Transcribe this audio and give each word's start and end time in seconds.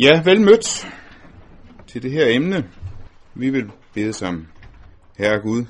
Ja, 0.00 0.22
vel 0.24 0.40
mødt 0.40 0.88
til 1.86 2.02
det 2.02 2.10
her 2.10 2.26
emne. 2.26 2.70
Vi 3.34 3.50
vil 3.50 3.70
bede 3.94 4.12
sammen. 4.12 4.48
Herre 5.16 5.40
Gud, 5.40 5.64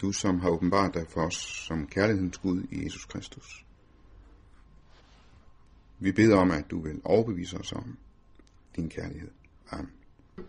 du 0.00 0.12
som 0.12 0.40
har 0.40 0.48
åbenbart 0.48 0.94
dig 0.94 1.04
for 1.08 1.20
os 1.20 1.34
som 1.68 1.86
kærlighedens 1.86 2.38
Gud 2.38 2.62
i 2.70 2.84
Jesus 2.84 3.04
Kristus. 3.04 3.64
Vi 5.98 6.12
beder 6.12 6.36
om, 6.36 6.50
at 6.50 6.64
du 6.70 6.82
vil 6.82 7.00
overbevise 7.04 7.56
os 7.56 7.72
om 7.72 7.96
din 8.76 8.88
kærlighed. 8.88 9.30
Amen. 9.70 9.90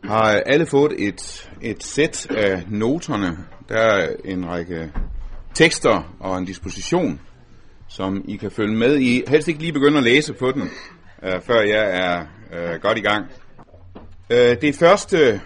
Har 0.04 0.32
alle 0.32 0.66
fået 0.66 1.08
et, 1.08 1.52
et 1.62 1.84
sæt 1.84 2.28
af 2.30 2.64
noterne? 2.70 3.38
Der 3.70 3.80
er 3.82 4.16
en 4.26 4.46
række 4.48 4.94
tekster 5.54 6.16
og 6.20 6.38
en 6.38 6.46
disposition, 6.46 7.22
som 7.88 8.26
I 8.28 8.36
kan 8.36 8.52
følge 8.52 8.78
med 8.78 9.00
i. 9.00 9.24
Helst 9.28 9.48
ikke 9.48 9.60
lige 9.60 9.74
begynde 9.74 9.98
at 9.98 10.04
læse 10.04 10.34
på 10.34 10.52
den, 10.52 10.70
øh, 11.24 11.42
før 11.42 11.62
jeg 11.62 12.00
er 12.00 12.26
øh, 12.54 12.82
godt 12.82 12.98
i 12.98 13.02
gang. 13.02 13.26
Øh, 14.30 14.62
det 14.62 14.76
første, 14.76 15.42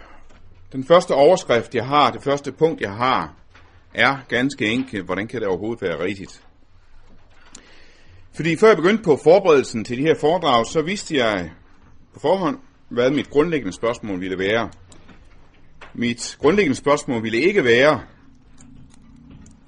den 0.71 0.84
første 0.84 1.12
overskrift, 1.12 1.75
jeg 1.75 1.85
har, 1.85 2.12
det 2.12 2.23
første 2.23 2.52
punkt, 2.52 2.81
jeg 2.81 2.93
har, 2.93 3.34
er 3.93 4.17
ganske 4.27 4.65
enkelt, 4.65 5.05
hvordan 5.05 5.27
kan 5.27 5.39
det 5.39 5.48
overhovedet 5.48 5.81
være 5.81 6.03
rigtigt? 6.03 6.43
Fordi 8.34 8.55
før 8.55 8.67
jeg 8.67 8.77
begyndte 8.77 9.03
på 9.03 9.20
forberedelsen 9.23 9.84
til 9.84 9.98
de 9.98 10.02
her 10.02 10.15
foredrag, 10.15 10.65
så 10.65 10.81
vidste 10.81 11.15
jeg 11.15 11.52
på 12.13 12.20
forhånd, 12.20 12.59
hvad 12.90 13.12
mit 13.12 13.29
grundlæggende 13.29 13.73
spørgsmål 13.73 14.21
ville 14.21 14.38
være. 14.38 14.70
Mit 15.93 16.38
grundlæggende 16.40 16.77
spørgsmål 16.77 17.23
ville 17.23 17.38
ikke 17.38 17.63
være, 17.63 18.01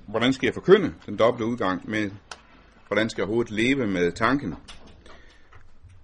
hvordan 0.07 0.33
skal 0.33 0.47
jeg 0.47 0.53
forkynde 0.53 0.93
den 1.05 1.17
dobbelte 1.17 1.45
udgang, 1.45 1.89
men 1.89 2.13
hvordan 2.87 3.09
skal 3.09 3.21
jeg 3.21 3.27
overhovedet 3.27 3.51
leve 3.51 3.87
med 3.87 4.11
tanken? 4.11 4.55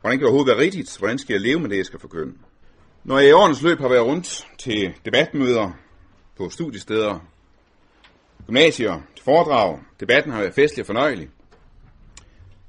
Hvordan 0.02 0.18
kan 0.18 0.26
det 0.26 0.28
overhovedet 0.28 0.58
være 0.58 0.66
rigtigt? 0.66 0.98
Hvordan 0.98 1.18
skal 1.18 1.34
jeg 1.34 1.42
leve 1.42 1.60
med 1.60 1.70
det, 1.70 1.78
jeg 1.78 1.86
skal 1.86 2.00
forkynde? 2.00 2.34
Når 3.04 3.20
jeg 3.20 3.30
i 3.30 3.32
årens 3.32 3.62
løb 3.62 3.80
har 3.80 3.90
været 3.90 4.06
rundt 4.06 4.48
til 4.58 4.94
debatmøder 5.06 5.72
på 6.38 6.50
studiesteder, 6.50 7.20
gymnasier, 8.46 9.02
til 9.16 9.24
foredrag, 9.26 9.80
debatten 10.00 10.32
har 10.32 10.40
været 10.40 10.54
festlig 10.54 10.84
og 10.84 10.86
fornøjelig, 10.86 11.30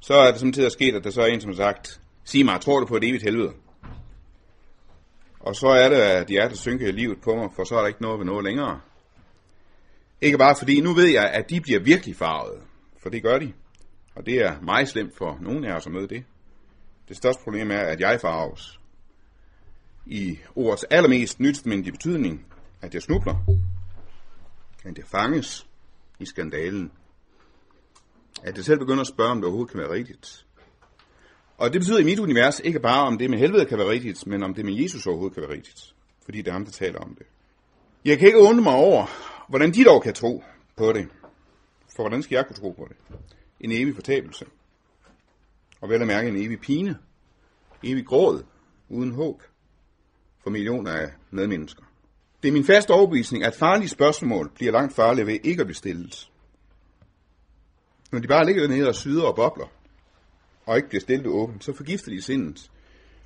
så 0.00 0.14
er 0.14 0.30
det 0.30 0.41
samtidig 0.41 0.72
sket, 0.72 0.94
at 0.94 1.04
der 1.04 1.10
så 1.10 1.20
er 1.20 1.27
en, 1.27 1.41
som 1.41 1.50
har 1.50 1.56
sagt, 1.56 2.00
sig 2.24 2.44
mig, 2.44 2.60
tror 2.60 2.80
du 2.80 2.86
på 2.86 2.96
et 2.96 3.04
evigt 3.04 3.22
helvede? 3.22 3.52
Og 5.41 5.56
så 5.56 5.66
er 5.66 5.88
det, 5.88 5.97
at 5.97 6.26
hjertet 6.26 6.58
synker 6.58 6.88
i 6.88 6.92
livet 6.92 7.20
på 7.20 7.34
mig, 7.34 7.48
for 7.56 7.64
så 7.64 7.74
er 7.74 7.80
der 7.80 7.88
ikke 7.88 8.02
noget 8.02 8.19
ved 8.19 8.26
noget 8.26 8.44
længere. 8.44 8.80
Ikke 10.20 10.38
bare 10.38 10.56
fordi, 10.58 10.80
nu 10.80 10.92
ved 10.92 11.06
jeg, 11.06 11.30
at 11.30 11.50
de 11.50 11.60
bliver 11.60 11.80
virkelig 11.80 12.16
farvet, 12.16 12.62
for 13.02 13.10
det 13.10 13.22
gør 13.22 13.38
de. 13.38 13.52
Og 14.14 14.26
det 14.26 14.34
er 14.34 14.60
meget 14.60 14.88
slemt 14.88 15.16
for 15.16 15.38
nogen 15.41 15.64
af 15.64 15.74
os 15.74 15.86
at 15.86 15.92
møde 15.92 16.08
det. 16.08 16.24
Det 17.11 17.16
største 17.16 17.42
problem 17.42 17.70
er, 17.70 17.78
at 17.78 18.00
jeg 18.00 18.20
farves. 18.20 18.80
I 20.06 20.39
ordets 20.56 20.84
allermest 20.84 21.41
nytstmændige 21.41 21.92
betydning, 21.92 22.47
at 22.80 22.94
jeg 22.94 23.03
snubler. 23.03 23.34
At 24.84 24.98
jeg 24.98 25.06
fanges 25.06 25.66
i 26.19 26.25
skandalen. 26.27 26.92
At 28.42 28.56
jeg 28.56 28.64
selv 28.64 28.78
begynder 28.78 29.00
at 29.00 29.06
spørge, 29.06 29.31
om 29.31 29.36
det 29.36 29.44
overhovedet 29.44 29.72
kan 29.72 29.81
være 29.81 29.91
rigtigt. 29.91 30.47
Og 31.58 31.72
det 31.72 31.81
betyder 31.81 31.98
i 31.98 32.05
mit 32.05 32.19
univers 32.19 32.61
ikke 32.61 32.81
bare, 32.81 33.06
om 33.06 33.19
det 33.19 33.31
med 33.31 33.38
helvede 33.38 33.66
kan 33.66 33.78
være 33.78 33.91
rigtigt, 33.91 34.27
men 34.27 34.42
om 34.42 34.55
det 34.55 34.64
med 34.64 34.75
Jesus 34.75 35.06
overhovedet 35.06 35.34
kan 35.34 35.42
være 35.42 35.53
rigtigt. 35.53 35.94
Fordi 36.25 36.38
det 36.38 36.48
er 36.48 36.53
ham, 36.53 36.64
der 36.64 36.72
taler 36.72 36.98
om 36.98 37.14
det. 37.14 37.27
Jeg 38.05 38.19
kan 38.19 38.27
ikke 38.27 38.41
undre 38.41 38.62
mig 38.62 38.75
over, 38.75 39.06
hvordan 39.48 39.75
de 39.75 39.84
dog 39.84 40.03
kan 40.03 40.14
tro 40.14 40.44
på 40.77 40.92
det. 40.92 41.08
For 41.97 42.03
hvordan 42.03 42.22
skal 42.22 42.36
jeg 42.36 42.47
kunne 42.47 42.56
tro 42.56 42.70
på 42.70 42.86
det? 42.88 42.97
En 43.61 43.72
evig 43.72 43.94
fortabelse. 43.94 44.47
Og 45.80 45.88
vel 45.88 46.00
at 46.00 46.06
mærke 46.06 46.28
en 46.28 46.36
evig 46.36 46.60
pine. 46.60 46.98
Evig 47.82 48.06
gråd. 48.06 48.42
Uden 48.88 49.12
håb. 49.12 49.42
For 50.42 50.50
millioner 50.50 50.92
af 50.92 51.12
medmennesker. 51.30 51.82
Det 52.42 52.48
er 52.48 52.52
min 52.52 52.64
faste 52.64 52.90
overbevisning, 52.90 53.44
at 53.44 53.54
farlige 53.54 53.88
spørgsmål 53.88 54.50
bliver 54.54 54.72
langt 54.72 54.94
farligere 54.94 55.26
ved 55.26 55.38
ikke 55.42 55.60
at 55.60 55.66
blive 55.66 55.76
stillet. 55.76 56.30
Når 58.12 58.19
de 58.19 58.28
bare 58.28 58.46
ligger 58.46 58.69
nede 58.69 58.88
og 58.88 58.94
syder 58.94 59.22
og 59.22 59.36
bobler, 59.36 59.66
og 60.66 60.76
ikke 60.76 60.88
bliver 60.88 61.00
stillet 61.00 61.26
åbent, 61.26 61.64
så 61.64 61.72
forgifter 61.72 62.10
de 62.10 62.22
sindet, 62.22 62.70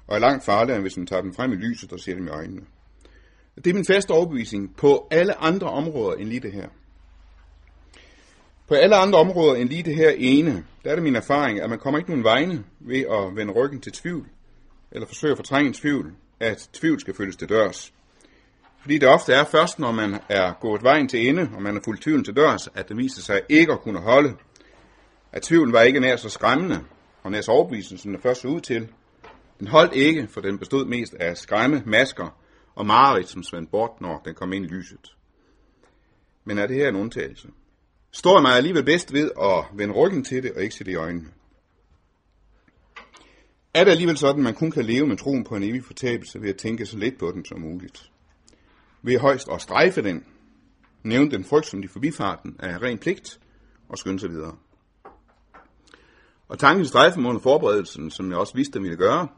og 0.06 0.16
er 0.16 0.20
langt 0.20 0.44
farligere, 0.44 0.76
end 0.76 0.84
hvis 0.84 0.96
man 0.96 1.06
tager 1.06 1.22
dem 1.22 1.34
frem 1.34 1.52
i 1.52 1.56
lyset 1.56 1.92
og 1.92 2.00
ser 2.00 2.14
dem 2.14 2.26
i 2.26 2.30
øjnene. 2.30 2.66
Det 3.56 3.66
er 3.66 3.74
min 3.74 3.86
faste 3.86 4.10
overbevisning 4.10 4.76
på 4.76 5.08
alle 5.10 5.34
andre 5.34 5.70
områder 5.70 6.16
end 6.16 6.28
lige 6.28 6.40
det 6.40 6.52
her. 6.52 6.68
På 8.68 8.74
alle 8.74 8.96
andre 8.96 9.18
områder 9.18 9.54
end 9.54 9.68
lige 9.68 9.82
det 9.82 9.96
her 9.96 10.10
ene, 10.18 10.64
der 10.84 10.90
er 10.90 10.94
det 10.94 11.02
min 11.02 11.16
erfaring, 11.16 11.60
at 11.60 11.70
man 11.70 11.78
kommer 11.78 11.98
ikke 11.98 12.10
nogen 12.10 12.24
vegne 12.24 12.64
ved 12.80 13.00
at 13.00 13.36
vende 13.36 13.52
ryggen 13.52 13.80
til 13.80 13.92
tvivl, 13.92 14.26
eller 14.92 15.06
forsøge 15.06 15.30
at 15.30 15.38
fortrænge 15.38 15.72
tvivl, 15.72 16.12
at 16.40 16.68
tvivl 16.72 17.00
skal 17.00 17.14
følges 17.14 17.36
til 17.36 17.48
dørs. 17.48 17.92
Fordi 18.80 18.98
det 18.98 19.08
ofte 19.08 19.32
er 19.32 19.44
først, 19.44 19.78
når 19.78 19.92
man 19.92 20.20
er 20.28 20.52
gået 20.60 20.82
vejen 20.82 21.08
til 21.08 21.28
ende, 21.28 21.50
og 21.54 21.62
man 21.62 21.74
har 21.74 21.82
fuldt 21.84 22.02
tvivlen 22.02 22.24
til 22.24 22.36
dørs, 22.36 22.68
at 22.74 22.88
det 22.88 22.96
viser 22.96 23.22
sig 23.22 23.40
ikke 23.48 23.72
at 23.72 23.80
kunne 23.80 24.00
holde. 24.00 24.34
At 25.32 25.42
tvivlen 25.42 25.72
var 25.72 25.80
ikke 25.80 26.00
nær 26.00 26.16
så 26.16 26.28
skræmmende, 26.28 26.80
og 27.22 27.30
nær 27.30 27.40
så 27.40 27.52
overbevisende, 27.52 28.02
som 28.02 28.12
den 28.12 28.22
først 28.22 28.40
så 28.40 28.48
ud 28.48 28.60
til. 28.60 28.88
Den 29.58 29.66
holdt 29.66 29.94
ikke, 29.94 30.26
for 30.30 30.40
den 30.40 30.58
bestod 30.58 30.84
mest 30.84 31.14
af 31.14 31.36
skræmme, 31.36 31.82
masker 31.86 32.38
og 32.74 32.86
mareridt, 32.86 33.28
som 33.28 33.42
svandt 33.42 33.70
bort, 33.70 34.00
når 34.00 34.22
den 34.24 34.34
kom 34.34 34.52
ind 34.52 34.64
i 34.64 34.68
lyset. 34.68 35.16
Men 36.44 36.58
er 36.58 36.66
det 36.66 36.76
her 36.76 36.88
en 36.88 36.96
undtagelse? 36.96 37.48
Står 38.14 38.36
jeg 38.36 38.42
mig 38.42 38.56
alligevel 38.56 38.84
bedst 38.84 39.12
ved 39.12 39.30
at 39.40 39.78
vende 39.78 39.94
ryggen 39.94 40.24
til 40.24 40.42
det 40.42 40.52
og 40.52 40.62
ikke 40.62 40.74
se 40.74 40.84
det 40.84 40.92
i 40.92 40.94
øjnene? 40.94 41.28
Er 43.74 43.84
det 43.84 43.90
alligevel 43.90 44.18
sådan, 44.18 44.40
at 44.40 44.44
man 44.44 44.54
kun 44.54 44.70
kan 44.70 44.84
leve 44.84 45.06
med 45.06 45.16
troen 45.16 45.44
på 45.44 45.56
en 45.56 45.62
evig 45.62 45.84
fortabelse 45.84 46.42
ved 46.42 46.48
at 46.48 46.56
tænke 46.56 46.86
så 46.86 46.98
lidt 46.98 47.18
på 47.18 47.30
den 47.30 47.44
som 47.44 47.60
muligt? 47.60 48.10
Ved 49.02 49.18
højst 49.18 49.48
at 49.48 49.62
strejfe 49.62 50.02
den, 50.02 50.24
nævne 51.02 51.30
den 51.30 51.44
frygt 51.44 51.66
som 51.66 51.82
de 51.82 51.88
forbifarten 51.88 52.56
af 52.58 52.82
ren 52.82 52.98
pligt 52.98 53.40
og 53.88 53.98
skynde 53.98 54.20
sig 54.20 54.30
videre. 54.30 54.56
Og 56.48 56.58
tanken 56.58 56.86
strejfe 56.86 57.20
mig 57.20 57.28
under 57.28 57.42
forberedelsen, 57.42 58.10
som 58.10 58.30
jeg 58.30 58.38
også 58.38 58.54
vidste, 58.54 58.78
at 58.78 58.82
ville 58.82 58.96
gøre, 58.96 59.28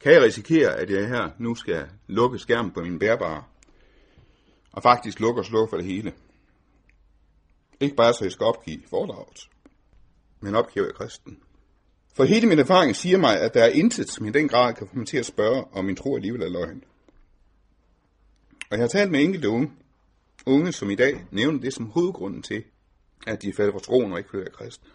kan 0.00 0.12
jeg 0.12 0.22
risikere, 0.22 0.76
at 0.76 0.90
jeg 0.90 1.08
her 1.08 1.30
nu 1.38 1.54
skal 1.54 1.86
lukke 2.06 2.38
skærmen 2.38 2.72
på 2.72 2.80
min 2.80 2.98
bærbare, 2.98 3.42
og 4.72 4.82
faktisk 4.82 5.20
lukke 5.20 5.40
og 5.40 5.44
slukke 5.44 5.70
for 5.70 5.76
det 5.76 5.86
hele. 5.86 6.12
Ikke 7.82 7.96
bare 7.96 8.14
så 8.14 8.24
jeg 8.24 8.32
skal 8.32 8.46
opgive 8.46 8.82
foredraget, 8.90 9.48
men 10.40 10.54
opgiver 10.54 10.86
jeg 10.86 10.94
kristen. 10.94 11.38
For 12.14 12.24
hele 12.24 12.46
min 12.46 12.58
erfaring 12.58 12.96
siger 12.96 13.18
mig, 13.18 13.40
at 13.40 13.54
der 13.54 13.64
er 13.64 13.68
intet, 13.68 14.10
som 14.10 14.26
i 14.26 14.30
den 14.30 14.48
grad 14.48 14.74
kan 14.74 14.88
få 14.88 14.96
mig 14.96 15.06
til 15.06 15.16
at 15.16 15.26
spørge, 15.26 15.64
om 15.72 15.84
min 15.84 15.96
tro 15.96 16.16
alligevel 16.16 16.42
er 16.42 16.48
løgn. 16.48 16.84
Og 18.70 18.76
jeg 18.76 18.78
har 18.78 18.88
talt 18.88 19.10
med 19.10 19.22
enkelte 19.22 19.48
unge, 19.48 19.72
unge 20.46 20.72
som 20.72 20.90
i 20.90 20.94
dag 20.94 21.24
nævner 21.30 21.60
det 21.60 21.74
som 21.74 21.86
hovedgrunden 21.86 22.42
til, 22.42 22.64
at 23.26 23.42
de 23.42 23.52
falder 23.52 23.72
fra 23.72 23.80
troen 23.80 24.12
og 24.12 24.18
ikke 24.18 24.30
føler 24.30 24.50
kristne. 24.50 24.88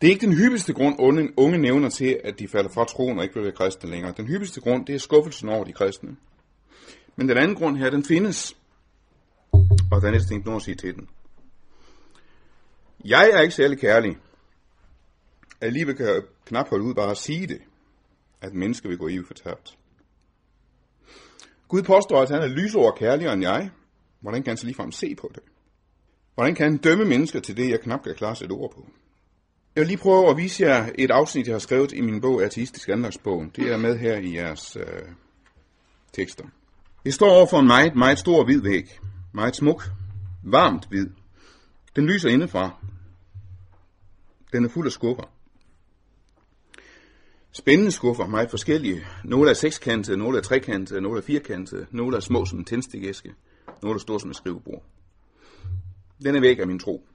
Det 0.00 0.06
er 0.06 0.12
ikke 0.12 0.26
den 0.26 0.36
hyppigste 0.36 0.72
grund, 0.72 0.96
unge, 0.98 1.32
unge 1.36 1.58
nævner 1.58 1.88
til, 1.88 2.20
at 2.24 2.38
de 2.38 2.48
falder 2.48 2.70
fra 2.70 2.84
troen 2.84 3.18
og 3.18 3.24
ikke 3.24 3.34
vil 3.34 3.44
være 3.44 3.52
kristne 3.52 3.90
længere. 3.90 4.14
Den 4.16 4.26
hyppigste 4.26 4.60
grund, 4.60 4.86
det 4.86 4.94
er 4.94 4.98
skuffelsen 4.98 5.48
over 5.48 5.64
de 5.64 5.72
kristne. 5.72 6.16
Men 7.16 7.28
den 7.28 7.36
anden 7.36 7.56
grund 7.56 7.76
her, 7.76 7.90
den 7.90 8.04
findes. 8.04 8.56
Og 9.90 10.00
der 10.00 10.08
er 10.08 10.12
næsten 10.12 10.36
ikke 10.36 10.50
at 10.50 10.62
sige 10.62 10.74
til 10.74 10.94
den. 10.94 11.08
Jeg 13.04 13.30
er 13.30 13.40
ikke 13.40 13.54
særlig 13.54 13.78
kærlig. 13.78 14.16
Alligevel 15.60 15.96
kan 15.96 16.06
jeg 16.06 16.22
knap 16.46 16.68
holde 16.68 16.84
ud 16.84 16.94
bare 16.94 17.10
at 17.10 17.16
sige 17.16 17.46
det, 17.46 17.60
at 18.40 18.54
mennesker 18.54 18.88
vil 18.88 18.98
gå 18.98 19.08
i 19.08 19.22
fortabt. 19.26 19.78
Gud 21.68 21.82
påstår, 21.82 22.22
at 22.22 22.30
han 22.30 22.42
er 22.42 22.46
lysår 22.46 22.96
kærligere 22.98 23.32
end 23.32 23.42
jeg. 23.42 23.70
Hvordan 24.20 24.42
kan 24.42 24.50
han 24.50 24.56
så 24.56 24.66
ligefrem 24.66 24.92
se 24.92 25.14
på 25.14 25.30
det? 25.34 25.42
Hvordan 26.34 26.54
kan 26.54 26.70
han 26.70 26.76
dømme 26.76 27.04
mennesker 27.04 27.40
til 27.40 27.56
det, 27.56 27.70
jeg 27.70 27.80
knap 27.80 28.02
kan 28.04 28.14
klare 28.14 28.44
et 28.44 28.52
ord 28.52 28.74
på? 28.74 28.86
Jeg 29.74 29.80
vil 29.80 29.88
lige 29.88 29.98
prøve 29.98 30.30
at 30.30 30.36
vise 30.36 30.62
jer 30.62 30.88
et 30.94 31.10
afsnit, 31.10 31.46
jeg 31.46 31.54
har 31.54 31.58
skrevet 31.58 31.92
i 31.92 32.00
min 32.00 32.20
bog, 32.20 32.42
Artistisk 32.42 32.88
Anlagsbog. 32.88 33.46
Det 33.56 33.72
er 33.72 33.76
med 33.76 33.98
her 33.98 34.16
i 34.16 34.36
jeres 34.36 34.76
øh, 34.76 34.84
tekster. 36.12 36.44
Jeg 37.04 37.14
står 37.14 37.30
over 37.30 37.46
for 37.46 37.58
en 37.58 37.66
meget, 37.66 37.96
meget 37.96 38.18
stor 38.18 38.44
hvid 38.44 38.62
væg. 38.62 38.98
Meget 39.34 39.56
smuk. 39.56 39.90
Varmt 40.42 40.86
hvid. 40.88 41.10
Den 41.96 42.06
lyser 42.06 42.28
indefra. 42.28 42.70
Den 44.52 44.64
er 44.64 44.68
fuld 44.68 44.86
af 44.86 44.92
skuffer. 44.92 45.24
Spændende 47.52 47.92
skuffer, 47.92 48.26
meget 48.26 48.50
forskellige. 48.50 49.06
Nogle 49.24 49.50
er 49.50 49.54
sekskantede, 49.54 50.16
nogle 50.16 50.38
er 50.38 50.42
trekantede, 50.42 51.00
nogle 51.00 51.18
er 51.18 51.22
firkantede, 51.22 51.86
nogle 51.90 52.16
er 52.16 52.20
små 52.20 52.44
som 52.44 52.58
en 52.58 52.64
tændstikæske, 52.64 53.34
nogle 53.82 53.96
er 53.96 54.00
store 54.00 54.20
som 54.20 54.30
et 54.30 54.36
skrivebord. 54.36 54.82
Den 56.22 56.36
er 56.36 56.40
væk 56.40 56.58
af 56.58 56.66
min 56.66 56.78
tro. 56.78 57.06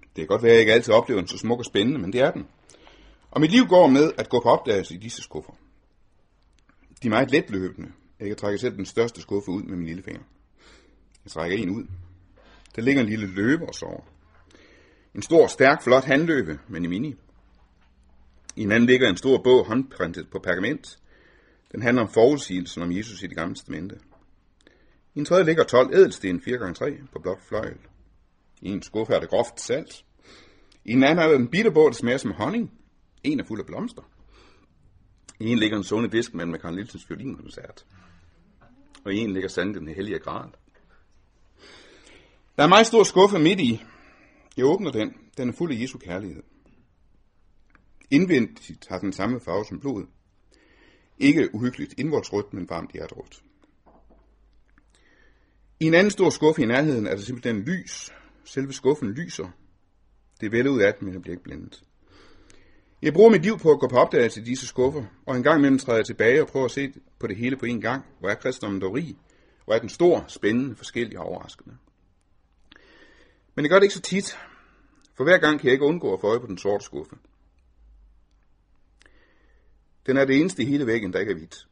Det 0.00 0.16
kan 0.16 0.26
godt 0.26 0.42
være, 0.42 0.52
at 0.52 0.54
jeg 0.54 0.60
ikke 0.60 0.72
altid 0.72 0.94
oplever 0.94 1.20
den 1.20 1.28
så 1.28 1.38
smuk 1.38 1.58
og 1.58 1.64
spændende, 1.64 2.00
men 2.00 2.12
det 2.12 2.20
er 2.20 2.30
den. 2.30 2.46
Og 3.30 3.40
mit 3.40 3.50
liv 3.50 3.66
går 3.66 3.86
med 3.86 4.12
at 4.18 4.28
gå 4.28 4.40
på 4.40 4.48
opdagelse 4.48 4.94
i 4.94 4.98
disse 4.98 5.22
skuffer. 5.22 5.52
De 7.02 7.08
er 7.08 7.10
meget 7.10 7.30
letløbende. 7.30 7.92
Jeg 8.20 8.28
kan 8.28 8.36
trække 8.36 8.58
selv 8.58 8.76
den 8.76 8.86
største 8.86 9.20
skuffe 9.20 9.50
ud 9.50 9.62
med 9.62 9.76
min 9.76 9.86
lille 9.86 10.02
finger. 10.02 10.22
Jeg 11.30 11.34
trækker 11.34 11.58
en 11.58 11.70
ud. 11.70 11.86
Der 12.76 12.82
ligger 12.82 13.02
en 13.02 13.08
lille 13.08 13.26
løber 13.26 13.66
og 13.66 13.74
sover. 13.74 14.02
En 15.14 15.22
stor, 15.22 15.46
stærk, 15.46 15.82
flot 15.82 16.04
handløbe, 16.04 16.58
men 16.68 16.84
i 16.84 16.88
mini. 16.88 17.14
I 18.56 18.62
en 18.62 18.72
anden 18.72 18.86
ligger 18.86 19.08
en 19.08 19.16
stor 19.16 19.42
bog 19.42 19.66
håndprintet 19.66 20.30
på 20.30 20.38
pergament. 20.38 20.98
Den 21.72 21.82
handler 21.82 22.02
om 22.02 22.12
forudsigelsen 22.12 22.82
om 22.82 22.92
Jesus 22.92 23.22
i 23.22 23.26
det 23.26 23.36
gamle 23.36 23.54
testamente. 23.54 23.98
I 25.14 25.18
en 25.18 25.24
tredje 25.24 25.44
ligger 25.44 25.64
12 25.64 25.94
ædelsten 25.94 26.42
4x3 26.46 27.06
på 27.12 27.18
blot 27.18 27.42
fløjl. 27.48 27.78
I 28.62 28.68
en 28.68 28.82
skuffe 28.82 29.12
er 29.12 29.20
der 29.20 29.26
groft 29.26 29.60
salt. 29.60 30.04
I 30.84 30.92
en 30.92 31.04
anden 31.04 31.18
er 31.18 31.28
der 31.28 31.36
en 31.36 31.48
bitterbåd, 31.48 31.90
der 31.90 31.96
smager 31.96 32.18
som 32.18 32.32
honning. 32.32 32.72
En 33.22 33.40
er 33.40 33.44
fuld 33.44 33.60
af 33.60 33.66
blomster. 33.66 34.02
I 35.40 35.48
en 35.48 35.58
ligger 35.58 35.76
en 35.76 35.84
sunde 35.84 36.08
diskmand 36.08 36.50
med 36.50 36.58
Karl 36.58 36.74
Nielsens 36.74 37.10
violinkoncert. 37.10 37.86
Og 39.04 39.14
i 39.14 39.18
en 39.18 39.32
ligger 39.32 39.48
sandt 39.48 39.78
den 39.78 39.88
hellige 39.88 40.18
grad. 40.18 40.50
Der 42.56 42.62
er 42.62 42.64
en 42.64 42.70
meget 42.70 42.86
stor 42.86 43.02
skuffe 43.02 43.38
midt 43.38 43.60
i. 43.60 43.82
Jeg 44.56 44.64
åbner 44.64 44.90
den. 44.90 45.14
Den 45.36 45.48
er 45.48 45.52
fuld 45.52 45.72
af 45.72 45.80
Jesu 45.80 45.98
kærlighed. 45.98 46.42
Indvendigt 48.10 48.88
har 48.88 48.98
den 48.98 49.12
samme 49.12 49.40
farve 49.40 49.64
som 49.64 49.80
blodet. 49.80 50.08
Ikke 51.18 51.54
uhyggeligt 51.54 51.94
indvoldsrødt, 51.98 52.54
men 52.54 52.70
varmt 52.70 52.92
hjerterødt. 52.92 53.42
I 55.80 55.84
en 55.86 55.94
anden 55.94 56.10
stor 56.10 56.30
skuffe 56.30 56.62
i 56.62 56.66
nærheden 56.66 57.06
er 57.06 57.10
der 57.10 57.22
simpelthen 57.22 57.62
lys. 57.62 58.12
Selve 58.44 58.72
skuffen 58.72 59.08
lyser. 59.08 59.48
Det 60.40 60.46
er 60.46 60.50
vel 60.50 60.68
ud 60.68 60.80
af 60.80 60.94
den, 60.94 61.04
men 61.04 61.14
jeg 61.14 61.22
bliver 61.22 61.32
ikke 61.32 61.44
blændet. 61.44 61.84
Jeg 63.02 63.12
bruger 63.12 63.30
mit 63.30 63.42
liv 63.42 63.58
på 63.58 63.70
at 63.70 63.80
gå 63.80 63.88
på 63.88 63.96
opdagelse 63.96 64.40
i 64.40 64.44
disse 64.44 64.66
skuffer, 64.66 65.04
og 65.26 65.36
en 65.36 65.42
gang 65.42 65.58
imellem 65.58 65.78
træder 65.78 65.98
jeg 65.98 66.06
tilbage 66.06 66.42
og 66.42 66.48
prøver 66.48 66.64
at 66.64 66.70
se 66.70 66.92
på 67.18 67.26
det 67.26 67.36
hele 67.36 67.56
på 67.56 67.66
en 67.66 67.80
gang. 67.80 68.04
Hvor 68.18 68.28
er 68.28 68.34
kristendommen 68.34 68.80
dog 68.80 68.94
rig? 68.94 69.16
Hvor 69.64 69.74
er 69.74 69.78
den 69.78 69.88
stor, 69.88 70.24
spændende, 70.28 70.76
forskellig 70.76 71.18
og 71.18 71.24
overraskende? 71.24 71.76
Men 73.60 73.64
det 73.64 73.70
gør 73.70 73.78
det 73.78 73.84
ikke 73.84 73.94
så 73.94 74.00
tit, 74.00 74.38
for 75.14 75.24
hver 75.24 75.38
gang 75.38 75.60
kan 75.60 75.66
jeg 75.66 75.72
ikke 75.72 75.84
undgå 75.84 76.14
at 76.14 76.20
få 76.20 76.26
øje 76.26 76.40
på 76.40 76.46
den 76.46 76.58
sorte 76.58 76.84
skuffe. 76.84 77.16
Den 80.06 80.16
er 80.16 80.24
det 80.24 80.40
eneste 80.40 80.62
i 80.62 80.66
hele 80.66 80.86
væggen, 80.86 81.12
der 81.12 81.18
ikke 81.18 81.32
er 81.32 81.36
hvidt. 81.36 81.68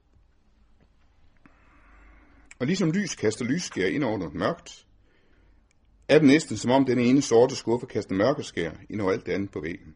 Og 2.58 2.66
ligesom 2.66 2.90
lys 2.90 3.14
kaster 3.14 3.44
lysskær 3.44 3.86
ind 3.86 4.04
over 4.04 4.18
noget 4.18 4.34
mørkt, 4.34 4.86
er 6.08 6.18
det 6.18 6.28
næsten 6.28 6.56
som 6.56 6.70
om 6.70 6.84
den 6.84 6.98
ene 6.98 7.22
sorte 7.22 7.56
skuffe 7.56 7.86
kaster 7.86 8.14
mørkeskær 8.14 8.72
ind 8.90 9.00
over 9.00 9.12
alt 9.12 9.26
det 9.26 9.32
andet 9.32 9.50
på 9.50 9.60
væggen. 9.60 9.94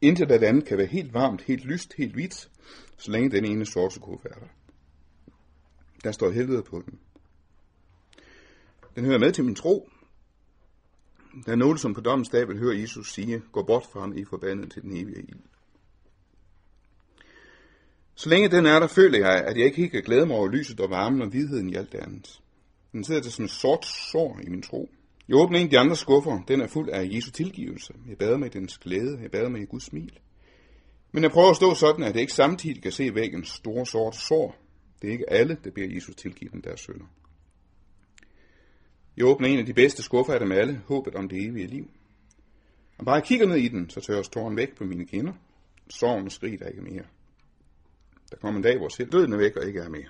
Indtil 0.00 0.28
det 0.28 0.42
andet 0.42 0.64
kan 0.66 0.78
være 0.78 0.86
helt 0.86 1.14
varmt, 1.14 1.42
helt 1.42 1.64
lyst, 1.64 1.94
helt 1.98 2.14
hvidt, 2.14 2.50
så 2.96 3.10
længe 3.10 3.30
den 3.30 3.44
ene 3.44 3.66
sorte 3.66 3.94
skuffe 3.94 4.28
er 4.28 4.38
der. 4.38 4.48
Der 6.04 6.12
står 6.12 6.30
helvede 6.30 6.62
på 6.62 6.82
den. 6.86 6.98
Den 8.96 9.04
hører 9.04 9.18
med 9.18 9.32
til 9.32 9.44
min 9.44 9.54
tro. 9.54 9.90
Der 11.46 11.52
er 11.52 11.56
nogen, 11.56 11.78
som 11.78 11.94
på 11.94 12.00
dommens 12.00 12.28
dag 12.28 12.48
vil 12.48 12.58
høre 12.58 12.80
Jesus 12.80 13.12
sige, 13.12 13.42
gå 13.52 13.62
bort 13.62 13.86
fra 13.92 14.00
ham 14.00 14.16
i 14.16 14.24
forbandet 14.24 14.72
til 14.72 14.82
den 14.82 14.96
evige 14.96 15.18
ild. 15.18 15.38
Så 18.14 18.28
længe 18.28 18.48
den 18.48 18.66
er 18.66 18.80
der, 18.80 18.86
føler 18.86 19.18
jeg, 19.18 19.44
at 19.46 19.56
jeg 19.56 19.64
ikke 19.64 19.76
helt 19.76 19.92
kan 19.92 20.02
glæde 20.02 20.26
mig 20.26 20.36
over 20.36 20.48
lyset 20.48 20.80
og 20.80 20.90
varmen 20.90 21.22
og 21.22 21.32
vidheden 21.32 21.70
i 21.70 21.74
alt 21.74 21.92
det 21.92 21.98
andet. 21.98 22.40
Den 22.92 23.04
sidder 23.04 23.20
til 23.20 23.32
sådan 23.32 23.44
en 23.44 23.48
sort 23.48 23.86
sår 23.86 24.40
i 24.42 24.48
min 24.48 24.62
tro. 24.62 24.90
Jeg 25.28 25.36
åbner 25.36 25.58
en 25.58 25.64
af 25.64 25.70
de 25.70 25.78
andre 25.78 25.96
skuffer. 25.96 26.42
Den 26.48 26.60
er 26.60 26.66
fuld 26.66 26.90
af 26.90 27.08
Jesu 27.12 27.30
tilgivelse. 27.30 27.94
Jeg 28.08 28.18
bader 28.18 28.36
med 28.36 28.54
i 28.54 28.58
dens 28.58 28.78
glæde. 28.78 29.18
Jeg 29.22 29.30
bader 29.30 29.48
med 29.48 29.60
i 29.60 29.64
Guds 29.64 29.84
smil. 29.84 30.18
Men 31.12 31.22
jeg 31.22 31.30
prøver 31.30 31.50
at 31.50 31.56
stå 31.56 31.74
sådan, 31.74 32.04
at 32.04 32.12
jeg 32.14 32.20
ikke 32.20 32.32
samtidig 32.32 32.82
kan 32.82 32.92
se 32.92 33.14
væggens 33.14 33.48
store 33.48 33.86
sorte 33.86 34.18
sår. 34.18 34.56
Det 35.02 35.08
er 35.08 35.12
ikke 35.12 35.30
alle, 35.30 35.56
der 35.64 35.70
beder 35.70 35.94
Jesus 35.94 36.16
tilgive 36.16 36.50
dem 36.52 36.62
deres 36.62 36.80
sønder. 36.80 37.06
Jeg 39.16 39.26
åbner 39.26 39.48
en 39.48 39.58
af 39.58 39.66
de 39.66 39.74
bedste 39.74 40.02
skuffer 40.02 40.32
af 40.32 40.40
dem 40.40 40.52
alle, 40.52 40.82
håbet 40.86 41.14
om 41.14 41.28
det 41.28 41.44
evige 41.44 41.66
liv. 41.66 41.90
Og 42.98 43.04
bare 43.04 43.14
jeg 43.14 43.24
kigger 43.24 43.46
ned 43.46 43.56
i 43.56 43.68
den, 43.68 43.90
så 43.90 44.00
tørres 44.00 44.28
tåren 44.28 44.56
væk 44.56 44.76
på 44.76 44.84
mine 44.84 45.06
kinder. 45.06 45.32
Sorgen 45.90 46.30
skriger 46.30 46.68
ikke 46.68 46.82
mere. 46.82 47.04
Der 48.30 48.36
kommer 48.36 48.58
en 48.58 48.62
dag, 48.62 48.78
hvor 48.78 48.88
selv 48.88 49.12
døden 49.12 49.32
er 49.32 49.36
væk 49.36 49.56
og 49.56 49.66
ikke 49.66 49.80
er 49.80 49.88
mere. 49.88 50.08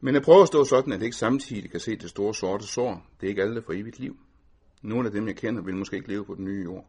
Men 0.00 0.14
jeg 0.14 0.22
prøver 0.22 0.42
at 0.42 0.48
stå 0.48 0.64
sådan, 0.64 0.92
at 0.92 0.98
jeg 0.98 1.04
ikke 1.04 1.16
samtidig 1.16 1.70
kan 1.70 1.80
se 1.80 1.96
det 1.96 2.10
store 2.10 2.34
sorte 2.34 2.66
sår. 2.66 3.06
Det 3.20 3.26
er 3.26 3.30
ikke 3.30 3.42
alle, 3.42 3.54
der 3.54 3.62
får 3.62 3.72
evigt 3.72 3.98
liv. 3.98 4.16
Nogle 4.82 5.06
af 5.06 5.12
dem, 5.12 5.26
jeg 5.26 5.36
kender, 5.36 5.62
vil 5.62 5.76
måske 5.76 5.96
ikke 5.96 6.08
leve 6.08 6.24
på 6.24 6.34
den 6.34 6.44
nye 6.44 6.62
jord. 6.62 6.86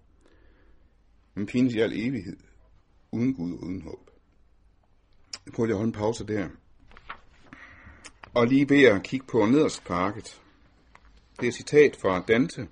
Men 1.36 1.46
pines 1.46 1.74
i 1.74 1.80
al 1.80 1.94
evighed, 1.94 2.38
uden 3.12 3.34
Gud 3.34 3.54
og 3.54 3.64
uden 3.64 3.82
håb. 3.82 4.10
Jeg 5.46 5.54
prøver 5.54 5.68
lige 5.68 5.74
at 5.74 5.78
holde 5.78 5.90
en 5.90 5.94
pause 5.94 6.28
der. 6.28 6.50
Og 8.38 8.48
lige 8.48 8.70
ved 8.70 8.84
at 8.84 9.04
kigge 9.04 9.26
på 9.32 9.46
nederst 9.46 9.84
på. 9.84 10.42
Det 11.40 11.44
er 11.44 11.48
et 11.48 11.54
citat 11.54 11.96
fra 11.96 12.24
Dante, 12.28 12.68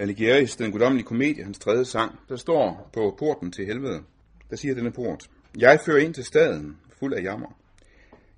Alighieri's 0.00 0.56
Den 0.58 0.72
guddommelige 0.72 1.06
komedie, 1.06 1.44
hans 1.44 1.58
tredje 1.58 1.84
sang. 1.84 2.18
Der 2.28 2.36
står 2.36 2.90
på 2.92 3.16
porten 3.18 3.52
til 3.52 3.66
helvede. 3.66 4.02
Der 4.50 4.56
siger 4.56 4.74
denne 4.74 4.92
port. 4.92 5.30
Jeg 5.58 5.80
fører 5.86 5.98
ind 5.98 6.14
til 6.14 6.24
staden, 6.24 6.76
fuld 6.98 7.14
af 7.14 7.22
jammer. 7.22 7.48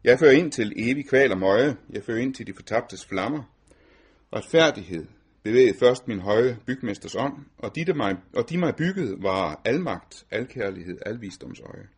Jeg 0.05 0.19
fører 0.19 0.33
ind 0.33 0.53
til 0.53 0.73
evig 0.77 1.09
kval 1.09 1.33
og 1.33 1.39
møje. 1.39 1.77
Jeg 1.91 2.03
fører 2.03 2.19
ind 2.19 2.35
til 2.35 2.47
de 2.47 2.55
fortabtes 2.55 3.07
flammer. 3.07 3.43
Retfærdighed 4.33 5.07
bevægede 5.43 5.79
først 5.79 6.09
min 6.09 6.21
høje 6.21 6.59
bygmesters 6.67 7.15
ånd, 7.15 7.35
og 7.59 7.75
de, 7.75 7.85
der 7.85 7.95
mig, 7.95 8.17
og 8.35 8.51
de 8.51 8.59
mig 8.59 8.77
byggede 8.77 9.23
var 9.23 9.61
almagt, 9.65 10.27
alkærlighed, 10.31 10.99
alvisdomsøje. 11.07 11.89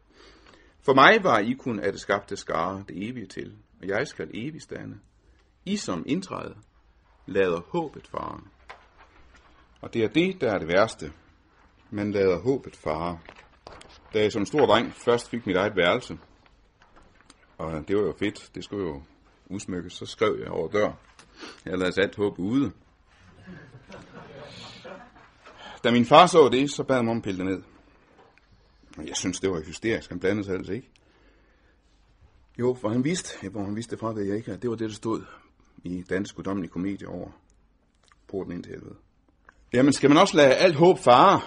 For 0.82 0.94
mig 0.94 1.24
var 1.24 1.38
I 1.38 1.52
kun 1.52 1.80
af 1.80 1.92
det 1.92 2.00
skabte 2.00 2.36
skare 2.36 2.84
det 2.88 3.08
evige 3.08 3.26
til, 3.26 3.52
og 3.80 3.88
jeg 3.88 4.06
skal 4.06 4.30
evig 4.34 4.62
stande. 4.62 4.98
I 5.64 5.76
som 5.76 6.04
indtræder, 6.06 6.54
lader 7.26 7.60
håbet 7.68 8.06
fare. 8.06 8.40
Og 9.80 9.94
det 9.94 10.04
er 10.04 10.08
det, 10.08 10.40
der 10.40 10.52
er 10.52 10.58
det 10.58 10.68
værste. 10.68 11.12
Man 11.90 12.12
lader 12.12 12.40
håbet 12.40 12.76
fare. 12.76 13.18
Da 14.14 14.20
jeg 14.20 14.32
som 14.32 14.46
stor 14.46 14.66
dreng 14.66 14.92
først 14.92 15.30
fik 15.30 15.46
mit 15.46 15.56
eget 15.56 15.76
værelse, 15.76 16.18
og 17.58 17.88
det 17.88 17.96
var 17.96 18.02
jo 18.02 18.14
fedt, 18.18 18.50
det 18.54 18.64
skulle 18.64 18.86
jo 18.86 19.02
udsmykkes, 19.46 19.92
så 19.92 20.06
skrev 20.06 20.36
jeg 20.42 20.48
over 20.48 20.68
dør. 20.68 20.92
Jeg 21.64 21.78
lader 21.78 21.90
sat 21.90 22.16
håb 22.16 22.38
ude. 22.38 22.72
Da 25.84 25.90
min 25.90 26.04
far 26.04 26.26
så 26.26 26.48
det, 26.52 26.70
så 26.70 26.84
bad 26.84 26.96
han 26.96 27.08
om 27.08 27.16
at 27.16 27.22
pille 27.22 27.38
det 27.38 27.46
ned. 27.46 27.62
Og 28.98 29.06
jeg 29.06 29.16
synes, 29.16 29.40
det 29.40 29.50
var 29.50 29.60
hysterisk. 29.60 30.10
Han 30.10 30.20
blandede 30.20 30.44
sig 30.44 30.54
altså 30.54 30.72
ikke. 30.72 30.90
Jo, 32.60 32.76
for 32.80 32.88
han 32.88 33.04
vidste, 33.04 33.48
hvor 33.48 33.64
han 33.64 33.76
vidste 33.76 33.90
det 33.90 34.00
fra, 34.00 34.12
ved 34.12 34.22
jeg 34.22 34.36
ikke, 34.36 34.56
det 34.56 34.70
var 34.70 34.76
det, 34.76 34.88
der 34.88 34.94
stod 34.94 35.22
i 35.84 36.02
Dansk 36.10 36.34
Guddommelige 36.34 36.70
Komedie 36.70 37.08
over 37.08 37.28
porten 38.28 38.52
ind 38.52 38.64
til 38.64 38.72
helvede. 38.72 38.94
Jamen, 39.72 39.92
skal 39.92 40.10
man 40.10 40.18
også 40.18 40.36
lade 40.36 40.54
alt 40.54 40.76
håb 40.76 40.98
fare 40.98 41.40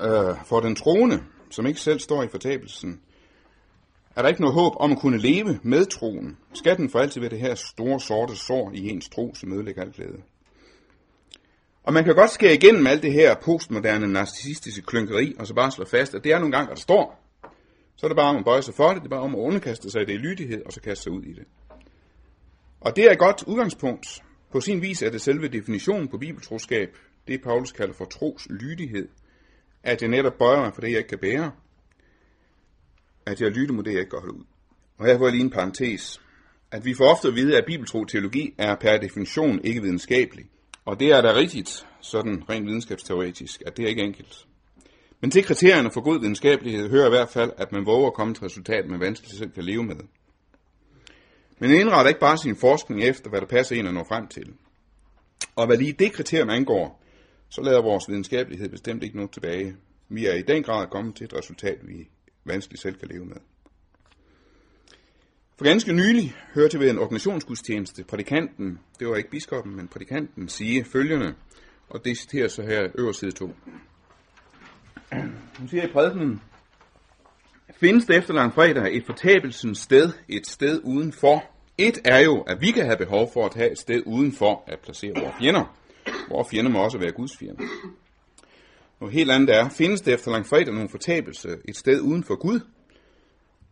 øh, 0.00 0.36
for 0.46 0.60
den 0.60 0.76
troende, 0.76 1.22
som 1.50 1.66
ikke 1.66 1.80
selv 1.80 2.00
står 2.00 2.22
i 2.22 2.28
fortabelsen, 2.28 3.00
er 4.16 4.22
der 4.22 4.28
ikke 4.28 4.40
noget 4.40 4.54
håb 4.54 4.72
om 4.76 4.92
at 4.92 4.98
kunne 4.98 5.18
leve 5.18 5.58
med 5.62 5.86
troen. 5.86 6.36
Skal 6.52 6.76
den 6.76 6.90
for 6.90 6.98
altid 6.98 7.20
være 7.20 7.30
det 7.30 7.40
her 7.40 7.54
store 7.54 8.00
sorte 8.00 8.36
sår 8.36 8.70
i 8.74 8.88
ens 8.88 9.08
tro, 9.08 9.34
som 9.34 9.52
ødelægger 9.52 9.82
alt 9.82 9.94
glæde. 9.94 10.22
Og 11.82 11.92
man 11.92 12.04
kan 12.04 12.14
godt 12.14 12.30
skære 12.30 12.54
igennem 12.54 12.86
alt 12.86 13.02
det 13.02 13.12
her 13.12 13.34
postmoderne 13.44 14.06
narcissistiske 14.06 14.82
klynkeri, 14.82 15.34
og 15.38 15.46
så 15.46 15.54
bare 15.54 15.70
slå 15.70 15.84
fast, 15.84 16.14
at 16.14 16.24
det 16.24 16.32
er 16.32 16.38
nogle 16.38 16.56
gange, 16.56 16.70
der 16.70 16.80
står. 16.80 17.23
Så 17.96 18.06
er 18.06 18.08
det 18.08 18.16
bare 18.16 18.30
om 18.30 18.36
at 18.36 18.44
bøje 18.44 18.62
sig 18.62 18.74
for 18.74 18.88
det, 18.88 18.96
det 18.96 19.04
er 19.04 19.10
bare 19.10 19.20
om 19.20 19.34
at 19.34 19.38
underkaste 19.38 19.90
sig 19.90 20.02
i 20.02 20.04
det 20.04 20.12
i 20.12 20.16
lydighed, 20.16 20.62
og 20.66 20.72
så 20.72 20.80
kaste 20.80 21.02
sig 21.02 21.12
ud 21.12 21.22
i 21.22 21.32
det. 21.32 21.44
Og 22.80 22.96
det 22.96 23.04
er 23.04 23.12
et 23.12 23.18
godt 23.18 23.44
udgangspunkt. 23.46 24.22
På 24.52 24.60
sin 24.60 24.82
vis 24.82 25.02
er 25.02 25.10
det 25.10 25.20
selve 25.20 25.48
definitionen 25.48 26.08
på 26.08 26.18
bibeltroskab, 26.18 26.96
det 27.28 27.42
Paulus 27.42 27.72
kalder 27.72 27.94
for 27.94 28.04
tros 28.04 28.46
lydighed, 28.50 29.08
at 29.82 30.02
jeg 30.02 30.10
netop 30.10 30.34
bøjer 30.38 30.60
mig 30.60 30.74
for 30.74 30.80
det, 30.80 30.90
jeg 30.90 30.98
ikke 30.98 31.08
kan 31.08 31.18
bære, 31.18 31.52
at 33.26 33.40
jeg 33.40 33.50
lytter 33.50 33.74
mod 33.74 33.84
det, 33.84 33.92
jeg 33.92 34.00
ikke 34.00 34.10
kan 34.10 34.20
holde 34.20 34.34
ud. 34.34 34.44
Og 34.98 35.06
her 35.06 35.18
får 35.18 35.24
jeg 35.24 35.32
lige 35.32 35.44
en 35.44 35.50
parentes, 35.50 36.20
at 36.70 36.84
vi 36.84 36.94
får 36.94 37.10
ofte 37.10 37.28
at 37.28 37.34
vide, 37.34 37.58
at 37.58 37.64
bibeltro 37.66 38.04
teologi 38.04 38.54
er 38.58 38.74
per 38.74 38.96
definition 38.96 39.60
ikke 39.64 39.82
videnskabelig. 39.82 40.44
Og 40.84 41.00
det 41.00 41.12
er 41.12 41.20
da 41.20 41.34
rigtigt, 41.34 41.86
sådan 42.00 42.44
rent 42.48 42.66
videnskabsteoretisk, 42.66 43.62
at 43.66 43.76
det 43.76 43.84
er 43.84 43.88
ikke 43.88 44.02
enkelt. 44.02 44.46
Men 45.24 45.30
til 45.30 45.44
kriterierne 45.44 45.90
for 45.90 46.00
god 46.00 46.20
videnskabelighed 46.20 46.90
hører 46.90 47.06
i 47.06 47.10
hvert 47.10 47.28
fald, 47.28 47.50
at 47.56 47.72
man 47.72 47.86
våger 47.86 48.06
at 48.06 48.14
komme 48.14 48.34
til 48.34 48.44
resultat, 48.44 48.86
man 48.86 49.00
vanskeligt 49.00 49.38
selv 49.38 49.50
kan 49.50 49.64
leve 49.64 49.84
med. 49.84 49.96
Men 51.58 51.70
man 51.70 51.80
indretter 51.80 52.08
ikke 52.08 52.20
bare 52.20 52.38
sin 52.38 52.56
forskning 52.56 53.02
efter, 53.02 53.30
hvad 53.30 53.40
der 53.40 53.46
passer 53.46 53.76
en 53.76 53.86
at 53.86 53.94
nå 53.94 54.04
frem 54.08 54.26
til. 54.26 54.52
Og 55.56 55.66
hvad 55.66 55.76
lige 55.76 55.92
det 55.92 56.12
kriterium 56.12 56.50
angår, 56.50 57.02
så 57.48 57.62
lader 57.62 57.82
vores 57.82 58.04
videnskabelighed 58.08 58.68
bestemt 58.68 59.02
ikke 59.02 59.16
noget 59.16 59.30
tilbage. 59.30 59.76
Vi 60.08 60.26
er 60.26 60.34
i 60.34 60.42
den 60.42 60.62
grad 60.62 60.86
kommet 60.86 61.16
til 61.16 61.24
et 61.24 61.34
resultat, 61.34 61.78
vi 61.82 62.08
vanskeligt 62.44 62.82
selv 62.82 62.94
kan 62.94 63.08
leve 63.08 63.24
med. 63.24 63.36
For 65.58 65.64
ganske 65.64 65.92
nylig 65.92 66.34
hørte 66.54 66.78
vi 66.78 66.88
en 66.88 66.98
organisationsgudstjeneste 66.98 68.04
prædikanten, 68.04 68.78
det 68.98 69.08
var 69.08 69.16
ikke 69.16 69.30
biskoppen, 69.30 69.76
men 69.76 69.88
prædikanten, 69.88 70.48
sige 70.48 70.84
følgende, 70.84 71.34
og 71.88 72.04
det 72.04 72.18
citerer 72.18 72.48
så 72.48 72.62
her 72.62 72.88
øverst 72.98 73.18
side 73.18 73.32
2. 73.32 73.54
Hun 75.58 75.68
siger 75.68 75.84
i 75.84 75.92
prædikenen, 75.92 76.42
findes 77.76 78.04
det 78.04 78.16
efter 78.16 78.34
lang 78.34 78.54
fredag 78.54 78.96
et 78.96 79.06
fortabelsens 79.06 79.78
sted, 79.78 80.12
et 80.28 80.46
sted 80.46 80.80
udenfor. 80.84 81.44
Et 81.78 81.98
er 82.04 82.18
jo, 82.18 82.40
at 82.40 82.60
vi 82.60 82.70
kan 82.70 82.84
have 82.84 82.96
behov 82.96 83.30
for 83.32 83.46
at 83.46 83.54
have 83.54 83.70
et 83.70 83.78
sted 83.78 84.02
udenfor 84.06 84.64
at 84.66 84.78
placere 84.80 85.12
vores 85.20 85.34
fjender. 85.38 85.76
Vores 86.28 86.48
fjender 86.48 86.70
må 86.70 86.78
også 86.78 86.98
være 86.98 87.12
Guds 87.12 87.36
fjender. 87.36 87.64
Noget 89.00 89.14
helt 89.14 89.30
andet 89.30 89.56
er, 89.56 89.68
findes 89.68 90.00
det 90.00 90.14
efter 90.14 90.30
langfredag 90.30 90.74
nogen 90.74 90.88
fortabelse 90.88 91.48
et 91.64 91.76
sted 91.76 92.00
uden 92.00 92.24
for 92.24 92.36
Gud? 92.36 92.60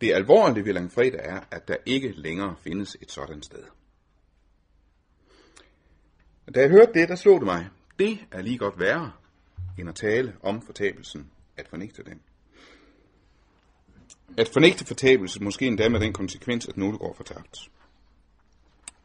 Det 0.00 0.12
alvorlige 0.12 0.64
ved 0.64 0.72
langfredag 0.72 1.20
er, 1.24 1.40
at 1.50 1.68
der 1.68 1.76
ikke 1.86 2.12
længere 2.16 2.54
findes 2.64 2.96
et 3.00 3.10
sådan 3.10 3.42
sted. 3.42 3.62
Da 6.54 6.60
jeg 6.60 6.70
hørte 6.70 6.92
det, 6.94 7.08
der 7.08 7.14
slog 7.14 7.40
det 7.40 7.46
mig. 7.46 7.68
Det 7.98 8.18
er 8.32 8.42
lige 8.42 8.58
godt 8.58 8.80
værre, 8.80 9.12
end 9.78 9.88
at 9.88 9.94
tale 9.94 10.34
om 10.42 10.62
fortabelsen, 10.62 11.30
at 11.56 11.68
fornægte 11.68 12.02
den. 12.02 12.20
At 14.36 14.48
fornægte 14.48 14.84
fortabelse 14.84 15.42
måske 15.42 15.66
endda 15.66 15.88
med 15.88 16.00
den 16.00 16.12
konsekvens, 16.12 16.68
at 16.68 16.76
nogle 16.76 16.98
går 16.98 17.14
fortabt. 17.14 17.70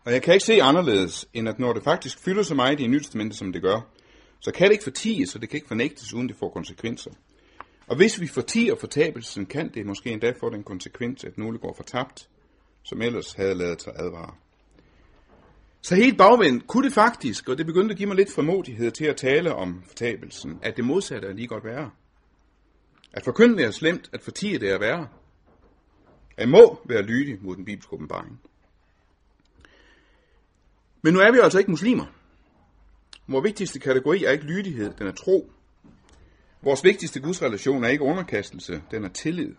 Og 0.06 0.14
jeg 0.14 0.22
kan 0.24 0.34
ikke 0.34 0.46
se 0.46 0.62
anderledes, 0.62 1.28
end 1.34 1.50
at 1.50 1.60
når 1.60 1.74
det 1.74 1.84
faktisk 1.84 2.20
fylder 2.20 2.44
så 2.44 2.56
meget 2.56 2.80
i 2.80 2.88
Nyt 2.88 3.36
som 3.36 3.54
det 3.54 3.62
gør, 3.62 3.82
så 4.40 4.52
kan 4.52 4.68
det 4.68 4.72
ikke 4.72 4.84
fortiges, 4.84 5.36
og 5.36 5.42
det 5.42 5.50
kan 5.50 5.58
ikke 5.58 5.68
fornægtes, 5.68 6.14
uden 6.14 6.28
det 6.28 6.36
får 6.36 6.50
konsekvenser. 6.50 7.12
Og 7.88 7.96
hvis 7.96 8.22
vi 8.22 8.28
fortiger 8.28 8.76
fortabelsen, 8.76 9.46
kan 9.46 9.74
det 9.74 9.86
måske 9.86 10.10
endda 10.10 10.34
få 10.40 10.50
den 10.50 10.64
konsekvens, 10.64 11.24
at 11.24 11.38
nogle 11.38 11.58
går 11.60 11.74
fortabt, 11.74 12.30
som 12.84 13.02
ellers 13.02 13.34
havde 13.34 13.56
lavet 13.56 13.82
sig 13.82 13.94
advare. 13.96 14.34
Så 15.88 15.96
helt 15.96 16.18
bagvendt 16.18 16.68
kunne 16.68 16.86
det 16.86 16.94
faktisk, 16.94 17.50
og 17.50 17.58
det 17.58 17.66
begyndte 17.66 17.92
at 17.92 17.98
give 17.98 18.08
mig 18.08 18.16
lidt 18.16 18.32
formodighed 18.32 18.92
til 18.92 19.06
at 19.06 19.16
tale 19.16 19.56
om 19.56 19.84
fortabelsen, 19.88 20.60
at 20.62 20.78
det 20.78 20.86
modsatte 20.86 21.28
er 21.28 21.34
lige 21.34 21.48
godt 21.48 21.64
værre. 21.64 21.92
At 23.14 23.24
forkynde 23.24 23.58
det 23.58 23.66
er 23.66 23.72
slemt, 23.72 24.10
at 24.14 24.22
fortige 24.22 24.60
det 24.60 24.70
er 24.70 24.80
værre. 24.80 25.08
Jeg 26.38 26.50
må 26.50 26.82
være 26.86 27.02
lydig 27.02 27.38
mod 27.42 27.56
den 27.56 27.66
bibelske 27.66 27.94
åbenbaring. 27.94 28.42
Men 31.02 31.14
nu 31.14 31.20
er 31.20 31.32
vi 31.32 31.40
altså 31.44 31.60
ikke 31.60 31.72
muslimer. 31.72 32.06
Vores 33.28 33.44
vigtigste 33.44 33.80
kategori 33.80 34.24
er 34.24 34.32
ikke 34.32 34.46
lydighed, 34.46 34.94
den 34.94 35.08
er 35.08 35.14
tro. 35.14 35.52
Vores 36.62 36.84
vigtigste 36.84 37.20
gudsrelation 37.20 37.84
er 37.84 37.88
ikke 37.88 38.04
underkastelse, 38.04 38.84
den 38.92 39.04
er 39.04 39.10
tillid. 39.10 39.56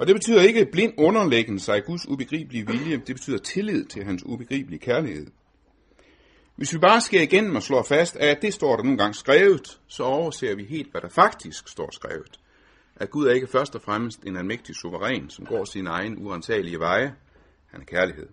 Og 0.00 0.06
det 0.06 0.14
betyder 0.14 0.42
ikke 0.42 0.66
blind 0.72 0.92
underlæggen 0.98 1.58
sig 1.58 1.84
Guds 1.84 2.08
ubegribelige 2.08 2.66
vilje, 2.66 2.96
det 2.96 3.14
betyder 3.16 3.38
tillid 3.38 3.84
til 3.84 4.04
hans 4.04 4.26
ubegribelige 4.26 4.78
kærlighed. 4.78 5.26
Hvis 6.56 6.74
vi 6.74 6.78
bare 6.78 7.00
skal 7.00 7.22
igennem 7.22 7.56
og 7.56 7.62
slår 7.62 7.82
fast, 7.82 8.16
at 8.16 8.42
det 8.42 8.54
står 8.54 8.76
der 8.76 8.82
nogle 8.82 8.98
gange 8.98 9.14
skrevet, 9.14 9.80
så 9.86 10.02
overser 10.02 10.54
vi 10.54 10.64
helt, 10.64 10.90
hvad 10.90 11.00
der 11.00 11.08
faktisk 11.08 11.68
står 11.68 11.90
skrevet. 11.92 12.40
At 12.96 13.10
Gud 13.10 13.26
er 13.26 13.32
ikke 13.32 13.46
først 13.46 13.74
og 13.74 13.82
fremmest 13.82 14.22
en 14.22 14.36
almægtig 14.36 14.74
suveræn, 14.74 15.30
som 15.30 15.46
går 15.46 15.64
sin 15.64 15.86
egen 15.86 16.26
uantagelige 16.26 16.78
veje. 16.78 17.14
Han 17.66 17.80
er 17.80 17.84
kærlighed. 17.84 18.28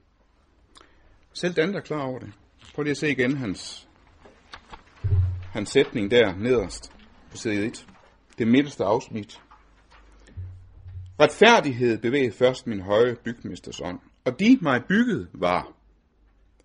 Selv 1.34 1.54
den, 1.54 1.70
der 1.70 1.78
er 1.78 1.84
klar 1.84 2.02
over 2.02 2.20
det. 2.20 2.32
Prøv 2.76 2.84
lige 2.84 2.92
at 2.92 2.98
se 2.98 3.12
igen 3.12 3.38
hans, 3.38 3.88
hans 5.52 5.70
sætning 5.70 6.12
der 6.12 6.36
nederst 6.36 6.92
på 7.32 7.38
side 7.38 7.66
1. 7.66 7.86
Det 8.38 8.48
midterste 8.48 8.84
afsnit. 8.84 9.42
Retfærdighed 11.20 11.98
bevægede 11.98 12.32
først 12.32 12.68
min 12.68 12.82
høje 12.82 13.16
bygmesters 13.16 13.82
ånd, 13.82 14.00
og 14.26 14.40
de 14.40 14.58
mig 14.62 14.82
bygget 14.90 15.28
var 15.34 15.74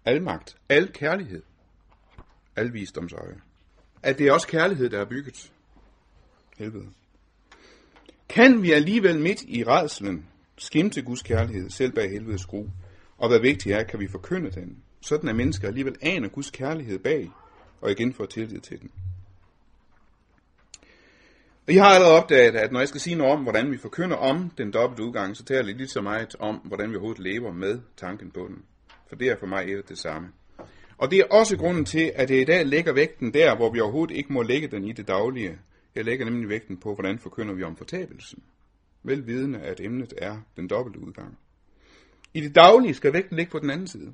almagt, 0.04 0.56
al 0.68 0.92
kærlighed, 0.92 1.42
al 2.56 2.73
visdomsøje. 2.73 3.40
At 4.02 4.18
det 4.18 4.26
er 4.26 4.32
også 4.32 4.49
kærlighed, 4.49 4.90
der 4.90 5.00
er 5.00 5.04
bygget. 5.04 5.52
Helvede. 6.59 6.88
Kan 8.28 8.62
vi 8.62 8.73
alligevel 8.73 9.21
midt 9.21 9.42
i 9.42 9.64
redselen 9.64 10.26
skimte 10.59 11.02
Guds 11.02 11.23
kærlighed 11.23 11.71
selv 11.71 11.92
bag 11.92 12.11
helvedes 12.11 12.40
skru, 12.40 12.66
og 13.18 13.28
hvad 13.28 13.40
vigtigt 13.40 13.75
er, 13.75 13.82
kan 13.82 14.00
vi 14.00 14.09
forkynde 14.09 14.50
den, 14.50 14.82
sådan 15.00 15.28
at 15.28 15.37
mennesker 15.37 15.68
alligevel 15.68 15.97
aner 16.02 16.28
Guds 16.28 16.50
kærlighed 16.50 16.99
bag, 16.99 17.30
og 17.80 17.90
igen 17.90 18.14
får 18.14 18.26
tillid 18.26 18.61
til 18.61 18.80
den. 18.80 18.90
Og 21.66 21.75
jeg 21.75 21.85
har 21.85 21.90
allerede 21.90 22.16
opdaget, 22.16 22.57
at 22.57 22.73
når 22.73 22.78
jeg 22.78 22.88
skal 22.88 23.00
sige 23.00 23.16
noget 23.16 23.33
om, 23.33 23.42
hvordan 23.42 23.71
vi 23.71 23.78
forkynder 23.78 24.16
om 24.16 24.50
den 24.59 24.71
dobbelte 24.71 25.02
udgang, 25.02 25.37
så 25.37 25.45
taler 25.45 25.66
jeg 25.66 25.76
lidt 25.76 25.90
så 25.90 26.00
meget 26.00 26.37
om, 26.38 26.57
hvordan 26.57 26.90
vi 26.90 26.97
overhovedet 26.97 27.23
lever 27.23 27.52
med 27.52 27.81
tanken 27.97 28.31
på 28.31 28.47
den. 28.49 28.62
For 29.09 29.16
det 29.16 29.28
er 29.28 29.37
for 29.37 29.47
mig 29.47 29.73
et 29.73 29.76
af 29.76 29.85
det 29.85 29.99
samme. 29.99 30.28
Og 30.99 31.11
det 31.11 31.19
er 31.19 31.25
også 31.31 31.57
grunden 31.57 31.85
til, 31.85 32.12
at 32.14 32.31
jeg 32.31 32.40
i 32.40 32.45
dag 32.45 32.66
lægger 32.66 32.92
vægten 32.92 33.35
der, 33.35 33.57
hvor 33.57 33.73
vi 33.73 33.81
overhovedet 33.81 34.16
ikke 34.16 34.33
må 34.33 34.42
lægge 34.42 34.69
den 34.69 34.85
i 34.85 34.92
det 34.92 35.09
daglige. 35.09 35.59
Jeg 35.95 36.04
lægger 36.04 36.25
nemlig 36.25 36.49
vægten 36.49 36.76
på, 36.76 36.95
hvordan 36.95 37.19
forkynder 37.19 37.54
vi 37.54 37.62
om 37.62 37.76
fortabelsen. 37.76 38.42
Velvidende, 39.02 39.59
at 39.59 39.81
emnet 39.81 40.14
er 40.19 40.37
den 40.57 40.69
dobbelte 40.69 41.00
udgang. 41.00 41.38
I 42.35 42.40
det 42.40 42.54
daglige 42.54 42.95
skal 42.95 43.12
vægten 43.12 43.37
ligge 43.37 43.52
på 43.52 43.59
den 43.59 43.71
anden 43.71 43.87
side. 43.87 44.12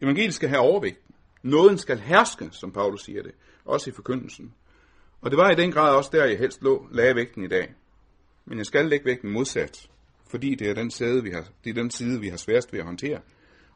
Evangeliet 0.00 0.34
skal 0.34 0.48
have 0.48 0.60
overvægten. 0.60 1.14
Nåden 1.42 1.78
skal 1.78 1.98
herske, 1.98 2.48
som 2.52 2.72
Paulus 2.72 3.04
siger 3.04 3.22
det, 3.22 3.32
også 3.64 3.90
i 3.90 3.92
forkyndelsen. 3.92 4.54
Og 5.22 5.30
det 5.30 5.38
var 5.38 5.50
i 5.50 5.54
den 5.54 5.72
grad 5.72 5.96
også 5.96 6.10
der, 6.12 6.24
jeg 6.24 6.38
helst 6.38 6.62
lå, 6.62 6.88
lagde 6.90 7.14
vægten 7.14 7.44
i 7.44 7.48
dag. 7.48 7.74
Men 8.44 8.58
jeg 8.58 8.66
skal 8.66 8.86
lægge 8.86 9.04
vægten 9.06 9.30
modsat, 9.30 9.90
fordi 10.30 10.54
det 10.54 10.70
er 10.70 10.74
den 10.74 10.90
side, 10.90 11.22
vi 11.22 11.30
har, 11.30 11.44
det 11.64 11.70
er 11.70 11.74
den 11.74 11.90
side, 11.90 12.20
vi 12.20 12.28
har 12.28 12.36
sværest 12.36 12.72
ved 12.72 12.80
at 12.80 12.86
håndtere. 12.86 13.20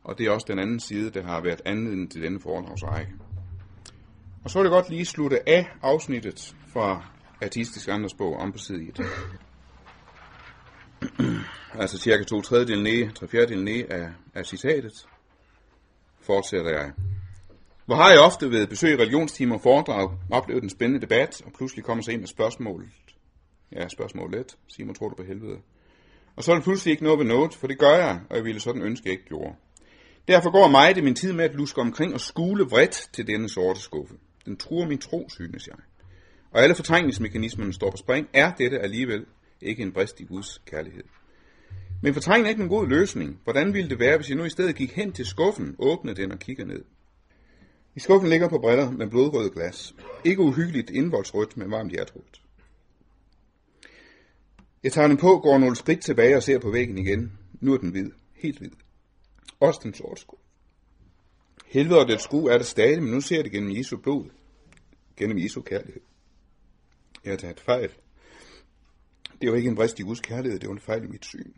Og 0.04 0.18
det 0.18 0.26
er 0.26 0.30
også 0.30 0.46
den 0.48 0.58
anden 0.58 0.80
side, 0.80 1.10
der 1.10 1.22
har 1.22 1.40
været 1.40 1.62
anledning 1.64 2.12
til 2.12 2.22
denne 2.22 2.40
foredragsrække. 2.40 3.12
Og 4.44 4.50
så 4.50 4.58
vil 4.58 4.64
jeg 4.64 4.70
godt 4.70 4.90
lige 4.90 5.04
slutte 5.04 5.48
af 5.48 5.66
afsnittet 5.82 6.56
fra 6.72 7.04
Artistisk 7.42 7.88
Andres 7.88 8.14
bog 8.14 8.36
om 8.36 8.52
på 8.52 8.58
side 8.58 8.88
1. 8.88 9.00
altså 11.82 11.98
cirka 11.98 12.24
to 12.24 12.40
tredjedel 12.40 12.82
ned, 12.82 13.12
tre 13.12 13.28
fjerdedel 13.28 13.64
ned 13.64 13.84
af, 13.90 14.08
af 14.34 14.46
citatet, 14.46 15.06
fortsætter 16.20 16.70
jeg. 16.70 16.92
Hvor 17.86 17.94
har 17.94 18.10
jeg 18.10 18.20
ofte 18.20 18.50
ved 18.50 18.66
besøg 18.66 18.98
i 18.98 19.02
religionstimer 19.02 19.54
og 19.54 19.60
foredrag 19.60 20.10
oplevet 20.30 20.62
en 20.62 20.70
spændende 20.70 21.00
debat, 21.00 21.42
og 21.44 21.52
pludselig 21.52 21.84
kommer 21.84 22.04
så 22.04 22.10
ind 22.10 22.20
med 22.20 22.28
spørgsmålet. 22.28 22.88
Ja, 23.72 23.88
spørgsmål 23.88 24.30
let. 24.32 24.56
Simon, 24.68 24.94
tror 24.94 25.08
du 25.08 25.14
på 25.14 25.22
helvede? 25.22 25.58
Og 26.36 26.44
så 26.44 26.50
er 26.50 26.54
det 26.54 26.64
pludselig 26.64 26.90
ikke 26.90 27.04
noget 27.04 27.18
ved 27.18 27.26
noget, 27.26 27.54
for 27.54 27.66
det 27.66 27.78
gør 27.78 27.94
jeg, 27.94 28.20
og 28.30 28.36
jeg 28.36 28.44
ville 28.44 28.60
sådan 28.60 28.82
ønske, 28.82 29.02
jeg 29.06 29.12
ikke 29.12 29.24
gjorde. 29.24 29.54
Derfor 30.28 30.50
går 30.50 30.68
mig 30.68 30.94
det 30.94 31.04
min 31.04 31.14
tid 31.14 31.32
med 31.32 31.44
at 31.44 31.54
luske 31.54 31.80
omkring 31.80 32.14
og 32.14 32.20
skule 32.20 32.64
vredt 32.64 33.08
til 33.12 33.26
denne 33.26 33.48
sorte 33.48 33.80
skuffe. 33.80 34.14
Den 34.46 34.56
truer 34.56 34.88
min 34.88 34.98
tro, 34.98 35.28
synes 35.28 35.66
jeg. 35.66 35.76
Og 36.50 36.62
alle 36.62 36.74
fortrængningsmekanismerne 36.74 37.72
står 37.72 37.90
på 37.90 37.96
spring, 37.96 38.28
er 38.32 38.52
dette 38.52 38.78
alligevel 38.78 39.24
ikke 39.60 39.82
en 39.82 39.92
brist 39.92 40.20
i 40.20 40.24
Guds 40.24 40.62
kærlighed. 40.66 41.04
Men 42.02 42.14
fortrængning 42.14 42.46
er 42.46 42.50
ikke 42.50 42.62
en 42.62 42.68
god 42.68 42.88
løsning. 42.88 43.40
Hvordan 43.44 43.74
ville 43.74 43.90
det 43.90 43.98
være, 43.98 44.16
hvis 44.16 44.28
jeg 44.28 44.36
nu 44.36 44.44
i 44.44 44.50
stedet 44.50 44.76
gik 44.76 44.92
hen 44.92 45.12
til 45.12 45.26
skuffen, 45.26 45.76
åbnede 45.78 46.22
den 46.22 46.32
og 46.32 46.38
kigger 46.38 46.64
ned? 46.64 46.84
I 47.96 48.00
skuffen 48.00 48.30
ligger 48.30 48.48
på 48.48 48.58
briller 48.58 48.90
med 48.90 49.06
blodrøde 49.06 49.50
glas. 49.50 49.94
Ikke 50.24 50.42
uhyggeligt 50.42 50.90
indvoldsrødt, 50.90 51.56
men 51.56 51.70
varmt 51.70 51.90
hjertrødt. 51.90 52.42
Jeg 54.82 54.92
tager 54.92 55.08
den 55.08 55.16
på, 55.16 55.38
går 55.38 55.58
nogle 55.58 55.76
skridt 55.76 56.00
tilbage 56.00 56.36
og 56.36 56.42
ser 56.42 56.58
på 56.58 56.70
væggen 56.70 56.98
igen. 56.98 57.38
Nu 57.60 57.74
er 57.74 57.78
den 57.78 57.90
hvid. 57.90 58.10
Helt 58.34 58.58
hvid. 58.58 58.70
Også 59.60 59.80
den 59.82 59.94
sorte 59.94 60.20
sko. 60.20 60.38
Helvede 61.66 62.00
og 62.00 62.08
det 62.08 62.20
sko 62.20 62.44
er 62.44 62.58
det 62.58 62.66
stadig, 62.66 63.02
men 63.02 63.12
nu 63.12 63.20
ser 63.20 63.36
jeg 63.36 63.44
det 63.44 63.52
gennem 63.52 63.76
Jesu 63.76 63.96
blod. 63.96 64.24
Gennem 65.16 65.38
Jesu 65.38 65.60
kærlighed. 65.60 66.02
Jeg 67.24 67.32
har 67.32 67.36
taget 67.36 67.60
fejl. 67.60 67.90
Det 69.40 69.50
var 69.50 69.56
ikke 69.56 69.68
en 69.68 69.76
brist 69.76 69.98
i 69.98 70.02
Guds 70.02 70.20
kærlighed, 70.20 70.58
det 70.58 70.68
var 70.68 70.74
en 70.74 70.80
fejl 70.80 71.04
i 71.04 71.06
mit 71.06 71.24
syn. 71.24 71.52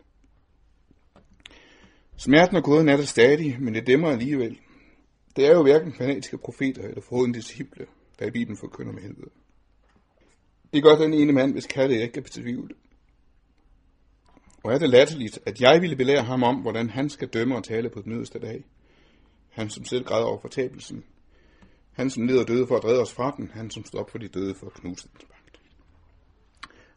Smerten 2.17 2.57
og 2.57 2.65
gåden 2.65 2.89
er 2.89 2.97
der 2.97 3.05
stadig, 3.05 3.57
men 3.61 3.75
det 3.75 3.87
dæmmer 3.87 4.11
alligevel. 4.11 4.59
Det 5.37 5.47
er 5.47 5.53
jo 5.53 5.63
hverken 5.63 5.93
fanatiske 5.93 6.39
profeter 6.39 6.83
eller 6.83 7.01
forhånden 7.01 7.33
disciple, 7.33 7.87
der 8.19 8.27
i 8.27 8.31
Bibelen 8.31 8.57
forkynder 8.57 8.93
med 8.93 9.03
helvede. 9.03 9.31
Det 10.73 10.83
gør 10.83 10.97
den 10.97 11.15
ene 11.15 11.33
mand, 11.33 11.53
hvis 11.53 11.67
kærlighed 11.67 12.05
ikke 12.05 12.19
er 12.19 12.23
betvivlet. 12.23 12.77
Og 14.63 14.73
er 14.73 14.79
det 14.79 14.91
latterligt, 14.91 15.39
at 15.47 15.61
jeg 15.61 15.81
ville 15.83 15.97
belære 15.97 16.23
ham 16.23 16.43
om, 16.43 16.57
hvordan 16.57 16.91
han 16.91 17.11
skal 17.11 17.29
dømme 17.29 17.57
og 17.57 17.65
tale 17.65 17.91
på 17.91 18.03
den 18.03 18.13
yderste 18.13 18.39
dag? 18.39 18.65
Han, 19.49 19.71
som 19.71 19.85
selv 19.85 20.05
græder 20.05 20.25
over 20.25 20.41
fortabelsen. 20.41 21.05
Han, 21.93 22.11
som 22.11 22.27
lider 22.27 22.45
døde 22.45 22.67
for 22.67 22.77
at 22.77 22.85
redde 22.85 23.01
os 23.01 23.13
fra 23.13 23.35
den. 23.37 23.51
Han, 23.55 23.71
som 23.71 23.85
står 23.85 23.99
op 23.99 24.11
for 24.11 24.19
de 24.19 24.29
døde 24.29 24.55
for 24.55 24.67
at 24.67 24.73
knuse 24.73 25.09
den 25.19 25.29
magt. 25.31 25.61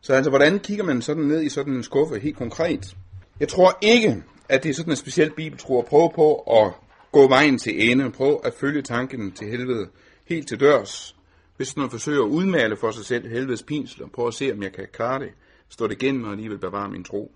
Så 0.01 0.13
altså, 0.13 0.29
hvordan 0.29 0.59
kigger 0.59 0.83
man 0.83 1.01
sådan 1.01 1.23
ned 1.23 1.43
i 1.43 1.49
sådan 1.49 1.73
en 1.73 1.83
skuffe 1.83 2.19
helt 2.19 2.37
konkret? 2.37 2.97
Jeg 3.39 3.47
tror 3.47 3.77
ikke, 3.81 4.23
at 4.49 4.63
det 4.63 4.69
er 4.69 4.73
sådan 4.73 4.93
en 4.93 4.97
speciel 4.97 5.31
bibeltro 5.35 5.79
at 5.79 5.85
prøve 5.85 6.11
på 6.15 6.35
at 6.35 6.73
gå 7.11 7.27
vejen 7.27 7.57
til 7.57 7.91
ende, 7.91 8.11
prøv 8.11 8.41
at 8.43 8.53
følge 8.53 8.81
tanken 8.81 9.31
til 9.31 9.47
helvede 9.47 9.89
helt 10.25 10.47
til 10.47 10.59
dørs. 10.59 11.15
Hvis 11.57 11.77
man 11.77 11.89
forsøger 11.89 12.23
at 12.23 12.29
udmale 12.29 12.77
for 12.77 12.91
sig 12.91 13.05
selv 13.05 13.29
helvedes 13.29 13.63
pinsler, 13.63 14.07
prøv 14.07 14.27
at 14.27 14.33
se, 14.33 14.51
om 14.53 14.63
jeg 14.63 14.73
kan 14.73 14.87
klare 14.93 15.19
det, 15.19 15.29
stå 15.69 15.87
det 15.87 16.01
igennem 16.01 16.23
og 16.23 16.31
alligevel 16.31 16.57
bevare 16.57 16.89
min 16.89 17.03
tro. 17.03 17.31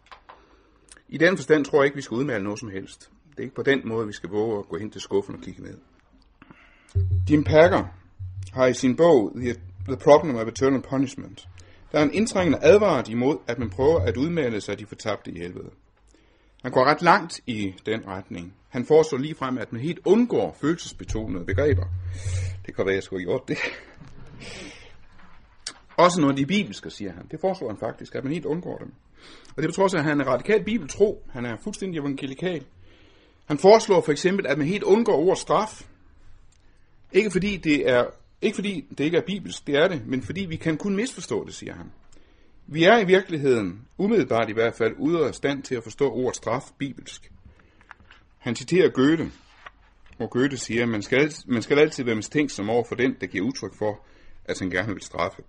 I 1.10 1.18
den 1.18 1.38
forstand 1.38 1.66
tror 1.66 1.80
jeg 1.80 1.86
ikke, 1.86 1.96
vi 1.96 2.02
skal 2.02 2.16
udmale 2.16 2.44
noget 2.44 2.60
som 2.60 2.70
helst. 2.70 3.10
Det 3.30 3.40
er 3.40 3.44
ikke 3.44 3.56
på 3.56 3.64
den 3.64 3.82
måde, 3.86 4.08
vi 4.08 4.14
skal 4.14 4.30
våge 4.30 4.60
at 4.60 4.68
gå 4.70 4.78
hen 4.78 4.92
til 4.92 5.02
skuffen 5.02 5.36
og 5.36 5.42
kigge 5.42 5.64
ned. 5.64 5.78
Jim 7.30 7.44
Packer 7.44 7.84
har 8.54 8.66
i 8.66 8.74
sin 8.74 8.96
bog 8.96 9.32
The, 9.36 9.56
The 9.88 9.98
Problem 9.98 10.36
of 10.36 10.48
Eternal 10.48 10.82
Punishment, 10.82 11.48
der 11.92 12.00
er 12.00 12.04
en 12.04 12.14
indtrængende 12.14 12.60
advaret 12.62 13.10
imod, 13.10 13.38
at 13.48 13.60
man 13.60 13.70
prøver 13.70 14.00
at 14.00 14.18
udmale 14.18 14.62
sig 14.62 14.80
de 14.80 14.86
fortabte 14.86 15.32
i 15.32 15.40
helvede. 15.40 15.70
Han 16.66 16.72
går 16.72 16.86
ret 16.86 17.02
langt 17.02 17.42
i 17.48 17.74
den 17.86 18.08
retning. 18.08 18.54
Han 18.70 18.86
foreslår 18.86 19.20
lige 19.20 19.36
frem, 19.36 19.58
at 19.58 19.74
man 19.74 19.82
helt 19.82 20.00
undgår 20.06 20.58
følelsesbetonede 20.62 21.46
begreber. 21.46 21.86
Det 22.66 22.76
kan 22.76 22.86
være, 22.86 22.96
jeg 22.96 23.04
skulle 23.04 23.22
have 23.22 23.32
gjort 23.32 23.48
det. 23.48 23.58
Også 25.98 26.22
når 26.22 26.32
de 26.32 26.42
er 26.42 26.46
bibelske, 26.46 26.90
siger 26.90 27.12
han. 27.14 27.28
Det 27.32 27.40
foreslår 27.40 27.68
han 27.68 27.78
faktisk, 27.78 28.16
at 28.16 28.24
man 28.24 28.34
helt 28.34 28.46
undgår 28.46 28.78
dem. 28.78 28.94
Og 29.56 29.64
det 29.64 29.70
betyder, 29.70 30.00
at 30.00 30.04
han 30.04 30.22
er 30.22 30.26
radikal 30.26 30.64
bibeltro. 30.64 31.24
Han 31.30 31.46
er 31.46 31.58
fuldstændig 31.64 32.00
evangelikal. 32.00 32.66
Han 33.46 33.58
foreslår 33.58 34.02
for 34.02 34.12
eksempel, 34.12 34.48
at 34.48 34.58
man 34.58 34.68
helt 34.68 34.84
undgår 34.84 35.18
ord 35.18 35.36
straf. 35.36 35.88
Ikke 37.12 37.32
fordi 37.32 37.58
det 37.58 37.90
er 37.90 38.06
ikke 38.42 38.56
fordi 38.56 38.86
det 38.98 39.04
ikke 39.04 39.18
er 39.18 39.26
bibelsk, 39.26 39.68
det 39.68 39.76
er 39.76 39.88
det, 39.88 40.08
men 40.08 40.22
fordi 40.22 40.46
vi 40.46 40.56
kan 40.56 40.78
kun 40.78 40.96
misforstå 40.96 41.46
det, 41.46 41.54
siger 41.54 41.74
han. 41.74 41.92
Vi 42.68 42.84
er 42.84 42.98
i 42.98 43.06
virkeligheden, 43.06 43.88
umiddelbart 43.98 44.50
i 44.50 44.54
hvert 44.54 44.74
fald, 44.74 44.94
ude 44.98 45.28
af 45.28 45.36
stand 45.36 45.64
til 45.64 45.76
at 45.76 45.84
forstå 45.84 46.12
ordet 46.12 46.36
straf 46.36 46.64
bibelsk. 46.78 47.32
Han 48.38 48.56
citerer 48.56 48.90
Goethe, 48.90 49.32
hvor 50.18 50.28
Goethe 50.28 50.58
siger, 50.58 50.84
at 50.84 50.90
man 50.90 51.02
skal, 51.02 51.34
man 51.48 51.62
skal 51.62 51.80
altid 51.80 52.04
være 52.04 52.16
mistænksom 52.16 52.70
over 52.70 52.84
for 52.84 52.96
den, 52.96 53.16
der 53.22 53.28
giver 53.28 53.46
udtryk 53.46 53.78
for, 53.78 54.06
at 54.46 54.60
han 54.60 54.70
gerne 54.70 54.94
vil 54.94 55.02
straffe. 55.02 55.42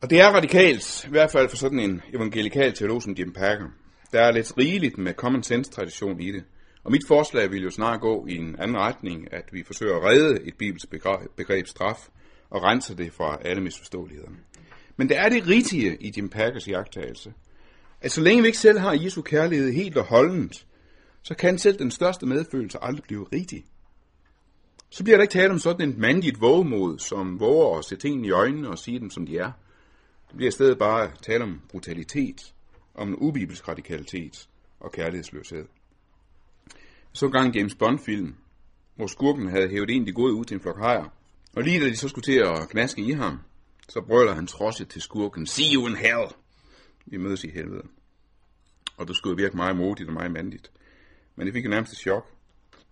Og 0.00 0.10
det 0.10 0.20
er 0.20 0.28
radikalt, 0.28 1.04
i 1.04 1.10
hvert 1.10 1.30
fald 1.30 1.48
for 1.48 1.56
sådan 1.56 1.80
en 1.80 2.02
evangelikal 2.14 2.74
teolog 2.74 3.02
som 3.02 3.12
Jim 3.12 3.32
Packer. 3.32 3.68
Der 4.12 4.20
er 4.20 4.32
lidt 4.32 4.58
rigeligt 4.58 4.98
med 4.98 5.14
common 5.14 5.42
sense 5.42 5.70
tradition 5.70 6.20
i 6.20 6.32
det. 6.32 6.44
Og 6.84 6.92
mit 6.92 7.06
forslag 7.08 7.50
vil 7.50 7.62
jo 7.62 7.70
snart 7.70 8.00
gå 8.00 8.26
i 8.26 8.36
en 8.36 8.56
anden 8.58 8.76
retning, 8.76 9.32
at 9.32 9.44
vi 9.52 9.62
forsøger 9.62 9.96
at 9.96 10.04
redde 10.04 10.42
et 10.44 10.54
bibelsk 10.58 10.90
begreb, 10.90 11.30
begreb 11.36 11.66
straf 11.66 12.08
og 12.50 12.62
rense 12.62 12.96
det 12.96 13.12
fra 13.12 13.38
alle 13.44 13.62
misforståelighederne. 13.62 14.36
Men 14.98 15.08
der 15.08 15.20
er 15.20 15.28
det 15.28 15.46
rigtige 15.46 15.96
i 16.00 16.12
Jim 16.16 16.28
Packers 16.28 16.68
jagttagelse, 16.68 17.32
at 18.00 18.12
så 18.12 18.20
længe 18.20 18.42
vi 18.42 18.46
ikke 18.46 18.58
selv 18.58 18.78
har 18.78 18.92
Jesu 18.92 19.22
kærlighed 19.22 19.72
helt 19.72 19.96
og 19.96 20.04
holdent, 20.04 20.66
så 21.22 21.34
kan 21.34 21.58
selv 21.58 21.78
den 21.78 21.90
største 21.90 22.26
medfølelse 22.26 22.78
aldrig 22.82 23.02
blive 23.02 23.26
rigtig. 23.32 23.64
Så 24.90 25.04
bliver 25.04 25.16
der 25.16 25.22
ikke 25.22 25.32
tale 25.32 25.50
om 25.52 25.58
sådan 25.58 25.88
en 25.88 26.00
mandigt 26.00 26.40
vågemod, 26.40 26.98
som 26.98 27.40
våger 27.40 27.78
at 27.78 27.84
se 27.84 27.96
tingene 27.96 28.28
i 28.28 28.30
øjnene 28.30 28.68
og 28.68 28.78
sige 28.78 29.00
dem, 29.00 29.10
som 29.10 29.26
de 29.26 29.38
er. 29.38 29.52
Det 30.28 30.36
bliver 30.36 30.48
i 30.48 30.52
stedet 30.52 30.78
bare 30.78 31.10
tale 31.22 31.44
om 31.44 31.60
brutalitet, 31.68 32.54
om 32.94 33.08
en 33.08 33.16
ubibelsk 33.18 33.68
radikalitet 33.68 34.48
og 34.80 34.92
kærlighedsløshed. 34.92 35.64
Så 37.12 37.26
en 37.26 37.54
James 37.54 37.74
Bond-film, 37.74 38.34
hvor 38.96 39.06
skurken 39.06 39.48
havde 39.48 39.68
hævet 39.68 39.90
en 39.90 40.06
de 40.06 40.12
gode 40.12 40.34
ud 40.34 40.44
til 40.44 40.54
en 40.54 40.60
flok 40.60 40.78
hajer. 40.78 41.12
Og 41.56 41.62
lige 41.62 41.80
da 41.80 41.86
de 41.86 41.96
så 41.96 42.08
skulle 42.08 42.24
til 42.24 42.38
at 42.38 42.68
knaske 42.68 43.02
i 43.02 43.12
ham, 43.12 43.38
så 43.88 44.00
brøler 44.00 44.34
han 44.34 44.46
trodset 44.46 44.88
til 44.88 45.02
skurken, 45.02 45.46
See 45.46 45.74
you 45.74 45.86
in 45.86 45.96
hell! 45.96 46.28
Vi 47.06 47.16
mødes 47.16 47.44
i 47.44 47.50
helvede. 47.50 47.82
Og 48.96 49.08
det 49.08 49.16
skulle 49.16 49.36
virke 49.36 49.56
meget 49.56 49.76
modigt 49.76 50.08
og 50.08 50.14
meget 50.14 50.32
mandigt. 50.32 50.70
Men 51.36 51.46
det 51.46 51.54
fik 51.54 51.64
jo 51.64 51.70
nærmest 51.70 51.92
et 51.92 51.98
chok. 51.98 52.26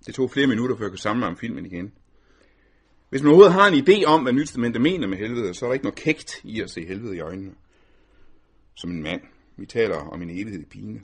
Det 0.07 0.15
tog 0.15 0.31
flere 0.31 0.47
minutter, 0.47 0.77
før 0.77 0.85
jeg 0.85 0.91
kunne 0.91 0.99
samle 0.99 1.19
mig 1.19 1.29
om 1.29 1.37
filmen 1.37 1.67
igen. 1.67 1.93
Hvis 3.09 3.23
man 3.23 3.29
overhovedet 3.29 3.53
har 3.53 3.69
en 3.69 3.89
idé 3.89 4.05
om, 4.05 4.23
hvad 4.23 4.33
Nyt 4.33 4.57
mener 4.57 5.07
med 5.09 5.19
helvede, 5.19 5.55
så 5.55 5.65
er 5.65 5.69
der 5.69 5.75
ikke 5.75 5.85
noget 5.85 5.99
kægt 5.99 6.41
i 6.45 6.61
at 6.61 6.71
se 6.71 6.87
helvede 6.87 7.17
i 7.17 7.21
øjnene. 7.21 7.55
Som 8.75 8.91
en 8.91 9.03
mand. 9.03 9.21
Vi 9.57 9.67
taler 9.67 9.97
om 9.97 10.23
en 10.23 10.31
evighed 10.31 10.61
i 10.61 10.65
pine. 10.65 11.01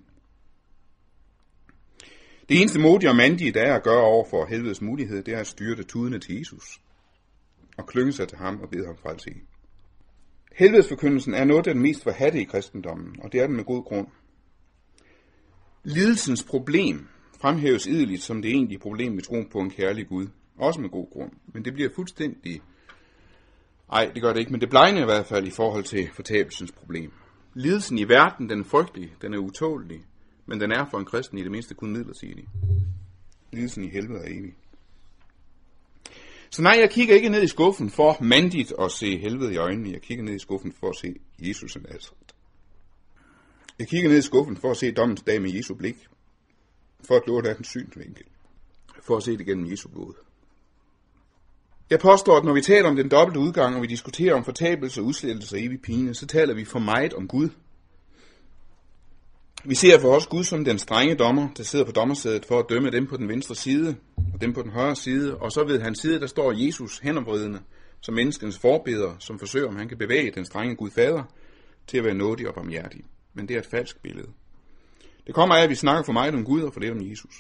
Det 2.49 2.61
eneste 2.61 2.81
modige 2.81 3.11
og 3.11 3.17
mandige, 3.17 3.53
der 3.53 3.63
er 3.63 3.75
at 3.75 3.83
gøre 3.83 4.03
over 4.03 4.25
for 4.31 4.47
helvedes 4.47 4.83
mulighed, 4.83 5.23
det 5.23 5.35
er 5.35 5.39
at 5.39 5.47
styre 5.47 5.77
det 5.77 5.87
tudene 5.87 6.19
til 6.19 6.39
Jesus. 6.39 6.81
Og 7.77 7.87
klynge 7.87 8.13
sig 8.13 8.29
til 8.29 8.39
ham 8.39 8.61
og 8.61 8.71
bede 8.71 8.87
ham 8.87 8.97
frelse 8.97 9.31
i. 9.31 9.35
Helvedesforkyndelsen 10.55 11.35
er 11.35 11.45
noget 11.45 11.67
af 11.67 11.75
den 11.75 11.83
mest 11.83 12.03
forhatte 12.03 12.41
i 12.41 12.45
kristendommen, 12.45 13.17
og 13.23 13.33
det 13.33 13.41
er 13.41 13.47
den 13.47 13.57
med 13.57 13.65
god 13.65 13.85
grund. 13.85 14.07
Lidelsens 15.85 16.45
problem 16.45 17.09
fremhæves 17.41 17.87
ideligt 17.87 18.23
som 18.23 18.43
det 18.43 18.51
egentlige 18.51 18.79
problem 18.79 19.13
med 19.13 19.23
troen 19.23 19.49
på 19.49 19.59
en 19.59 19.71
kærlig 19.71 20.09
Gud. 20.09 20.27
Også 20.59 20.81
med 20.81 20.91
god 20.91 21.11
grund. 21.13 21.33
Men 21.47 21.65
det 21.65 21.75
bliver 21.75 21.91
fuldstændig... 21.95 22.61
Ej, 23.93 24.11
det 24.15 24.23
gør 24.23 24.33
det 24.33 24.41
ikke, 24.41 24.53
men 24.53 24.61
det 24.61 24.71
blegner 24.71 25.03
i 25.03 25.05
hvert 25.05 25.27
fald 25.27 25.47
i 25.47 25.51
forhold 25.51 25.85
til 25.85 26.09
fortabelsens 26.15 26.73
problem. 26.73 27.13
Lidelsen 27.55 27.99
i 27.99 28.09
verden, 28.09 28.49
den 28.49 28.61
er 28.61 28.65
frygtelig, 28.65 29.15
den 29.23 29.35
er 29.35 29.39
utålig, 29.39 30.05
men 30.47 30.61
den 30.61 30.73
er 30.73 30.87
for 30.91 30.99
en 30.99 31.05
kristen 31.05 31.39
i 31.39 31.43
det 31.43 31.51
mindste 31.51 31.75
kun 31.75 31.93
midlertidig. 31.93 32.45
Lidelsen 33.53 33.85
i 33.85 33.89
helvede 33.89 34.19
er 34.19 34.39
evig. 34.39 34.55
Så 36.53 36.63
nej, 36.63 36.77
jeg 36.81 36.91
kigger 36.91 37.15
ikke 37.15 37.29
ned 37.29 37.43
i 37.43 37.49
skuffen 37.49 37.91
for 37.91 38.17
mandigt 38.21 38.73
at 38.81 38.91
se 38.91 39.19
helvede 39.19 39.55
i 39.55 39.57
øjnene. 39.57 39.93
Jeg 39.93 40.03
kigger 40.03 40.25
ned 40.25 40.35
i 40.35 40.39
skuffen 40.39 40.73
for 40.81 40.89
at 40.89 40.97
se 40.97 41.15
Jesus 41.39 41.77
af 41.77 41.83
Nazareth. 41.83 42.35
Jeg 43.79 43.89
kigger 43.89 44.11
ned 44.11 44.19
i 44.19 44.23
skuffen 44.23 44.57
for 44.57 44.71
at 44.71 44.77
se 44.77 44.93
dommens 44.93 45.23
dag 45.23 45.43
med 45.43 45.51
Jesu 45.51 45.75
blik. 45.75 45.97
For 47.05 47.17
at 47.17 47.23
låne 47.27 47.49
af 47.49 47.57
den 47.57 47.65
synsvinkel. 47.65 48.25
For 49.03 49.17
at 49.17 49.23
se 49.23 49.39
det 49.39 49.47
gennem 49.47 49.71
Jesu 49.71 49.89
blod. 49.89 50.15
Jeg 51.91 52.01
påstår, 52.01 52.37
at 52.37 52.45
når 52.45 52.55
vi 52.55 52.61
taler 52.61 52.89
om 52.89 52.97
den 52.97 53.09
dobbelte 53.09 53.41
udgang, 53.41 53.77
og 53.77 53.83
vi 53.83 53.87
diskuterer 53.87 54.35
om 54.35 54.45
fortabelse, 54.45 55.03
udslettelse 55.03 55.57
og 55.57 55.63
evig 55.63 55.83
pine, 55.83 56.15
så 56.15 56.27
taler 56.27 56.55
vi 56.55 56.65
for 56.65 56.79
meget 56.79 57.15
om 57.15 57.29
Gud. 57.29 57.49
Vi 59.65 59.75
ser 59.75 60.01
for 60.01 60.17
os 60.17 60.27
Gud 60.27 60.45
som 60.45 60.65
den 60.65 60.79
strenge 60.79 61.15
dommer, 61.15 61.49
der 61.57 61.63
sidder 61.63 61.85
på 61.85 61.93
dommersædet 61.93 62.47
for 62.47 62.59
at 62.59 62.67
dømme 62.69 62.91
dem 62.91 63.07
på 63.07 63.17
den 63.17 63.29
venstre 63.29 63.55
side 63.55 63.97
og 64.35 64.41
dem 64.41 64.53
på 64.53 64.63
den 64.63 64.71
højre 64.71 64.97
side, 64.97 65.37
og 65.37 65.53
så 65.53 65.65
ved 65.65 65.81
hans 65.81 65.99
side, 65.99 66.21
der 66.21 66.27
står 66.27 66.53
Jesus 66.53 66.99
henombridende 66.99 67.61
som 68.01 68.15
menneskens 68.15 68.59
forbeder, 68.59 69.17
som 69.19 69.39
forsøger, 69.39 69.69
om 69.69 69.77
han 69.77 69.89
kan 69.89 69.99
bevæge 69.99 70.31
den 70.31 70.45
strenge 70.45 70.77
Gud 70.77 70.91
fader 70.91 71.23
til 71.87 71.99
at 71.99 72.05
være 72.05 72.15
nådig 72.15 72.49
og 72.49 72.55
barmhjertig. 72.55 73.01
Men 73.35 73.49
det 73.49 73.55
er 73.55 73.61
et 73.61 73.67
falsk 73.67 74.03
billede. 74.03 74.29
Det 75.27 75.35
kommer 75.35 75.55
af, 75.55 75.63
at 75.63 75.71
vi 75.71 75.75
snakker 75.75 76.03
for 76.05 76.13
meget 76.13 76.35
om 76.35 76.45
Gud 76.45 76.63
og 76.63 76.73
for 76.73 76.81
lidt 76.81 76.93
om 76.93 77.11
Jesus. 77.11 77.35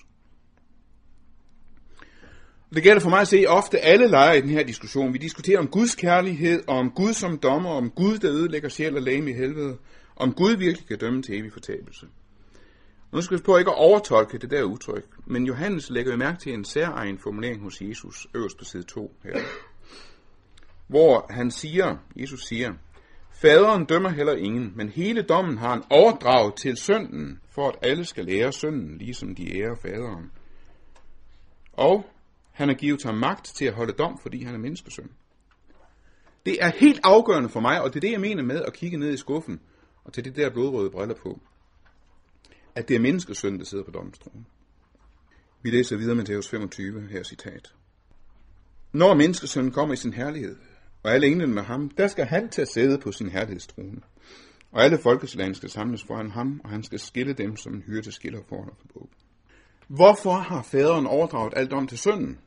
Det 2.74 2.82
gælder 2.82 3.00
for 3.00 3.10
mig 3.10 3.20
at 3.20 3.28
se 3.28 3.44
ofte 3.48 3.78
alle 3.78 4.08
lejre 4.08 4.38
i 4.38 4.40
den 4.40 4.50
her 4.50 4.62
diskussion. 4.62 5.12
Vi 5.12 5.18
diskuterer 5.18 5.58
om 5.58 5.68
Guds 5.68 5.94
kærlighed, 5.94 6.62
og 6.68 6.76
om 6.76 6.90
Gud 6.90 7.12
som 7.12 7.38
dommer, 7.38 7.70
om 7.70 7.90
Gud, 7.90 8.18
der 8.18 8.30
ødelægger 8.30 8.68
sjæl 8.68 8.96
og 8.96 9.02
læge 9.02 9.30
i 9.30 9.32
helvede, 9.32 9.76
om 10.16 10.34
Gud 10.34 10.56
virkelig 10.56 10.88
kan 10.88 10.98
dømme 10.98 11.22
til 11.22 11.38
evig 11.38 11.52
fortabelse. 11.52 12.06
Nu 13.12 13.22
skal 13.22 13.38
vi 13.38 13.42
på 13.42 13.56
ikke 13.56 13.70
at 13.70 13.78
overtolke 13.78 14.38
det 14.38 14.50
der 14.50 14.62
udtryk, 14.62 15.04
men 15.26 15.46
Johannes 15.46 15.90
lægger 15.90 16.12
jo 16.12 16.18
mærke 16.18 16.38
til 16.38 16.54
en 16.54 16.64
særegen 16.64 17.18
formulering 17.18 17.62
hos 17.62 17.82
Jesus, 17.82 18.26
øverst 18.34 18.58
på 18.58 18.64
side 18.64 18.82
2 18.82 19.16
her, 19.24 19.38
hvor 20.86 21.26
han 21.30 21.50
siger, 21.50 21.96
Jesus 22.16 22.44
siger, 22.44 22.72
Faderen 23.42 23.84
dømmer 23.84 24.08
heller 24.08 24.34
ingen, 24.34 24.72
men 24.76 24.88
hele 24.88 25.22
dommen 25.22 25.58
har 25.58 25.70
han 25.70 25.82
overdraget 25.90 26.54
til 26.54 26.76
sønnen, 26.76 27.40
for 27.50 27.68
at 27.68 27.74
alle 27.82 28.04
skal 28.04 28.24
lære 28.24 28.52
sønnen, 28.52 28.98
ligesom 28.98 29.34
de 29.34 29.58
ærer 29.58 29.74
faderen. 29.74 30.30
Og 31.72 32.06
han 32.52 32.68
har 32.68 32.74
givet 32.74 33.02
ham 33.02 33.14
magt 33.14 33.44
til 33.44 33.64
at 33.64 33.74
holde 33.74 33.92
dom, 33.92 34.18
fordi 34.22 34.44
han 34.44 34.54
er 34.54 34.58
menneskesøn. 34.58 35.10
Det 36.46 36.56
er 36.60 36.70
helt 36.76 37.00
afgørende 37.04 37.48
for 37.48 37.60
mig, 37.60 37.82
og 37.82 37.88
det 37.88 37.96
er 37.96 38.00
det, 38.00 38.12
jeg 38.12 38.20
mener 38.20 38.42
med 38.42 38.62
at 38.62 38.72
kigge 38.72 38.98
ned 38.98 39.12
i 39.12 39.16
skuffen, 39.16 39.60
og 40.04 40.12
til 40.12 40.24
det 40.24 40.36
der 40.36 40.50
blodrøde 40.50 40.90
briller 40.90 41.14
på, 41.14 41.40
at 42.74 42.88
det 42.88 42.96
er 42.96 43.00
menneskesøn, 43.00 43.58
der 43.58 43.64
sidder 43.64 43.84
på 43.84 43.90
domstronen. 43.90 44.46
Vi 45.62 45.70
læser 45.70 45.96
videre 45.96 46.14
med 46.14 46.22
Matthæus 46.22 46.48
25, 46.48 47.08
her 47.10 47.22
citat. 47.22 47.74
Når 48.92 49.14
menneskesønnen 49.14 49.72
kommer 49.72 49.94
i 49.94 49.96
sin 49.96 50.12
herlighed, 50.12 50.56
og 51.02 51.12
alle 51.12 51.26
englene 51.26 51.52
med 51.52 51.62
ham, 51.62 51.90
der 51.90 52.08
skal 52.08 52.24
han 52.24 52.48
til 52.48 52.62
at 52.62 52.68
sidde 52.68 52.98
på 52.98 53.12
sin 53.12 53.28
herlighedstrone. 53.28 54.00
Og 54.72 54.84
alle 54.84 54.98
folkeslagene 54.98 55.54
skal 55.54 55.70
samles 55.70 56.04
foran 56.04 56.30
ham, 56.30 56.60
og 56.64 56.70
han 56.70 56.82
skal 56.82 56.98
skille 56.98 57.32
dem, 57.32 57.56
som 57.56 57.74
en 57.74 57.82
hyrde 57.82 58.12
skiller 58.12 58.40
foran 58.48 58.70
for 58.80 58.86
bog. 58.94 59.10
Hvorfor 59.88 60.32
har 60.32 60.62
faderen 60.62 61.06
overdraget 61.06 61.52
alt 61.56 61.72
om 61.72 61.86
til 61.86 61.98
sønnen? 61.98 62.38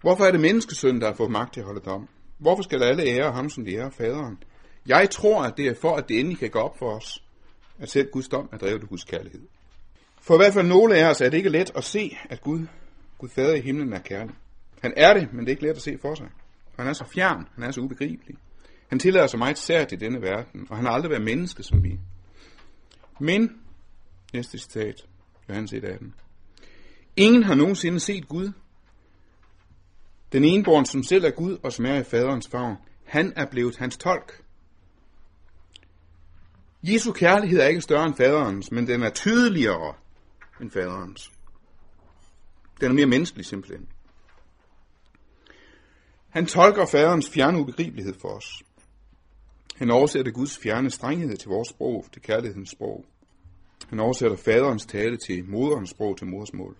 Hvorfor 0.00 0.24
er 0.24 0.30
det 0.30 0.40
menneskesønnen, 0.40 1.00
der 1.00 1.06
har 1.06 1.14
fået 1.14 1.30
magt 1.30 1.52
til 1.54 1.60
at 1.60 1.66
holde 1.66 1.80
dom? 1.80 2.08
Hvorfor 2.38 2.62
skal 2.62 2.82
alle 2.82 3.02
ære 3.02 3.32
ham, 3.32 3.48
som 3.48 3.64
de 3.64 3.74
ærer 3.74 3.90
faderen? 3.90 4.38
Jeg 4.86 5.10
tror, 5.10 5.42
at 5.42 5.56
det 5.56 5.66
er 5.66 5.74
for, 5.80 5.96
at 5.96 6.08
det 6.08 6.20
endelig 6.20 6.38
kan 6.38 6.50
gå 6.50 6.58
op 6.58 6.78
for 6.78 6.96
os, 6.96 7.22
at 7.78 7.90
selv 7.90 8.10
Guds 8.10 8.28
dom 8.28 8.48
er 8.52 8.58
drevet 8.58 8.82
af 8.82 8.88
Guds 8.88 9.04
kærlighed. 9.04 9.40
For 10.20 10.34
i 10.34 10.36
hvert 10.36 10.54
fald 10.54 10.66
nogle 10.66 10.96
af 10.96 11.10
os 11.10 11.20
er 11.20 11.30
det 11.30 11.36
ikke 11.36 11.50
let 11.50 11.72
at 11.74 11.84
se, 11.84 12.16
at 12.30 12.40
Gud, 12.40 12.66
Gud 13.18 13.28
fader 13.28 13.54
i 13.54 13.60
himlen 13.60 13.92
er 13.92 13.98
kærlig. 13.98 14.34
Han 14.82 14.92
er 14.96 15.14
det, 15.14 15.32
men 15.32 15.40
det 15.40 15.46
er 15.46 15.50
ikke 15.50 15.62
let 15.62 15.76
at 15.76 15.82
se 15.82 15.98
for 16.02 16.14
sig. 16.14 16.28
For 16.74 16.82
han 16.82 16.88
er 16.88 16.92
så 16.92 17.04
fjern, 17.14 17.48
han 17.54 17.64
er 17.64 17.70
så 17.70 17.80
ubegribelig. 17.80 18.36
Han 18.88 18.98
tillader 18.98 19.26
sig 19.26 19.38
meget 19.38 19.58
sært 19.58 19.92
i 19.92 19.96
denne 19.96 20.22
verden, 20.22 20.66
og 20.70 20.76
han 20.76 20.86
har 20.86 20.92
aldrig 20.92 21.10
været 21.10 21.24
menneske 21.24 21.62
som 21.62 21.84
vi. 21.84 21.98
Men, 23.20 23.60
næste 24.32 24.58
citat, 24.58 25.06
Johannes 25.48 25.72
1.18. 25.72 26.04
Ingen 27.16 27.42
har 27.42 27.54
nogensinde 27.54 28.00
set 28.00 28.28
Gud. 28.28 28.52
Den 30.32 30.44
enborn, 30.44 30.84
som 30.84 31.02
selv 31.02 31.24
er 31.24 31.30
Gud 31.30 31.58
og 31.62 31.72
som 31.72 31.86
er 31.86 31.94
i 31.94 32.02
faderens 32.02 32.48
favn, 32.48 32.76
han 33.04 33.32
er 33.36 33.46
blevet 33.46 33.76
hans 33.76 33.96
tolk. 33.96 34.42
Jesu 36.82 37.12
kærlighed 37.12 37.60
er 37.60 37.66
ikke 37.66 37.80
større 37.80 38.06
end 38.06 38.14
faderens, 38.14 38.72
men 38.72 38.86
den 38.86 39.02
er 39.02 39.10
tydeligere 39.10 39.94
end 40.60 40.70
faderens. 40.70 41.30
Den 42.80 42.90
er 42.90 42.94
mere 42.94 43.06
menneskelig 43.06 43.46
simpelthen. 43.46 43.88
Han 46.28 46.46
tolker 46.46 46.86
faderens 46.86 47.30
fjerne 47.30 47.58
ubegribelighed 47.58 48.14
for 48.20 48.28
os. 48.28 48.62
Han 49.76 49.90
oversætter 49.90 50.32
Guds 50.32 50.58
fjerne 50.58 50.90
strenghed 50.90 51.36
til 51.36 51.48
vores 51.48 51.68
sprog, 51.68 52.06
til 52.12 52.22
kærlighedens 52.22 52.70
sprog. 52.70 53.04
Han 53.88 54.00
oversætter 54.00 54.36
faderens 54.36 54.86
tale 54.86 55.16
til 55.26 55.44
moderens 55.44 55.90
sprog 55.90 56.18
til 56.18 56.26
modersmålet. 56.26 56.78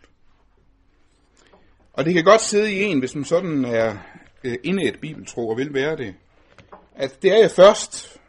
Og 1.92 2.04
det 2.04 2.14
kan 2.14 2.24
godt 2.24 2.40
sidde 2.40 2.72
i 2.72 2.82
en, 2.82 2.98
hvis 2.98 3.14
man 3.14 3.24
sådan 3.24 3.64
er, 3.64 3.96
øh, 4.44 4.54
et 4.64 5.00
bibeltro 5.00 5.48
og 5.48 5.56
vil 5.56 5.74
være 5.74 5.96
det, 5.96 6.14
at 6.94 7.22
det 7.22 7.30
er 7.30 7.40
jeg 7.40 7.50
først, 7.50 8.19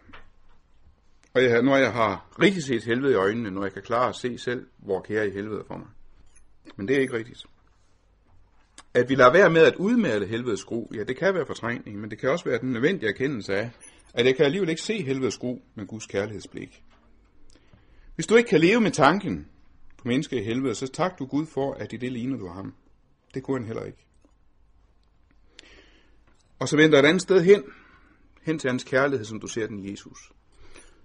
og 1.33 1.43
jeg, 1.43 1.61
når 1.61 1.77
jeg 1.77 1.93
har 1.93 2.35
rigtig 2.41 2.63
set 2.63 2.83
helvede 2.83 3.11
i 3.11 3.15
øjnene, 3.15 3.51
når 3.51 3.63
jeg 3.63 3.73
kan 3.73 3.81
klare 3.81 4.09
at 4.09 4.15
se 4.15 4.37
selv, 4.37 4.67
hvor 4.77 5.01
kære 5.01 5.27
i 5.27 5.31
helvede 5.31 5.63
for 5.67 5.77
mig. 5.77 5.87
Men 6.75 6.87
det 6.87 6.95
er 6.95 6.99
ikke 7.01 7.13
rigtigt. 7.13 7.45
At 8.93 9.09
vi 9.09 9.15
lader 9.15 9.31
være 9.31 9.49
med 9.49 9.61
at 9.61 9.75
udmale 9.75 10.27
helvedes 10.27 10.63
gru, 10.63 10.87
ja, 10.95 11.03
det 11.03 11.17
kan 11.17 11.33
være 11.33 11.45
fortrængning, 11.45 11.99
men 11.99 12.09
det 12.11 12.19
kan 12.19 12.29
også 12.29 12.45
være 12.45 12.59
den 12.59 12.71
nødvendige 12.71 13.09
erkendelse 13.09 13.55
af, 13.55 13.71
at 14.13 14.25
jeg 14.25 14.35
kan 14.35 14.45
alligevel 14.45 14.69
ikke 14.69 14.81
se 14.81 15.03
helvedes 15.03 15.37
gru 15.37 15.59
med 15.75 15.87
Guds 15.87 16.05
kærlighedsblik. 16.05 16.83
Hvis 18.15 18.27
du 18.27 18.35
ikke 18.35 18.49
kan 18.49 18.59
leve 18.59 18.81
med 18.81 18.91
tanken 18.91 19.47
på 19.97 20.07
mennesker 20.07 20.37
i 20.37 20.43
helvede, 20.43 20.75
så 20.75 20.87
tak 20.87 21.19
du 21.19 21.25
Gud 21.25 21.45
for, 21.45 21.73
at 21.73 21.93
i 21.93 21.97
det 21.97 22.11
ligner 22.11 22.37
du 22.37 22.47
ham. 22.47 22.73
Det 23.33 23.43
kunne 23.43 23.57
han 23.57 23.67
heller 23.67 23.83
ikke. 23.83 24.05
Og 26.59 26.69
så 26.69 26.77
venter 26.77 26.99
et 26.99 27.05
andet 27.05 27.21
sted 27.21 27.43
hen, 27.43 27.63
hen 28.41 28.59
til 28.59 28.69
hans 28.69 28.83
kærlighed, 28.83 29.25
som 29.25 29.39
du 29.39 29.47
ser 29.47 29.67
den 29.67 29.79
i 29.79 29.91
Jesus. 29.91 30.31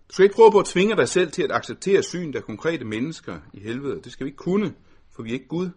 Du 0.09 0.13
skal 0.15 0.25
ikke 0.25 0.35
prøve 0.35 0.53
på 0.53 0.59
at 0.59 0.67
tvinge 0.67 0.97
dig 0.97 1.09
selv 1.09 1.33
til 1.33 1.43
at 1.43 1.53
acceptere 1.53 2.03
synet 2.03 2.37
af 2.37 2.43
konkrete 2.43 2.85
mennesker 2.85 3.39
i 3.53 3.61
helvede. 3.61 4.01
Det 4.05 4.13
skal 4.13 4.25
vi 4.25 4.29
ikke 4.29 4.37
kunne, 4.37 4.75
for 5.15 5.23
vi 5.23 5.29
er 5.29 5.35
ikke 5.35 5.49
Gud. 5.49 5.71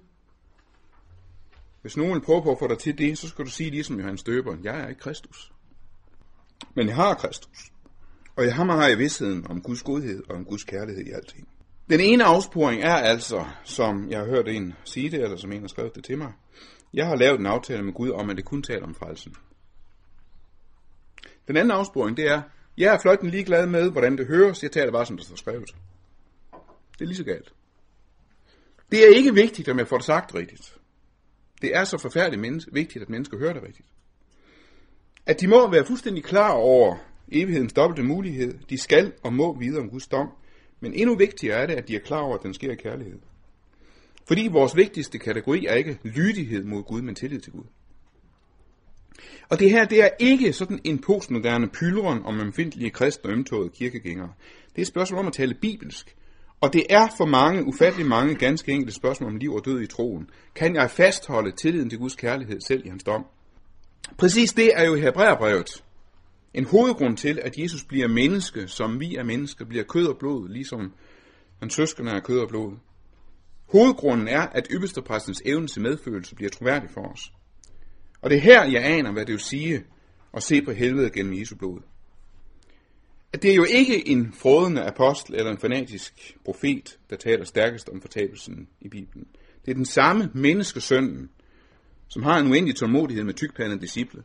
Hvis 1.82 1.98
nogen 1.98 2.13
vil 2.13 2.22
prøve 2.22 2.44
på 2.44 2.52
at 2.52 2.60
få 2.60 2.68
dig 2.68 2.78
til 2.78 2.98
det, 2.98 3.18
så 3.18 3.28
skal 3.28 3.46
du 3.46 3.50
sige 3.50 3.70
ligesom 3.70 3.98
Johannes 3.98 4.24
Døberen, 4.24 4.63
jeg 4.63 4.80
er 4.80 4.88
ikke 4.88 5.02
Kristus. 5.02 5.52
Men 6.76 6.88
jeg 6.88 6.96
har 6.96 7.13
Kristus. 7.13 7.72
Og 8.36 8.46
jeg 8.46 8.56
har 8.56 8.88
jeg 8.88 8.98
vidsheden 8.98 9.48
om 9.50 9.62
Guds 9.62 9.84
godhed 9.84 10.24
og 10.30 10.36
om 10.36 10.46
Guds 10.46 10.63
kærlighed 10.63 11.06
i 11.06 11.12
alting. 11.12 11.48
Den 11.89 12.00
ene 12.00 12.24
afsporing 12.24 12.82
er 12.82 12.94
altså, 12.94 13.46
som 13.63 14.10
jeg 14.10 14.20
har 14.20 14.26
hørt 14.26 14.48
en 14.48 14.74
sige 14.84 15.12
det, 15.12 15.24
eller 15.24 15.38
som 15.38 15.52
en 15.52 15.62
har 15.62 15.68
skrevet 15.68 15.96
det 15.96 16.04
til 16.04 16.18
mig, 16.18 16.34
jeg 16.94 17.08
har 17.08 17.15
lavet 17.15 17.39
en 17.39 17.46
aftale 17.46 17.84
med 17.84 17.94
Gud 17.94 18.10
om, 18.10 18.30
at 18.30 18.38
det 18.38 18.46
kun 18.46 18.63
taler 18.63 18.84
om 18.84 18.96
frelsen. 18.96 19.36
Den 21.48 21.58
anden 21.58 21.72
afsporing, 21.72 22.18
det 22.18 22.28
er, 22.28 22.42
jeg 22.80 22.94
er 22.94 23.00
fløjten 23.00 23.30
ligeglad 23.30 23.68
med, 23.68 23.92
hvordan 23.92 24.18
det 24.18 24.28
høres, 24.28 24.63
jeg 24.63 24.72
taler 24.72 24.92
bare, 24.92 25.06
som 25.06 25.18
det 25.18 25.26
står 25.26 25.36
skrevet. 25.36 25.76
Det 26.94 27.02
er 27.02 27.06
lige 27.06 27.18
så 27.18 27.24
galt. 27.24 27.54
Det 28.92 29.04
er 29.04 29.15
ikke 29.15 29.34
vigtigt, 29.34 29.68
at 29.68 29.76
man 29.76 29.88
får 29.88 29.98
det 29.98 30.06
sagt 30.06 30.36
rigtigt. 30.36 30.76
Det 31.62 31.76
er 31.76 31.84
så 31.84 31.98
forfærdeligt 31.98 32.68
vigtigt, 32.72 33.02
at 33.02 33.10
mennesker 33.10 33.38
hører 33.38 33.54
det 33.54 33.63
rigtigt. 33.63 33.88
At 35.26 35.42
de 35.42 35.48
må 35.48 35.72
være 35.72 35.86
fuldstændig 35.86 36.24
klar 36.24 36.52
over 36.52 36.98
evighedens 37.32 37.74
dobbelte 37.74 38.04
mulighed. 38.04 38.54
De 38.70 38.78
skal 38.78 39.13
og 39.24 39.34
må 39.34 39.60
vide 39.60 39.80
om 39.80 39.89
Guds 39.89 40.08
dom. 40.08 40.30
Men 40.80 40.94
endnu 40.94 41.15
vigtigere 41.15 41.58
er 41.58 41.65
det, 41.65 41.74
at 41.74 41.88
de 41.88 41.96
er 41.96 42.00
klar 42.00 42.20
over, 42.20 42.38
at 42.38 42.44
den 42.44 42.54
sker 42.54 42.72
i 42.72 42.76
kærlighed. 42.76 43.20
Fordi 44.28 44.48
vores 44.52 44.76
vigtigste 44.76 45.20
kategori 45.20 45.65
er 45.65 45.74
ikke 45.74 46.00
lydighed 46.04 46.63
mod 46.63 46.84
Gud, 46.84 47.02
men 47.02 47.15
tillid 47.15 47.39
til 47.39 47.52
Gud. 47.52 47.63
Og 49.49 49.60
det 49.60 49.69
her, 49.69 49.86
det 49.86 50.03
er 50.03 50.10
ikke 50.19 50.53
sådan 50.53 50.79
en 50.84 50.99
postmoderne 50.99 51.67
pylron 51.67 52.25
om 52.25 52.39
omfindelige 52.39 52.89
kristne 52.89 53.29
og 53.29 53.34
ømtåede 53.34 53.69
kirkegængere. 53.69 54.29
Det 54.69 54.77
er 54.77 54.82
et 54.82 54.88
spørgsmål 54.88 55.19
om 55.19 55.27
at 55.27 55.34
tale 55.34 55.53
bibelsk. 55.53 56.15
Og 56.62 56.73
det 56.73 56.84
er 56.89 57.08
for 57.17 57.25
mange, 57.25 57.65
ufattelig 57.65 58.08
mange, 58.08 58.36
ganske 58.36 58.71
enkelte 58.71 58.93
spørgsmål 58.93 59.29
om 59.29 59.38
liv 59.38 59.53
og 59.53 59.65
død 59.65 59.82
i 59.82 59.88
troen. 59.88 60.29
Kan 60.55 60.75
jeg 60.75 60.91
fastholde 60.91 61.51
tilliden 61.51 61.89
til 61.89 61.99
Guds 61.99 62.15
kærlighed 62.15 62.62
selv 62.67 62.86
i 62.86 62.89
hans 62.89 63.03
dom? 63.03 63.25
Præcis 64.17 64.53
det 64.53 64.71
er 64.75 64.86
jo 64.86 64.95
i 64.95 65.01
Hebræerbrevet 65.01 65.84
en 66.53 66.65
hovedgrund 66.65 67.17
til, 67.17 67.39
at 67.41 67.58
Jesus 67.58 67.84
bliver 67.84 68.08
menneske, 68.08 68.67
som 68.67 68.99
vi 68.99 69.15
er 69.15 69.23
mennesker, 69.23 69.65
bliver 69.65 69.84
kød 69.84 70.08
og 70.08 70.17
blod, 70.17 70.49
ligesom 70.49 70.93
hans 71.60 71.73
søskende 71.73 72.12
er 72.12 72.19
kød 72.19 72.39
og 72.39 72.47
blod. 72.47 72.77
Hovedgrunden 73.71 74.27
er, 74.27 74.41
at 74.41 74.67
ypperstepræstens 74.71 75.41
evne 75.45 75.67
til 75.67 75.82
medfølelse 75.82 76.36
bliver 76.36 76.49
troværdig 76.49 76.89
for 76.89 77.01
os. 77.01 77.19
Og 78.21 78.29
det 78.29 78.38
er 78.38 78.41
her, 78.41 78.63
jeg 78.63 78.86
aner, 78.86 79.12
hvad 79.12 79.25
det 79.25 79.32
vil 79.32 79.39
sige 79.39 79.84
at 80.34 80.43
se 80.43 80.62
på 80.62 80.71
helvede 80.71 81.10
gennem 81.10 81.39
Jesu 81.39 81.55
blod. 81.55 81.79
At 83.34 83.41
det 83.41 83.51
er 83.51 83.55
jo 83.55 83.65
ikke 83.69 84.08
en 84.08 84.34
frådende 84.34 84.84
apostel 84.84 85.36
eller 85.36 85.51
en 85.51 85.58
fanatisk 85.58 86.38
profet, 86.45 86.99
der 87.10 87.15
taler 87.15 87.45
stærkest 87.45 87.89
om 87.89 88.01
fortabelsen 88.01 88.67
i 88.82 88.89
Bibelen. 88.89 89.27
Det 89.65 89.71
er 89.71 89.75
den 89.75 89.86
samme 89.86 90.32
menneskesønnen, 90.34 91.29
som 92.08 92.23
har 92.23 92.39
en 92.39 92.47
uendelig 92.47 92.75
tålmodighed 92.75 93.23
med 93.23 93.34
tykpandede 93.34 93.82
disciple. 93.82 94.23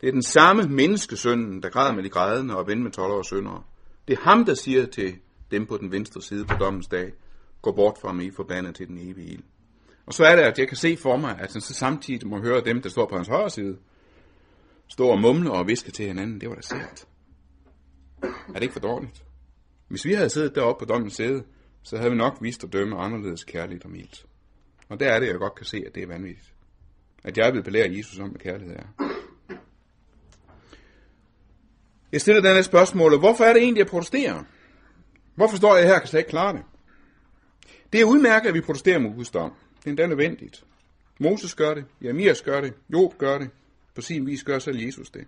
Det 0.00 0.08
er 0.08 0.12
den 0.12 0.22
samme 0.22 0.62
menneskesønnen, 0.62 1.62
der 1.62 1.70
græder 1.70 1.94
med 1.94 2.02
de 2.02 2.08
grædende 2.08 2.56
og 2.56 2.66
ven 2.66 2.82
med 2.82 2.90
toller 2.90 3.16
og 3.16 3.24
søndere. 3.24 3.62
Det 4.08 4.18
er 4.18 4.22
ham, 4.22 4.44
der 4.44 4.54
siger 4.54 4.86
til 4.86 5.14
dem 5.50 5.66
på 5.66 5.76
den 5.76 5.92
venstre 5.92 6.22
side 6.22 6.44
på 6.44 6.54
dommens 6.54 6.86
dag, 6.86 7.12
gå 7.62 7.72
bort 7.72 7.98
fra 8.00 8.12
mig, 8.12 8.34
forbandet 8.34 8.74
til 8.74 8.86
den 8.86 8.98
evige 8.98 9.32
ild. 9.32 9.42
Og 10.08 10.14
så 10.14 10.24
er 10.24 10.36
det, 10.36 10.42
at 10.42 10.58
jeg 10.58 10.68
kan 10.68 10.76
se 10.76 10.96
for 10.96 11.16
mig, 11.16 11.38
at 11.40 11.52
han 11.52 11.60
så 11.60 11.74
samtidig 11.74 12.28
må 12.28 12.40
høre 12.40 12.60
dem, 12.64 12.82
der 12.82 12.88
står 12.88 13.06
på 13.06 13.16
hans 13.16 13.28
højre 13.28 13.50
side, 13.50 13.78
stå 14.86 15.08
og 15.08 15.20
mumle 15.20 15.50
og 15.52 15.66
viske 15.66 15.90
til 15.90 16.06
hinanden. 16.06 16.40
Det 16.40 16.48
var 16.48 16.54
da 16.54 16.60
sært. 16.60 17.06
Er 18.22 18.54
det 18.54 18.62
ikke 18.62 18.72
for 18.72 18.80
dårligt? 18.80 19.24
Hvis 19.88 20.04
vi 20.04 20.12
havde 20.12 20.30
siddet 20.30 20.54
deroppe 20.54 20.86
på 20.86 20.92
dommens 20.92 21.14
sæde, 21.14 21.44
så 21.82 21.96
havde 21.96 22.10
vi 22.10 22.16
nok 22.16 22.38
vist 22.40 22.64
at 22.64 22.72
dømme 22.72 22.96
anderledes 22.96 23.44
kærligt 23.44 23.84
og 23.84 23.90
mildt. 23.90 24.26
Og 24.88 25.00
der 25.00 25.08
er 25.08 25.20
det, 25.20 25.26
jeg 25.26 25.34
godt 25.34 25.54
kan 25.54 25.66
se, 25.66 25.82
at 25.86 25.94
det 25.94 26.02
er 26.02 26.06
vanvittigt. 26.06 26.54
At 27.24 27.38
jeg 27.38 27.52
vil 27.52 27.62
belære 27.62 27.96
Jesus 27.96 28.18
om, 28.18 28.28
hvad 28.28 28.40
kærlighed 28.40 28.76
er. 28.76 29.04
Jeg 32.12 32.20
stiller 32.20 32.42
denne 32.42 32.62
spørgsmål, 32.62 33.18
hvorfor 33.18 33.44
er 33.44 33.52
det 33.52 33.62
egentlig, 33.62 33.80
at 33.80 33.90
protestere? 33.90 34.44
Hvorfor 35.34 35.56
står 35.56 35.76
jeg 35.76 35.86
her 35.86 35.94
og 35.94 36.00
kan 36.00 36.08
slet 36.08 36.20
ikke 36.20 36.30
klare 36.30 36.52
det? 36.52 36.62
Det 37.92 38.00
er 38.00 38.04
udmærket, 38.04 38.48
at 38.48 38.54
vi 38.54 38.60
protesterer 38.60 38.98
mod 38.98 39.14
Guds 39.14 39.30
dom. 39.30 39.52
Det 39.88 40.00
er 40.00 40.04
endda 40.04 40.16
nødvendigt. 40.16 40.64
Moses 41.20 41.54
gør 41.54 41.74
det, 41.74 41.84
Jeremias 42.02 42.42
gør 42.42 42.60
det, 42.60 42.74
Job 42.92 43.18
gør 43.18 43.38
det, 43.38 43.50
på 43.94 44.00
sin 44.00 44.26
vis 44.26 44.44
gør 44.44 44.58
selv 44.58 44.78
Jesus 44.78 45.10
det. 45.10 45.26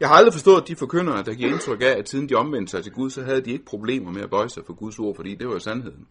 Jeg 0.00 0.08
har 0.08 0.14
aldrig 0.14 0.32
forstået 0.32 0.68
de 0.68 0.76
forkyndere, 0.76 1.22
der 1.22 1.34
giver 1.34 1.52
indtryk 1.52 1.82
af, 1.82 1.98
at 1.98 2.08
siden 2.08 2.28
de 2.28 2.34
omvendte 2.34 2.70
sig 2.70 2.82
til 2.82 2.92
Gud, 2.92 3.10
så 3.10 3.22
havde 3.22 3.40
de 3.40 3.50
ikke 3.50 3.64
problemer 3.64 4.12
med 4.12 4.22
at 4.22 4.30
bøje 4.30 4.48
sig 4.48 4.62
for 4.66 4.72
Guds 4.72 4.98
ord, 4.98 5.16
fordi 5.16 5.34
det 5.34 5.46
var 5.46 5.52
jo 5.52 5.58
sandheden. 5.58 6.06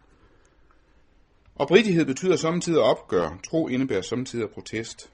Oprigtighed 1.56 2.04
betyder 2.04 2.36
samtidig 2.36 2.78
at 2.78 2.84
opgøre. 2.84 3.38
Tro 3.50 3.68
indebærer 3.68 4.02
samtidig 4.02 4.50
protest. 4.50 5.10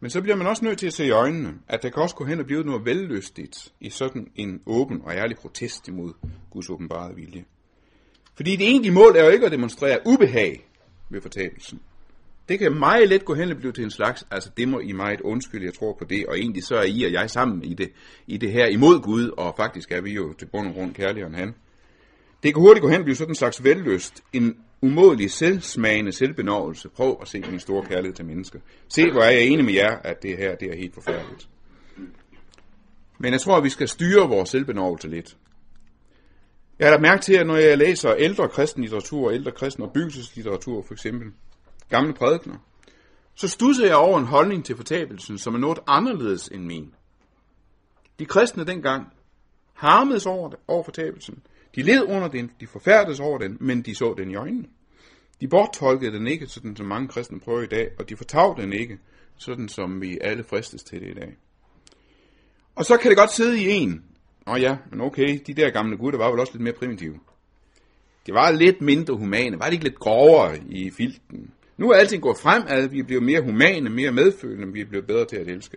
Men 0.00 0.10
så 0.10 0.22
bliver 0.22 0.36
man 0.36 0.46
også 0.46 0.64
nødt 0.64 0.78
til 0.78 0.86
at 0.86 0.92
se 0.92 1.06
i 1.06 1.10
øjnene, 1.10 1.54
at 1.68 1.82
der 1.82 1.90
kan 1.90 2.02
også 2.02 2.14
gå 2.14 2.24
hen 2.24 2.40
og 2.40 2.46
blive 2.46 2.64
noget 2.64 2.84
vellystigt 2.84 3.72
i 3.80 3.90
sådan 3.90 4.30
en 4.36 4.60
åben 4.66 5.02
og 5.04 5.12
ærlig 5.12 5.36
protest 5.36 5.88
imod 5.88 6.12
Guds 6.50 6.70
åbenbarede 6.70 7.14
vilje. 7.14 7.44
Fordi 8.34 8.56
det 8.56 8.68
egentlige 8.68 8.92
mål 8.92 9.16
er 9.16 9.24
jo 9.24 9.30
ikke 9.30 9.46
at 9.46 9.52
demonstrere 9.52 9.98
ubehag 10.06 10.67
ved 11.10 11.20
fortabelsen. 11.20 11.80
Det 12.48 12.58
kan 12.58 12.78
meget 12.78 13.08
let 13.08 13.24
gå 13.24 13.34
hen 13.34 13.50
og 13.50 13.56
blive 13.56 13.72
til 13.72 13.84
en 13.84 13.90
slags, 13.90 14.26
altså 14.30 14.50
det 14.56 14.68
må 14.68 14.78
I 14.78 14.92
meget 14.92 15.20
undskylde, 15.20 15.66
jeg 15.66 15.74
tror 15.74 15.96
på 15.98 16.04
det, 16.04 16.26
og 16.26 16.38
egentlig 16.38 16.64
så 16.64 16.76
er 16.76 16.82
I 16.82 17.04
og 17.04 17.12
jeg 17.12 17.30
sammen 17.30 17.64
i 17.64 17.74
det, 17.74 17.90
i 18.26 18.36
det 18.36 18.52
her 18.52 18.66
imod 18.66 19.00
Gud, 19.00 19.28
og 19.28 19.54
faktisk 19.56 19.92
er 19.92 20.00
vi 20.00 20.12
jo 20.12 20.32
til 20.32 20.46
bund 20.46 20.68
og 20.68 20.74
grund 20.74 20.94
kærligere 20.94 21.26
end 21.26 21.36
han. 21.36 21.54
Det 22.42 22.54
kan 22.54 22.60
hurtigt 22.60 22.82
gå 22.82 22.88
hen 22.88 22.98
og 22.98 23.04
blive 23.04 23.16
sådan 23.16 23.30
en 23.30 23.34
slags 23.34 23.64
velløst, 23.64 24.22
en 24.32 24.56
umådelig 24.80 25.30
selvsmagende 25.30 26.12
selvbenovelse. 26.12 26.88
Prøv 26.88 27.18
at 27.22 27.28
se 27.28 27.40
min 27.50 27.60
store 27.60 27.84
kærlighed 27.84 28.14
til 28.14 28.24
mennesker. 28.24 28.58
Se, 28.88 29.10
hvor 29.12 29.20
er 29.20 29.30
jeg 29.30 29.42
enig 29.42 29.64
med 29.64 29.74
jer, 29.74 29.96
at 30.04 30.22
det 30.22 30.36
her 30.36 30.56
det 30.56 30.70
er 30.70 30.76
helt 30.76 30.94
forfærdeligt. 30.94 31.48
Men 33.18 33.32
jeg 33.32 33.40
tror, 33.40 33.56
at 33.56 33.64
vi 33.64 33.68
skal 33.68 33.88
styre 33.88 34.28
vores 34.28 34.48
selvbenovelse 34.48 35.08
lidt. 35.08 35.36
Jeg 36.78 36.86
har 36.86 36.90
lagt 36.90 37.02
mærke 37.02 37.22
til, 37.22 37.34
at 37.34 37.46
når 37.46 37.56
jeg 37.56 37.78
læser 37.78 38.14
ældre 38.14 38.48
kristen 38.48 38.82
litteratur, 38.82 39.30
ældre 39.30 39.52
kristen 39.52 39.82
og 39.82 39.92
byggelseslitteratur 39.92 40.82
for 40.82 40.94
eksempel, 40.94 41.32
gamle 41.88 42.14
prædikner, 42.14 42.56
så 43.34 43.48
studser 43.48 43.86
jeg 43.86 43.96
over 43.96 44.18
en 44.18 44.26
holdning 44.26 44.64
til 44.64 44.76
fortabelsen, 44.76 45.38
som 45.38 45.54
er 45.54 45.58
noget 45.58 45.78
anderledes 45.86 46.48
end 46.48 46.64
min. 46.64 46.94
De 48.18 48.26
kristne 48.26 48.64
dengang 48.64 49.06
harmedes 49.74 50.26
over, 50.26 50.48
det, 50.48 50.58
over 50.68 50.82
fortabelsen. 50.82 51.42
De 51.74 51.82
led 51.82 52.02
under 52.02 52.28
den, 52.28 52.50
de 52.60 52.66
forfærdedes 52.66 53.20
over 53.20 53.38
den, 53.38 53.56
men 53.60 53.82
de 53.82 53.94
så 53.94 54.14
den 54.18 54.30
i 54.30 54.34
øjnene. 54.34 54.68
De 55.40 55.48
borttolkede 55.48 56.12
den 56.12 56.26
ikke, 56.26 56.46
sådan 56.46 56.76
som 56.76 56.86
mange 56.86 57.08
kristne 57.08 57.40
prøver 57.40 57.62
i 57.62 57.66
dag, 57.66 57.90
og 57.98 58.08
de 58.08 58.16
fortav 58.16 58.54
den 58.60 58.72
ikke, 58.72 58.98
sådan 59.36 59.68
som 59.68 60.00
vi 60.00 60.18
alle 60.20 60.44
fristes 60.44 60.82
til 60.82 61.00
det 61.00 61.08
i 61.08 61.14
dag. 61.14 61.36
Og 62.74 62.84
så 62.84 62.96
kan 62.96 63.10
det 63.10 63.18
godt 63.18 63.32
sidde 63.32 63.60
i 63.60 63.68
en, 63.68 64.04
Nå 64.48 64.56
ja, 64.56 64.76
men 64.90 65.00
okay, 65.00 65.38
de 65.46 65.54
der 65.54 65.70
gamle 65.70 65.96
gutter 65.96 66.18
var 66.18 66.30
vel 66.30 66.40
også 66.40 66.52
lidt 66.52 66.62
mere 66.62 66.72
primitive. 66.72 67.18
Det 68.26 68.34
var 68.34 68.50
lidt 68.50 68.80
mindre 68.80 69.14
humane, 69.14 69.58
var 69.58 69.64
det 69.64 69.72
ikke 69.72 69.84
lidt 69.84 69.98
grovere 69.98 70.58
i 70.68 70.90
filten? 70.90 71.50
Nu 71.76 71.90
er 71.90 71.96
alting 71.96 72.22
gået 72.22 72.38
fremad, 72.38 72.88
vi 72.88 72.98
er 72.98 73.04
blevet 73.04 73.22
mere 73.22 73.40
humane, 73.40 73.90
mere 73.90 74.12
medfølende, 74.12 74.72
vi 74.72 74.80
er 74.80 74.86
blevet 74.86 75.06
bedre 75.06 75.24
til 75.24 75.36
at 75.36 75.48
elske. 75.48 75.76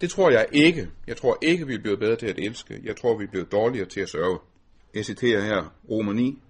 Det 0.00 0.10
tror 0.10 0.30
jeg 0.30 0.46
ikke. 0.52 0.88
Jeg 1.06 1.16
tror 1.16 1.38
ikke, 1.42 1.66
vi 1.66 1.74
er 1.74 1.78
blevet 1.78 1.98
bedre 1.98 2.16
til 2.16 2.26
at 2.26 2.38
elske. 2.38 2.80
Jeg 2.84 2.96
tror, 2.96 3.18
vi 3.18 3.24
er 3.24 3.30
blevet 3.30 3.52
dårligere 3.52 3.88
til 3.88 4.00
at 4.00 4.08
sørge. 4.08 4.38
Jeg 4.94 5.04
citerer 5.04 5.40
her 5.40 5.74
Romer 5.90 6.12
9, 6.12 6.42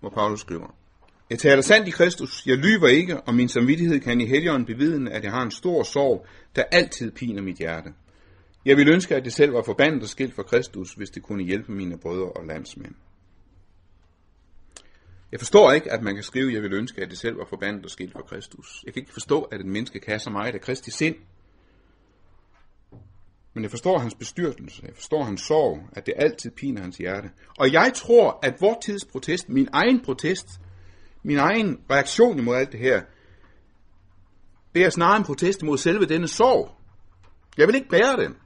hvor 0.00 0.10
Paulus 0.10 0.40
skriver. 0.40 0.74
Jeg 1.30 1.38
taler 1.38 1.62
sandt 1.62 1.88
i 1.88 1.90
Kristus, 1.90 2.46
jeg 2.46 2.56
lyver 2.56 2.88
ikke, 2.88 3.20
og 3.20 3.34
min 3.34 3.48
samvittighed 3.48 4.00
kan 4.00 4.20
i 4.20 4.26
helgen 4.26 4.64
bevidne, 4.64 5.10
at 5.10 5.24
jeg 5.24 5.32
har 5.32 5.42
en 5.42 5.50
stor 5.50 5.82
sorg, 5.82 6.26
der 6.56 6.62
altid 6.62 7.10
piner 7.10 7.42
mit 7.42 7.56
hjerte. 7.56 7.92
Jeg 8.64 8.76
vil 8.76 8.88
ønske, 8.88 9.16
at 9.16 9.24
jeg 9.24 9.32
selv 9.32 9.52
var 9.52 9.62
forbandet 9.62 10.02
og 10.02 10.08
skilt 10.08 10.34
fra 10.34 10.42
Kristus, 10.42 10.92
hvis 10.92 11.10
det 11.10 11.22
kunne 11.22 11.44
hjælpe 11.44 11.72
mine 11.72 11.98
brødre 11.98 12.32
og 12.32 12.46
landsmænd. 12.46 12.94
Jeg 15.32 15.40
forstår 15.40 15.72
ikke, 15.72 15.92
at 15.92 16.02
man 16.02 16.14
kan 16.14 16.24
skrive, 16.24 16.48
at 16.48 16.54
jeg 16.54 16.62
vil 16.62 16.72
ønske, 16.72 17.02
at 17.02 17.10
det 17.10 17.18
selv 17.18 17.38
var 17.38 17.44
forbandet 17.44 17.84
og 17.84 17.90
skilt 17.90 18.12
fra 18.12 18.22
Kristus. 18.22 18.82
Jeg 18.86 18.92
kan 18.92 19.00
ikke 19.00 19.12
forstå, 19.12 19.42
at 19.42 19.60
et 19.60 19.66
menneske 19.66 20.00
kan 20.00 20.20
så 20.20 20.30
meget 20.30 20.54
af 20.54 20.60
Kristi 20.60 20.90
sind. 20.90 21.16
Men 23.54 23.62
jeg 23.62 23.70
forstår 23.70 23.98
hans 23.98 24.14
bestyrtelse, 24.14 24.82
jeg 24.86 24.94
forstår 24.94 25.24
hans 25.24 25.40
sorg, 25.40 25.88
at 25.92 26.06
det 26.06 26.14
altid 26.16 26.50
piner 26.50 26.80
hans 26.80 26.96
hjerte. 26.96 27.30
Og 27.58 27.72
jeg 27.72 27.92
tror, 27.94 28.38
at 28.42 28.60
vor 28.60 28.78
tids 28.82 29.04
protest, 29.04 29.48
min 29.48 29.68
egen 29.72 30.00
protest, 30.00 30.46
min 31.22 31.38
egen 31.38 31.80
reaktion 31.90 32.38
imod 32.38 32.56
alt 32.56 32.72
det 32.72 32.80
her, 32.80 33.02
det 34.74 34.84
er 34.84 34.90
snarere 34.90 35.16
en 35.16 35.24
protest 35.24 35.62
imod 35.62 35.78
selve 35.78 36.06
denne 36.06 36.28
sorg. 36.28 36.70
Jeg 37.56 37.66
vil 37.66 37.74
ikke 37.74 37.88
bære 37.88 38.22
den. 38.22 38.36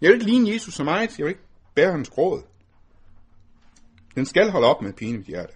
Jeg 0.00 0.08
vil 0.08 0.14
ikke 0.14 0.30
ligne 0.30 0.52
Jesus 0.52 0.74
så 0.74 0.84
meget. 0.84 1.18
Jeg 1.18 1.24
vil 1.24 1.30
ikke 1.30 1.44
bære 1.74 1.90
hans 1.90 2.10
gråd. 2.10 2.42
Den 4.14 4.26
skal 4.26 4.50
holde 4.50 4.66
op 4.66 4.82
med 4.82 4.92
pine 4.92 5.22
hjerte. 5.22 5.52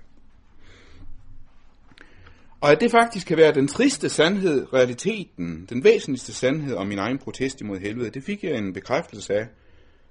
Og 2.60 2.72
at 2.72 2.80
det 2.80 2.90
faktisk 2.90 3.26
kan 3.26 3.36
være 3.36 3.54
den 3.54 3.68
triste 3.68 4.08
sandhed, 4.08 4.72
realiteten, 4.72 5.66
den 5.70 5.84
væsentligste 5.84 6.32
sandhed 6.32 6.74
om 6.74 6.86
min 6.86 6.98
egen 6.98 7.18
protest 7.18 7.60
imod 7.60 7.78
helvede, 7.78 8.10
det 8.10 8.24
fik 8.24 8.44
jeg 8.44 8.58
en 8.58 8.72
bekræftelse 8.72 9.34
af, 9.34 9.46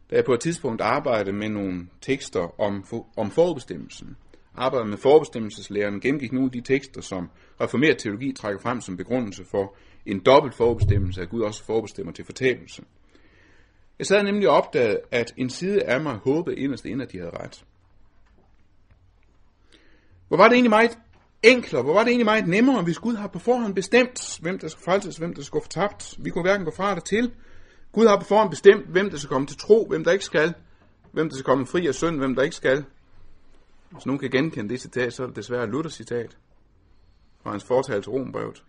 da 0.10 0.15
jeg 0.15 0.26
på 0.26 0.34
et 0.34 0.39
tidspunkt 0.39 0.82
arbejdede 0.82 1.36
med 1.36 1.50
nogle 1.50 1.88
tekster 2.02 2.62
om, 2.62 2.86
om 3.17 3.32
forbestemmelsen. 3.32 4.17
Arbejdede 4.56 4.89
med 4.89 4.98
forbestemmelseslæren, 4.98 6.02
gennemgik 6.02 6.32
nogle 6.32 6.46
af 6.46 6.52
de 6.52 6.62
tekster, 6.62 7.02
som 7.02 7.30
reformeret 7.62 7.98
teologi 7.98 8.34
trækker 8.34 8.62
frem 8.62 8.82
som 8.82 8.98
begrundelse 8.98 9.46
for 9.46 9.76
en 10.06 10.20
dobbelt 10.20 10.56
forbestemmelse, 10.56 11.22
at 11.22 11.30
Gud 11.30 11.41
også 11.41 11.63
forbestemmer 11.63 12.13
til 12.13 12.26
fortabelse. 12.26 12.84
Jeg 14.02 14.08
sad 14.08 14.24
nemlig 14.24 14.50
og 14.50 14.56
opdagede, 14.56 15.00
at 15.12 15.34
en 15.38 15.50
side 15.50 15.84
af 15.84 16.02
mig 16.02 16.16
håbede 16.16 16.56
inderst 16.56 16.86
ind, 16.86 17.02
at 17.02 17.12
de 17.12 17.18
havde 17.18 17.32
ret. 17.32 17.66
Hvor 20.28 20.38
var 20.38 20.48
det 20.48 20.54
egentlig 20.54 20.70
meget 20.70 20.98
enklere, 21.44 21.84
hvor 21.84 21.94
var 21.94 22.00
det 22.00 22.08
egentlig 22.08 22.26
meget 22.26 22.48
nemmere, 22.48 22.84
hvis 22.84 23.00
Gud 23.00 23.16
har 23.16 23.28
på 23.28 23.40
forhånd 23.40 23.76
bestemt, 23.76 24.40
hvem 24.42 24.60
der 24.60 24.68
skal 24.68 24.84
frelses, 24.84 25.18
hvem 25.18 25.34
der 25.34 25.42
skal 25.42 25.52
gå 25.52 25.64
fortabt. 25.64 26.16
Vi 26.20 26.30
kunne 26.30 26.42
hverken 26.42 26.66
gå 26.66 26.72
fra 26.72 26.90
eller 26.90 27.02
til. 27.02 27.34
Gud 27.92 28.08
har 28.08 28.20
på 28.20 28.26
forhånd 28.26 28.50
bestemt, 28.50 28.88
hvem 28.88 29.10
der 29.10 29.18
skal 29.18 29.30
komme 29.30 29.48
til 29.48 29.58
tro, 29.58 29.88
hvem 29.90 30.04
der 30.04 30.12
ikke 30.12 30.26
skal, 30.26 30.54
hvem 31.12 31.30
der 31.30 31.36
skal 31.36 31.46
komme 31.46 31.66
fri 31.66 31.88
af 31.88 31.96
synd, 31.96 32.18
hvem 32.18 32.36
der 32.36 32.44
ikke 32.44 32.56
skal. 32.56 32.86
Hvis 33.92 34.06
nogen 34.06 34.20
kan 34.20 34.30
genkende 34.30 34.70
det 34.70 34.82
citat, 34.82 35.14
så 35.14 35.24
er 35.24 35.28
det 35.28 35.36
desværre 35.36 35.68
Luther 35.68 35.90
citat 35.90 36.38
fra 37.44 37.52
hans 37.52 37.64
fortal 37.64 38.02
til 38.02 38.12
Rombrevet. 38.12 38.64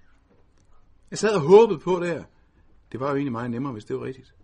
Jeg 1.11 1.18
sad 1.18 1.35
og 1.35 1.40
håbede 1.40 1.79
på 1.79 2.01
det 2.01 2.09
her. 2.09 2.25
Det 2.92 3.01
var 3.01 3.09
jo 3.09 3.14
egentlig 3.14 3.33
meget 3.33 3.51
nemmere, 3.51 3.73
hvis 3.73 3.85
det 3.85 3.97
var 3.97 4.05
rigtigt. 4.05 4.35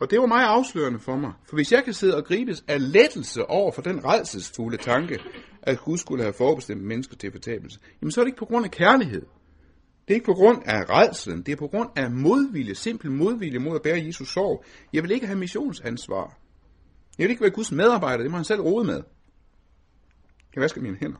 Og 0.00 0.10
det 0.10 0.20
var 0.20 0.26
meget 0.26 0.46
afslørende 0.46 0.98
for 0.98 1.16
mig. 1.16 1.32
For 1.44 1.56
hvis 1.56 1.72
jeg 1.72 1.84
kan 1.84 1.94
sidde 1.94 2.16
og 2.16 2.24
gribes 2.24 2.64
af 2.68 2.92
lettelse 2.92 3.50
over 3.50 3.72
for 3.72 3.82
den 3.82 4.04
redselsfulde 4.04 4.76
tanke, 4.76 5.18
at 5.62 5.78
Gud 5.78 5.98
skulle 5.98 6.22
have 6.22 6.32
forbestemt 6.32 6.82
mennesker 6.82 7.16
til 7.16 7.32
fortabelse, 7.32 7.78
jamen 8.02 8.12
så 8.12 8.20
er 8.20 8.24
det 8.24 8.28
ikke 8.28 8.38
på 8.38 8.44
grund 8.44 8.64
af 8.64 8.70
kærlighed. 8.70 9.22
Det 10.08 10.14
er 10.14 10.16
ikke 10.16 10.26
på 10.26 10.34
grund 10.34 10.62
af 10.64 10.90
redselen, 10.90 11.42
det 11.42 11.52
er 11.52 11.56
på 11.56 11.66
grund 11.66 11.88
af 11.96 12.10
modvilje, 12.10 12.74
simpel 12.74 13.10
modvilje 13.10 13.58
mod 13.58 13.74
at 13.74 13.82
bære 13.82 14.04
Jesus 14.06 14.28
sorg. 14.28 14.64
Jeg 14.92 15.02
vil 15.02 15.10
ikke 15.10 15.26
have 15.26 15.38
missionsansvar. 15.38 16.38
Jeg 17.18 17.24
vil 17.24 17.30
ikke 17.30 17.42
være 17.42 17.50
Guds 17.50 17.72
medarbejder, 17.72 18.22
det 18.22 18.30
må 18.30 18.36
han 18.36 18.44
selv 18.44 18.60
rode 18.60 18.84
med. 18.84 19.02
Jeg 20.54 20.62
vasker 20.62 20.80
mine 20.80 20.96
hænder. 21.00 21.18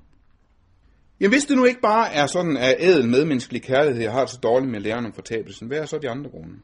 Jamen 1.21 1.33
hvis 1.33 1.45
det 1.45 1.57
nu 1.57 1.64
ikke 1.64 1.81
bare 1.81 2.12
er 2.12 2.27
sådan 2.27 2.57
af 2.57 2.77
ædel 2.79 3.09
medmenneskelig 3.09 3.62
kærlighed, 3.62 4.03
jeg 4.03 4.12
har 4.12 4.21
det 4.21 4.31
så 4.31 4.38
dårligt 4.43 4.71
med 4.71 4.77
at 4.77 4.83
lære 4.83 4.97
om 4.97 5.12
fortabelsen, 5.12 5.69
hvad 5.69 5.79
er 5.79 5.87
så 5.87 5.99
de 5.99 6.11
andre 6.11 6.31
grunde? 6.31 6.55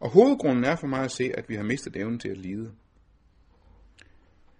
Og 0.00 0.10
hovedgrunden 0.10 0.64
er 0.64 0.76
for 0.76 0.86
mig 0.86 1.00
at 1.00 1.10
se, 1.10 1.30
at 1.34 1.48
vi 1.48 1.54
har 1.54 1.62
mistet 1.62 1.96
evnen 1.96 2.18
til 2.18 2.28
at 2.28 2.38
lide. 2.38 2.70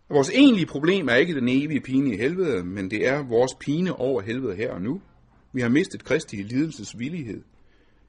Og 0.08 0.14
vores 0.14 0.30
egentlige 0.30 0.66
problem 0.66 1.08
er 1.08 1.14
ikke 1.14 1.34
den 1.34 1.48
evige 1.48 1.80
pine 1.80 2.14
i 2.14 2.16
helvede, 2.16 2.64
men 2.64 2.90
det 2.90 3.08
er 3.08 3.22
vores 3.22 3.54
pine 3.60 3.96
over 3.96 4.20
helvede 4.20 4.56
her 4.56 4.72
og 4.72 4.82
nu. 4.82 5.02
Vi 5.52 5.60
har 5.60 5.68
mistet 5.68 6.04
Kristi 6.04 6.36
lidelsesvillighed. 6.36 7.42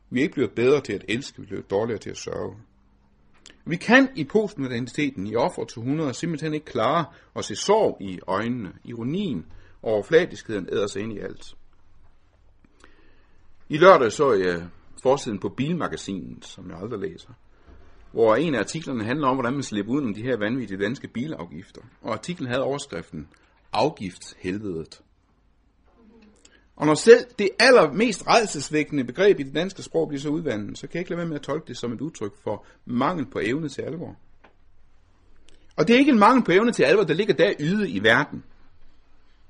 Vi 0.09 0.19
er 0.19 0.23
ikke 0.23 0.33
blevet 0.33 0.51
bedre 0.51 0.81
til 0.81 0.93
at 0.93 1.05
elske, 1.07 1.37
vi 1.37 1.43
er 1.43 1.47
blevet 1.47 1.69
dårligere 1.69 1.99
til 1.99 2.09
at 2.09 2.17
sørge. 2.17 2.57
Vi 3.65 3.75
kan 3.75 4.09
i 4.15 4.23
postmoderniteten, 4.23 5.27
i 5.27 5.35
offer 5.35 5.65
til 5.65 5.79
100, 5.79 6.13
simpelthen 6.13 6.53
ikke 6.53 6.65
klare 6.65 7.05
at 7.35 7.45
se 7.45 7.55
sorg 7.55 7.97
i 8.01 8.19
øjnene. 8.27 8.73
Ironien 8.83 9.45
og 9.81 9.93
overfladiskheden 9.93 10.67
æder 10.71 10.87
sig 10.87 11.01
ind 11.01 11.13
i 11.13 11.19
alt. 11.19 11.55
I 13.69 13.77
lørdag 13.77 14.11
så 14.11 14.33
jeg 14.33 14.67
forsiden 15.03 15.39
på 15.39 15.49
Bilmagasinet, 15.49 16.45
som 16.45 16.69
jeg 16.69 16.77
aldrig 16.77 16.99
læser, 16.99 17.29
hvor 18.11 18.35
en 18.35 18.55
af 18.55 18.59
artiklerne 18.59 19.03
handler 19.03 19.27
om, 19.27 19.35
hvordan 19.35 19.53
man 19.53 19.63
slipper 19.63 19.93
ud 19.93 20.01
med 20.01 20.13
de 20.13 20.21
her 20.21 20.37
vanvittige 20.37 20.83
danske 20.83 21.07
bilafgifter. 21.07 21.81
Og 22.01 22.13
artiklen 22.13 22.47
havde 22.49 22.63
overskriften 22.63 23.27
Afgiftshelvedet. 23.73 25.01
Og 26.75 26.87
når 26.87 26.95
selv 26.95 27.25
det 27.39 27.49
allermest 27.59 28.27
redselsvækkende 28.27 29.03
begreb 29.03 29.39
i 29.39 29.43
det 29.43 29.55
danske 29.55 29.83
sprog 29.83 30.07
bliver 30.07 30.21
så 30.21 30.29
udvandet, 30.29 30.77
så 30.77 30.87
kan 30.87 30.93
jeg 30.93 30.99
ikke 31.01 31.09
lade 31.09 31.17
være 31.17 31.27
med 31.27 31.35
at 31.35 31.41
tolke 31.41 31.67
det 31.67 31.77
som 31.77 31.93
et 31.93 32.01
udtryk 32.01 32.35
for 32.43 32.65
mangel 32.85 33.25
på 33.25 33.39
evne 33.43 33.69
til 33.69 33.81
alvor. 33.81 34.15
Og 35.75 35.87
det 35.87 35.93
er 35.93 35.99
ikke 35.99 36.11
en 36.11 36.19
mangel 36.19 36.43
på 36.43 36.51
evne 36.51 36.71
til 36.71 36.83
alvor, 36.83 37.03
der 37.03 37.13
ligger 37.13 37.33
der 37.33 37.53
yde 37.59 37.89
i 37.89 38.03
verden. 38.03 38.43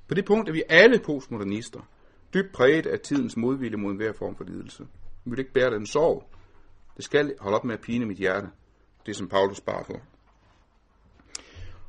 På 0.08 0.14
det 0.14 0.26
punkt 0.26 0.50
er 0.50 0.54
vi 0.54 0.64
alle 0.70 1.00
postmodernister, 1.00 1.80
dybt 2.34 2.52
præget 2.54 2.86
af 2.86 3.00
tidens 3.00 3.38
modvilje 3.38 3.78
mod 3.78 3.92
enhver 3.92 4.14
form 4.14 4.36
for 4.36 4.44
lidelse. 4.44 4.84
Vil 5.26 5.40
ikke 5.40 5.54
bære 5.54 5.72
den 5.72 5.86
sorg. 5.86 6.30
Det 6.98 7.06
skal 7.06 7.34
holde 7.40 7.58
op 7.58 7.64
med 7.64 7.74
at 7.74 7.82
pine 7.82 8.06
mit 8.06 8.18
hjerte. 8.18 8.48
Det 9.06 9.16
som 9.16 9.28
Paulus 9.28 9.62
bar 9.62 9.84
for. 9.84 10.02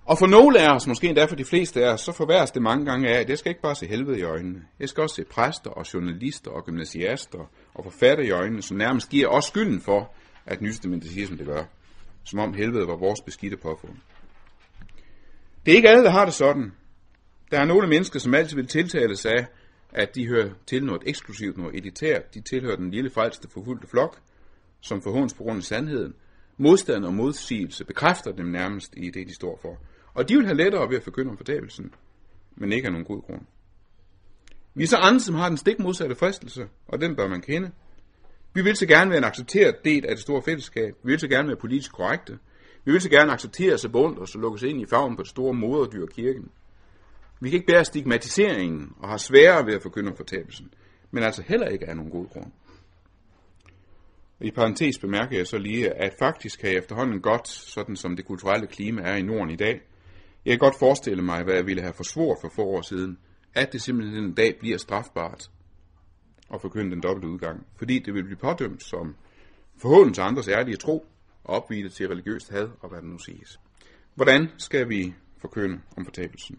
Og 0.05 0.19
for 0.19 0.27
nogle 0.27 0.61
af 0.61 0.75
os, 0.75 0.87
måske 0.87 1.09
endda 1.09 1.25
for 1.25 1.37
de 1.37 1.45
fleste 1.45 1.85
af 1.85 1.93
os, 1.93 2.01
så 2.01 2.13
forværres 2.13 2.51
det 2.51 2.63
mange 2.63 2.85
gange 2.85 3.09
af, 3.09 3.21
at 3.21 3.29
jeg 3.29 3.39
skal 3.39 3.51
ikke 3.51 3.63
bare 3.63 3.75
se 3.75 3.87
helvede 3.87 4.19
i 4.19 4.23
øjnene. 4.23 4.63
Jeg 4.81 4.89
skal 4.89 5.03
også 5.03 5.17
se 5.17 5.25
præster 5.25 5.71
og 5.71 5.95
journalister 5.95 6.51
og 6.51 6.65
gymnasiaster 6.65 7.51
og 7.75 7.85
forfatter 7.85 8.25
i 8.25 8.31
øjnene, 8.31 8.63
som 8.63 8.77
nærmest 8.77 9.09
giver 9.09 9.29
os 9.29 9.45
skylden 9.45 9.81
for, 9.81 10.15
at 10.47 10.61
nystestamentet 10.61 11.11
siger, 11.11 11.27
som 11.27 11.37
det 11.37 11.47
gør. 11.47 11.65
Som 12.25 12.39
om 12.39 12.55
helvede 12.55 12.87
var 12.87 12.97
vores 12.97 13.21
beskidte 13.21 13.57
påfund. 13.57 13.97
Det 15.67 15.73
er 15.73 15.77
ikke 15.77 15.89
alle, 15.89 16.05
der 16.05 16.11
har 16.11 16.25
det 16.25 16.35
sådan. 16.35 16.73
Der 17.51 17.61
er 17.61 17.65
nogle 17.65 17.89
mennesker, 17.89 18.19
som 18.19 18.35
altid 18.35 18.57
vil 18.57 18.67
tiltales 18.67 19.27
af, 19.27 19.47
at 19.93 20.15
de 20.15 20.27
hører 20.27 20.51
til 20.67 20.85
noget 20.85 21.03
eksklusivt, 21.07 21.59
noget 21.59 21.77
elitært. 21.77 22.35
De 22.35 22.41
tilhører 22.41 22.77
den 22.77 22.91
lille 22.91 23.11
frelste 23.11 23.49
forfulgte 23.49 23.87
flok, 23.87 24.19
som 24.81 25.03
forhånds 25.03 25.35
på 25.35 25.43
grund 25.43 25.57
af 25.57 25.63
sandheden. 25.63 26.15
Modstand 26.57 27.05
og 27.05 27.15
modsigelse 27.15 27.85
bekræfter 27.85 28.33
dem 28.33 28.47
nærmest 28.47 28.95
i 28.97 29.11
det, 29.11 29.29
de 29.29 29.35
står 29.35 29.59
for. 29.63 29.79
Og 30.15 30.29
de 30.29 30.37
vil 30.37 30.47
have 30.47 30.57
lettere 30.57 30.89
ved 30.89 30.97
at 30.97 31.03
forkynde 31.03 31.31
om 31.31 31.37
fortabelsen, 31.37 31.95
men 32.57 32.73
ikke 32.73 32.87
af 32.87 32.93
nogen 32.93 33.07
god 33.07 33.23
grund. 33.23 33.41
Vi 34.75 34.83
er 34.83 34.89
så 34.89 34.97
andre, 34.97 35.21
som 35.21 35.35
har 35.35 35.49
den 35.49 35.59
stik 35.59 35.79
modsatte 35.79 36.15
fristelse, 36.15 36.69
og 36.87 37.01
den 37.01 37.17
bør 37.17 37.29
man 37.29 37.41
kende. 37.41 37.71
Vi 38.55 38.63
vil 38.63 38.77
så 38.77 38.87
gerne 38.87 39.11
være 39.11 39.19
en 39.19 39.25
accepteret 39.25 39.85
del 39.85 40.07
af 40.07 40.15
det 40.15 40.23
store 40.23 40.43
fællesskab. 40.43 40.95
Vi 41.03 41.13
vil 41.13 41.21
så 41.21 41.29
gerne 41.29 41.49
være 41.49 41.57
politisk 41.57 41.93
korrekte. 41.93 42.39
Vi 42.85 42.93
vil 42.93 43.01
så 43.01 43.11
gerne 43.11 43.33
acceptere 43.33 43.79
sig 43.79 43.93
bundt 43.93 44.19
og 44.19 44.29
så 44.29 44.39
lukkes 44.39 44.63
ind 44.63 44.81
i 44.81 44.87
farven 44.87 45.17
på 45.17 45.23
det 45.23 45.31
store 45.31 45.55
moderdyr 45.55 46.07
kirken. 46.07 46.51
Vi 47.43 47.51
kan 47.51 47.57
ikke 47.57 47.73
bære 47.73 47.85
stigmatiseringen 47.85 48.93
og 48.99 49.09
har 49.09 49.17
sværere 49.17 49.67
ved 49.67 49.75
at 49.75 49.83
forkynde 49.83 50.11
om 50.11 50.17
fortabelsen, 50.17 50.75
men 51.11 51.23
altså 51.23 51.43
heller 51.43 51.69
ikke 51.69 51.89
af 51.89 51.97
nogen 51.97 52.11
god 52.11 52.29
grund. 52.29 52.53
I 54.41 54.51
parentes 54.51 54.99
bemærker 54.99 55.37
jeg 55.37 55.47
så 55.47 55.59
lige, 55.59 55.91
at 55.91 56.15
faktisk 56.19 56.61
kan 56.61 56.71
jeg 56.71 56.79
efterhånden 56.79 57.21
godt, 57.21 57.49
sådan 57.49 57.97
som 57.97 58.17
det 58.17 58.25
kulturelle 58.25 58.67
klima 58.67 59.03
er 59.03 59.17
i 59.17 59.23
Norden 59.23 59.51
i 59.51 59.57
dag, 59.57 59.81
jeg 60.45 60.53
kan 60.53 60.59
godt 60.59 60.79
forestille 60.79 61.23
mig, 61.23 61.45
hvad 61.45 61.55
jeg 61.55 61.67
ville 61.67 61.83
have 61.83 61.93
forsvoret 61.93 62.39
for 62.41 62.49
få 62.49 62.63
år 62.63 62.83
siden, 62.83 63.19
at 63.55 63.73
det 63.73 63.83
simpelthen 63.83 64.25
en 64.25 64.35
dag 64.35 64.57
bliver 64.61 64.79
strafbart 64.79 65.51
at 66.55 66.61
forkynde 66.61 66.91
den 66.91 67.03
dobbelte 67.03 67.29
udgang, 67.29 67.67
fordi 67.77 67.99
det 67.99 68.15
vil 68.15 68.25
blive 68.25 68.39
pådømt 68.39 68.83
som 68.83 69.17
forhånden 69.83 70.15
til 70.15 70.21
andres 70.21 70.49
ærlige 70.49 70.77
tro 70.77 71.07
og 71.45 71.69
til 71.93 72.09
religiøst 72.09 72.51
had 72.51 72.69
og 72.81 72.89
hvad 72.89 72.99
det 72.99 73.09
nu 73.09 73.19
siges. 73.19 73.61
Hvordan 74.15 74.49
skal 74.59 74.89
vi 74.89 75.15
forkynde 75.41 75.81
om 75.97 76.05
fortabelsen? 76.05 76.59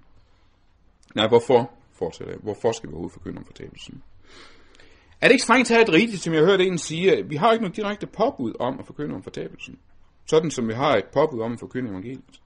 Nej, 1.14 1.28
hvorfor 1.28 1.72
fortsætter 1.94 2.34
jeg? 2.34 2.40
Hvorfor 2.44 2.72
skal 2.72 2.90
vi 2.90 2.94
overhovedet 2.94 3.14
forkynde 3.14 3.38
om 3.38 3.46
fortabelsen? 3.46 4.04
Er 5.22 5.28
det 5.28 5.32
ikke 5.32 5.44
strengt 5.44 5.68
taget 5.68 5.90
rigtigt, 5.90 6.22
som 6.22 6.34
jeg 6.34 6.46
hørte 6.46 6.66
en 6.66 6.78
sige, 6.78 7.18
at 7.18 7.30
vi 7.30 7.36
har 7.36 7.52
ikke 7.52 7.64
noget 7.64 7.76
direkte 7.76 8.08
påbud 8.08 8.54
om 8.60 8.80
at 8.80 8.86
forkynde 8.86 9.16
om 9.16 9.24
fortabelsen? 9.24 9.80
Sådan 10.26 10.52
som 10.52 10.68
vi 10.68 10.74
har 10.74 10.96
et 10.96 11.06
påbud 11.14 11.42
om 11.42 11.54
at 11.54 11.60
forkynde 11.60 11.90
evangeliet. 11.90 12.42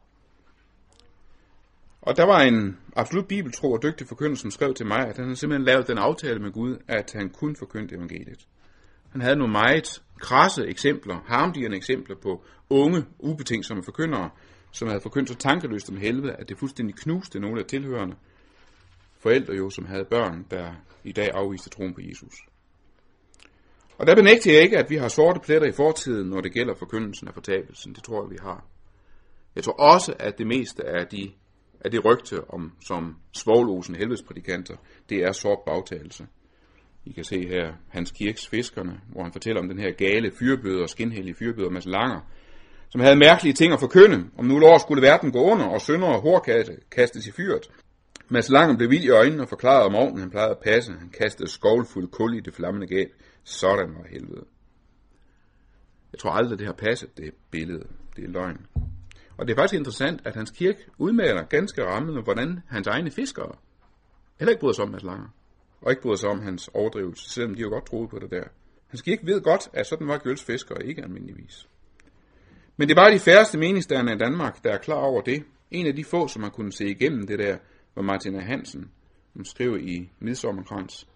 Og 2.02 2.18
der 2.18 2.26
var 2.26 2.40
en 2.40 2.78
absolut 2.96 3.28
bibeltro 3.28 3.72
og 3.72 3.84
dygtig 3.84 4.08
forkynder, 4.08 4.36
som 4.36 4.52
skrev 4.52 4.74
til 4.74 4.86
mig, 4.86 5.00
at 5.00 5.16
han 5.18 5.26
havde 5.26 5.36
simpelthen 5.36 5.66
lavet 5.66 5.88
den 5.88 5.98
aftale 5.98 6.40
med 6.40 6.52
Gud, 6.52 6.78
at 6.88 7.12
han 7.16 7.30
kun 7.30 7.56
forkyndte 7.56 7.96
evangeliet. 7.96 8.48
Han 9.12 9.22
havde 9.22 9.36
nogle 9.36 9.52
meget 9.52 10.02
krasse 10.20 10.68
eksempler, 10.68 11.16
harmdierende 11.26 11.78
eksempler 11.78 12.16
på 12.16 12.44
unge, 12.70 13.06
ubetingsomme 13.20 13.84
forkyndere, 13.84 14.30
som 14.72 14.88
havde 14.88 15.02
forkyndt 15.02 15.30
så 15.30 15.36
tankeløst 15.36 15.90
om 15.90 15.98
helvede, 15.98 16.34
at 16.34 16.50
det 16.50 16.60
fuldstændig 16.60 16.96
knuste 16.96 17.40
nogle 17.40 17.60
af 17.60 17.66
tilhørende, 17.66 18.16
forældre 19.20 19.54
jo, 19.54 19.70
som 19.70 19.86
havde 19.86 20.06
børn, 20.06 20.46
der 20.52 20.74
i 21.04 21.12
dag 21.12 21.30
afviste 21.34 21.70
troen 21.70 21.94
på 21.94 22.02
Jesus. 22.02 22.34
Og 23.98 24.08
der 24.08 24.16
benægter 24.16 24.54
jeg 24.54 24.62
ikke, 24.62 24.78
at 24.78 24.90
vi 24.90 24.96
har 24.96 25.08
sorte 25.08 25.40
pletter 25.40 25.68
i 25.68 25.72
fortiden, 25.72 26.30
når 26.30 26.42
det 26.42 26.54
gælder 26.54 26.74
forkyndelsen 26.76 27.28
af 27.28 27.34
fortabelsen. 27.34 27.94
Det 27.94 28.04
tror 28.04 28.24
jeg, 28.24 28.32
vi 28.32 28.38
har. 28.42 28.66
Jeg 29.56 29.64
tror 29.64 29.74
også, 29.74 30.14
at 30.20 30.38
det 30.38 30.48
meste 30.48 30.86
af 30.86 31.08
de 31.08 31.32
af 31.86 31.92
det 31.92 32.06
rygte 32.06 32.50
om, 32.50 32.72
som 32.88 33.16
svoglosen 33.34 33.96
helvedesprædikanter, 33.96 34.76
det 35.10 35.18
er 35.18 35.32
sort 35.32 35.60
bagtagelse. 35.66 36.28
I 37.06 37.12
kan 37.12 37.24
se 37.24 37.48
her 37.48 37.74
Hans 37.90 38.12
Kirks 38.12 38.48
Fiskerne, 38.48 39.02
hvor 39.12 39.24
han 39.24 39.32
fortæller 39.32 39.62
om 39.62 39.68
den 39.68 39.80
her 39.80 39.92
gale 39.92 40.32
fyrbøder, 40.40 40.86
skinhellige 40.86 41.36
fyrbøder, 41.36 41.70
Mads 41.70 41.86
Langer, 41.86 42.22
som 42.90 43.02
havde 43.02 43.16
mærkelige 43.16 43.54
ting 43.54 43.74
at 43.74 43.80
forkynde. 43.80 44.30
Om 44.38 44.46
nu 44.46 44.66
år 44.66 44.78
skulle 44.78 45.02
verden 45.02 45.32
gå 45.32 45.40
under, 45.40 45.66
og 45.66 45.82
sønder 45.82 46.08
og 46.08 46.22
hårkatte 46.22 46.78
kastes 46.92 47.28
i 47.28 47.32
fyret. 47.32 47.70
Mads 48.30 48.50
Langer 48.50 48.78
blev 48.78 48.90
vild 48.90 49.04
i 49.04 49.10
øjnene 49.10 49.44
og 49.44 49.50
forklarede 49.50 49.86
om 49.86 49.96
ovnen, 49.96 50.20
han 50.20 50.30
plejede 50.30 50.52
at 50.52 50.60
passe. 50.64 50.92
Han 50.92 51.10
kastede 51.10 51.50
skovlfuld 51.50 52.08
kul 52.08 52.38
i 52.38 52.40
det 52.40 52.54
flammende 52.54 52.88
gab. 52.88 53.08
Sådan 53.44 53.96
var 53.96 54.08
helvede. 54.10 54.46
Jeg 56.12 56.20
tror 56.20 56.32
aldrig, 56.32 56.60
det 56.60 56.68
har 56.68 56.74
passet, 56.74 57.18
det 57.18 57.34
billede. 57.52 57.88
Det 58.16 58.24
er 58.24 58.30
løgn. 58.30 58.66
Og 59.38 59.48
det 59.48 59.54
er 59.54 59.58
faktisk 59.58 59.80
interessant, 59.80 60.22
at 60.26 60.36
hans 60.36 60.52
kirke 60.52 60.80
udmaler 60.98 61.44
ganske 61.44 61.86
rammende, 61.86 62.22
hvordan 62.22 62.60
hans 62.68 62.88
egne 62.88 63.12
fiskere 63.12 63.56
heller 64.40 64.52
ikke 64.52 64.60
bryder 64.60 64.74
sig 64.74 64.84
om 64.84 64.92
Mads 64.92 65.04
Langer. 65.04 65.28
Og 65.82 65.92
ikke 65.92 66.02
bryder 66.02 66.18
sig 66.18 66.30
om 66.30 66.42
hans 66.42 66.70
overdrivelse, 66.74 67.30
selvom 67.30 67.56
de 67.56 67.62
jo 67.62 67.70
godt 67.70 67.86
troede 67.86 68.08
på 68.08 68.20
det 68.20 68.32
der. 68.32 68.44
Hans 68.88 69.02
kirke 69.02 69.26
ved 69.26 69.42
godt, 69.42 69.70
at 69.74 69.88
sådan 69.88 70.08
var 70.08 70.18
Gøls 70.18 70.44
fiskere 70.44 70.86
ikke 70.86 71.04
almindeligvis. 71.04 71.68
Men 72.78 72.88
det 72.88 72.94
er 72.98 73.02
bare 73.02 73.14
de 73.14 73.20
færreste 73.20 73.58
meningsdannere 73.58 74.16
i 74.16 74.18
Danmark, 74.18 74.64
der 74.64 74.72
er 74.72 74.78
klar 74.78 74.96
over 74.96 75.22
det. 75.22 75.44
En 75.72 75.88
af 75.88 75.96
de 75.96 76.04
få, 76.04 76.28
som 76.28 76.44
har 76.44 76.50
kunnet 76.50 76.74
se 76.74 76.90
igennem 76.90 77.28
det 77.28 77.40
der, 77.40 77.58
var 77.98 78.04
Martina 78.04 78.40
Hansen, 78.40 78.92
som 79.34 79.46
skriver 79.46 79.78
i 79.78 80.10
Midsommerkrans. 80.20 81.08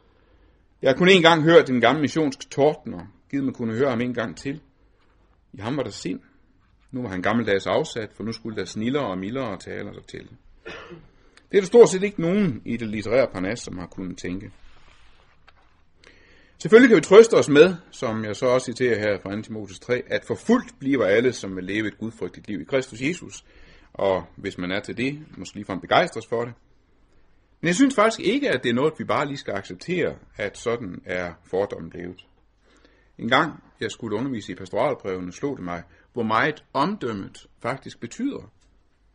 Jeg 0.82 0.90
har 0.90 0.98
kun 0.98 1.10
en 1.10 1.22
gang 1.22 1.44
hørt 1.44 1.68
den 1.68 1.82
gamle 1.82 2.02
missionske 2.02 2.46
tordner, 2.46 3.06
givet 3.30 3.46
mig 3.46 3.54
kunne 3.54 3.74
høre 3.74 3.90
ham 3.90 4.02
en 4.02 4.14
gang 4.14 4.38
til. 4.38 4.62
I 5.54 5.62
ham 5.62 5.78
var 5.78 5.84
der 5.84 5.92
sind. 5.92 6.20
Nu 6.92 7.02
var 7.02 7.10
han 7.10 7.22
gammeldags 7.22 7.68
afsat, 7.68 8.10
for 8.14 8.24
nu 8.24 8.32
skulle 8.32 8.58
der 8.58 8.66
snillere 8.66 9.08
og 9.08 9.18
mildere 9.18 9.58
taler 9.58 9.94
der 9.94 10.02
til. 10.02 10.30
Det 11.52 11.58
er 11.58 11.62
der 11.62 11.66
stort 11.66 11.90
set 11.90 12.04
ikke 12.04 12.22
nogen 12.22 12.62
i 12.66 12.78
det 12.78 12.88
litterære 12.88 13.28
parnas, 13.34 13.60
som 13.60 13.78
har 13.78 13.88
kunnet 13.88 14.18
tænke. 14.18 14.52
Selvfølgelig 16.58 16.90
kan 16.90 16.98
vi 16.98 17.02
trøste 17.02 17.34
os 17.34 17.50
med, 17.50 17.76
som 17.92 18.26
jeg 18.26 18.36
så 18.36 18.46
også 18.46 18.66
citerer 18.66 19.00
her 19.00 19.20
fra 19.24 19.36
2. 19.36 19.42
Timotheus 19.42 19.80
3, 19.80 20.04
at 20.08 20.26
forfulgt 20.26 20.80
bliver 20.80 21.06
alle, 21.06 21.34
som 21.34 21.56
vil 21.56 21.64
leve 21.64 21.88
et 21.88 21.98
gudfrygtigt 21.98 22.48
liv 22.48 22.62
i 22.62 22.64
Kristus 22.64 23.02
Jesus. 23.02 23.46
Og 23.94 24.24
hvis 24.36 24.58
man 24.58 24.72
er 24.72 24.80
til 24.80 24.98
det, 24.98 25.20
måske 25.38 25.56
ligefrem 25.56 25.80
begejstres 25.80 26.28
for 26.28 26.46
det. 26.46 26.54
Men 27.62 27.68
jeg 27.68 27.76
synes 27.76 27.96
faktisk 27.96 28.20
ikke, 28.20 28.50
at 28.50 28.64
det 28.64 28.70
er 28.70 28.74
noget, 28.74 28.94
vi 28.98 29.04
bare 29.04 29.28
lige 29.28 29.38
skal 29.38 29.54
acceptere, 29.54 30.16
at 30.38 30.58
sådan 30.58 31.02
er 31.06 31.34
fordommen 31.44 31.90
blevet. 31.90 32.26
En 33.18 33.30
gang 33.30 33.64
jeg 33.80 33.92
skulle 33.92 34.18
undervise 34.18 34.52
i 34.52 34.56
pastoralbrevene, 34.56 35.34
slog 35.34 35.58
det 35.58 35.66
mig, 35.66 35.84
hvor 36.14 36.24
meget 36.24 36.64
omdømmet 36.74 37.48
faktisk 37.62 38.00
betyder 38.00 38.52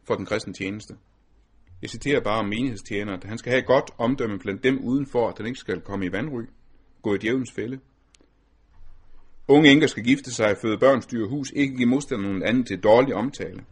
for 0.05 0.15
den 0.15 0.27
kristne 0.27 0.53
tjeneste. 0.53 0.97
Jeg 1.83 1.91
citerer 1.91 2.21
bare 2.21 2.39
om 2.39 2.49
menighedstjeneren, 2.49 3.21
at 3.23 3.29
han 3.29 3.39
skal 3.39 3.51
have 3.51 3.61
et 3.61 3.67
godt 3.67 3.91
omdømme 3.99 4.39
blandt 4.39 4.65
dem 4.65 4.79
udenfor, 4.79 5.29
at 5.29 5.37
han 5.37 5.47
ikke 5.47 5.59
skal 5.59 5.81
komme 5.81 6.07
i 6.07 6.13
vandry, 6.13 6.43
gå 7.03 7.15
i 7.15 7.19
djævelens 7.19 7.53
fælde. 7.53 7.81
Unge 9.49 9.71
enker 9.71 9.87
skal 9.87 10.05
gifte 10.05 10.35
sig, 10.35 10.57
føde 10.63 10.79
børn, 10.79 11.03
styre 11.03 11.29
hus, 11.29 11.51
ikke 11.57 11.77
give 11.77 11.89
modstanderen 11.89 12.43
anden 12.43 12.65
til 12.65 12.81
dårlig 12.81 13.15
omtale. 13.15 13.65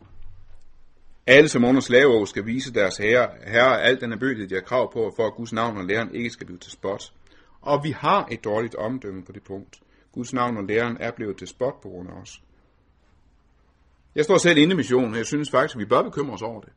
Alle 1.26 1.48
som 1.48 1.64
under 1.64 1.80
slaveår 1.80 2.24
skal 2.24 2.46
vise 2.46 2.74
deres 2.74 2.96
herre, 2.96 3.28
herre 3.46 3.82
alt 3.82 4.00
den 4.00 4.12
erbødighed, 4.12 4.48
de 4.48 4.54
har 4.54 4.62
krav 4.62 4.92
på, 4.92 5.12
for 5.16 5.26
at 5.26 5.34
Guds 5.34 5.52
navn 5.52 5.76
og 5.76 5.84
læren 5.84 6.14
ikke 6.14 6.30
skal 6.30 6.46
blive 6.46 6.58
til 6.58 6.72
spot. 6.72 7.12
Og 7.60 7.84
vi 7.84 7.90
har 7.90 8.28
et 8.30 8.44
dårligt 8.44 8.74
omdømme 8.74 9.24
på 9.24 9.32
det 9.32 9.42
punkt. 9.42 9.80
Guds 10.12 10.32
navn 10.32 10.56
og 10.56 10.64
læren 10.64 10.96
er 11.00 11.10
blevet 11.10 11.37
til 11.37 11.48
spot 11.48 11.80
på 11.80 11.88
grund 11.88 12.08
af 12.08 12.12
os. 12.12 12.42
Jeg 14.14 14.24
står 14.24 14.38
selv 14.38 14.58
inde 14.58 14.72
i 14.72 14.76
missionen, 14.76 15.10
og 15.10 15.16
jeg 15.16 15.26
synes 15.26 15.50
faktisk, 15.50 15.76
at 15.76 15.80
vi 15.80 15.84
bør 15.84 16.02
bekymre 16.02 16.34
os 16.34 16.42
over 16.42 16.60
det. 16.60 16.72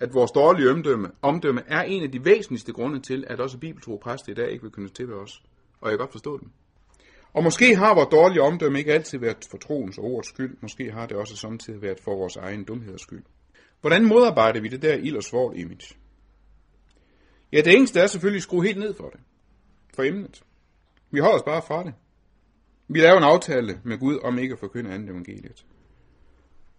At 0.00 0.14
vores 0.14 0.30
dårlige 0.30 0.70
omdømme, 0.70 1.10
omdømme 1.22 1.62
er 1.66 1.82
en 1.82 2.02
af 2.02 2.12
de 2.12 2.24
væsentligste 2.24 2.72
grunde 2.72 3.00
til, 3.00 3.24
at 3.28 3.40
også 3.40 3.58
bibeltro 3.58 3.96
præster 4.02 4.32
i 4.32 4.34
dag 4.34 4.50
ikke 4.50 4.62
vil 4.62 4.72
kunne 4.72 4.88
til 4.88 5.08
ved 5.08 5.14
os. 5.14 5.42
Og 5.80 5.90
jeg 5.90 5.98
kan 5.98 5.98
godt 5.98 6.12
forstå 6.12 6.38
dem. 6.38 6.50
Og 7.32 7.44
måske 7.44 7.76
har 7.76 7.94
vores 7.94 8.08
dårlige 8.08 8.42
omdømme 8.42 8.78
ikke 8.78 8.92
altid 8.92 9.18
været 9.18 9.48
for 9.50 9.58
troens 9.58 9.98
og 9.98 10.04
ordets 10.04 10.28
skyld. 10.28 10.56
Måske 10.60 10.92
har 10.92 11.06
det 11.06 11.16
også 11.16 11.36
samtidig 11.36 11.82
været 11.82 12.00
for 12.00 12.16
vores 12.16 12.36
egen 12.36 12.64
dumheders 12.64 13.00
skyld. 13.00 13.24
Hvordan 13.80 14.04
modarbejder 14.04 14.60
vi 14.60 14.68
det 14.68 14.82
der 14.82 14.94
ild 14.94 15.16
og 15.16 15.22
svovl 15.22 15.58
image? 15.58 15.94
Ja, 17.52 17.60
det 17.60 17.76
eneste 17.76 18.00
er 18.00 18.06
selvfølgelig 18.06 18.38
at 18.38 18.42
skrue 18.42 18.64
helt 18.64 18.78
ned 18.78 18.94
for 18.94 19.08
det. 19.08 19.20
For 19.94 20.02
emnet. 20.02 20.42
Vi 21.10 21.20
holder 21.20 21.36
os 21.36 21.42
bare 21.42 21.62
fra 21.62 21.84
det. 21.84 21.94
Vi 22.88 23.00
laver 23.00 23.16
en 23.16 23.24
aftale 23.24 23.80
med 23.84 23.98
Gud 23.98 24.18
om 24.22 24.38
ikke 24.38 24.52
at 24.52 24.58
forkynde 24.58 24.94
andet 24.94 25.10
evangeliet. 25.10 25.66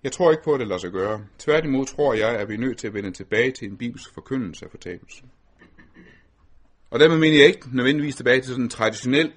Jeg 0.03 0.11
tror 0.11 0.31
ikke 0.31 0.43
på, 0.43 0.53
at 0.53 0.59
det 0.59 0.67
lader 0.67 0.79
sig 0.79 0.91
gøre. 0.91 1.25
Tværtimod 1.39 1.85
tror 1.85 2.13
jeg, 2.13 2.29
at 2.29 2.49
vi 2.49 2.53
er 2.53 2.57
nødt 2.57 2.77
til 2.77 2.87
at 2.87 2.93
vende 2.93 3.11
tilbage 3.11 3.51
til 3.51 3.67
en 3.67 3.77
bibelsk 3.77 4.13
forkyndelse 4.13 4.65
af 4.65 4.71
fortabelse. 4.71 5.23
Og 6.89 6.99
dermed 6.99 7.17
mener 7.17 7.37
jeg 7.37 7.47
ikke 7.47 7.75
nødvendigvis 7.75 8.15
tilbage 8.15 8.41
til 8.41 8.49
sådan 8.49 8.63
en 8.63 8.69
traditionel 8.69 9.33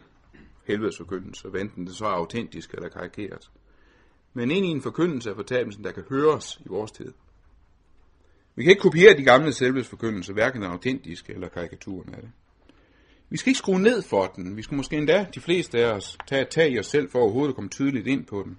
helvedesforkyndelse, 0.66 1.48
enten 1.60 1.86
det 1.86 1.96
så 1.96 2.04
er 2.04 2.10
autentisk 2.10 2.74
eller 2.74 2.88
karikeret. 2.88 3.50
Men 4.34 4.50
ind 4.50 4.66
i 4.66 4.68
en 4.68 4.82
forkyndelse 4.82 5.30
af 5.30 5.36
fortabelsen, 5.36 5.84
der 5.84 5.92
kan 5.92 6.04
høres 6.08 6.60
i 6.64 6.68
vores 6.68 6.92
tid. 6.92 7.12
Vi 8.56 8.62
kan 8.62 8.70
ikke 8.70 8.82
kopiere 8.82 9.16
de 9.16 9.22
gamle 9.22 9.52
selvhedsforkyndelser, 9.52 10.32
hverken 10.32 10.62
den 10.62 10.70
autentiske 10.70 11.32
eller 11.32 11.48
karikaturen 11.48 12.14
af 12.14 12.20
det. 12.20 12.30
Vi 13.28 13.36
skal 13.36 13.50
ikke 13.50 13.58
skrue 13.58 13.80
ned 13.80 14.02
for 14.02 14.26
den. 14.26 14.56
Vi 14.56 14.62
skal 14.62 14.76
måske 14.76 14.96
endda, 14.96 15.26
de 15.34 15.40
fleste 15.40 15.78
af 15.78 15.92
os, 15.92 16.18
tage 16.26 16.42
et 16.42 16.48
tag 16.48 16.72
i 16.72 16.78
os 16.78 16.86
selv 16.86 17.10
for 17.10 17.18
overhovedet 17.18 17.48
at 17.48 17.54
komme 17.54 17.70
tydeligt 17.70 18.06
ind 18.06 18.26
på 18.26 18.42
den. 18.42 18.58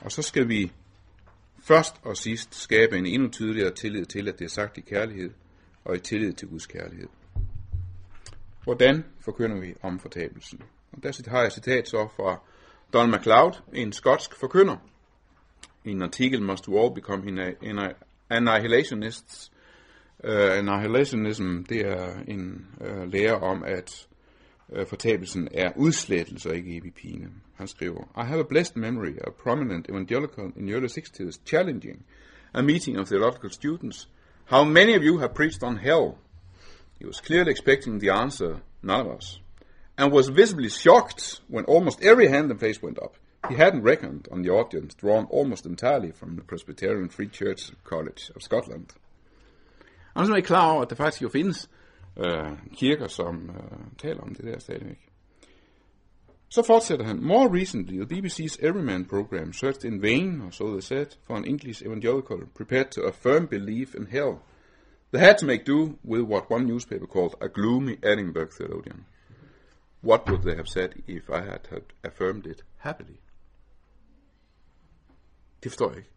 Og 0.00 0.12
så 0.12 0.22
skal 0.22 0.48
vi 0.48 0.72
først 1.62 1.94
og 2.02 2.16
sidst 2.16 2.54
skabe 2.54 2.98
en 2.98 3.06
endnu 3.06 3.28
tydeligere 3.28 3.74
tillid 3.74 4.04
til, 4.04 4.28
at 4.28 4.38
det 4.38 4.44
er 4.44 4.48
sagt 4.48 4.78
i 4.78 4.80
kærlighed, 4.80 5.30
og 5.84 5.96
i 5.96 5.98
tillid 5.98 6.32
til 6.32 6.48
Guds 6.48 6.66
kærlighed. 6.66 7.08
Hvordan 8.64 9.04
forkynder 9.20 9.60
vi 9.60 9.74
om 9.82 9.98
fortabelsen? 9.98 10.62
Og 10.92 11.02
der 11.02 11.30
har 11.30 11.42
jeg 11.42 11.52
citat 11.52 11.88
så 11.88 12.08
fra 12.16 12.40
Don 12.92 13.10
MacLeod, 13.10 13.52
en 13.72 13.92
skotsk 13.92 14.36
forkynder. 14.40 14.76
I 15.84 15.90
en 15.90 16.02
artikel, 16.02 16.42
Must 16.42 16.68
We 16.68 16.80
All 16.80 16.94
Become 16.94 17.54
Annihilationists. 18.30 19.52
Uh, 20.24 20.30
øh, 20.30 20.58
annihilationism, 20.58 21.62
det 21.62 21.80
er 21.80 22.20
en 22.28 22.66
uh, 22.80 23.12
lære 23.12 23.34
om, 23.40 23.64
at 23.64 24.08
uh, 24.68 24.86
fortabelsen 24.86 25.48
er 25.54 25.72
udslettelse 25.76 26.50
og 26.50 26.56
ikke 26.56 26.76
evig 26.76 26.94
pine. 26.94 27.28
Han 27.54 27.68
skriver, 27.68 28.22
I 28.22 28.26
have 28.26 28.40
a 28.40 28.46
blessed 28.48 28.76
memory 28.76 29.14
of 29.26 29.32
prominent 29.32 29.88
evangelical 29.88 30.52
in 30.56 30.66
the 30.66 30.74
early 30.74 30.88
60s 30.88 31.40
challenging 31.46 32.04
a 32.54 32.62
meeting 32.62 32.98
of 32.98 33.08
theological 33.08 33.50
students. 33.50 34.06
How 34.44 34.64
many 34.64 34.94
of 34.94 35.02
you 35.02 35.18
have 35.18 35.34
preached 35.34 35.62
on 35.62 35.76
hell? 35.76 36.18
He 36.98 37.06
was 37.06 37.20
clearly 37.20 37.50
expecting 37.50 37.98
the 37.98 38.10
answer, 38.10 38.60
none 38.82 39.00
of 39.00 39.16
us, 39.16 39.40
and 39.98 40.12
was 40.12 40.28
visibly 40.28 40.68
shocked 40.68 41.42
when 41.48 41.64
almost 41.64 42.02
every 42.02 42.28
hand 42.28 42.50
and 42.50 42.60
face 42.60 42.82
went 42.82 42.98
up. 42.98 43.16
He 43.48 43.56
hadn't 43.56 43.82
reckoned 43.82 44.28
on 44.30 44.42
the 44.42 44.50
audience 44.50 44.94
drawn 44.94 45.24
almost 45.24 45.66
entirely 45.66 46.12
from 46.12 46.36
the 46.36 46.42
Presbyterian 46.42 47.08
Free 47.08 47.28
Church 47.28 47.72
College 47.84 48.30
of 48.36 48.42
Scotland. 48.42 48.86
Han 50.16 50.32
er 50.32 50.36
ikke 50.36 50.46
klar 50.46 50.72
over, 50.72 50.82
at 50.82 50.90
der 50.90 50.96
faktisk 50.96 51.22
jo 51.22 51.28
findes 51.28 51.70
øh, 52.16 52.50
kirker, 52.74 53.08
som 53.08 53.50
øh, 53.50 53.78
taler 53.98 54.20
om 54.20 54.34
det 54.34 54.44
der 54.44 54.58
stadigvæk. 54.58 55.08
Så 56.48 56.62
fortsætter 56.62 57.04
han. 57.04 57.22
More 57.22 57.48
recently, 57.52 57.96
the 57.96 58.06
BBC's 58.06 58.58
Everyman 58.60 59.04
program 59.04 59.52
searched 59.52 59.84
in 59.84 60.02
vain, 60.02 60.42
or 60.42 60.50
so 60.50 60.70
they 60.70 60.80
said, 60.80 61.06
for 61.26 61.36
an 61.36 61.44
English 61.44 61.82
evangelical 61.82 62.38
prepared 62.54 62.90
to 62.90 63.00
affirm 63.02 63.46
belief 63.46 63.94
in 63.94 64.06
hell. 64.06 64.34
They 65.12 65.20
had 65.20 65.36
to 65.38 65.46
make 65.46 65.64
do 65.66 65.98
with 66.04 66.22
what 66.22 66.50
one 66.50 66.66
newspaper 66.66 67.06
called 67.06 67.34
a 67.40 67.48
gloomy 67.48 67.96
Edinburgh 68.02 68.50
theologian. 68.58 69.04
What 70.04 70.20
would 70.28 70.42
they 70.42 70.54
have 70.54 70.66
said 70.66 70.88
if 71.06 71.28
I 71.28 71.40
had, 71.40 71.68
had 71.70 71.82
affirmed 72.02 72.46
it 72.46 72.64
happily? 72.76 73.16
Det 75.62 75.72
forstår 75.72 75.88
jeg 75.88 75.98
ikke. 75.98 76.10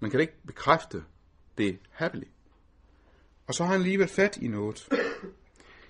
Man 0.00 0.10
kan 0.10 0.20
ikke 0.20 0.36
bekræfte 0.46 1.04
det 1.58 1.78
happily. 1.90 2.26
Og 3.46 3.54
så 3.54 3.64
har 3.64 3.72
han 3.72 3.80
alligevel 3.80 4.08
fat 4.08 4.36
i 4.36 4.48
noget. 4.48 4.88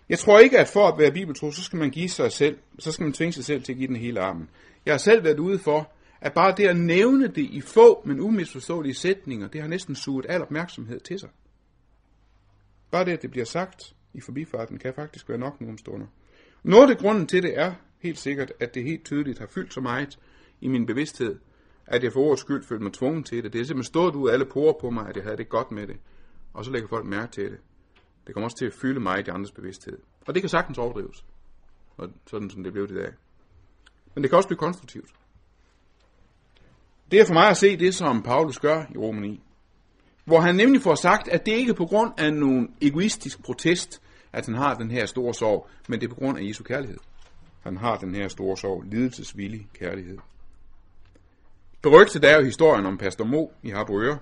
Jeg 0.09 0.19
tror 0.19 0.39
ikke, 0.39 0.59
at 0.59 0.69
for 0.69 0.89
at 0.89 0.99
være 0.99 1.13
bibeltro, 1.13 1.51
så 1.51 1.63
skal 1.63 1.79
man 1.79 1.91
give 1.91 2.09
sig 2.09 2.33
selv, 2.33 2.59
så 2.79 2.93
skal 2.93 3.05
man 3.05 3.13
tvinge 3.13 3.33
sig 3.33 3.45
selv 3.45 3.63
til 3.63 3.73
at 3.73 3.79
give 3.79 3.89
den 3.89 3.97
hele 3.97 4.21
armen. 4.21 4.51
Jeg 4.87 4.93
har 4.93 4.99
selv 4.99 5.25
været 5.25 5.39
ude 5.39 5.59
for, 5.59 5.93
at 6.21 6.35
bare 6.35 6.55
det 6.57 6.67
at 6.67 6.77
nævne 6.77 7.29
det 7.29 7.43
i 7.43 7.61
få, 7.61 8.03
men 8.05 8.21
umisforståelige 8.21 8.95
sætninger, 8.95 9.49
det 9.49 9.61
har 9.61 9.69
næsten 9.69 9.95
suget 9.95 10.27
al 10.29 10.43
opmærksomhed 10.43 11.01
til 11.01 11.19
sig. 11.21 11.31
Bare 12.91 13.05
det, 13.05 13.13
at 13.13 13.23
det 13.23 13.31
bliver 13.31 13.47
sagt 13.47 13.95
i 14.15 14.21
forbifarten, 14.21 14.79
kan 14.79 14.95
faktisk 14.95 15.29
være 15.29 15.39
nok 15.39 15.61
nogle 15.61 15.79
stunder. 15.79 16.07
Noget 16.67 16.91
af 16.91 16.99
grunden 16.99 17.27
til 17.27 17.43
det 17.43 17.59
er 17.59 17.75
helt 17.99 18.19
sikkert, 18.19 18.53
at 18.61 18.75
det 18.75 18.85
helt 18.85 19.05
tydeligt 19.05 19.39
har 19.39 19.47
fyldt 19.47 19.75
så 19.75 19.81
meget 19.81 20.19
i 20.61 20.69
min 20.69 20.87
bevidsthed, 20.87 21.39
at 21.87 22.05
jeg 22.05 22.13
for 22.13 22.21
ordets 22.21 22.41
skyld 22.41 22.65
følte 22.65 22.85
mig 22.85 22.93
tvungen 22.93 23.25
til 23.25 23.45
det. 23.45 23.53
Det 23.53 23.61
er 23.61 23.65
simpelthen 23.65 23.93
stået 23.93 24.15
ud 24.15 24.29
af 24.29 24.33
alle 24.33 24.47
porer 24.47 24.73
på 24.81 24.91
mig, 24.91 25.09
at 25.09 25.17
jeg 25.17 25.25
havde 25.25 25.37
det 25.37 25.49
godt 25.49 25.71
med 25.73 25.87
det. 25.87 25.97
Og 26.55 26.65
så 26.65 26.71
lægger 26.71 26.89
folk 26.89 27.07
mærke 27.07 27.33
til 27.33 27.45
det. 27.45 27.59
Det 28.27 28.35
kommer 28.35 28.47
også 28.47 28.57
til 28.57 28.67
at 28.67 28.73
fylde 28.73 29.01
mig 29.01 29.19
i 29.19 29.23
de 29.23 29.33
andres 29.33 29.53
bevidsthed. 29.53 29.99
Og 30.27 30.35
det 30.35 30.43
kan 30.43 30.49
sagtens 30.49 30.79
overdrives. 30.79 31.25
Sådan 32.27 32.51
som 32.51 32.63
det 32.65 32.73
blev 32.73 32.85
i 32.91 32.95
dag. 32.95 33.13
Men 34.15 34.23
det 34.23 34.31
kan 34.31 34.37
også 34.37 34.49
blive 34.49 34.59
konstruktivt. 34.59 35.11
Det 37.11 37.21
er 37.21 37.27
for 37.27 37.35
mig 37.35 37.49
at 37.49 37.57
se 37.57 37.77
det, 37.77 37.95
som 37.95 38.23
Paulus 38.23 38.59
gør 38.59 38.85
i 38.95 38.99
Roman 38.99 39.23
9. 39.23 39.43
hvor 40.25 40.41
han 40.41 40.55
nemlig 40.55 40.83
får 40.83 40.95
sagt, 40.95 41.29
at 41.29 41.47
det 41.47 41.53
ikke 41.53 41.71
er 41.71 41.75
på 41.75 41.87
grund 41.87 42.13
af 42.19 42.33
nogen 42.33 42.77
egoistisk 42.83 43.43
protest, 43.43 44.03
at 44.37 44.47
han 44.47 44.55
har 44.55 44.75
den 44.75 44.91
her 44.91 45.07
store 45.07 45.35
sorg, 45.35 45.69
men 45.89 46.01
det 46.01 46.07
er 46.07 46.15
på 46.15 46.21
grund 46.21 46.39
af 46.39 46.43
Jesu 46.43 46.65
kærlighed. 46.65 46.99
Han 47.63 47.77
har 47.77 47.97
den 47.97 48.15
her 48.15 48.29
store 48.29 48.57
sorg, 48.57 48.83
lidelsesvillig 48.83 49.69
kærlighed. 49.75 50.19
Berygtet 51.83 52.25
er 52.25 52.37
jo 52.37 52.45
historien 52.45 52.87
om 52.87 52.99
Pastor 52.99 53.25
Mo 53.25 53.47
i 53.63 53.71
Harboøre, 53.71 54.19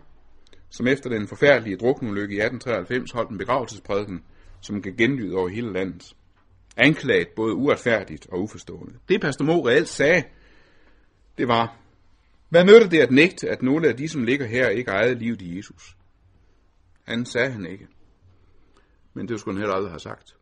som 0.71 0.87
efter 0.87 1.11
den 1.11 1.29
forfærdelige 1.29 1.77
druknulykke 1.77 2.35
i 2.35 2.39
1893 2.39 3.11
holdt 3.11 3.31
en 3.31 3.39
begravelsesprædiken, 3.39 4.23
som 4.61 4.83
kan 4.83 4.97
genlyde 4.97 5.37
over 5.37 5.49
hele 5.49 5.73
landet. 5.73 6.17
Anklaget 6.77 7.29
både 7.37 7.55
uretfærdigt 7.55 8.27
og 8.33 8.43
uforstående. 8.43 8.95
Det 9.09 9.21
Pastor 9.21 9.45
Mo 9.45 9.69
reelt 9.69 9.89
sagde, 9.89 10.23
det 11.39 11.49
var, 11.49 11.77
hvad 12.49 12.65
nytter 12.65 12.89
det 12.89 13.01
at 13.01 13.11
nægte, 13.11 13.51
at 13.51 13.62
nogle 13.62 13.89
af 13.89 13.97
de, 13.97 14.09
som 14.09 14.25
ligger 14.25 14.47
her, 14.47 14.69
ikke 14.69 14.91
ejede 14.91 15.15
livet 15.15 15.43
i 15.43 15.57
Jesus? 15.57 15.97
Han 17.05 17.27
sagde 17.27 17.51
han 17.51 17.67
ikke. 17.67 17.87
Men 19.15 19.29
det 19.29 19.41
skulle 19.41 19.55
han 19.55 19.61
heller 19.61 19.75
aldrig 19.75 19.93
have 19.93 20.01
sagt. 20.01 20.37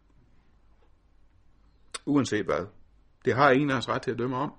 Uanset 2.06 2.44
hvad. 2.44 2.66
Det 3.24 3.34
har 3.34 3.50
ingen 3.50 3.70
af 3.70 3.76
os 3.76 3.88
ret 3.88 4.02
til 4.02 4.10
at 4.10 4.18
dømme 4.18 4.36
om. 4.36 4.52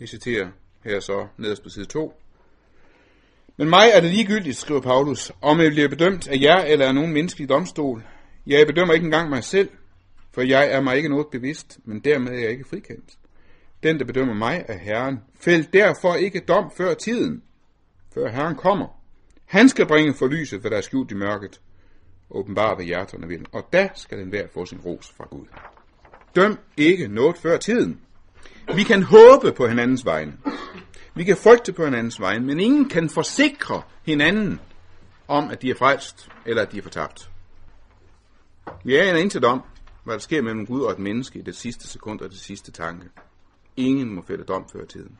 Jeg 0.00 0.08
citerer 0.08 0.48
her 0.84 1.00
så 1.00 1.28
nederst 1.36 1.62
på 1.62 1.68
side 1.68 1.84
2. 1.84 2.20
Men 3.56 3.70
mig 3.70 3.90
er 3.94 4.00
det 4.00 4.10
ligegyldigt, 4.10 4.56
skriver 4.56 4.80
Paulus, 4.80 5.32
om 5.42 5.60
jeg 5.60 5.70
bliver 5.70 5.88
bedømt 5.88 6.28
af 6.28 6.40
jer 6.40 6.64
eller 6.64 6.86
af 6.86 6.94
nogen 6.94 7.12
menneskelig 7.12 7.48
domstol. 7.48 8.04
Jeg 8.46 8.66
bedømmer 8.66 8.94
ikke 8.94 9.04
engang 9.04 9.30
mig 9.30 9.44
selv, 9.44 9.70
for 10.32 10.42
jeg 10.42 10.72
er 10.72 10.80
mig 10.80 10.96
ikke 10.96 11.08
noget 11.08 11.26
bevidst, 11.32 11.78
men 11.84 12.00
dermed 12.00 12.32
er 12.32 12.38
jeg 12.38 12.50
ikke 12.50 12.68
frikendt. 12.68 13.18
Den, 13.82 13.98
der 13.98 14.04
bedømmer 14.04 14.34
mig, 14.34 14.64
er 14.68 14.78
Herren. 14.78 15.18
Fæld 15.40 15.64
derfor 15.72 16.14
ikke 16.14 16.40
dom 16.40 16.72
før 16.76 16.94
tiden, 16.94 17.42
før 18.14 18.28
Herren 18.28 18.56
kommer. 18.56 18.86
Han 19.44 19.68
skal 19.68 19.86
bringe 19.86 20.14
for 20.14 20.26
lyset, 20.26 20.60
hvad 20.60 20.70
der 20.70 20.76
er 20.76 20.80
skjult 20.80 21.10
i 21.10 21.14
mørket, 21.14 21.60
åbenbare 22.30 22.74
hvad 22.74 22.84
hjerterne 22.84 23.28
vil, 23.28 23.46
og 23.52 23.68
da 23.72 23.88
skal 23.94 24.18
den 24.18 24.28
hver 24.28 24.46
få 24.54 24.66
sin 24.66 24.80
ros 24.80 25.12
fra 25.16 25.26
Gud. 25.30 25.46
Døm 26.36 26.58
ikke 26.76 27.08
noget 27.08 27.36
før 27.36 27.56
tiden. 27.56 28.00
Vi 28.74 28.82
kan 28.82 29.02
håbe 29.02 29.52
på 29.52 29.66
hinandens 29.66 30.04
vegne. 30.04 30.32
Vi 31.14 31.24
kan 31.24 31.36
frygte 31.36 31.72
på 31.72 31.84
hinandens 31.84 32.20
vegne, 32.20 32.46
men 32.46 32.60
ingen 32.60 32.88
kan 32.88 33.08
forsikre 33.08 33.82
hinanden 34.02 34.60
om, 35.28 35.50
at 35.50 35.62
de 35.62 35.70
er 35.70 35.74
frelst, 35.74 36.28
eller 36.46 36.62
at 36.62 36.72
de 36.72 36.78
er 36.78 36.82
fortabt. 36.82 37.30
Vi 38.84 38.96
er 38.96 39.16
intet 39.16 39.44
om, 39.44 39.62
hvad 40.04 40.14
der 40.14 40.20
sker 40.20 40.42
mellem 40.42 40.66
Gud 40.66 40.82
og 40.82 40.92
et 40.92 40.98
menneske 40.98 41.38
i 41.38 41.42
det 41.42 41.56
sidste 41.56 41.88
sekund 41.88 42.20
og 42.20 42.30
det 42.30 42.38
sidste 42.38 42.72
tanke. 42.72 43.06
Ingen 43.76 44.14
må 44.14 44.22
fælde 44.22 44.44
dom 44.44 44.68
før 44.72 44.84
tiden. 44.84 45.18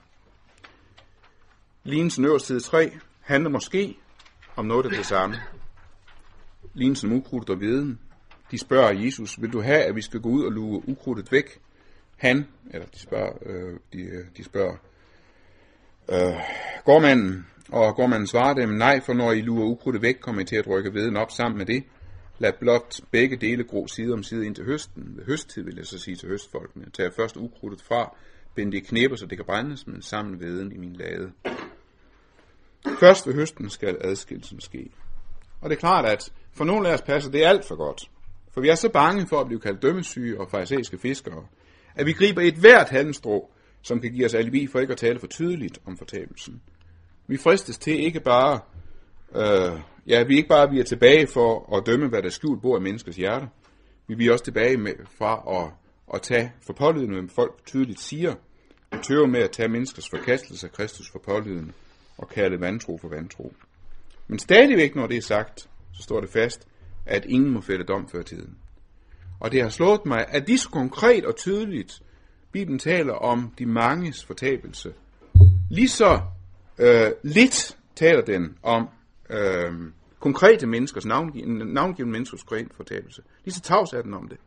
Lignelsen 1.84 2.24
øverst 2.24 2.46
side 2.46 2.60
3 2.60 2.98
handler 3.20 3.50
måske 3.50 3.98
om 4.56 4.66
noget 4.66 4.86
af 4.86 4.92
det 4.92 5.06
samme. 5.06 5.36
Lignelsen 6.74 7.08
som 7.08 7.18
ukrudt 7.18 7.50
og 7.50 7.60
viden. 7.60 7.98
De 8.50 8.58
spørger 8.58 9.04
Jesus, 9.04 9.42
vil 9.42 9.52
du 9.52 9.60
have, 9.60 9.82
at 9.82 9.96
vi 9.96 10.02
skal 10.02 10.20
gå 10.20 10.28
ud 10.28 10.44
og 10.44 10.52
luge 10.52 10.88
ukrudtet 10.88 11.32
væk? 11.32 11.60
Han, 12.16 12.46
eller 12.70 12.86
de 12.86 12.98
spørger, 12.98 13.32
øh, 13.46 13.78
de, 13.92 14.00
øh, 14.00 14.24
de 14.36 14.44
spørger 14.44 14.76
øh, 16.08 16.34
gårdmanden, 16.84 17.46
og 17.68 17.96
gårdmanden 17.96 18.26
svarer 18.26 18.54
dem, 18.54 18.68
nej, 18.68 19.00
for 19.00 19.12
når 19.12 19.32
I 19.32 19.40
lurer 19.40 19.66
ukrudtet 19.66 20.02
væk, 20.02 20.16
kommer 20.20 20.42
I 20.42 20.44
til 20.44 20.56
at 20.56 20.66
rykke 20.66 20.94
veden 20.94 21.16
op 21.16 21.30
sammen 21.30 21.58
med 21.58 21.66
det. 21.66 21.84
Lad 22.38 22.52
blot 22.60 23.00
begge 23.10 23.36
dele 23.36 23.64
gro 23.64 23.86
side 23.86 24.12
om 24.12 24.22
side 24.22 24.46
ind 24.46 24.54
til 24.54 24.64
høsten. 24.64 25.12
Ved 25.16 25.24
høsttid 25.24 25.62
vil 25.62 25.76
jeg 25.76 25.86
så 25.86 25.98
sige 25.98 26.16
til 26.16 26.28
høstfolkene. 26.28 26.90
Tag 26.90 27.12
først 27.16 27.36
ukrudtet 27.36 27.82
fra, 27.82 28.16
bind 28.54 28.72
det 28.72 28.78
i 28.78 28.80
knæber, 28.80 29.16
så 29.16 29.26
det 29.26 29.38
kan 29.38 29.44
brændes, 29.44 29.86
men 29.86 30.02
sammen 30.02 30.40
veden 30.40 30.72
i 30.72 30.76
min 30.76 30.92
lade. 30.92 31.32
Først 33.00 33.26
ved 33.26 33.34
høsten 33.34 33.70
skal 33.70 33.96
adskillelsen 34.00 34.60
ske. 34.60 34.90
Og 35.60 35.70
det 35.70 35.76
er 35.76 35.80
klart, 35.80 36.04
at 36.04 36.32
for 36.52 36.64
nogle 36.64 36.88
af 36.88 36.94
os 36.94 37.02
passer 37.02 37.30
det 37.30 37.44
alt 37.44 37.64
for 37.64 37.76
godt. 37.76 38.10
For 38.52 38.60
vi 38.60 38.68
er 38.68 38.74
så 38.74 38.88
bange 38.88 39.26
for 39.26 39.40
at 39.40 39.46
blive 39.46 39.60
kaldt 39.60 39.82
dømmesyge 39.82 40.40
og 40.40 40.50
farisæiske 40.50 40.98
fiskere, 40.98 41.44
at 41.94 42.06
vi 42.06 42.12
griber 42.12 42.42
et 42.42 42.54
hvert 42.54 42.88
halmstrå, 42.88 43.50
som 43.82 44.00
kan 44.00 44.12
give 44.12 44.26
os 44.26 44.34
alibi 44.34 44.66
for 44.66 44.78
ikke 44.80 44.92
at 44.92 44.98
tale 44.98 45.20
for 45.20 45.26
tydeligt 45.26 45.78
om 45.86 45.96
fortabelsen. 45.98 46.62
Vi 47.26 47.36
fristes 47.36 47.78
til 47.78 48.04
ikke 48.04 48.20
bare, 48.20 48.60
øh, 49.34 49.80
ja, 50.06 50.22
vi 50.22 50.36
ikke 50.36 50.48
bare 50.48 50.70
vi 50.70 50.80
er 50.80 50.84
tilbage 50.84 51.26
for 51.26 51.76
at 51.76 51.86
dømme, 51.86 52.08
hvad 52.08 52.22
der 52.22 52.28
skjult 52.28 52.62
bor 52.62 52.78
i 52.78 52.80
menneskers 52.80 53.16
hjerte. 53.16 53.48
Vi 54.06 54.26
er 54.26 54.32
også 54.32 54.44
tilbage 54.44 54.76
med, 54.76 54.94
fra 55.18 55.62
at, 55.62 55.70
at 56.14 56.22
tage 56.22 56.52
for 56.66 56.72
pålydende, 56.72 57.20
hvad 57.20 57.28
folk 57.34 57.66
tydeligt 57.66 58.00
siger, 58.00 58.34
og 58.90 59.02
tøver 59.02 59.26
med 59.26 59.40
at 59.40 59.50
tage 59.50 59.68
menneskers 59.68 60.08
forkastelse 60.10 60.66
af 60.66 60.72
Kristus 60.72 61.10
for 61.10 61.18
pålydende, 61.18 61.72
og 62.18 62.28
kalde 62.28 62.60
vantro 62.60 62.98
for 62.98 63.08
vantro. 63.08 63.52
Men 64.28 64.38
stadigvæk, 64.38 64.94
når 64.94 65.06
det 65.06 65.16
er 65.16 65.22
sagt, 65.22 65.68
så 65.92 66.02
står 66.02 66.20
det 66.20 66.30
fast, 66.30 66.68
at 67.06 67.24
ingen 67.24 67.50
må 67.50 67.60
fælde 67.60 67.84
dom 67.84 68.08
før 68.08 68.22
tiden. 68.22 68.58
Og 69.40 69.52
det 69.52 69.62
har 69.62 69.68
slået 69.68 70.06
mig, 70.06 70.26
at 70.28 70.46
lige 70.46 70.58
så 70.58 70.68
konkret 70.70 71.24
og 71.24 71.36
tydeligt, 71.36 72.02
Bibelen 72.52 72.78
taler 72.78 73.12
om 73.12 73.54
de 73.58 73.66
manges 73.66 74.24
fortabelse. 74.24 74.92
Lige 75.70 75.88
så 75.88 76.20
øh, 76.78 77.10
lidt 77.22 77.78
taler 77.96 78.22
den 78.22 78.56
om 78.62 78.88
øh, 79.30 79.72
konkrete 80.20 80.66
menneskers, 80.66 81.06
navngivende, 81.06 81.72
navngivende 81.72 82.12
menneskers 82.12 82.42
konkrete 82.42 82.74
fortabelse. 82.74 83.22
Lige 83.44 83.54
så 83.54 83.60
tavs 83.60 83.92
er 83.92 84.02
den 84.02 84.14
om 84.14 84.28
det. 84.28 84.38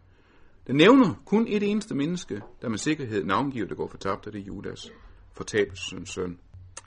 Den 0.67 0.75
nævner 0.75 1.21
kun 1.25 1.47
et 1.49 1.63
eneste 1.63 1.95
menneske, 1.95 2.41
der 2.61 2.69
med 2.69 2.77
sikkerhed 2.77 3.23
navngiver, 3.23 3.67
der 3.67 3.75
går 3.75 3.87
fortabt, 3.87 4.27
og 4.27 4.33
det 4.33 4.41
er 4.41 4.45
Judas, 4.45 4.91
fortabelsens 5.33 6.09
søn. 6.09 6.39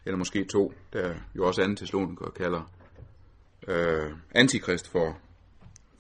Eller 0.07 0.19
måske 0.19 0.45
to, 0.45 0.73
der 0.93 1.15
jo 1.37 1.47
også 1.47 1.63
anden 1.63 1.77
Thessaloniker 1.77 2.31
kalder 2.31 2.71
øh, 3.69 4.13
antikrist 4.35 4.89
for, 4.89 5.19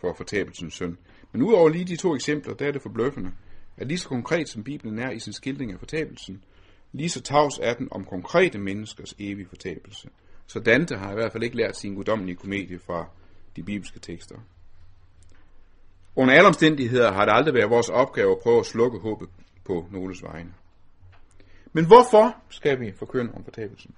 for 0.00 0.14
fortabelsens 0.16 0.74
søn. 0.74 0.98
Men 1.32 1.42
udover 1.42 1.68
lige 1.68 1.84
de 1.84 1.96
to 1.96 2.14
eksempler, 2.14 2.54
der 2.54 2.66
er 2.66 2.72
det 2.72 2.82
forbløffende, 2.82 3.32
at 3.76 3.86
lige 3.86 3.98
så 3.98 4.08
konkret 4.08 4.48
som 4.48 4.64
Bibelen 4.64 4.98
er 4.98 5.10
i 5.10 5.18
sin 5.18 5.32
skildring 5.32 5.72
af 5.72 5.78
fortabelsen, 5.78 6.44
lige 6.92 7.08
så 7.08 7.22
tavs 7.22 7.58
er 7.62 7.74
den 7.74 7.88
om 7.90 8.04
konkrete 8.04 8.58
menneskers 8.58 9.14
evige 9.18 9.46
fortabelse. 9.48 10.08
Så 10.46 10.60
Dante 10.60 10.96
har 10.96 11.10
i 11.10 11.14
hvert 11.14 11.32
fald 11.32 11.42
ikke 11.42 11.56
lært 11.56 11.76
sin 11.76 11.94
guddommelige 11.94 12.36
komedie 12.36 12.78
fra 12.78 13.08
de 13.56 13.62
bibelske 13.62 14.00
tekster. 14.00 14.36
Under 16.16 16.34
alle 16.34 16.46
omstændigheder 16.46 17.12
har 17.12 17.24
det 17.24 17.32
aldrig 17.34 17.54
været 17.54 17.70
vores 17.70 17.88
opgave 17.88 18.32
at 18.32 18.38
prøve 18.42 18.58
at 18.58 18.66
slukke 18.66 18.98
håbet 18.98 19.28
på 19.64 19.88
Noles 19.90 20.22
vegne. 20.22 20.54
Men 21.72 21.86
hvorfor 21.86 22.36
skal 22.48 22.80
vi 22.80 22.92
forkynde 22.92 23.32
om 23.34 23.44
fortabelsen? 23.44 23.94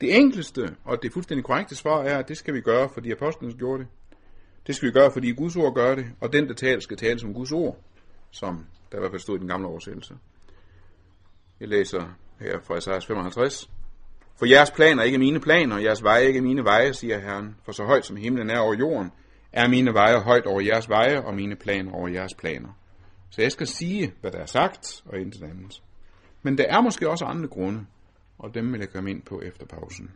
Det 0.00 0.16
enkleste 0.16 0.76
og 0.84 1.02
det 1.02 1.12
fuldstændig 1.12 1.44
korrekte 1.44 1.76
svar 1.76 2.02
er, 2.02 2.18
at 2.18 2.28
det 2.28 2.36
skal 2.36 2.54
vi 2.54 2.60
gøre, 2.60 2.88
fordi 2.88 3.10
apostlene 3.10 3.54
gjorde 3.54 3.78
det. 3.78 3.88
Det 4.66 4.74
skal 4.74 4.86
vi 4.86 4.92
gøre, 4.92 5.10
fordi 5.12 5.32
Guds 5.32 5.56
ord 5.56 5.74
gør 5.74 5.94
det, 5.94 6.06
og 6.20 6.32
den, 6.32 6.48
der 6.48 6.54
taler, 6.54 6.80
skal 6.80 6.96
tale 6.96 7.18
som 7.18 7.34
Guds 7.34 7.52
ord, 7.52 7.78
som 8.30 8.66
der 8.92 8.98
i 8.98 9.00
hvert 9.00 9.12
fald 9.12 9.20
stod 9.20 9.36
i 9.36 9.40
den 9.40 9.48
gamle 9.48 9.66
oversættelse. 9.66 10.14
Jeg 11.60 11.68
læser 11.68 12.16
her 12.40 12.60
fra 12.60 12.76
Isaias 12.76 13.06
55. 13.06 13.70
For 14.38 14.46
jeres 14.46 14.70
planer 14.70 15.02
er 15.02 15.06
ikke 15.06 15.18
mine 15.18 15.40
planer, 15.40 15.76
og 15.76 15.82
jeres 15.82 16.02
veje 16.02 16.22
er 16.22 16.28
ikke 16.28 16.40
mine 16.40 16.64
veje, 16.64 16.94
siger 16.94 17.18
Herren. 17.18 17.56
For 17.64 17.72
så 17.72 17.84
højt 17.84 18.06
som 18.06 18.16
himlen 18.16 18.50
er 18.50 18.58
over 18.58 18.74
jorden, 18.74 19.12
er 19.52 19.68
mine 19.68 19.94
veje 19.94 20.20
højt 20.20 20.46
over 20.46 20.60
jeres 20.60 20.88
veje, 20.88 21.24
og 21.24 21.34
mine 21.34 21.56
planer 21.56 21.92
over 21.92 22.08
jeres 22.08 22.34
planer. 22.34 22.68
Så 23.30 23.42
jeg 23.42 23.52
skal 23.52 23.66
sige, 23.66 24.12
hvad 24.20 24.30
der 24.30 24.38
er 24.38 24.46
sagt, 24.46 25.02
og 25.06 25.18
intet 25.18 25.42
andet. 25.42 25.82
Men 26.42 26.58
der 26.58 26.64
er 26.64 26.80
måske 26.80 27.10
også 27.10 27.24
andre 27.24 27.48
grunde, 27.48 27.86
og 28.38 28.54
dem 28.54 28.72
vil 28.72 28.80
jeg 28.80 28.90
komme 28.90 29.10
ind 29.10 29.22
på 29.22 29.40
efter 29.40 29.66
pausen. 29.66 30.10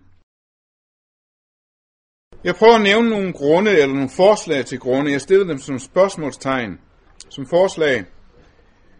Jeg 2.45 2.55
prøver 2.55 2.75
at 2.75 2.83
nævne 2.83 3.11
nogle 3.11 3.33
grunde, 3.33 3.71
eller 3.71 3.95
nogle 3.95 4.11
forslag 4.17 4.67
til 4.67 4.79
grunde. 4.79 5.13
Jeg 5.13 5.21
stiller 5.21 5.47
dem 5.47 5.59
som 5.59 5.79
spørgsmålstegn, 5.79 6.81
som 7.29 7.47
forslag. 7.47 8.05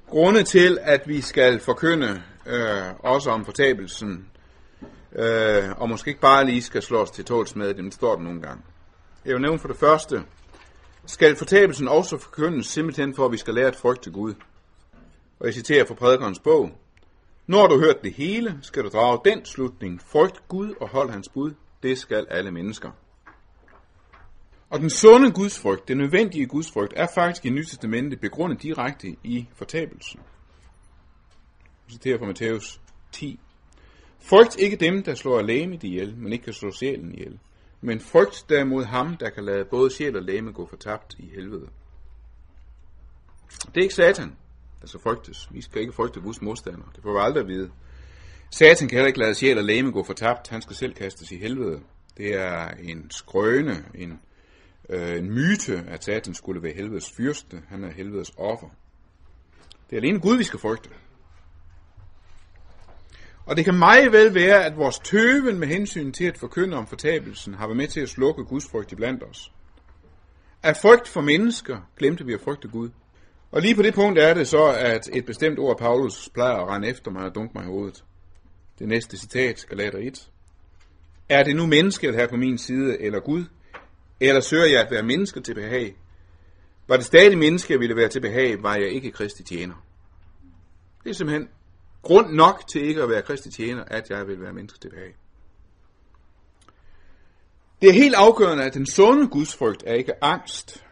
Grunde 0.07 0.43
til, 0.43 0.79
at 0.83 1.09
vi 1.09 1.21
skal 1.21 1.61
forkynde 1.61 2.23
øh, 2.47 2.83
også 2.99 3.31
om 3.31 3.45
fortabelsen, 3.45 4.29
øh, 5.13 5.71
og 5.77 5.89
måske 5.89 6.09
ikke 6.09 6.21
bare 6.21 6.45
lige 6.45 6.63
skal 6.63 6.83
slå 6.83 7.03
os 7.03 7.11
til 7.11 7.25
tåls 7.25 7.57
med 7.57 7.69
det, 7.75 7.85
men 7.85 7.93
står 7.93 8.17
der 8.17 8.23
nogle 8.23 8.43
gange. 8.43 8.63
Jeg 9.25 9.35
vil 9.35 9.43
nævne 9.43 9.59
for 9.59 9.69
det 9.69 9.77
første, 9.77 10.23
skal 11.07 11.37
fortabelsen 11.37 11.89
også 11.89 12.19
forkyndes 12.19 12.67
simpelthen 12.67 13.15
for, 13.15 13.25
at 13.27 13.33
vi 13.33 13.37
skal 13.37 13.55
lære 13.55 13.67
at 13.67 13.77
frygte 13.77 14.11
Gud. 14.11 14.35
Og 15.41 15.47
jeg 15.47 15.55
citerer 15.55 15.85
fra 15.85 15.95
prædikernes 15.95 16.39
bog. 16.39 16.71
Når 17.51 17.67
du 17.67 17.79
har 17.79 17.87
hørt 17.87 18.03
det 18.03 18.13
hele, 18.13 18.59
skal 18.63 18.85
du 18.85 18.89
drage 18.89 19.21
den 19.25 19.45
slutning. 19.45 20.01
Frygt 20.01 20.49
Gud 20.49 20.75
og 20.81 20.89
hold 20.89 21.11
hans 21.11 21.29
bud. 21.29 21.55
Det 21.83 21.99
skal 21.99 22.27
alle 22.31 22.51
mennesker. 22.51 22.91
Og 24.69 24.81
den 24.81 24.91
sunde 24.91 25.33
gudsfrygt, 25.33 25.89
den 25.89 25.99
nødvendige 25.99 26.47
gudsfrygt, 26.47 26.93
er 26.97 27.07
faktisk 27.15 27.47
i 27.47 27.51
Nyttestamentet 27.51 28.21
begrundet 28.21 28.63
direkte 28.63 29.17
i 29.25 29.49
fortabelsen. 29.55 30.21
Jeg 31.87 31.93
citerer 31.93 32.19
fra 32.19 32.27
Matthæus 32.27 32.81
10. 33.13 33.41
Frygt 34.19 34.59
ikke 34.59 34.77
dem, 34.77 35.03
der 35.03 35.15
slår 35.15 35.43
lægemet 35.43 35.85
ihjel, 35.85 36.17
men 36.17 36.33
ikke 36.33 36.45
kan 36.45 36.53
slå 36.53 36.73
sjælen 36.73 37.15
ihjel. 37.15 37.39
Men 37.81 38.01
frygt 38.01 38.47
derimod 38.49 38.85
ham, 38.85 39.17
der 39.17 39.31
kan 39.31 39.45
lade 39.45 39.65
både 39.65 39.91
sjæl 39.91 40.17
og 40.17 40.23
læme 40.23 40.53
gå 40.53 40.67
fortabt 40.67 41.15
i 41.19 41.31
helvede. 41.35 41.69
Det 43.67 43.77
er 43.77 43.83
ikke 43.83 43.95
Satan, 43.95 44.37
altså 44.81 44.99
så 44.99 45.03
frygtes. 45.03 45.49
Vi 45.51 45.63
skal 45.63 45.81
ikke 45.81 45.93
frygte 45.93 46.21
Guds 46.21 46.43
modstander. 46.43 46.93
Det 46.95 47.03
får 47.03 47.13
vi 47.13 47.19
aldrig 47.21 47.41
at 47.41 47.49
vide. 47.49 47.71
Satan 48.51 48.89
kan 48.89 48.97
heller 48.97 49.07
ikke 49.07 49.19
lade 49.19 49.35
sjæl 49.35 49.59
og 49.59 49.65
læme 49.65 49.93
gå 49.93 50.03
fortabt. 50.03 50.49
Han 50.49 50.63
skal 50.63 50.77
selv 50.77 50.95
kastes 50.95 51.33
i 51.33 51.37
helvede. 51.37 51.81
Det 52.17 52.35
er 52.35 52.69
en 52.69 53.11
skrøne, 53.11 53.85
en, 53.95 54.21
øh, 54.89 55.19
en 55.19 55.31
myte, 55.31 55.85
at 55.89 56.05
Satan 56.05 56.35
skulle 56.35 56.63
være 56.63 56.75
helvedes 56.75 57.13
fyrste. 57.17 57.63
Han 57.69 57.85
er 57.85 57.93
helvedes 57.93 58.33
offer. 58.37 58.69
Det 59.91 59.97
er 59.97 60.01
alene 60.01 60.21
Gud, 60.21 60.37
vi 60.37 60.45
skal 60.45 60.61
frygte. 60.61 60.91
Og 63.47 63.57
det 63.57 63.65
kan 63.65 63.75
meget 63.75 64.13
vel 64.13 64.35
være, 64.35 64.65
at 64.65 64.77
vores 64.77 64.99
tøven 64.99 65.59
med 65.59 65.69
hensyn 65.69 66.13
til 66.13 66.25
at 66.25 66.39
forkynde 66.39 66.77
om 66.77 66.87
fortabelsen 66.87 67.55
har 67.55 67.67
været 67.67 67.77
med 67.77 67.89
til 67.89 68.01
at 68.01 68.09
slukke 68.09 68.45
Guds 68.45 68.67
frygt 68.71 68.97
blandt 68.97 69.23
os. 69.23 69.53
Af 70.63 70.77
frygt 70.77 71.09
for 71.09 71.21
mennesker 71.21 71.79
glemte 71.99 72.27
vi 72.27 72.33
at 72.35 72.41
frygte 72.41 72.69
Gud. 72.69 72.91
Og 73.51 73.63
lige 73.63 73.75
på 73.75 73.83
det 73.83 73.95
punkt 73.95 74.19
er 74.19 74.35
det 74.35 74.49
så, 74.49 74.65
at 74.67 75.09
et 75.13 75.27
bestemt 75.27 75.59
ord 75.59 75.79
Paulus 75.79 76.29
plejer 76.35 76.57
at 76.57 76.69
rende 76.69 76.89
efter 76.89 77.11
mig 77.11 77.25
og 77.25 77.35
dunke 77.35 77.53
mig 77.55 77.65
i 77.65 77.67
hovedet. 77.67 78.05
Det 78.79 78.89
næste 78.89 79.19
citat, 79.19 79.67
Galater 79.69 79.99
1. 79.99 80.31
Er 81.29 81.43
det 81.43 81.57
nu 81.57 81.67
mennesket 81.67 82.15
her 82.15 82.29
på 82.29 82.37
min 82.37 82.59
side, 82.59 83.01
eller 83.01 83.21
Gud? 83.21 83.45
Eller 84.21 84.41
søger 84.41 84.67
jeg 84.67 84.81
at 84.81 84.91
være 84.91 85.03
menneske 85.03 85.41
til 85.41 85.55
behag? 85.55 85.97
Var 86.89 86.97
det 86.97 87.05
stadig 87.05 87.39
menneske, 87.39 87.73
jeg 87.73 87.81
ville 87.81 87.97
være 87.97 88.09
til 88.09 88.21
behag, 88.21 88.63
var 88.63 88.75
jeg 88.75 88.89
ikke 88.89 89.11
kristi 89.11 89.43
tjener. 89.43 89.85
Det 91.05 91.11
er 91.11 91.15
simpelthen 91.15 91.49
grund 92.03 92.33
nok 92.33 92.63
til 92.73 92.83
ikke 92.83 93.03
at 93.03 93.09
være 93.09 93.23
kristi 93.23 93.51
tjener, 93.51 93.85
at 93.85 94.11
jeg 94.11 94.27
vil 94.27 94.41
være 94.41 94.53
menneske 94.53 94.79
til 94.79 94.91
behag. 94.91 95.15
Det 97.83 97.89
er 97.89 97.93
helt 97.93 98.15
afgørende, 98.15 98.65
at 98.65 98.75
den 98.75 98.87
sunde 98.87 99.29
gudsfrygt 99.29 99.85
er 99.87 99.95
ikke 99.95 100.25
angst. 100.25 100.85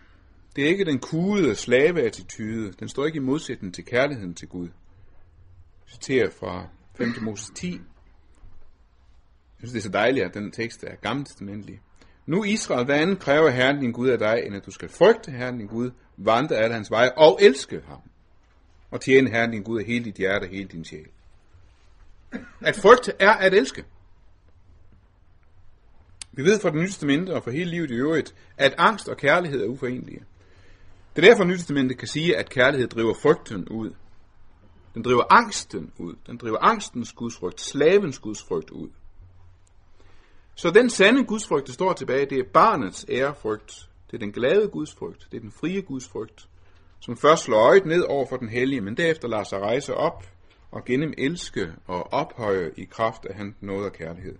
Det 0.58 0.64
er 0.64 0.68
ikke 0.68 0.84
den 0.84 0.98
kugede 0.98 1.54
slaveattitude. 1.54 2.72
Den 2.72 2.88
står 2.88 3.06
ikke 3.06 3.16
i 3.16 3.20
modsætning 3.20 3.74
til 3.74 3.84
kærligheden 3.84 4.34
til 4.34 4.48
Gud. 4.48 4.68
Jeg 5.86 5.92
citerer 5.92 6.30
fra 6.30 6.68
5. 6.96 7.14
Moses 7.20 7.50
10. 7.54 7.70
Jeg 7.70 7.78
synes, 9.58 9.72
det 9.72 9.78
er 9.78 9.82
så 9.82 9.88
dejligt, 9.88 10.26
at 10.26 10.34
den 10.34 10.52
tekst 10.52 10.84
er 10.84 10.96
gammeltestamentlig. 10.96 11.80
Nu 12.26 12.44
Israel, 12.44 12.84
hvad 12.84 12.96
andet 12.96 13.18
kræver 13.18 13.50
Herren 13.50 13.80
din 13.80 13.92
Gud 13.92 14.08
af 14.08 14.18
dig, 14.18 14.42
end 14.46 14.56
at 14.56 14.66
du 14.66 14.70
skal 14.70 14.88
frygte 14.88 15.30
Herren 15.30 15.58
din 15.58 15.66
Gud, 15.66 15.90
vandre 16.16 16.56
alle 16.56 16.74
hans 16.74 16.90
veje 16.90 17.12
og 17.16 17.38
elske 17.42 17.80
ham. 17.86 18.00
Og 18.90 19.00
tjene 19.00 19.30
Herren 19.30 19.50
din 19.50 19.62
Gud 19.62 19.78
af 19.80 19.86
hele 19.86 20.04
dit 20.04 20.16
hjerte 20.16 20.44
og 20.44 20.50
hele 20.50 20.68
din 20.68 20.84
sjæl. 20.84 21.08
At 22.60 22.76
frygte 22.76 23.12
er 23.18 23.32
at 23.32 23.54
elske. 23.54 23.84
Vi 26.32 26.42
ved 26.42 26.60
fra 26.60 26.70
det 26.70 26.78
nye 26.78 26.86
testamente 26.86 27.34
og 27.34 27.44
fra 27.44 27.50
hele 27.50 27.70
livet 27.70 27.90
i 27.90 27.94
øvrigt, 27.94 28.34
at 28.56 28.74
angst 28.78 29.08
og 29.08 29.16
kærlighed 29.16 29.62
er 29.62 29.68
uforenelige. 29.68 30.24
Det 31.18 31.24
er 31.24 31.30
derfor, 31.30 31.44
at 31.44 31.50
Testamentet 31.50 31.98
kan 31.98 32.08
sige, 32.08 32.36
at 32.36 32.50
kærlighed 32.50 32.88
driver 32.88 33.14
frygten 33.14 33.68
ud. 33.68 33.94
Den 34.94 35.02
driver 35.02 35.32
angsten 35.32 35.92
ud. 35.98 36.14
Den 36.26 36.36
driver 36.36 36.58
angstens 36.60 37.12
gudsfrygt, 37.12 37.60
slavens 37.60 38.18
gudsfrygt 38.18 38.70
ud. 38.70 38.88
Så 40.54 40.70
den 40.70 40.90
sande 40.90 41.24
gudsfrygt, 41.24 41.66
der 41.66 41.72
står 41.72 41.92
tilbage, 41.92 42.26
det 42.26 42.38
er 42.38 42.44
barnets 42.54 43.06
ærefrygt. 43.08 43.88
Det 44.10 44.14
er 44.14 44.18
den 44.18 44.32
glade 44.32 44.68
gudsfrygt. 44.68 45.28
Det 45.30 45.36
er 45.36 45.40
den 45.40 45.50
frie 45.50 45.82
gudsfrygt, 45.82 46.48
som 47.00 47.16
først 47.16 47.44
slår 47.44 47.58
øjet 47.58 47.86
ned 47.86 48.02
over 48.02 48.26
for 48.28 48.36
den 48.36 48.48
hellige, 48.48 48.80
men 48.80 48.96
derefter 48.96 49.28
lader 49.28 49.44
sig 49.44 49.60
rejse 49.60 49.94
op 49.94 50.26
og 50.70 50.84
gennem 50.84 51.14
elske 51.18 51.72
og 51.86 52.12
ophøje 52.12 52.70
i 52.76 52.84
kraft 52.84 53.24
af 53.24 53.34
hans 53.34 53.54
nåde 53.60 53.86
og 53.86 53.92
kærlighed. 53.92 54.36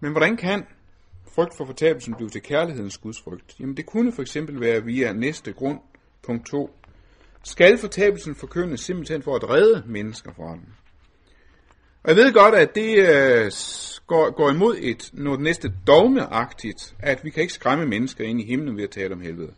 Men 0.00 0.12
hvordan 0.12 0.36
kan 0.36 0.66
frygt 1.36 1.56
for 1.56 1.64
fortabelsen 1.64 2.14
blive 2.14 2.30
til 2.30 2.42
kærlighedens 2.42 2.98
gudsfrygt? 2.98 3.60
Jamen 3.60 3.76
det 3.76 3.86
kunne 3.86 4.12
for 4.12 4.22
eksempel 4.22 4.60
være 4.60 4.84
via 4.84 5.12
næste 5.12 5.52
grund, 5.52 5.78
punkt 6.22 6.46
2. 6.46 6.70
Skal 7.42 7.78
fortabelsen 7.78 8.34
forkyndes 8.34 8.80
simpelthen 8.80 9.22
for 9.22 9.36
at 9.36 9.50
redde 9.50 9.82
mennesker 9.86 10.32
fra 10.32 10.52
den? 10.52 10.68
Og 12.02 12.08
jeg 12.10 12.16
ved 12.16 12.32
godt, 12.32 12.54
at 12.54 12.74
det 12.74 12.98
øh, 12.98 13.52
går, 14.06 14.30
går 14.30 14.50
imod 14.50 14.76
et 14.78 15.10
noget 15.12 15.40
næste 15.40 15.72
dogmeagtigt, 15.86 16.96
at 16.98 17.24
vi 17.24 17.30
kan 17.30 17.40
ikke 17.40 17.54
skræmme 17.54 17.86
mennesker 17.86 18.24
ind 18.24 18.40
i 18.40 18.44
himlen 18.44 18.76
ved 18.76 18.84
at 18.84 18.90
tale 18.90 19.14
om 19.14 19.20
helvede. 19.20 19.52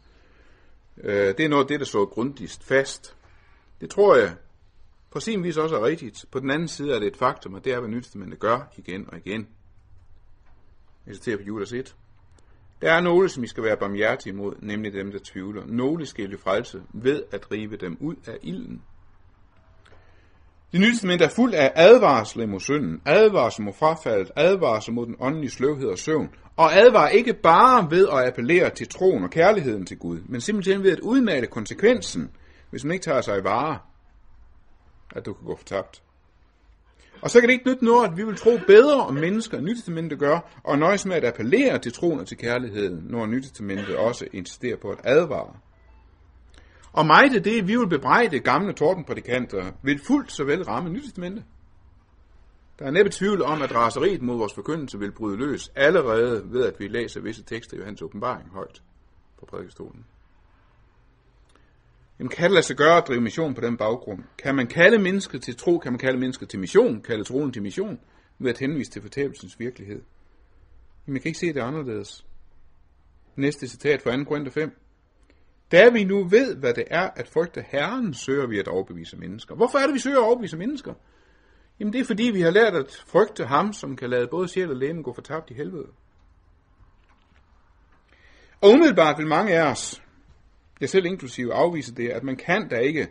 Øh, 1.04 1.34
det 1.38 1.40
er 1.40 1.48
noget 1.48 1.64
af 1.64 1.68
det, 1.68 1.80
der 1.80 1.86
står 1.86 2.04
grundigst 2.04 2.64
fast. 2.64 3.14
Det 3.80 3.90
tror 3.90 4.16
jeg 4.16 4.34
på 5.10 5.20
sin 5.20 5.44
vis 5.44 5.56
også 5.56 5.76
er 5.76 5.84
rigtigt. 5.84 6.24
På 6.30 6.40
den 6.40 6.50
anden 6.50 6.68
side 6.68 6.94
er 6.94 6.98
det 6.98 7.08
et 7.08 7.16
faktum, 7.16 7.54
og 7.54 7.64
det 7.64 7.72
er, 7.72 7.80
hvad 7.80 7.90
Nytestamentet 7.90 8.38
gør 8.38 8.72
igen 8.76 9.08
og 9.12 9.18
igen. 9.18 9.48
Jeg 11.09 11.16
citerer 11.16 11.36
på 11.36 11.42
Judas 11.42 11.72
1. 11.72 11.96
Der 12.82 12.92
er 12.92 13.00
nogle, 13.00 13.28
som 13.28 13.44
I 13.44 13.46
skal 13.46 13.64
være 13.64 13.76
barmhjertige 13.76 14.32
imod, 14.32 14.54
nemlig 14.62 14.92
dem, 14.92 15.12
der 15.12 15.18
tvivler. 15.24 15.62
Nogle 15.66 16.06
skal 16.06 16.32
I 16.32 16.36
frelse 16.36 16.82
ved 16.94 17.22
at 17.32 17.52
rive 17.52 17.76
dem 17.76 17.96
ud 18.00 18.16
af 18.26 18.38
ilden. 18.42 18.82
Det 20.72 20.80
nye 20.80 20.92
testament 20.92 21.22
er 21.22 21.28
fuld 21.28 21.54
af 21.54 21.72
advarsler 21.74 22.46
mod 22.46 22.61
synden, 22.61 23.02
advarsler 23.06 23.64
mod 23.64 23.72
frafaldet, 23.72 24.30
advarsler 24.36 24.94
mod 24.94 25.06
den 25.06 25.16
åndelige 25.20 25.50
sløvhed 25.50 25.88
og 25.88 25.98
søvn, 25.98 26.30
og 26.56 26.76
advarer 26.76 27.09
ikke 27.09 27.34
bare 27.34 27.90
ved 27.90 28.09
at 28.09 28.26
appellere 28.26 28.70
til 28.70 28.88
troen 28.88 29.24
og 29.24 29.30
kærligheden 29.30 29.86
til 29.86 29.98
Gud, 29.98 30.20
men 30.26 30.40
simpelthen 30.40 30.82
ved 30.82 30.92
at 30.92 31.00
udmale 31.00 31.46
konsekvensen, 31.46 32.30
hvis 32.70 32.84
man 32.84 32.92
ikke 32.92 33.04
tager 33.04 33.20
sig 33.20 33.38
i 33.38 33.44
vare, 33.44 33.78
at 35.16 35.26
du 35.26 35.32
kan 35.32 35.46
gå 35.46 35.56
fortabt. 35.56 36.02
Og 37.22 37.30
så 37.30 37.40
kan 37.40 37.48
det 37.48 37.54
ikke 37.54 37.68
nytte 37.68 37.84
noget, 37.84 38.08
at 38.08 38.16
vi 38.16 38.24
vil 38.24 38.36
tro 38.36 38.58
bedre 38.66 39.06
om 39.06 39.14
mennesker, 39.14 39.58
end 39.58 39.66
Nytestamentet 39.66 40.18
gør, 40.18 40.60
og 40.64 40.78
nøjes 40.78 41.06
med 41.06 41.16
at 41.16 41.24
appellere 41.24 41.78
til 41.78 41.92
troen 41.92 42.20
og 42.20 42.26
til 42.26 42.36
kærligheden, 42.36 43.04
når 43.08 43.26
Nytestamentet 43.26 43.96
også 43.96 44.26
insisterer 44.32 44.76
på 44.76 44.90
at 44.90 44.98
advare. 45.04 45.54
Og 46.92 47.06
mig 47.06 47.30
det, 47.30 47.44
det 47.44 47.68
vi 47.68 47.76
vil 47.76 47.88
bebrejde 47.88 48.40
gamle 48.40 48.72
tordenprædikanter, 48.72 49.72
vil 49.82 50.00
fuldt 50.06 50.32
såvel 50.32 50.62
ramme 50.62 50.90
Nytestamentet. 50.90 51.44
Der 52.78 52.86
er 52.86 52.90
næppe 52.90 53.10
tvivl 53.10 53.42
om, 53.42 53.62
at 53.62 53.74
raseriet 53.74 54.22
mod 54.22 54.36
vores 54.36 54.54
forkyndelse 54.54 54.98
vil 54.98 55.12
bryde 55.12 55.36
løs 55.36 55.72
allerede 55.76 56.52
ved, 56.52 56.64
at 56.64 56.80
vi 56.80 56.88
læser 56.88 57.20
visse 57.20 57.42
tekster 57.42 57.76
i 57.76 57.78
Johannes 57.78 58.02
åbenbaring 58.02 58.50
højt 58.50 58.82
på 59.38 59.46
prædikestolen. 59.46 60.04
Jamen, 62.18 62.30
kan 62.30 62.44
det 62.44 62.52
lade 62.52 62.62
sig 62.62 62.76
gøre 62.76 62.96
at 62.96 63.04
drive 63.08 63.20
mission 63.20 63.54
på 63.54 63.60
den 63.60 63.76
baggrund? 63.76 64.22
Kan 64.38 64.54
man 64.54 64.66
kalde 64.66 64.98
mennesket 64.98 65.42
til 65.42 65.56
tro? 65.56 65.78
Kan 65.78 65.92
man 65.92 65.98
kalde 65.98 66.18
mennesket 66.18 66.48
til 66.48 66.60
mission? 66.60 67.02
Kalde 67.02 67.24
troen 67.24 67.52
til 67.52 67.62
mission? 67.62 68.00
Ved 68.38 68.50
at 68.50 68.58
henvise 68.58 68.90
til 68.90 69.02
fortabelsens 69.02 69.60
virkelighed? 69.60 70.02
Jamen, 71.06 71.16
jeg 71.16 71.22
kan 71.22 71.28
ikke 71.28 71.38
se 71.38 71.52
det 71.52 71.60
anderledes. 71.60 72.26
Næste 73.36 73.68
citat 73.68 74.02
fra 74.02 74.16
2. 74.16 74.24
Korinther 74.24 74.52
5. 74.52 74.78
Da 75.72 75.88
vi 75.88 76.04
nu 76.04 76.24
ved, 76.24 76.56
hvad 76.56 76.74
det 76.74 76.84
er 76.90 77.10
at 77.16 77.28
frygte 77.28 77.64
Herren, 77.68 78.14
søger 78.14 78.46
vi 78.46 78.58
at 78.58 78.68
overbevise 78.68 79.16
mennesker. 79.16 79.54
Hvorfor 79.54 79.78
er 79.78 79.86
det, 79.86 79.94
vi 79.94 79.98
søger 79.98 80.18
at 80.18 80.24
overbevise 80.24 80.56
mennesker? 80.56 80.94
Jamen 81.80 81.92
det 81.92 82.00
er 82.00 82.04
fordi, 82.04 82.22
vi 82.22 82.40
har 82.40 82.50
lært 82.50 82.74
at 82.74 83.04
frygte 83.06 83.44
ham, 83.44 83.72
som 83.72 83.96
kan 83.96 84.10
lade 84.10 84.28
både 84.30 84.48
sjæl 84.48 84.70
og 84.70 84.76
lægen 84.76 85.02
gå 85.02 85.12
fortabt 85.12 85.50
i 85.50 85.54
helvede. 85.54 85.88
Og 88.60 88.70
umiddelbart 88.70 89.18
vil 89.18 89.26
mange 89.26 89.54
af 89.54 89.70
os, 89.70 90.02
jeg 90.80 90.88
selv 90.88 91.06
inklusive, 91.06 91.54
afviser 91.54 91.94
det, 91.94 92.08
at 92.08 92.22
man 92.22 92.36
kan 92.36 92.68
da 92.68 92.76
ikke, 92.76 93.08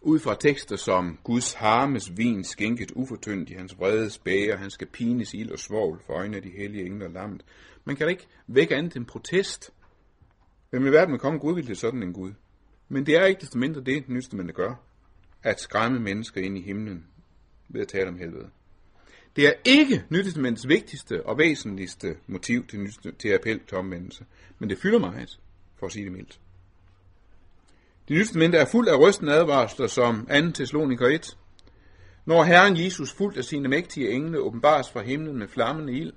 ud 0.00 0.18
fra 0.18 0.36
tekster 0.40 0.76
som 0.76 1.18
Guds 1.24 1.52
harmes 1.52 2.16
vin 2.16 2.44
skænket 2.44 2.90
ufortyndt 2.90 3.50
i 3.50 3.52
hans 3.52 3.78
vrede 3.78 4.10
spæger, 4.10 4.56
han 4.56 4.70
skal 4.70 4.86
pines 4.86 5.34
ild 5.34 5.50
og 5.50 5.58
svovl 5.58 6.02
for 6.06 6.12
øjnene 6.12 6.36
af 6.36 6.42
de 6.42 6.50
hellige 6.50 6.86
engler 6.86 7.06
og 7.06 7.12
lammet. 7.12 7.44
Man 7.84 7.96
kan 7.96 8.06
da 8.06 8.10
ikke 8.10 8.26
vække 8.46 8.76
andet 8.76 8.96
end 8.96 9.06
protest. 9.06 9.70
Hvem 10.70 10.86
i 10.86 10.90
verden 10.90 11.12
vil 11.12 11.20
komme 11.20 11.38
Gud 11.38 11.62
til 11.62 11.76
sådan 11.76 12.02
en 12.02 12.12
Gud? 12.12 12.32
Men 12.88 13.06
det 13.06 13.16
er 13.16 13.24
ikke 13.24 13.40
desto 13.40 13.58
mindre 13.58 13.80
det, 13.80 14.08
nyste 14.08 14.36
man 14.36 14.46
gør. 14.46 14.74
At 15.42 15.60
skræmme 15.60 16.00
mennesker 16.00 16.40
ind 16.40 16.58
i 16.58 16.62
himlen 16.62 17.06
ved 17.68 17.80
at 17.80 17.88
tale 17.88 18.08
om 18.08 18.18
helvede. 18.18 18.50
Det 19.36 19.46
er 19.46 19.52
ikke 19.64 20.04
Nytestamentets 20.10 20.68
vigtigste 20.68 21.26
og 21.26 21.38
væsentligste 21.38 22.16
motiv 22.26 22.66
til, 22.66 22.94
til 23.18 23.32
appel 23.32 23.60
til 23.68 23.78
omvendelse, 23.78 24.24
men 24.58 24.70
det 24.70 24.78
fylder 24.78 24.98
meget, 24.98 25.40
for 25.76 25.86
at 25.86 25.92
sige 25.92 26.04
det 26.04 26.12
mildt. 26.12 26.40
Det 28.08 28.14
nye 28.14 28.22
testamente 28.22 28.58
er 28.58 28.64
fuld 28.64 28.88
af 28.88 29.00
rystende 29.00 29.32
advarsler 29.32 29.86
som 29.86 30.26
2. 30.26 30.50
Thessaloniker 30.54 31.06
1. 31.06 31.38
Når 32.26 32.42
Herren 32.42 32.84
Jesus 32.84 33.12
fuldt 33.12 33.38
af 33.38 33.44
sine 33.44 33.68
mægtige 33.68 34.10
engle 34.10 34.40
åbenbares 34.40 34.90
fra 34.90 35.02
himlen 35.02 35.38
med 35.38 35.48
flammende 35.48 35.92
ild, 35.92 36.12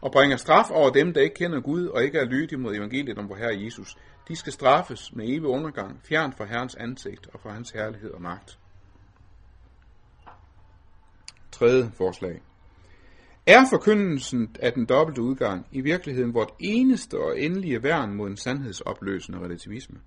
og 0.00 0.12
bringer 0.12 0.36
straf 0.36 0.70
over 0.70 0.90
dem, 0.90 1.12
der 1.12 1.20
ikke 1.20 1.34
kender 1.34 1.60
Gud 1.60 1.86
og 1.86 2.04
ikke 2.04 2.18
er 2.18 2.24
lydige 2.24 2.58
mod 2.58 2.74
evangeliet 2.74 3.18
om 3.18 3.28
vor 3.28 3.36
Herre 3.36 3.62
Jesus, 3.64 3.96
de 4.28 4.36
skal 4.36 4.52
straffes 4.52 5.12
med 5.12 5.28
evig 5.28 5.46
undergang, 5.46 6.00
fjern 6.08 6.32
fra 6.32 6.44
Herrens 6.44 6.74
ansigt 6.74 7.28
og 7.32 7.40
fra 7.40 7.50
hans 7.50 7.70
herlighed 7.70 8.10
og 8.10 8.22
magt. 8.22 8.58
Tredje 11.52 11.90
forslag. 11.94 12.42
Er 13.46 13.64
forkyndelsen 13.70 14.56
af 14.60 14.72
den 14.72 14.86
dobbelte 14.86 15.22
udgang 15.22 15.66
i 15.72 15.80
virkeligheden 15.80 16.34
vort 16.34 16.50
eneste 16.60 17.18
og 17.18 17.40
endelige 17.40 17.82
værn 17.82 18.14
mod 18.14 18.28
en 18.28 18.36
sandhedsopløsende 18.36 19.38
relativisme? 19.38 19.98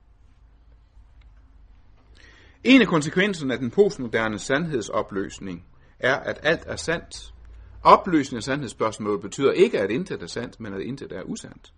En 2.64 2.82
af 2.82 2.88
konsekvenserne 2.88 3.54
af 3.54 3.60
den 3.60 3.72
postmoderne 3.72 4.40
sandhedsopløsning 4.40 5.66
er, 6.00 6.16
at 6.16 6.40
alt 6.44 6.64
er 6.66 6.76
sandt. 6.76 7.34
Opløsning 7.84 8.38
af 8.38 8.44
sandhedsspørgsmålet 8.44 9.22
betyder 9.22 9.52
ikke, 9.52 9.80
at 9.80 9.92
intet 9.92 10.22
er 10.22 10.28
sandt, 10.28 10.60
men 10.60 10.74
at 10.74 10.82
intet 10.82 11.12
er 11.12 11.22
usandt. 11.24 11.74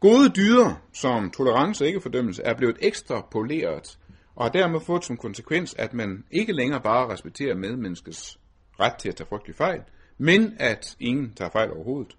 Gode 0.00 0.28
dyder, 0.28 0.74
som 0.92 1.30
tolerance 1.30 1.84
og 1.84 1.88
ikke 1.88 2.00
fordømmelse, 2.00 2.42
er 2.42 2.54
blevet 2.54 2.76
ekstra 2.80 3.26
poleret, 3.30 3.98
og 4.36 4.44
har 4.44 4.50
dermed 4.50 4.80
fået 4.80 5.04
som 5.04 5.16
konsekvens, 5.16 5.74
at 5.78 5.94
man 5.94 6.24
ikke 6.30 6.52
længere 6.52 6.80
bare 6.80 7.12
respekterer 7.12 7.54
medmenneskets 7.54 8.38
ret 8.80 8.94
til 8.94 9.08
at 9.08 9.16
tage 9.16 9.26
frygtelig 9.28 9.56
fejl, 9.56 9.80
men 10.18 10.56
at 10.58 10.96
ingen 11.00 11.34
tager 11.34 11.50
fejl 11.50 11.72
overhovedet. 11.72 12.16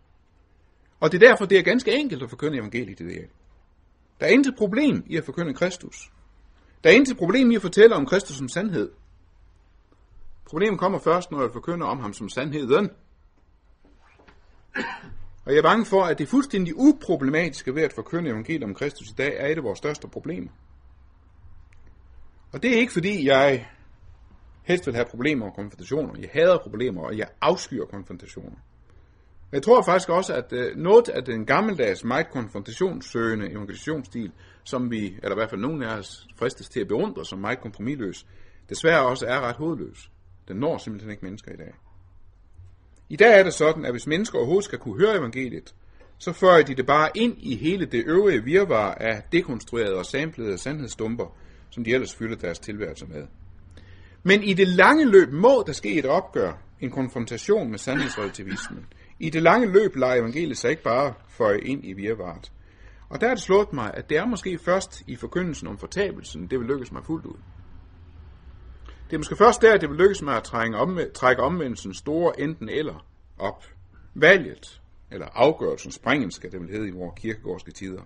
Og 1.00 1.12
det 1.12 1.24
er 1.24 1.28
derfor, 1.28 1.46
det 1.46 1.58
er 1.58 1.64
ganske 1.64 1.96
enkelt 1.96 2.24
at 2.24 2.30
forkynde 2.30 2.58
evangeliet 2.58 3.00
i 3.00 3.04
det. 3.04 3.30
Der 4.20 4.26
er 4.26 4.30
intet 4.30 4.56
problem 4.56 5.04
i 5.08 5.18
at 5.18 5.26
forkynde 5.26 5.54
Kristus. 5.54 6.12
Der 6.84 6.90
er 6.90 6.94
intet 6.94 7.18
problem 7.18 7.52
i 7.52 7.56
at 7.56 7.62
fortælle 7.62 7.96
om 7.96 8.06
Kristus 8.06 8.38
som 8.38 8.50
sandhed. 8.50 8.92
Problemet 10.46 10.80
kommer 10.80 11.00
først, 11.00 11.32
når 11.32 11.42
jeg 11.42 11.50
forkynder 11.54 11.88
om 11.88 12.00
ham 12.00 12.14
som 12.14 12.30
sandheden. 12.30 12.90
Og 15.46 15.52
jeg 15.52 15.58
er 15.58 15.62
bange 15.62 15.86
for, 15.86 16.04
at 16.04 16.20
det 16.20 16.28
fuldstændig 16.28 16.74
uproblematiske 16.78 17.76
ved 17.76 17.84
at 17.84 17.94
forkynde 17.94 18.30
evangeliet 18.30 18.64
om 18.64 18.74
Kristus 18.74 19.10
i 19.10 19.14
dag, 19.14 19.38
er 19.38 19.48
et 19.48 19.58
af 19.58 19.64
vores 19.64 19.78
største 19.78 20.08
problemer. 20.08 20.50
Og 22.52 22.64
det 22.64 22.74
er 22.74 22.80
ikke 22.80 22.94
fordi, 22.94 23.28
jeg 23.28 23.70
helst 24.64 24.86
vil 24.86 24.96
have 24.96 25.06
problemer 25.06 25.46
og 25.46 25.56
konfrontationer. 25.56 26.20
Jeg 26.20 26.30
hader 26.34 26.58
problemer, 26.58 27.02
og 27.02 27.18
jeg 27.18 27.28
afskyer 27.42 27.86
konfrontationer. 27.86 28.58
Jeg 29.52 29.64
tror 29.64 29.82
faktisk 29.82 30.10
også, 30.10 30.34
at 30.34 30.54
øh, 30.54 30.78
noget 30.78 31.10
af 31.10 31.24
den 31.24 31.46
gammeldags, 31.46 32.04
meget 32.04 32.30
konfrontationssøgende 32.30 33.52
evangelisationsstil, 33.52 34.32
som 34.64 34.92
vi, 34.92 35.06
eller 35.24 35.32
i 35.32 35.40
hvert 35.40 35.50
fald 35.50 35.62
nogen 35.62 35.84
af 35.84 35.98
os, 35.98 36.28
fristes 36.36 36.70
til 36.70 36.80
at 36.80 36.88
beundre 36.88 37.26
som 37.26 37.40
meget 37.40 37.62
kompromilløs, 37.62 38.26
desværre 38.70 39.06
også 39.06 39.26
er 39.26 39.40
ret 39.42 39.56
hovedløs. 39.56 40.12
Den 40.48 40.58
når 40.58 40.78
simpelthen 40.78 41.12
ikke 41.12 41.26
mennesker 41.26 41.52
i 41.52 41.58
dag. 41.58 41.74
I 43.10 43.16
dag 43.16 43.40
er 43.40 43.44
det 43.44 43.54
sådan, 43.54 43.86
at 43.86 43.92
hvis 43.92 44.08
mennesker 44.08 44.38
overhovedet 44.38 44.66
skal 44.66 44.80
kunne 44.80 45.00
høre 45.00 45.18
evangeliet, 45.18 45.76
så 46.18 46.34
fører 46.34 46.64
de 46.64 46.76
det 46.76 46.86
bare 46.86 47.10
ind 47.16 47.36
i 47.38 47.56
hele 47.56 47.86
det 47.86 48.04
øvrige 48.06 48.44
virvar 48.44 48.94
af 48.94 49.24
dekonstruerede 49.32 49.96
og 49.96 50.06
samplede 50.06 50.58
sandhedsstumper, 50.58 51.38
som 51.70 51.84
de 51.84 51.94
ellers 51.94 52.16
fylder 52.16 52.36
deres 52.36 52.60
tilværelse 52.60 53.06
med. 53.06 53.28
Men 54.24 54.44
i 54.44 54.54
det 54.54 54.68
lange 54.68 55.06
løb 55.06 55.32
må 55.32 55.64
der 55.68 55.74
ske 55.74 55.94
et 55.94 56.06
opgør, 56.06 56.54
en 56.80 56.92
konfrontation 56.92 57.72
med 57.72 57.80
sandhedsrelativismen. 57.80 58.86
I 59.24 59.30
det 59.30 59.44
lange 59.44 59.72
løb 59.72 59.96
lader 59.96 60.14
evangeliet 60.14 60.58
sig 60.58 60.72
ikke 60.72 60.84
bare 60.84 61.14
føje 61.28 61.60
ind 61.60 61.86
i 61.86 61.94
virvaret. 61.94 62.52
Og 63.10 63.22
der 63.22 63.28
er 63.28 63.34
det 63.34 63.44
slået 63.44 63.74
mig, 63.74 63.92
at 63.94 64.10
det 64.10 64.18
er 64.18 64.26
måske 64.26 64.58
først 64.58 65.04
i 65.08 65.16
forkyndelsen 65.16 65.68
om 65.68 65.78
fortabelsen, 65.78 66.48
det 66.48 66.60
vil 66.60 66.68
lykkes 66.68 66.92
mig 66.92 67.06
fuldt 67.06 67.26
ud. 67.26 67.38
Det 69.06 69.14
er 69.14 69.18
måske 69.18 69.36
først 69.36 69.62
der, 69.62 69.78
det 69.78 69.90
vil 69.90 69.98
lykkes 69.98 70.22
mig 70.22 70.38
at 70.38 70.44
trække, 70.44 70.78
om, 70.78 71.00
trække 71.14 71.42
omvendelsen 71.42 71.94
store 71.94 72.40
enten 72.40 72.70
eller 72.70 73.06
op. 73.40 73.66
Valget, 74.14 74.82
eller 75.12 75.28
afgørelsen, 75.34 75.92
springen 75.92 76.32
skal 76.32 76.52
det 76.52 76.60
vel 76.60 76.70
hedde 76.70 76.88
i 76.88 76.92
vores 76.92 77.20
kirkegårdske 77.20 77.72
tider. 77.72 78.02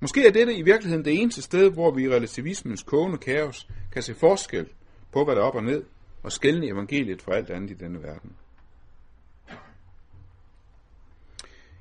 Måske 0.00 0.26
er 0.26 0.32
dette 0.32 0.54
i 0.54 0.62
virkeligheden 0.62 1.04
det 1.04 1.20
eneste 1.20 1.42
sted, 1.42 1.70
hvor 1.70 1.90
vi 1.90 2.02
i 2.02 2.08
relativismens 2.08 2.82
kogende 2.82 3.18
kaos 3.18 3.68
kan 3.92 4.02
se 4.02 4.14
forskel 4.14 4.66
på, 5.12 5.24
hvad 5.24 5.34
der 5.34 5.42
er 5.42 5.46
op 5.46 5.54
og 5.54 5.64
ned, 5.64 5.84
og 6.22 6.32
skælne 6.32 6.66
evangeliet 6.66 7.22
for 7.22 7.32
alt 7.32 7.50
andet 7.50 7.70
i 7.70 7.74
denne 7.74 8.02
verden. 8.02 8.36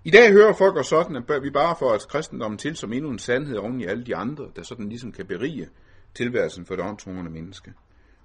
I 0.06 0.12
dag 0.12 0.32
hører 0.32 0.54
folk 0.54 0.76
også 0.76 0.90
sådan, 0.90 1.16
at 1.16 1.44
vi 1.44 1.50
bare 1.50 1.76
får 1.80 1.90
os 1.90 2.06
kristendommen 2.06 2.58
til 2.58 2.76
som 2.76 2.94
endnu 2.94 3.10
en 3.10 3.20
sandhed 3.20 3.58
oven 3.58 3.82
i 3.82 3.86
alle 3.86 4.04
de 4.04 4.16
andre, 4.16 4.48
der 4.56 4.64
sådan 4.64 4.90
ligesom 4.90 5.12
kan 5.12 5.26
berige 5.26 5.70
tilværelsen 6.16 6.66
for 6.66 6.76
det 6.76 6.86
åndshungrende 6.86 7.32
menneske. 7.32 7.74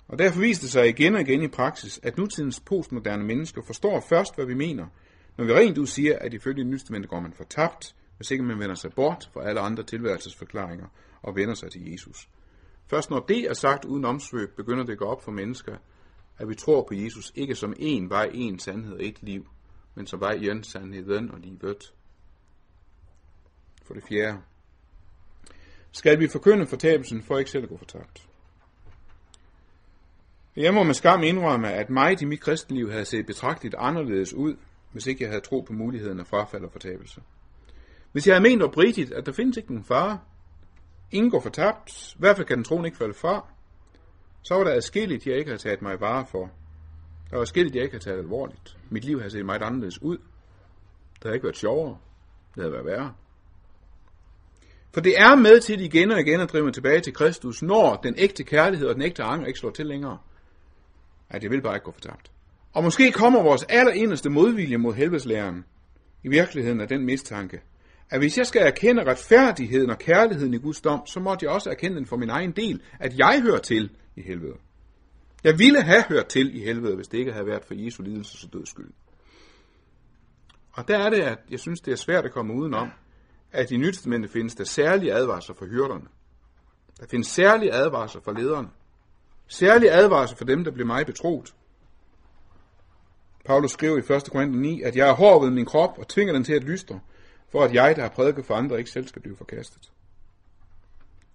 Og 0.08 0.18
derfor 0.18 0.40
viste 0.40 0.62
det 0.62 0.72
sig 0.72 0.88
igen 0.88 1.14
og 1.14 1.20
igen 1.20 1.42
i 1.42 1.48
praksis, 1.48 2.00
at 2.02 2.18
nutidens 2.18 2.60
postmoderne 2.60 3.24
mennesker 3.24 3.62
forstår 3.62 4.00
først, 4.08 4.34
hvad 4.34 4.46
vi 4.46 4.54
mener, 4.54 4.86
når 5.36 5.44
vi 5.44 5.52
rent 5.52 5.78
ud 5.78 5.86
siger, 5.86 6.18
at 6.18 6.34
ifølge 6.34 6.64
Nytestamentet 6.64 7.10
går 7.10 7.20
man 7.20 7.32
fortabt, 7.32 7.94
hvis 8.16 8.30
ikke 8.30 8.44
man 8.44 8.58
vender 8.58 8.74
sig 8.74 8.92
bort 8.92 9.30
fra 9.32 9.48
alle 9.48 9.60
andre 9.60 9.82
tilværelsesforklaringer 9.82 10.86
og 11.22 11.36
vender 11.36 11.54
sig 11.54 11.70
til 11.70 11.90
Jesus. 11.90 12.28
Først 12.86 13.10
når 13.10 13.24
det 13.28 13.40
er 13.40 13.54
sagt 13.54 13.84
uden 13.84 14.04
omsvøb, 14.04 14.56
begynder 14.56 14.84
det 14.84 14.92
at 14.92 14.98
gå 14.98 15.04
op 15.04 15.22
for 15.22 15.32
mennesker, 15.32 15.76
at 16.38 16.48
vi 16.48 16.54
tror 16.54 16.82
på 16.88 16.94
Jesus 16.94 17.32
ikke 17.34 17.54
som 17.54 17.74
en 17.76 18.10
vej, 18.10 18.30
en 18.34 18.58
sandhed 18.58 18.92
og 18.92 19.04
et 19.04 19.22
liv, 19.22 19.46
men 19.98 20.06
som 20.06 20.20
vej, 20.20 20.32
en 20.32 20.64
sandheden 20.64 21.30
og 21.30 21.38
livet. 21.40 21.92
For 23.82 23.94
det 23.94 24.02
fjerde. 24.08 24.38
Skal 25.92 26.20
vi 26.20 26.28
forkynde 26.28 26.66
fortabelsen 26.66 27.22
for 27.22 27.38
ikke 27.38 27.50
selv 27.50 27.62
at 27.62 27.68
gå 27.68 27.76
fortabt? 27.76 28.28
Jeg 30.56 30.74
må 30.74 30.82
med 30.82 30.94
skam 30.94 31.22
indrømme, 31.22 31.72
at 31.72 31.90
mig 31.90 32.22
i 32.22 32.24
mit 32.24 32.40
kristenliv 32.40 32.90
havde 32.90 33.04
set 33.04 33.26
betragteligt 33.26 33.74
anderledes 33.78 34.34
ud, 34.34 34.56
hvis 34.92 35.06
ikke 35.06 35.22
jeg 35.22 35.30
havde 35.30 35.44
tro 35.44 35.60
på 35.60 35.72
muligheden 35.72 36.20
af 36.20 36.26
frafald 36.26 36.64
og 36.64 36.72
fortabelse. 36.72 37.22
Hvis 38.12 38.26
jeg 38.26 38.34
havde 38.34 38.42
ment 38.42 38.62
oprigtigt, 38.62 39.12
at 39.12 39.26
der 39.26 39.32
findes 39.32 39.56
ikke 39.56 39.72
nogen 39.72 39.84
fare, 39.84 40.20
ingen 41.10 41.30
går 41.30 41.40
fortabt, 41.40 42.12
i 42.14 42.18
hvert 42.18 42.36
fald 42.36 42.46
kan 42.46 42.56
den 42.56 42.64
troen 42.64 42.84
ikke 42.84 42.96
falde 42.96 43.14
fra, 43.14 43.46
så 44.42 44.54
var 44.54 44.64
der 44.64 44.72
adskilligt, 44.72 45.26
jeg 45.26 45.36
ikke 45.36 45.50
havde 45.50 45.62
taget 45.62 45.82
mig 45.82 46.00
vare 46.00 46.26
for. 46.26 46.50
Der 47.30 47.36
var 47.36 47.44
skilt, 47.44 47.74
jeg 47.74 47.82
ikke 47.82 47.94
havde 47.94 48.04
taget 48.04 48.18
alvorligt. 48.18 48.76
Mit 48.90 49.04
liv 49.04 49.18
havde 49.18 49.30
set 49.30 49.46
meget 49.46 49.62
anderledes 49.62 50.02
ud. 50.02 50.18
Det 51.14 51.22
havde 51.22 51.34
ikke 51.34 51.44
været 51.44 51.56
sjovere. 51.56 51.98
Det 52.54 52.62
havde 52.62 52.72
været 52.72 52.86
værre. 52.86 53.14
For 54.94 55.00
det 55.00 55.20
er 55.20 55.36
med 55.36 55.60
til 55.60 55.80
igen 55.80 56.10
og 56.10 56.20
igen 56.20 56.40
at 56.40 56.52
drive 56.52 56.64
mig 56.64 56.74
tilbage 56.74 57.00
til 57.00 57.14
Kristus, 57.14 57.62
når 57.62 57.96
den 57.96 58.14
ægte 58.18 58.44
kærlighed 58.44 58.88
og 58.88 58.94
den 58.94 59.02
ægte 59.02 59.22
anger 59.22 59.46
ikke 59.46 59.58
slår 59.58 59.70
til 59.70 59.86
længere. 59.86 60.18
At 61.30 61.42
jeg 61.42 61.50
vil 61.50 61.62
bare 61.62 61.74
ikke 61.76 61.84
gå 61.84 61.92
fortabt. 61.92 62.30
Og 62.72 62.84
måske 62.84 63.12
kommer 63.12 63.42
vores 63.42 63.64
allerinderste 63.68 64.30
modvilje 64.30 64.76
mod 64.76 64.94
helvedeslæren 64.94 65.64
i 66.24 66.28
virkeligheden 66.28 66.80
af 66.80 66.88
den 66.88 67.04
mistanke, 67.04 67.60
at 68.10 68.20
hvis 68.20 68.38
jeg 68.38 68.46
skal 68.46 68.62
erkende 68.62 69.04
retfærdigheden 69.04 69.90
og 69.90 69.98
kærligheden 69.98 70.54
i 70.54 70.58
Guds 70.58 70.80
dom, 70.80 71.06
så 71.06 71.20
måtte 71.20 71.44
jeg 71.44 71.52
også 71.52 71.70
erkende 71.70 71.96
den 71.96 72.06
for 72.06 72.16
min 72.16 72.30
egen 72.30 72.52
del, 72.52 72.82
at 73.00 73.18
jeg 73.18 73.42
hører 73.42 73.58
til 73.58 73.90
i 74.16 74.22
helvede. 74.22 74.54
Jeg 75.44 75.58
ville 75.58 75.82
have 75.82 76.04
hørt 76.08 76.26
til 76.26 76.56
i 76.56 76.64
helvede, 76.64 76.96
hvis 76.96 77.08
det 77.08 77.18
ikke 77.18 77.32
havde 77.32 77.46
været 77.46 77.64
for 77.64 77.74
Jesu 77.74 78.02
lidelse 78.02 78.46
og 78.46 78.52
døds 78.52 78.68
skyld. 78.68 78.90
Og 80.72 80.88
der 80.88 80.98
er 80.98 81.10
det, 81.10 81.20
at 81.20 81.38
jeg 81.50 81.60
synes, 81.60 81.80
det 81.80 81.92
er 81.92 81.96
svært 81.96 82.24
at 82.24 82.32
komme 82.32 82.54
udenom, 82.54 82.90
at 83.52 83.70
i 83.70 83.76
Nytestamentet 83.76 84.30
findes 84.30 84.54
der 84.54 84.64
særlige 84.64 85.14
advarsler 85.14 85.54
for 85.54 85.66
hyrderne. 85.66 86.06
Der 87.00 87.06
findes 87.10 87.28
særlige 87.28 87.72
advarsler 87.72 88.20
for 88.20 88.32
lederne. 88.32 88.68
Særlige 89.46 89.92
advarsler 89.92 90.36
for 90.36 90.44
dem, 90.44 90.64
der 90.64 90.70
bliver 90.70 90.86
mig 90.86 91.06
betroet. 91.06 91.54
Paulus 93.44 93.70
skriver 93.70 93.96
i 93.96 94.16
1. 94.16 94.30
Korinther 94.32 94.60
9, 94.60 94.82
at 94.82 94.96
jeg 94.96 95.08
er 95.08 95.14
hård 95.14 95.42
ved 95.42 95.50
min 95.50 95.64
krop 95.64 95.98
og 95.98 96.08
tvinger 96.08 96.34
den 96.34 96.44
til 96.44 96.52
at 96.52 96.64
lystre, 96.64 97.00
for 97.52 97.64
at 97.64 97.74
jeg, 97.74 97.96
der 97.96 98.02
har 98.02 98.08
prædiket 98.08 98.44
for 98.46 98.54
andre, 98.54 98.78
ikke 98.78 98.90
selv 98.90 99.08
skal 99.08 99.22
blive 99.22 99.36
forkastet. 99.36 99.92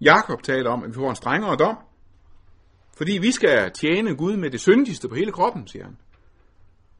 Jakob 0.00 0.42
taler 0.42 0.70
om, 0.70 0.82
at 0.82 0.88
vi 0.88 0.94
får 0.94 1.10
en 1.10 1.16
strengere 1.16 1.56
dom, 1.56 1.76
fordi 2.96 3.12
vi 3.12 3.32
skal 3.32 3.72
tjene 3.72 4.16
Gud 4.16 4.36
med 4.36 4.50
det 4.50 4.60
syndigste 4.60 5.08
på 5.08 5.14
hele 5.14 5.32
kroppen, 5.32 5.66
siger 5.66 5.84
han. 5.84 5.96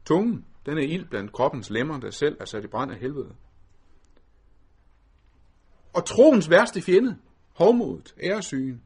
Tungen, 0.05 0.45
den 0.65 0.77
er 0.77 0.81
ild 0.81 1.05
blandt 1.09 1.31
kroppens 1.31 1.69
lemmer, 1.69 1.99
der 1.99 2.11
selv 2.11 2.37
er 2.39 2.45
sat 2.45 2.63
i 2.63 2.67
brand 2.67 2.91
af 2.91 2.97
helvede. 2.97 3.35
Og 5.93 6.05
troens 6.05 6.49
værste 6.49 6.81
fjende, 6.81 7.17
hovmodet, 7.53 8.15
æresygen, 8.23 8.81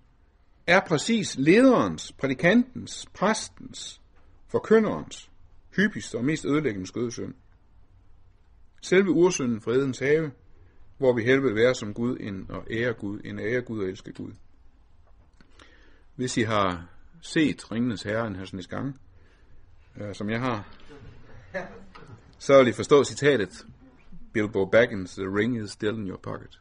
er 0.68 0.80
præcis 0.88 1.38
lederens, 1.38 2.12
prædikantens, 2.12 3.06
præstens, 3.14 4.02
forkynderens, 4.48 5.32
hyppigste 5.76 6.18
og 6.18 6.26
mest 6.26 6.46
ødelæggende 6.46 6.88
skødesøn. 6.88 7.36
Selve 8.82 9.10
ursynden 9.12 9.62
fredens 9.62 10.00
have, 10.00 10.32
hvor 10.98 11.14
vi 11.14 11.24
helvede 11.24 11.56
være 11.56 11.76
som 11.76 11.94
Gud 11.94 12.18
en, 12.20 12.46
og 12.50 12.64
ære 12.72 12.94
Gud, 12.94 13.20
en 13.26 13.40
ære 13.40 13.62
Gud 13.62 13.80
og 13.80 13.90
elske 13.90 14.14
Gud. 14.14 14.32
Hvis 16.16 16.38
I 16.38 16.42
har 16.42 16.90
set 17.22 17.72
Ringenes 17.72 18.04
Herre 18.04 18.28
en 18.28 18.36
Hersens 18.36 18.68
gang, 18.68 19.00
øh, 20.02 20.16
som 20.16 20.30
jeg 20.30 20.40
har, 20.40 20.68
så 22.40 22.58
vil 22.58 22.68
I 22.68 22.74
forstå 22.74 23.04
citatet, 23.04 23.66
Bilbo 24.34 24.66
Baggins, 24.66 25.16
the 25.16 25.28
ring 25.38 25.64
is 25.64 25.72
still 25.72 25.98
in 25.98 26.08
your 26.08 26.18
pocket. 26.18 26.60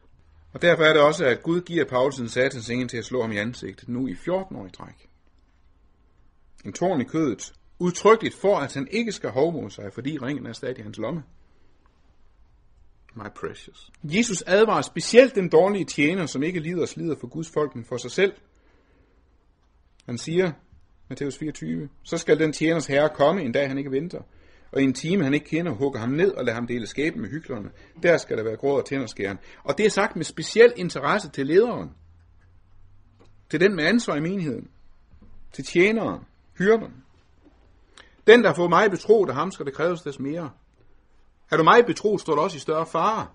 Og 0.53 0.61
derfor 0.61 0.83
er 0.83 0.93
det 0.93 1.01
også, 1.01 1.25
at 1.25 1.43
Gud 1.43 1.61
giver 1.61 1.85
Paulus 1.85 2.17
en 2.17 2.29
satans 2.29 2.69
ingen 2.69 2.87
til 2.87 2.97
at 2.97 3.05
slå 3.05 3.21
ham 3.21 3.31
i 3.31 3.37
ansigtet, 3.37 3.89
nu 3.89 4.07
i 4.07 4.15
14 4.15 4.55
år 4.55 4.65
i 4.65 4.69
træk. 4.69 5.09
En 6.65 6.73
tårn 6.73 7.01
i 7.01 7.03
kødet, 7.03 7.53
udtrykkeligt 7.79 8.35
for, 8.35 8.57
at 8.57 8.73
han 8.73 8.87
ikke 8.91 9.11
skal 9.11 9.29
hovmode 9.29 9.71
sig, 9.71 9.93
fordi 9.93 10.17
ringen 10.17 10.45
er 10.45 10.53
stadig 10.53 10.79
i 10.79 10.81
hans 10.81 10.97
lomme. 10.97 11.23
My 13.15 13.29
precious. 13.35 13.91
Jesus 14.03 14.43
advarer 14.47 14.81
specielt 14.81 15.35
den 15.35 15.49
dårlige 15.49 15.85
tjener, 15.85 16.25
som 16.25 16.43
ikke 16.43 16.59
lider 16.59 16.81
og 16.81 16.87
slider 16.87 17.15
for 17.19 17.27
Guds 17.27 17.49
folk, 17.49 17.75
men 17.75 17.85
for 17.85 17.97
sig 17.97 18.11
selv. 18.11 18.33
Han 20.09 20.17
siger, 20.17 20.51
Matthæus 21.09 21.37
24, 21.37 21.89
så 22.03 22.17
skal 22.17 22.39
den 22.39 22.53
tjeners 22.53 22.87
herre 22.87 23.09
komme 23.09 23.41
en 23.41 23.51
dag, 23.51 23.67
han 23.67 23.77
ikke 23.77 23.91
venter, 23.91 24.21
og 24.71 24.81
i 24.81 24.83
en 24.83 24.93
time, 24.93 25.23
han 25.23 25.33
ikke 25.33 25.45
kender, 25.45 25.71
hugger 25.71 25.99
ham 25.99 26.09
ned 26.09 26.31
og 26.31 26.45
lader 26.45 26.55
ham 26.55 26.67
dele 26.67 26.87
skæben 26.87 27.21
med 27.21 27.29
hyklerne. 27.29 27.69
Der 28.03 28.17
skal 28.17 28.37
der 28.37 28.43
være 28.43 28.55
gråd 28.55 28.79
og 28.79 28.85
tænderskæren. 28.85 29.39
Og 29.63 29.77
det 29.77 29.85
er 29.85 29.89
sagt 29.89 30.15
med 30.15 30.25
speciel 30.25 30.73
interesse 30.75 31.29
til 31.29 31.47
lederen. 31.47 31.89
Til 33.49 33.59
den 33.59 33.75
med 33.75 33.83
ansvar 33.83 34.15
i 34.15 34.19
menigheden. 34.19 34.67
Til 35.53 35.63
tjeneren, 35.63 36.21
hyrderen. 36.57 37.03
Den, 38.27 38.43
der 38.43 38.53
får 38.53 38.67
mig 38.67 38.91
betroet 38.91 39.29
af 39.29 39.35
ham, 39.35 39.51
skal 39.51 39.65
det 39.65 39.73
kræves 39.73 40.01
des 40.01 40.19
mere. 40.19 40.51
Er 41.51 41.57
du 41.57 41.63
mig 41.63 41.85
betroet, 41.85 42.21
står 42.21 42.35
du 42.35 42.41
også 42.41 42.57
i 42.57 42.59
større 42.59 42.85
fare. 42.85 43.27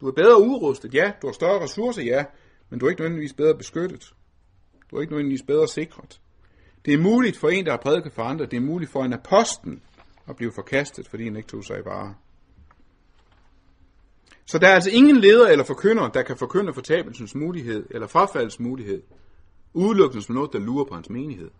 Du 0.00 0.08
er 0.08 0.12
bedre 0.12 0.40
udrustet, 0.40 0.94
ja. 0.94 1.12
Du 1.22 1.26
har 1.26 1.32
større 1.32 1.62
ressourcer, 1.62 2.02
ja. 2.02 2.24
Men 2.70 2.78
du 2.78 2.86
er 2.86 2.90
ikke 2.90 3.02
nødvendigvis 3.02 3.32
bedre 3.32 3.54
beskyttet. 3.54 4.14
Du 4.90 4.96
er 4.96 5.00
ikke 5.00 5.12
nødvendigvis 5.12 5.42
bedre 5.42 5.68
sikret. 5.68 6.20
Det 6.84 6.94
er 6.94 6.98
muligt 6.98 7.36
for 7.36 7.48
en, 7.48 7.64
der 7.64 7.70
har 7.70 7.78
prædiket 7.78 8.12
for 8.12 8.22
andre, 8.22 8.46
det 8.46 8.56
er 8.56 8.60
muligt 8.60 8.90
for 8.90 9.04
en 9.04 9.12
apostel 9.12 9.80
at 10.28 10.36
blive 10.36 10.52
forkastet, 10.52 11.08
fordi 11.08 11.24
han 11.24 11.36
ikke 11.36 11.48
tog 11.48 11.64
sig 11.64 11.78
i 11.78 11.84
vare. 11.84 12.14
Så 14.46 14.58
der 14.58 14.68
er 14.68 14.74
altså 14.74 14.90
ingen 14.90 15.16
leder 15.16 15.48
eller 15.48 15.64
forkynder, 15.64 16.08
der 16.08 16.22
kan 16.22 16.36
forkynde 16.36 16.74
fortabelsens 16.74 17.34
mulighed 17.34 17.86
eller 17.90 18.06
frafaldets 18.06 18.60
mulighed, 18.60 19.02
udelukkende 19.72 20.24
som 20.24 20.34
noget, 20.34 20.52
der 20.52 20.58
lurer 20.58 20.84
på 20.84 20.94
hans 20.94 21.10
menighed. 21.10 21.50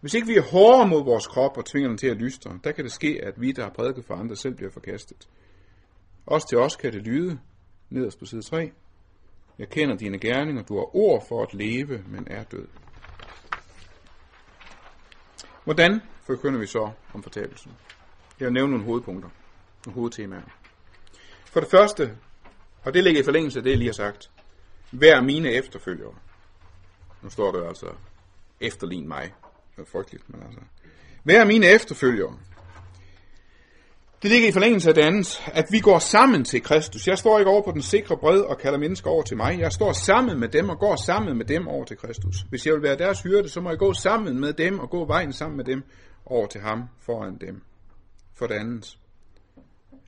Hvis 0.00 0.14
ikke 0.14 0.26
vi 0.26 0.36
er 0.36 0.42
hårdere 0.42 0.88
mod 0.88 1.04
vores 1.04 1.26
krop 1.26 1.56
og 1.56 1.64
tvinger 1.64 1.88
den 1.88 1.98
til 1.98 2.06
at 2.06 2.16
lystre, 2.16 2.58
der 2.64 2.72
kan 2.72 2.84
det 2.84 2.92
ske, 2.92 3.20
at 3.22 3.40
vi, 3.40 3.52
der 3.52 3.62
har 3.62 3.70
prædiket 3.70 4.04
for 4.04 4.14
andre, 4.14 4.36
selv 4.36 4.54
bliver 4.54 4.70
forkastet. 4.70 5.28
Også 6.26 6.48
til 6.48 6.58
os 6.58 6.76
kan 6.76 6.92
det 6.92 7.02
lyde, 7.02 7.38
nederst 7.90 8.18
på 8.18 8.24
side 8.24 8.42
3. 8.42 8.72
Jeg 9.58 9.68
kender 9.68 9.96
dine 9.96 10.18
gerninger, 10.18 10.62
du 10.62 10.76
har 10.76 10.96
ord 10.96 11.26
for 11.28 11.42
at 11.42 11.54
leve, 11.54 12.04
men 12.06 12.26
er 12.30 12.44
død. 12.44 12.66
Hvordan 15.64 16.00
forkynder 16.22 16.60
vi 16.60 16.66
så 16.66 16.90
om 17.14 17.22
fortabelsen? 17.22 17.72
Jeg 18.40 18.46
vil 18.46 18.52
nævne 18.52 18.70
nogle 18.70 18.84
hovedpunkter, 18.84 19.28
nogle 19.86 19.94
hovedtemaer. 19.94 20.42
For 21.44 21.60
det 21.60 21.70
første, 21.70 22.16
og 22.82 22.94
det 22.94 23.04
ligger 23.04 23.20
i 23.20 23.24
forlængelse 23.24 23.58
af 23.58 23.62
det, 23.62 23.70
jeg 23.70 23.78
lige 23.78 23.88
har 23.88 23.92
sagt, 23.92 24.30
vær 24.92 25.20
mine 25.20 25.50
efterfølgere. 25.50 26.14
Nu 27.22 27.30
står 27.30 27.52
der 27.52 27.68
altså, 27.68 27.86
efterlign 28.60 29.08
mig. 29.08 29.34
Det 29.76 29.82
er 29.82 29.86
frygteligt, 29.86 30.30
men 30.30 30.42
altså. 30.42 30.60
Vær 31.24 31.44
mine 31.44 31.66
efterfølgere. 31.66 32.38
Det 34.24 34.32
ligger 34.32 34.48
i 34.48 34.52
forlængelse 34.52 34.88
af 34.88 34.94
det 34.94 35.02
andet, 35.02 35.42
at 35.46 35.66
vi 35.70 35.80
går 35.80 35.98
sammen 35.98 36.44
til 36.44 36.62
Kristus. 36.62 37.08
Jeg 37.08 37.18
står 37.18 37.38
ikke 37.38 37.50
over 37.50 37.62
på 37.62 37.72
den 37.72 37.82
sikre 37.82 38.16
bred 38.16 38.40
og 38.40 38.58
kalder 38.58 38.78
mennesker 38.78 39.10
over 39.10 39.22
til 39.22 39.36
mig. 39.36 39.58
Jeg 39.58 39.72
står 39.72 39.92
sammen 39.92 40.40
med 40.40 40.48
dem 40.48 40.68
og 40.68 40.78
går 40.78 40.96
sammen 40.96 41.36
med 41.36 41.44
dem 41.44 41.68
over 41.68 41.84
til 41.84 41.96
Kristus. 41.96 42.36
Hvis 42.48 42.66
jeg 42.66 42.74
vil 42.74 42.82
være 42.82 42.96
deres 42.96 43.22
hyrde, 43.22 43.48
så 43.48 43.60
må 43.60 43.70
jeg 43.70 43.78
gå 43.78 43.92
sammen 43.92 44.40
med 44.40 44.52
dem 44.52 44.78
og 44.78 44.90
gå 44.90 45.04
vejen 45.04 45.32
sammen 45.32 45.56
med 45.56 45.64
dem 45.64 45.82
over 46.26 46.46
til 46.46 46.60
ham 46.60 46.82
foran 47.00 47.36
dem. 47.36 47.62
For 48.34 48.46
det 48.46 48.54
andet, 48.54 48.98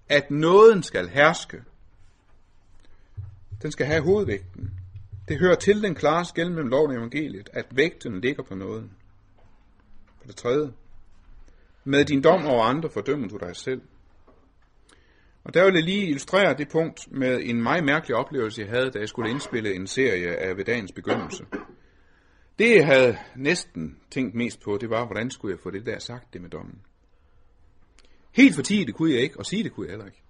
at 0.09 0.31
nåden 0.31 0.83
skal 0.83 1.09
herske. 1.09 1.63
Den 3.63 3.73
skal 3.73 3.87
have 3.87 4.03
hovedvægten. 4.03 4.71
Det 5.29 5.39
hører 5.39 5.57
til 5.57 5.83
den 5.83 5.95
klare 5.95 6.25
skæld 6.25 6.51
mellem 6.51 6.69
loven 6.69 6.91
og 6.91 6.97
evangeliet, 6.97 7.49
at 7.53 7.67
vægten 7.71 8.21
ligger 8.21 8.43
på 8.43 8.55
nåden. 8.55 8.91
For 10.19 10.27
det 10.27 10.37
tredje, 10.37 10.73
med 11.85 12.05
din 12.05 12.23
dom 12.23 12.47
over 12.47 12.65
andre 12.65 12.91
fordømmer 12.91 13.29
du 13.29 13.37
dig 13.37 13.57
selv. 13.57 13.81
Og 15.47 15.55
der 15.55 15.65
vil 15.65 15.75
jeg 15.75 15.83
lige 15.83 16.07
illustrere 16.07 16.55
det 16.55 16.69
punkt 16.69 17.13
med 17.13 17.41
en 17.43 17.63
meget 17.63 17.85
mærkelig 17.85 18.17
oplevelse, 18.17 18.63
jeg 18.63 18.71
havde, 18.71 18.91
da 18.91 18.99
jeg 18.99 19.09
skulle 19.09 19.31
indspille 19.31 19.75
en 19.75 19.87
serie 19.87 20.37
af 20.37 20.57
ved 20.57 20.65
dagens 20.65 20.93
begyndelse. 20.93 21.47
Det, 22.59 22.77
jeg 22.77 22.87
havde 22.87 23.19
næsten 23.37 23.99
tænkt 24.11 24.35
mest 24.35 24.61
på, 24.61 24.79
det 24.81 24.91
var, 24.91 25.07
hvordan 25.07 25.31
skulle 25.31 25.53
jeg 25.53 25.61
få 25.61 25.71
det 25.71 25.87
der 25.87 25.99
sagt, 25.99 26.33
det 26.33 26.41
med 26.43 26.51
dommen. 26.51 26.83
Helt 28.33 28.55
for 28.55 28.63
det 28.63 28.95
kunne 28.95 29.13
jeg 29.13 29.21
ikke, 29.21 29.39
og 29.39 29.47
sige 29.47 29.65
det 29.65 29.73
kunne 29.73 29.87
jeg 29.87 29.93
heller 29.93 30.07
ikke. 30.07 30.23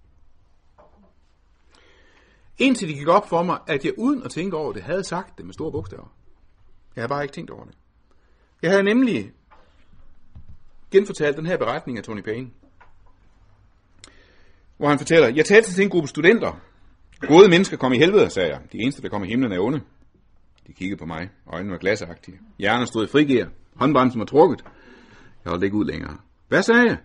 Indtil 2.59 2.89
det 2.89 2.97
gik 2.97 3.09
op 3.09 3.29
for 3.29 3.43
mig, 3.43 3.59
at 3.67 3.85
jeg 3.85 3.93
uden 3.99 4.23
at 4.23 4.31
tænke 4.31 4.57
over 4.57 4.73
det, 4.73 4.83
havde 4.83 5.05
sagt 5.05 5.39
det 5.39 5.47
med 5.47 5.55
store 5.55 5.73
bogstaver. 5.73 6.17
Jeg 6.97 7.03
havde 7.03 7.09
bare 7.09 7.23
ikke 7.23 7.35
tænkt 7.35 7.51
over 7.51 7.65
det. 7.65 7.75
Jeg 8.63 8.71
havde 8.71 8.83
nemlig 8.83 9.33
genfortalt 10.91 11.37
den 11.37 11.47
her 11.47 11.57
beretning 11.57 11.99
af 11.99 12.05
Tony 12.05 12.23
Payne 12.23 12.51
hvor 14.79 14.89
han 14.89 14.99
fortæller, 14.99 15.29
jeg 15.29 15.45
talte 15.45 15.73
til 15.73 15.85
en 15.85 15.91
gruppe 15.91 16.09
studenter. 16.09 16.61
Gode 17.21 17.49
mennesker 17.49 17.77
kom 17.77 17.93
i 17.93 17.99
helvede, 17.99 18.31
sagde 18.31 18.49
jeg. 18.49 18.61
De 18.73 18.79
eneste, 18.79 19.03
der 19.03 19.09
kom 19.09 19.25
i 19.25 19.29
himlen, 19.29 19.53
er 19.53 19.61
onde. 19.61 19.81
De 20.67 20.73
kiggede 20.73 20.99
på 20.99 21.07
mig. 21.07 21.29
Øjnene 21.53 21.73
var 21.73 21.79
glasagtige. 21.79 22.39
Hjernen 22.59 22.87
stod 22.87 23.05
i 23.05 23.09
frigear. 23.09 23.49
Håndbremsen 23.77 24.19
var 24.19 24.27
trukket. 24.27 24.65
Jeg 25.45 25.51
holdt 25.51 25.65
ikke 25.65 25.77
ud 25.77 25.85
længere. 25.85 26.17
Hvad 26.49 26.63
sagde 26.63 26.85
jeg? 26.89 26.97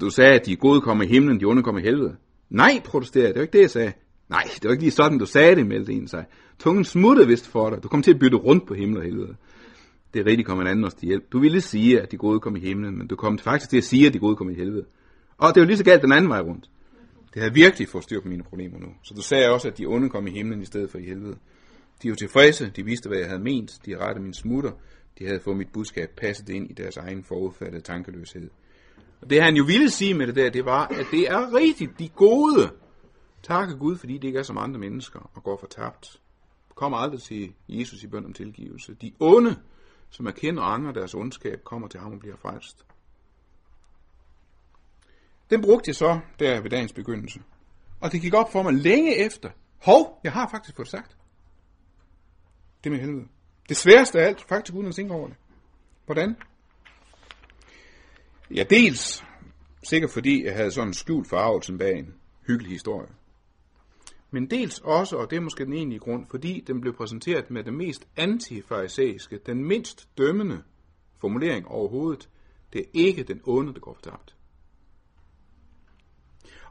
Du 0.00 0.10
sagde, 0.10 0.34
at 0.34 0.46
de 0.46 0.56
gode 0.56 0.80
kommer 0.80 1.04
i 1.04 1.06
himlen, 1.06 1.40
de 1.40 1.44
onde 1.44 1.62
kommer 1.62 1.80
i 1.80 1.84
helvede. 1.84 2.16
Nej, 2.50 2.80
protesterede 2.84 3.26
jeg. 3.26 3.34
Det 3.34 3.40
var 3.40 3.42
ikke 3.42 3.58
det, 3.58 3.62
jeg 3.62 3.70
sagde. 3.70 3.92
Nej, 4.28 4.42
det 4.54 4.64
var 4.64 4.70
ikke 4.70 4.82
lige 4.82 4.90
sådan, 4.90 5.18
du 5.18 5.26
sagde 5.26 5.56
det, 5.56 5.66
meldte 5.66 5.92
en 5.92 6.08
sig. 6.08 6.24
Tungen 6.58 6.84
smuttede 6.84 7.26
vist 7.28 7.48
for 7.48 7.70
dig. 7.70 7.82
Du 7.82 7.88
kom 7.88 8.02
til 8.02 8.14
at 8.14 8.18
bytte 8.18 8.36
rundt 8.36 8.66
på 8.66 8.74
himmel 8.74 8.98
og 8.98 9.04
helvede. 9.04 9.36
Det 10.14 10.20
er 10.20 10.26
rigtigt, 10.26 10.48
kom 10.48 10.60
en 10.60 10.66
anden 10.66 10.84
os 10.84 10.94
til 10.94 11.08
hjælp. 11.08 11.32
Du 11.32 11.40
ville 11.40 11.60
sige, 11.60 12.00
at 12.02 12.12
de 12.12 12.16
gode 12.16 12.40
kom 12.40 12.56
i 12.56 12.60
himlen, 12.60 12.98
men 12.98 13.06
du 13.06 13.16
kom 13.16 13.38
faktisk 13.38 13.70
til 13.70 13.76
at 13.76 13.84
sige, 13.84 14.06
at 14.06 14.14
de 14.14 14.18
gode 14.18 14.36
kom 14.36 14.50
i 14.50 14.54
helvede. 14.54 14.84
Og 15.38 15.54
det 15.54 15.60
var 15.60 15.66
lige 15.66 15.76
så 15.76 15.84
galt 15.84 16.02
den 16.02 16.12
anden 16.12 16.28
vej 16.30 16.40
rundt. 16.40 16.70
Det 17.34 17.42
havde 17.42 17.54
virkelig 17.54 17.88
fået 17.88 18.04
styr 18.04 18.20
på 18.20 18.28
mine 18.28 18.42
problemer 18.42 18.78
nu. 18.78 18.88
Så 19.02 19.14
du 19.14 19.22
sagde 19.22 19.50
også, 19.50 19.68
at 19.68 19.78
de 19.78 19.86
onde 19.86 20.10
kom 20.10 20.26
i 20.26 20.30
himlen 20.30 20.62
i 20.62 20.64
stedet 20.64 20.90
for 20.90 20.98
i 20.98 21.04
helvede. 21.04 21.38
De 22.02 22.10
var 22.10 22.16
tilfredse, 22.16 22.70
de 22.76 22.84
vidste, 22.84 23.08
hvad 23.08 23.18
jeg 23.18 23.28
havde 23.28 23.42
ment, 23.42 23.70
de 23.86 23.98
rettede 23.98 24.24
min 24.24 24.34
smutter, 24.34 24.72
de 25.18 25.26
havde 25.26 25.40
fået 25.40 25.56
mit 25.56 25.72
budskab 25.72 26.10
passet 26.16 26.48
ind 26.48 26.70
i 26.70 26.72
deres 26.72 26.96
egen 26.96 27.24
forudfattede 27.24 27.82
tankeløshed. 27.82 28.50
Og 29.20 29.30
det 29.30 29.42
han 29.42 29.56
jo 29.56 29.64
ville 29.64 29.90
sige 29.90 30.14
med 30.14 30.26
det 30.26 30.36
der, 30.36 30.50
det 30.50 30.64
var, 30.64 30.86
at 30.86 31.06
det 31.10 31.30
er 31.30 31.54
rigtigt, 31.54 31.98
de 31.98 32.08
gode. 32.08 32.70
Takke 33.42 33.76
Gud, 33.76 33.96
fordi 33.96 34.18
det 34.18 34.24
ikke 34.24 34.38
er 34.38 34.42
som 34.42 34.58
andre 34.58 34.80
mennesker 34.80 35.30
og 35.34 35.42
går 35.42 35.56
fortabt. 35.56 36.20
Kommer 36.74 36.98
aldrig 36.98 37.22
til 37.22 37.52
Jesus 37.68 38.02
i 38.02 38.06
bøn 38.06 38.24
om 38.24 38.32
tilgivelse. 38.32 38.94
De 38.94 39.12
onde, 39.20 39.56
som 40.10 40.26
erkender 40.26 40.62
anger 40.62 40.92
deres 40.92 41.14
ondskab, 41.14 41.64
kommer 41.64 41.88
til 41.88 42.00
ham 42.00 42.12
og 42.12 42.18
bliver 42.18 42.36
frelst. 42.36 42.84
Den 45.50 45.62
brugte 45.62 45.88
jeg 45.88 45.94
så 45.94 46.20
der 46.38 46.60
ved 46.60 46.70
dagens 46.70 46.92
begyndelse. 46.92 47.40
Og 48.00 48.12
det 48.12 48.20
gik 48.20 48.34
op 48.34 48.52
for 48.52 48.62
mig 48.62 48.74
længe 48.74 49.16
efter. 49.16 49.50
Hov, 49.82 50.20
jeg 50.24 50.32
har 50.32 50.48
faktisk 50.50 50.76
fået 50.76 50.88
sagt. 50.88 51.16
Det 52.84 52.92
med 52.92 53.00
helvede. 53.00 53.28
Det 53.68 53.76
sværeste 53.76 54.20
af 54.20 54.26
alt, 54.26 54.40
faktisk 54.48 54.74
uden 54.74 54.86
at 54.86 54.94
tænke 54.94 55.14
over 55.14 55.28
det. 55.28 55.36
Hvordan? 56.06 56.36
Ja, 58.50 58.62
dels 58.70 59.24
sikkert 59.82 60.10
fordi 60.10 60.44
jeg 60.44 60.54
havde 60.54 60.70
sådan 60.70 60.88
en 60.88 60.94
skjult 60.94 61.28
forarvelsen 61.28 61.78
bag 61.78 61.98
en 61.98 62.14
hyggelig 62.46 62.72
historie. 62.72 63.08
Men 64.30 64.50
dels 64.50 64.78
også, 64.78 65.16
og 65.16 65.30
det 65.30 65.36
er 65.36 65.40
måske 65.40 65.64
den 65.64 65.72
egentlige 65.72 66.00
grund, 66.00 66.26
fordi 66.30 66.64
den 66.66 66.80
blev 66.80 66.96
præsenteret 66.96 67.50
med 67.50 67.64
den 67.64 67.76
mest 67.76 68.08
antifarisæiske, 68.16 69.38
den 69.46 69.64
mindst 69.64 70.08
dømmende 70.18 70.62
formulering 71.20 71.68
overhovedet. 71.68 72.28
Det 72.72 72.80
er 72.80 72.84
ikke 72.94 73.22
den 73.22 73.40
onde, 73.44 73.74
der 73.74 73.80
går 73.80 73.94
fortabt. 73.94 74.37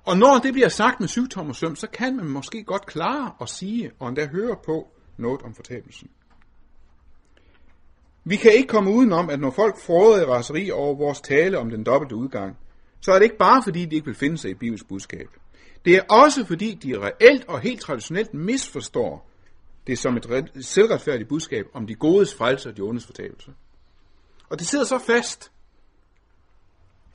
Og 0.08 0.18
når 0.18 0.40
det 0.44 0.54
bliver 0.54 0.70
sagt 0.70 1.00
med 1.00 1.08
sygdom 1.08 1.50
og 1.50 1.56
søm, 1.56 1.76
så 1.76 1.88
kan 1.88 2.16
man 2.16 2.26
måske 2.26 2.64
godt 2.64 2.86
klare 2.86 3.32
at 3.42 3.50
sige, 3.50 3.92
og 4.00 4.10
endda 4.10 4.28
høre 4.28 4.56
på 4.66 4.88
noget 5.18 5.42
om 5.42 5.56
fortabelsen. 5.56 6.10
Vi 8.24 8.36
kan 8.36 8.52
ikke 8.52 8.68
komme 8.68 8.92
udenom, 8.92 9.30
at 9.30 9.40
når 9.40 9.52
folk 9.52 9.80
fråder 9.80 10.22
i 10.22 10.26
raseri 10.26 10.72
over 10.72 10.96
vores 10.96 11.22
tale 11.22 11.60
om 11.60 11.70
den 11.70 11.84
dobbelte 11.84 12.16
udgang, 12.16 12.58
så 13.02 13.12
er 13.12 13.16
det 13.16 13.24
ikke 13.24 13.38
bare 13.38 13.64
fordi, 13.64 13.86
de 13.86 13.96
ikke 13.96 14.06
vil 14.06 14.16
finde 14.16 14.38
sig 14.38 14.52
i 14.52 14.54
Bibels 14.54 14.84
budskab. 14.84 15.28
Det 15.86 15.96
er 15.96 16.02
også 16.10 16.46
fordi, 16.46 16.74
de 16.74 17.00
reelt 17.00 17.46
og 17.48 17.60
helt 17.60 17.82
traditionelt 17.82 18.34
misforstår 18.34 19.30
det 19.88 20.00
som 20.00 20.18
et 20.18 20.52
selvretfærdigt 20.62 21.30
budskab 21.30 21.66
om 21.74 21.88
de 21.88 21.96
godes 21.96 22.36
frelse 22.36 22.70
og 22.70 22.78
de 22.78 22.82
ondes 22.82 23.06
fortabelse. 23.06 23.52
Og 24.50 24.60
det 24.60 24.68
sidder 24.68 24.86
så 24.86 25.00
fast, 25.00 25.52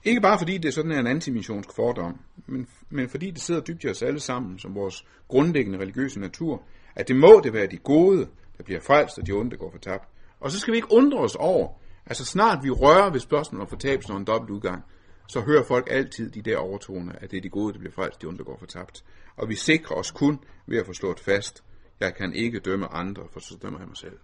ikke 0.04 0.20
bare 0.20 0.38
fordi 0.38 0.58
det 0.58 0.68
er 0.68 0.72
sådan 0.72 0.92
en 0.92 1.06
antimissionsk 1.06 1.68
fordom, 1.76 2.20
men, 2.46 2.66
men 2.90 3.08
fordi 3.08 3.30
det 3.30 3.42
sidder 3.42 3.60
dybt 3.60 3.84
i 3.84 3.88
os 3.88 4.02
alle 4.02 4.20
sammen, 4.20 4.58
som 4.58 4.74
vores 4.74 5.04
grundlæggende 5.28 5.78
religiøse 5.78 6.20
natur, 6.20 6.62
at 6.94 7.08
det 7.08 7.16
må 7.16 7.40
det 7.44 7.52
være 7.52 7.66
de 7.66 7.76
gode, 7.76 8.28
der 8.58 8.64
bliver 8.64 8.80
frelst, 8.80 9.18
og 9.18 9.26
de 9.26 9.32
onde, 9.32 9.50
der 9.50 9.56
går 9.56 9.70
fortabt. 9.70 10.08
Og 10.40 10.50
så 10.50 10.60
skal 10.60 10.72
vi 10.72 10.76
ikke 10.76 10.92
undre 10.92 11.18
os 11.18 11.34
over, 11.34 11.68
så 12.12 12.24
snart 12.24 12.64
vi 12.64 12.70
rører 12.70 13.10
ved 13.10 13.20
spørgsmålet 13.20 13.62
om 13.62 13.68
fortabelsen 13.68 14.12
og 14.12 14.18
en 14.18 14.24
dobbelt 14.24 14.50
udgang, 14.50 14.82
så 15.28 15.40
hører 15.40 15.62
folk 15.64 15.88
altid 15.90 16.30
de 16.30 16.42
der 16.42 16.56
overtoner, 16.56 17.12
at 17.12 17.30
det 17.30 17.36
er 17.36 17.40
de 17.40 17.48
gode, 17.48 17.72
der 17.72 17.78
bliver 17.78 17.92
frelst, 17.92 18.22
de 18.22 18.26
onde, 18.26 18.38
der 18.38 18.44
går 18.44 18.56
fortabt. 18.58 19.04
Og 19.36 19.48
vi 19.48 19.54
sikrer 19.54 19.96
os 19.96 20.10
kun 20.10 20.38
ved 20.66 20.78
at 20.78 20.86
få 20.86 20.92
slået 20.92 21.20
fast, 21.20 21.64
jeg 22.00 22.14
kan 22.14 22.34
ikke 22.34 22.60
dømme 22.60 22.86
andre, 22.86 23.22
for 23.32 23.40
så 23.40 23.58
dømmer 23.62 23.78
jeg 23.78 23.88
mig 23.88 23.96
selv. 23.96 24.18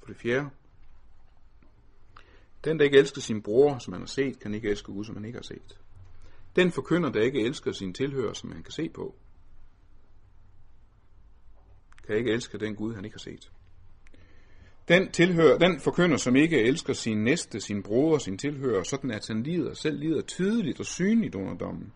For 0.00 0.06
det 0.06 0.16
fjerde, 0.16 0.48
den, 2.64 2.78
der 2.78 2.84
ikke 2.84 2.98
elsker 2.98 3.20
sin 3.20 3.42
bror, 3.42 3.78
som 3.78 3.92
han 3.92 4.02
har 4.02 4.06
set, 4.06 4.38
kan 4.38 4.54
ikke 4.54 4.70
elske 4.70 4.92
Gud, 4.92 5.04
som 5.04 5.16
han 5.16 5.24
ikke 5.24 5.38
har 5.38 5.42
set. 5.42 5.78
Den 6.56 6.72
forkynder, 6.72 7.10
der 7.10 7.20
ikke 7.20 7.40
elsker 7.40 7.72
sin 7.72 7.94
tilhører, 7.94 8.32
som 8.32 8.52
han 8.52 8.62
kan 8.62 8.72
se 8.72 8.88
på, 8.88 9.14
kan 12.06 12.16
ikke 12.16 12.32
elske 12.32 12.58
den 12.58 12.74
Gud, 12.74 12.94
han 12.94 13.04
ikke 13.04 13.14
har 13.14 13.18
set. 13.18 13.50
Den, 14.88 15.10
tilhører, 15.10 15.58
den 15.58 15.80
forkynder, 15.80 16.16
som 16.16 16.36
ikke 16.36 16.62
elsker 16.62 16.92
sin 16.92 17.24
næste, 17.24 17.60
sin 17.60 17.82
bror, 17.82 18.18
sin 18.18 18.38
tilhører, 18.38 18.82
sådan 18.82 19.10
at 19.10 19.24
han 19.28 19.42
lider, 19.42 19.74
selv 19.74 19.98
lider 19.98 20.22
tydeligt 20.22 20.80
og 20.80 20.86
synligt 20.86 21.34
under 21.34 21.54
dommen. 21.54 21.92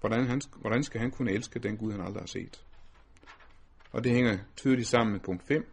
Hvordan, 0.00 0.26
han, 0.26 0.40
hvordan 0.60 0.82
skal 0.82 1.00
han 1.00 1.10
kunne 1.10 1.32
elske 1.32 1.58
den 1.58 1.76
Gud, 1.76 1.92
han 1.92 2.00
aldrig 2.00 2.22
har 2.22 2.26
set? 2.26 2.64
Og 3.92 4.04
det 4.04 4.12
hænger 4.12 4.38
tydeligt 4.56 4.88
sammen 4.88 5.12
med 5.12 5.20
punkt 5.20 5.42
5. 5.42 5.66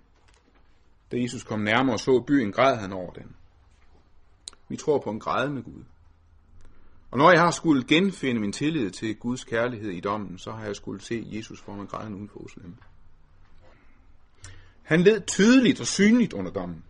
Da 1.11 1.17
Jesus 1.21 1.43
kom 1.43 1.59
nærmere 1.59 1.95
og 1.95 1.99
så 1.99 2.23
byen, 2.27 2.51
græd 2.51 2.75
han 2.75 2.93
over 2.93 3.13
den. 3.13 3.35
Vi 4.71 4.77
tror 4.77 4.99
på 4.99 5.09
en 5.09 5.19
grædende 5.19 5.61
Gud. 5.61 5.83
Og 7.11 7.17
når 7.17 7.31
jeg 7.31 7.39
har 7.39 7.51
skulle 7.51 7.83
genfinde 7.87 8.41
min 8.41 8.51
tillid 8.51 8.91
til 8.91 9.15
Guds 9.15 9.43
kærlighed 9.43 9.89
i 9.91 9.99
dommen, 9.99 10.37
så 10.37 10.51
har 10.51 10.65
jeg 10.65 10.75
skulle 10.75 11.01
se 11.01 11.27
Jesus 11.31 11.61
for 11.61 11.73
mig 11.75 11.87
grædende 11.87 12.17
uden 12.17 12.29
for 12.29 12.39
Jerusalem. 12.39 12.75
Han 14.83 15.01
led 15.01 15.21
tydeligt 15.27 15.79
og 15.79 15.87
synligt 15.87 16.33
under 16.33 16.51
dommen. 16.51 16.83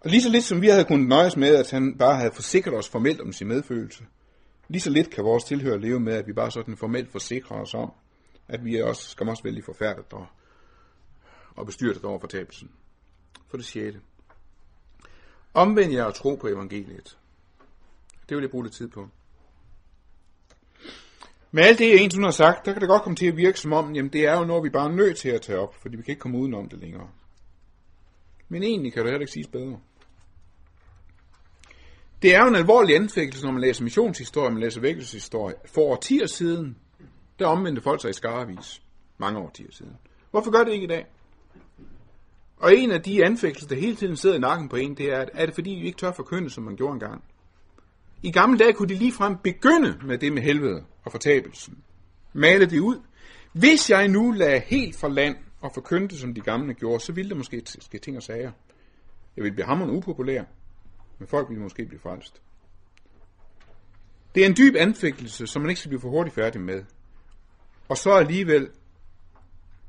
Og 0.00 0.10
lige 0.10 0.22
så 0.22 0.28
lidt 0.28 0.44
som 0.44 0.60
vi 0.60 0.68
havde 0.68 0.84
kunnet 0.84 1.08
nøjes 1.08 1.36
med, 1.36 1.54
at 1.54 1.70
han 1.70 1.98
bare 1.98 2.16
havde 2.16 2.32
forsikret 2.34 2.74
os 2.74 2.88
formelt 2.88 3.20
om 3.20 3.32
sin 3.32 3.48
medfølelse, 3.48 4.04
lige 4.68 4.80
så 4.80 4.90
lidt 4.90 5.10
kan 5.10 5.24
vores 5.24 5.44
tilhører 5.44 5.78
leve 5.78 6.00
med, 6.00 6.12
at 6.12 6.26
vi 6.26 6.32
bare 6.32 6.50
sådan 6.50 6.76
formelt 6.76 7.12
forsikrer 7.12 7.56
os 7.56 7.74
om, 7.74 7.92
at 8.48 8.64
vi 8.64 8.80
også 8.80 9.08
skal 9.08 9.28
også 9.28 9.42
vælge 9.42 9.62
forfærdet 9.62 10.12
og, 10.12 10.26
og 11.56 11.66
bestyrtet 11.66 12.04
over 12.04 12.18
fortabelsen. 12.18 12.70
For 13.48 13.56
det 13.56 13.66
sjette. 13.66 14.00
Omvend 15.54 15.92
jer 15.92 16.04
og 16.04 16.14
tro 16.14 16.34
på 16.34 16.48
evangeliet. 16.48 17.18
Det 18.28 18.36
vil 18.36 18.42
jeg 18.42 18.50
bruge 18.50 18.64
lidt 18.64 18.74
tid 18.74 18.88
på. 18.88 19.08
Med 21.50 21.64
alt 21.64 21.78
det, 21.78 21.88
jeg 21.88 21.96
egentlig 21.96 22.24
har 22.24 22.30
sagt, 22.30 22.66
der 22.66 22.72
kan 22.72 22.80
det 22.80 22.88
godt 22.88 23.02
komme 23.02 23.16
til 23.16 23.26
at 23.26 23.36
virke 23.36 23.60
som 23.60 23.72
om, 23.72 23.94
jamen 23.94 24.12
det 24.12 24.26
er 24.26 24.38
jo 24.38 24.44
noget, 24.44 24.64
vi 24.64 24.70
bare 24.70 24.90
er 24.90 24.94
nødt 24.94 25.16
til 25.16 25.28
at 25.28 25.42
tage 25.42 25.58
op, 25.58 25.74
fordi 25.74 25.96
vi 25.96 26.02
kan 26.02 26.12
ikke 26.12 26.20
komme 26.20 26.38
udenom 26.38 26.68
det 26.68 26.78
længere. 26.78 27.08
Men 28.48 28.62
egentlig 28.62 28.92
kan 28.92 29.02
det 29.02 29.10
heller 29.10 29.20
ikke 29.20 29.32
siges 29.32 29.48
bedre. 29.48 29.80
Det 32.22 32.34
er 32.34 32.42
jo 32.42 32.48
en 32.48 32.54
alvorlig 32.54 32.96
anfægtelse, 32.96 33.44
når 33.44 33.52
man 33.52 33.60
læser 33.60 33.84
missionshistorie, 33.84 34.50
man 34.50 34.62
læser 34.62 34.80
vækkelseshistorie. 34.80 35.54
For 35.66 35.82
årtier 35.82 36.26
siden, 36.26 36.78
der 37.38 37.46
omvendte 37.46 37.82
folk 37.82 38.00
sig 38.00 38.10
i 38.10 38.12
skarevis. 38.12 38.82
Mange 39.18 39.38
årtier 39.38 39.70
siden. 39.70 39.96
Hvorfor 40.30 40.50
gør 40.50 40.64
det 40.64 40.72
ikke 40.72 40.84
i 40.84 40.88
dag? 40.88 41.06
Og 42.56 42.76
en 42.76 42.90
af 42.90 43.02
de 43.02 43.24
anfægtelser, 43.24 43.68
der 43.68 43.76
hele 43.76 43.96
tiden 43.96 44.16
sidder 44.16 44.36
i 44.36 44.38
nakken 44.38 44.68
på 44.68 44.76
en, 44.76 44.94
det 44.94 45.12
er, 45.12 45.18
at 45.18 45.30
er 45.32 45.46
det 45.46 45.54
fordi, 45.54 45.70
vi 45.70 45.86
ikke 45.86 45.98
tør 45.98 46.12
forkynde, 46.12 46.50
som 46.50 46.64
man 46.64 46.76
gjorde 46.76 46.92
engang? 46.92 47.24
I 48.22 48.30
gamle 48.30 48.58
dage 48.58 48.72
kunne 48.72 48.88
de 48.88 48.94
ligefrem 48.94 49.36
begynde 49.38 49.98
med 50.04 50.18
det 50.18 50.32
med 50.32 50.42
helvede 50.42 50.84
og 51.04 51.12
fortabelsen. 51.12 51.78
Male 52.32 52.66
det 52.66 52.80
ud. 52.80 53.00
Hvis 53.52 53.90
jeg 53.90 54.08
nu 54.08 54.30
lagde 54.30 54.60
helt 54.60 54.96
fra 54.96 55.08
land 55.08 55.36
og 55.60 55.72
forkyndte, 55.74 56.18
som 56.18 56.34
de 56.34 56.40
gamle 56.40 56.74
gjorde, 56.74 57.04
så 57.04 57.12
ville 57.12 57.30
der 57.30 57.36
måske 57.36 57.62
ske 57.66 57.98
ting 57.98 58.16
og 58.16 58.22
sager. 58.22 58.52
Jeg 59.36 59.44
ville 59.44 59.54
blive 59.54 59.66
hammerende 59.66 59.96
upopulær, 59.96 60.44
men 61.18 61.28
folk 61.28 61.48
ville 61.48 61.62
måske 61.62 61.86
blive 61.86 62.00
frelst. 62.00 62.42
Det 64.34 64.42
er 64.42 64.46
en 64.46 64.56
dyb 64.56 64.74
anfægtelse, 64.76 65.46
som 65.46 65.62
man 65.62 65.68
ikke 65.70 65.80
skal 65.80 65.88
blive 65.88 66.00
for 66.00 66.10
hurtigt 66.10 66.34
færdig 66.34 66.60
med. 66.60 66.84
Og 67.88 67.96
så 67.96 68.10
alligevel, 68.12 68.68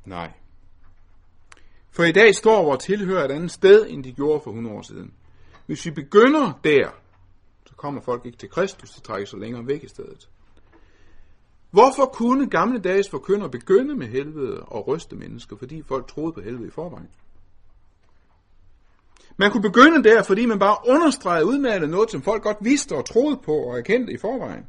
nej. 0.06 0.32
For 1.96 2.04
i 2.04 2.12
dag 2.12 2.36
står 2.36 2.64
vores 2.64 2.84
tilhører 2.84 3.26
et 3.26 3.32
andet 3.32 3.52
sted, 3.52 3.86
end 3.90 4.04
de 4.04 4.12
gjorde 4.12 4.42
for 4.44 4.52
100 4.52 4.76
år 4.76 4.82
siden. 4.82 5.14
Hvis 5.66 5.86
vi 5.86 5.92
begynder 5.92 6.60
der, 6.64 6.90
så 7.66 7.76
kommer 7.76 8.02
folk 8.02 8.26
ikke 8.26 8.38
til 8.38 8.50
Kristus, 8.50 8.90
de 8.90 9.02
trækker 9.02 9.28
sig 9.28 9.40
længere 9.40 9.68
væk 9.68 9.84
i 9.84 9.88
stedet. 9.88 10.30
Hvorfor 11.72 12.06
kunne 12.06 12.50
gamle 12.50 12.80
dages 12.80 13.10
forkynder 13.10 13.48
begynde 13.48 13.96
med 13.96 14.08
helvede 14.08 14.60
og 14.60 14.88
ryste 14.88 15.16
mennesker, 15.16 15.58
fordi 15.58 15.84
folk 15.84 16.08
troede 16.08 16.34
på 16.34 16.42
helvede 16.42 16.68
i 16.68 16.72
forvejen? 16.72 17.10
Man 19.38 19.52
kunne 19.52 19.62
begynde 19.62 20.04
der, 20.04 20.24
fordi 20.24 20.46
man 20.46 20.60
bare 20.60 20.78
understregede 20.88 21.46
udmærket 21.46 21.90
noget, 21.90 22.12
som 22.12 22.22
folk 22.22 22.44
godt 22.44 22.58
vidste 22.62 22.96
og 22.96 23.06
troede 23.06 23.38
på 23.46 23.52
og 23.52 23.78
erkendte 23.78 24.14
i 24.14 24.18
forvejen. 24.18 24.66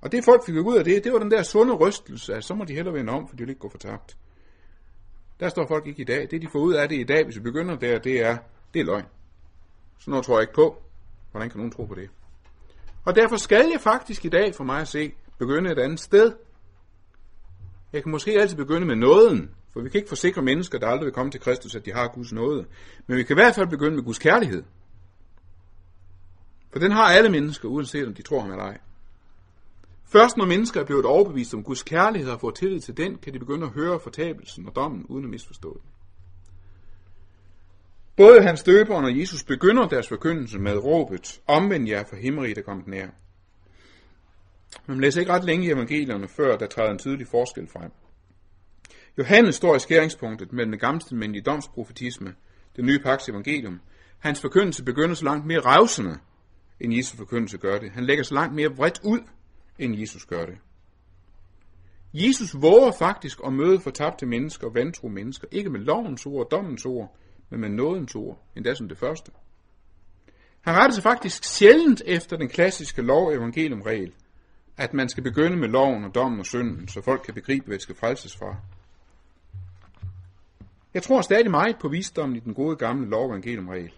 Og 0.00 0.12
det 0.12 0.24
folk 0.24 0.46
fik 0.46 0.54
ud 0.54 0.76
af 0.76 0.84
det, 0.84 1.04
det 1.04 1.12
var 1.12 1.18
den 1.18 1.30
der 1.30 1.42
sunde 1.42 1.74
rystelse, 1.74 2.34
at 2.34 2.44
så 2.44 2.54
må 2.54 2.64
de 2.64 2.74
hellere 2.74 2.94
vende 2.94 3.12
om, 3.12 3.28
for 3.28 3.36
de 3.36 3.42
vil 3.42 3.48
ikke 3.48 3.60
gå 3.60 3.68
fortabt. 3.68 4.16
Der 5.42 5.48
står 5.48 5.66
folk 5.66 5.86
ikke 5.86 6.02
i 6.02 6.04
dag. 6.04 6.28
Det 6.30 6.42
de 6.42 6.48
får 6.48 6.58
ud 6.58 6.74
af 6.74 6.88
det 6.88 6.98
i 6.98 7.04
dag, 7.04 7.24
hvis 7.24 7.36
vi 7.36 7.40
begynder 7.40 7.76
der, 7.76 7.98
det 7.98 8.24
er, 8.24 8.38
det 8.74 8.80
er 8.80 8.84
løgn. 8.84 9.04
Så 9.98 10.10
noget 10.10 10.24
tror 10.24 10.34
jeg 10.34 10.42
ikke 10.42 10.54
på. 10.54 10.82
Hvordan 11.30 11.50
kan 11.50 11.58
nogen 11.58 11.72
tro 11.72 11.84
på 11.84 11.94
det? 11.94 12.10
Og 13.04 13.14
derfor 13.14 13.36
skal 13.36 13.68
jeg 13.72 13.80
faktisk 13.80 14.24
i 14.24 14.28
dag, 14.28 14.54
for 14.54 14.64
mig 14.64 14.80
at 14.80 14.88
se, 14.88 15.12
begynde 15.38 15.72
et 15.72 15.78
andet 15.78 16.00
sted. 16.00 16.32
Jeg 17.92 18.02
kan 18.02 18.12
måske 18.12 18.40
altid 18.40 18.56
begynde 18.56 18.86
med 18.86 18.96
nåden, 18.96 19.50
for 19.72 19.80
vi 19.80 19.88
kan 19.88 19.98
ikke 19.98 20.08
forsikre 20.08 20.42
mennesker, 20.42 20.78
der 20.78 20.86
aldrig 20.86 21.04
vil 21.04 21.12
komme 21.12 21.30
til 21.30 21.40
Kristus, 21.40 21.74
at 21.74 21.84
de 21.84 21.92
har 21.92 22.08
Guds 22.08 22.32
nåde. 22.32 22.66
Men 23.06 23.16
vi 23.16 23.22
kan 23.22 23.34
i 23.34 23.40
hvert 23.40 23.54
fald 23.54 23.68
begynde 23.68 23.96
med 23.96 24.04
Guds 24.04 24.18
kærlighed. 24.18 24.62
For 26.72 26.78
den 26.78 26.92
har 26.92 27.04
alle 27.04 27.30
mennesker, 27.30 27.68
uanset 27.68 28.06
om 28.06 28.14
de 28.14 28.22
tror 28.22 28.40
ham 28.40 28.50
eller 28.50 28.64
ej. 28.64 28.78
Først 30.12 30.36
når 30.36 30.44
mennesker 30.44 30.80
er 30.80 30.84
blevet 30.84 31.04
overbevist 31.04 31.54
om 31.54 31.62
Guds 31.62 31.82
kærlighed 31.82 32.30
og 32.30 32.40
får 32.40 32.50
tillid 32.50 32.80
til 32.80 32.96
den, 32.96 33.18
kan 33.18 33.32
de 33.32 33.38
begynde 33.38 33.66
at 33.66 33.72
høre 33.72 34.00
fortabelsen 34.00 34.66
og 34.66 34.76
dommen 34.76 35.06
uden 35.08 35.24
at 35.24 35.30
misforstå 35.30 35.72
den. 35.72 35.90
Både 38.16 38.42
hans 38.42 38.62
døberen 38.62 39.04
og 39.04 39.18
Jesus 39.18 39.44
begynder 39.44 39.88
deres 39.88 40.08
forkyndelse 40.08 40.58
med 40.58 40.76
råbet, 40.76 41.40
omvend 41.46 41.88
jer 41.88 42.04
for 42.04 42.16
himmeriget 42.16 42.58
er 42.58 42.62
kommet 42.62 42.86
nær. 42.86 43.06
Man 44.86 45.00
læser 45.00 45.20
ikke 45.20 45.32
ret 45.32 45.44
længe 45.44 45.66
i 45.66 45.70
evangelierne, 45.70 46.28
før 46.28 46.56
der 46.56 46.66
træder 46.66 46.90
en 46.90 46.98
tydelig 46.98 47.26
forskel 47.26 47.68
frem. 47.68 47.90
Johannes 49.18 49.54
står 49.54 49.76
i 49.76 49.78
skæringspunktet 49.78 50.52
mellem 50.52 50.70
den 50.70 50.80
gamle 50.80 51.40
domsprofetisme, 51.40 52.34
det 52.76 52.84
nye 52.84 52.98
pagts 52.98 53.28
evangelium. 53.28 53.80
Hans 54.18 54.40
forkyndelse 54.40 54.84
begynder 54.84 55.14
så 55.14 55.24
langt 55.24 55.46
mere 55.46 55.60
revsende, 55.60 56.18
end 56.80 56.94
Jesu 56.94 57.16
forkyndelse 57.16 57.58
gør 57.58 57.78
det. 57.78 57.90
Han 57.90 58.04
lægger 58.04 58.24
så 58.24 58.34
langt 58.34 58.54
mere 58.54 58.76
vredt 58.76 59.00
ud, 59.04 59.20
end 59.82 59.96
Jesus 60.00 60.24
gør 60.24 60.46
det. 60.46 60.58
Jesus 62.14 62.62
våger 62.62 62.92
faktisk 62.98 63.40
at 63.46 63.52
møde 63.52 63.80
fortabte 63.80 64.26
mennesker 64.26 64.66
og 64.66 64.74
vantro 64.74 65.08
mennesker, 65.08 65.48
ikke 65.50 65.70
med 65.70 65.80
lovens 65.80 66.26
ord 66.26 66.44
og 66.44 66.50
dommens 66.50 66.84
ord, 66.84 67.16
men 67.50 67.60
med 67.60 67.68
nådens 67.68 68.14
ord, 68.14 68.42
endda 68.56 68.74
som 68.74 68.88
det 68.88 68.98
første. 68.98 69.32
Han 70.60 70.74
retter 70.74 70.94
sig 70.94 71.02
faktisk 71.02 71.44
sjældent 71.44 72.02
efter 72.06 72.36
den 72.36 72.48
klassiske 72.48 73.02
lov-evangelium-regel, 73.02 74.12
at 74.76 74.94
man 74.94 75.08
skal 75.08 75.22
begynde 75.22 75.56
med 75.56 75.68
loven 75.68 76.04
og 76.04 76.14
dommen 76.14 76.40
og 76.40 76.46
synden, 76.46 76.88
så 76.88 77.00
folk 77.02 77.22
kan 77.24 77.34
begribe, 77.34 77.66
hvad 77.66 77.76
de 77.78 77.82
skal 77.82 77.94
frelses 77.94 78.36
fra. 78.36 78.56
Jeg 80.94 81.02
tror 81.02 81.20
stadig 81.20 81.50
meget 81.50 81.76
på 81.80 81.88
visdommen 81.88 82.36
i 82.36 82.40
den 82.40 82.54
gode 82.54 82.76
gamle 82.76 83.08
lov 83.08 83.28
evangelium 83.30 83.68
regel. 83.68 83.92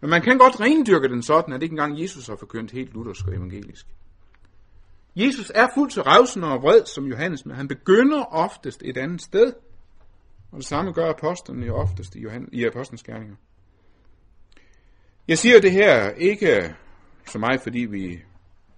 Men 0.00 0.10
man 0.10 0.22
kan 0.22 0.38
godt 0.38 0.60
rendyrke 0.60 1.08
den 1.08 1.22
sådan, 1.22 1.54
at 1.54 1.62
ikke 1.62 1.72
engang 1.72 2.00
Jesus 2.00 2.26
har 2.26 2.36
forkyndt 2.36 2.70
helt 2.70 2.94
luthersk 2.94 3.26
og 3.26 3.34
evangelisk. 3.34 3.86
Jesus 5.16 5.52
er 5.54 5.68
fuldt 5.74 5.92
så 5.92 6.02
revsende 6.02 6.48
og 6.48 6.62
vred 6.62 6.86
som 6.86 7.04
Johannes, 7.04 7.46
men 7.46 7.56
han 7.56 7.68
begynder 7.68 8.24
oftest 8.24 8.82
et 8.84 8.96
andet 8.96 9.22
sted. 9.22 9.52
Og 10.52 10.58
det 10.58 10.66
samme 10.66 10.92
gør 10.92 11.10
apostlen 11.10 11.62
jo 11.62 11.76
oftest 11.76 12.16
i, 12.16 12.20
Johannes, 12.20 12.48
i 12.52 12.64
apostlenes 12.64 13.02
gerninger. 13.02 13.36
Jeg 15.28 15.38
siger 15.38 15.60
det 15.60 15.72
her 15.72 16.10
ikke 16.10 16.74
så 17.26 17.38
meget, 17.38 17.60
fordi 17.60 17.78
vi 17.78 18.22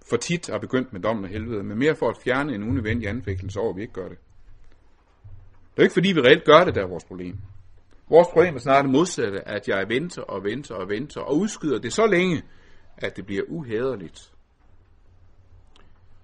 for 0.09 0.17
tit 0.17 0.47
har 0.47 0.59
begyndt 0.59 0.93
med 0.93 1.01
dommen 1.01 1.25
og 1.25 1.29
helvede, 1.29 1.63
men 1.63 1.77
mere 1.77 1.95
for 1.95 2.09
at 2.09 2.17
fjerne 2.23 2.55
en 2.55 2.63
unødvendig 2.63 3.09
anfægtelse 3.09 3.59
over, 3.59 3.69
at 3.69 3.75
vi 3.75 3.81
ikke 3.81 3.93
gør 3.93 4.07
det. 4.07 4.17
Det 5.71 5.79
er 5.79 5.83
ikke 5.83 5.93
fordi, 5.93 6.11
vi 6.11 6.21
reelt 6.21 6.45
gør 6.45 6.63
det, 6.63 6.75
der 6.75 6.83
er 6.83 6.87
vores 6.87 7.05
problem. 7.05 7.37
Vores 8.09 8.27
problem 8.27 8.55
er 8.55 8.59
snart 8.59 8.85
det 8.85 8.91
modsatte, 8.91 9.47
at 9.47 9.67
jeg 9.67 9.85
venter 9.89 10.21
og 10.21 10.43
venter 10.43 10.75
og 10.75 10.89
venter 10.89 11.21
og 11.21 11.37
udskyder 11.37 11.79
det 11.79 11.93
så 11.93 12.05
længe, 12.05 12.43
at 12.97 13.17
det 13.17 13.25
bliver 13.25 13.43
uhæderligt 13.47 14.31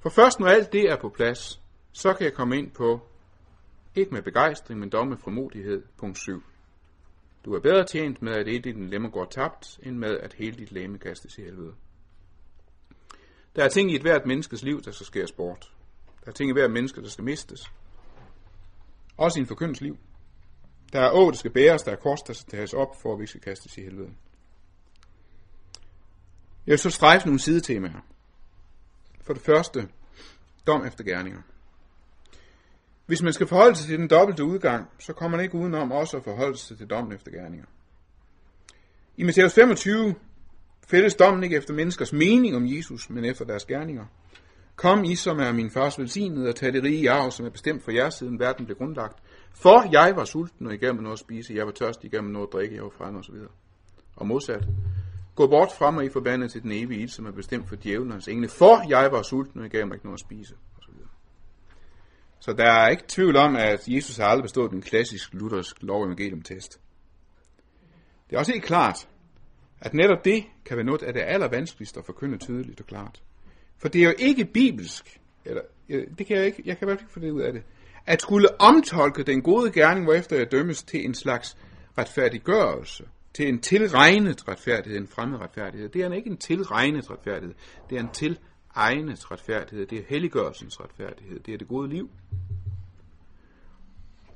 for 0.03 0.09
først 0.09 0.39
når 0.39 0.47
alt 0.47 0.73
det 0.73 0.81
er 0.81 0.97
på 1.01 1.09
plads, 1.09 1.61
så 1.91 2.13
kan 2.13 2.25
jeg 2.25 2.33
komme 2.33 2.57
ind 2.57 2.71
på, 2.71 3.07
ikke 3.95 4.13
med 4.13 4.21
begejstring, 4.21 4.79
men 4.79 4.89
dog 4.89 5.07
med 5.07 5.17
frimodighed, 5.17 5.83
punkt 5.97 6.17
7. 6.17 6.43
Du 7.45 7.53
er 7.53 7.59
bedre 7.59 7.85
tjent 7.85 8.21
med, 8.21 8.33
at 8.33 8.47
et 8.47 8.65
i 8.65 8.71
din 8.71 8.89
lemmer 8.89 9.09
går 9.09 9.25
tabt, 9.25 9.79
end 9.83 9.97
med, 9.97 10.17
at 10.17 10.33
hele 10.33 10.57
dit 10.57 10.71
lemme 10.71 10.97
kastes 10.97 11.37
i 11.37 11.41
helvede. 11.41 11.73
Der 13.55 13.63
er 13.63 13.69
ting 13.69 13.91
i 13.91 13.95
et 13.95 14.01
hvert 14.01 14.25
menneskes 14.25 14.63
liv, 14.63 14.81
der 14.81 14.91
skal 14.91 15.05
skæres 15.05 15.31
bort. 15.31 15.71
Der 16.25 16.31
er 16.31 16.33
ting 16.33 16.49
i 16.49 16.53
hvert 16.53 16.71
menneske, 16.71 17.01
der 17.01 17.09
skal 17.09 17.23
mistes. 17.23 17.71
Også 19.17 19.39
i 19.39 19.41
en 19.41 19.47
forkyndes 19.47 19.81
liv. 19.81 19.97
Der 20.93 20.99
er 20.99 21.11
å, 21.11 21.31
der 21.31 21.37
skal 21.37 21.51
bæres, 21.51 21.83
der 21.83 21.91
er 21.91 21.95
kors, 21.95 22.21
der 22.21 22.33
skal 22.33 22.57
tages 22.57 22.73
op, 22.73 23.01
for 23.01 23.13
at 23.13 23.19
vi 23.19 23.25
skal 23.25 23.41
kastes 23.41 23.77
i 23.77 23.81
helvede. 23.81 24.09
Jeg 26.65 26.71
vil 26.71 26.79
så 26.79 26.89
strejfe 26.89 27.25
nogle 27.25 27.39
sidetemaer. 27.39 28.12
For 29.23 29.33
det 29.33 29.41
første, 29.41 29.87
dom 30.67 30.85
efter 30.85 31.03
gerninger. 31.03 31.41
Hvis 33.05 33.21
man 33.21 33.33
skal 33.33 33.47
forholde 33.47 33.75
sig 33.75 33.87
til 33.87 33.99
den 33.99 34.07
dobbelte 34.07 34.43
udgang, 34.43 34.87
så 34.99 35.13
kommer 35.13 35.37
man 35.37 35.43
ikke 35.45 35.55
udenom 35.55 35.91
også 35.91 36.17
at 36.17 36.23
forholde 36.23 36.57
sig 36.57 36.77
til 36.77 36.87
dommen 36.87 37.13
efter 37.13 37.31
gerninger. 37.31 37.65
I 39.17 39.23
Matthæus 39.23 39.53
25 39.53 40.15
fælles 40.87 41.15
dommen 41.15 41.43
ikke 41.43 41.55
efter 41.55 41.73
menneskers 41.73 42.13
mening 42.13 42.55
om 42.55 42.67
Jesus, 42.67 43.09
men 43.09 43.25
efter 43.25 43.45
deres 43.45 43.65
gerninger. 43.65 44.05
Kom 44.75 45.03
I, 45.03 45.15
som 45.15 45.39
er 45.39 45.51
min 45.51 45.71
fars 45.71 45.99
velsignede, 45.99 46.49
og 46.49 46.55
tag 46.55 46.73
det 46.73 46.83
rige 46.83 47.11
arv, 47.11 47.31
som 47.31 47.45
er 47.45 47.49
bestemt 47.49 47.83
for 47.83 47.91
jer, 47.91 48.09
siden 48.09 48.39
verden 48.39 48.65
blev 48.65 48.77
grundlagt. 48.77 49.17
For 49.53 49.89
jeg 49.91 50.13
var 50.15 50.25
sulten, 50.25 50.67
og 50.67 50.73
I 50.73 50.77
gav 50.77 50.93
mig 50.93 51.03
noget 51.03 51.15
at 51.15 51.19
spise, 51.19 51.53
jeg 51.53 51.65
var 51.65 51.71
tørstig, 51.71 52.07
I 52.07 52.09
gav 52.09 52.23
mig 52.23 52.31
noget 52.31 52.47
at 52.47 52.53
drikke, 52.53 52.75
jeg 52.75 52.83
var 52.83 52.89
fremme 52.89 53.19
osv. 53.19 53.35
Og 54.15 54.27
modsat. 54.27 54.63
Gå 55.35 55.47
bort 55.47 55.69
fra 55.77 55.91
mig, 55.91 56.05
I 56.05 56.09
forbandet 56.09 56.51
til 56.51 56.63
den 56.63 56.71
evige 56.71 57.01
ild, 57.01 57.09
som 57.09 57.25
er 57.25 57.31
bestemt 57.31 57.69
for 57.69 57.75
djævlen 57.75 58.07
og 58.07 58.15
hans 58.15 58.27
engle. 58.27 58.49
For 58.49 58.89
jeg 58.89 59.11
var 59.11 59.21
sulten, 59.21 59.59
og 59.59 59.63
jeg 59.63 59.71
gav 59.71 59.87
mig 59.87 59.95
ikke 59.95 60.05
noget 60.05 60.17
at 60.17 60.19
spise. 60.19 60.55
Og 60.77 60.83
så, 60.83 60.91
videre. 60.91 61.09
så 62.39 62.53
der 62.53 62.71
er 62.71 62.89
ikke 62.89 63.03
tvivl 63.07 63.35
om, 63.35 63.55
at 63.55 63.87
Jesus 63.87 64.17
har 64.17 64.25
aldrig 64.25 64.43
bestået 64.43 64.71
den 64.71 64.81
klassisk 64.81 65.33
luthersk 65.33 65.77
lov 65.81 66.03
evangelium 66.03 66.41
test. 66.41 66.79
Det 68.29 68.35
er 68.35 68.39
også 68.39 68.51
helt 68.51 68.63
klart, 68.63 69.07
at 69.81 69.93
netop 69.93 70.25
det 70.25 70.43
kan 70.65 70.77
være 70.77 70.85
noget 70.85 71.03
af 71.03 71.13
det 71.13 71.21
allervanskeligste 71.21 71.99
at 71.99 72.05
forkynde 72.05 72.37
tydeligt 72.37 72.79
og 72.79 72.87
klart. 72.87 73.23
For 73.77 73.87
det 73.87 74.01
er 74.01 74.05
jo 74.05 74.13
ikke 74.17 74.45
bibelsk, 74.45 75.19
eller 75.45 75.61
det 75.89 76.27
kan 76.27 76.37
jeg 76.37 76.45
ikke, 76.45 76.63
jeg 76.65 76.77
kan 76.77 76.85
i 76.85 76.89
hvert 76.89 76.99
fald 76.99 77.05
ikke 77.05 77.13
få 77.13 77.19
det 77.19 77.31
ud 77.31 77.41
af 77.41 77.53
det, 77.53 77.63
at 78.05 78.21
skulle 78.21 78.61
omtolke 78.61 79.23
den 79.23 79.41
gode 79.41 79.71
gerning, 79.71 80.05
hvorefter 80.05 80.37
jeg 80.37 80.51
dømmes 80.51 80.83
til 80.83 81.05
en 81.05 81.15
slags 81.15 81.57
retfærdiggørelse 81.97 83.05
til 83.33 83.49
en 83.49 83.61
tilregnet 83.61 84.47
retfærdighed, 84.47 84.99
en 84.99 85.07
fremmed 85.07 85.39
retfærdighed. 85.39 85.89
Det 85.89 86.01
er 86.01 86.11
ikke 86.11 86.29
en 86.29 86.37
tilregnet 86.37 87.11
retfærdighed, 87.11 87.55
det 87.89 87.97
er 87.97 88.01
en 88.01 88.09
tilegnet 88.09 89.31
retfærdighed, 89.31 89.85
det 89.85 89.97
er 89.97 90.03
helliggørelsens 90.07 90.79
retfærdighed, 90.79 91.39
det 91.39 91.53
er 91.53 91.57
det 91.57 91.67
gode 91.67 91.89
liv. 91.89 92.09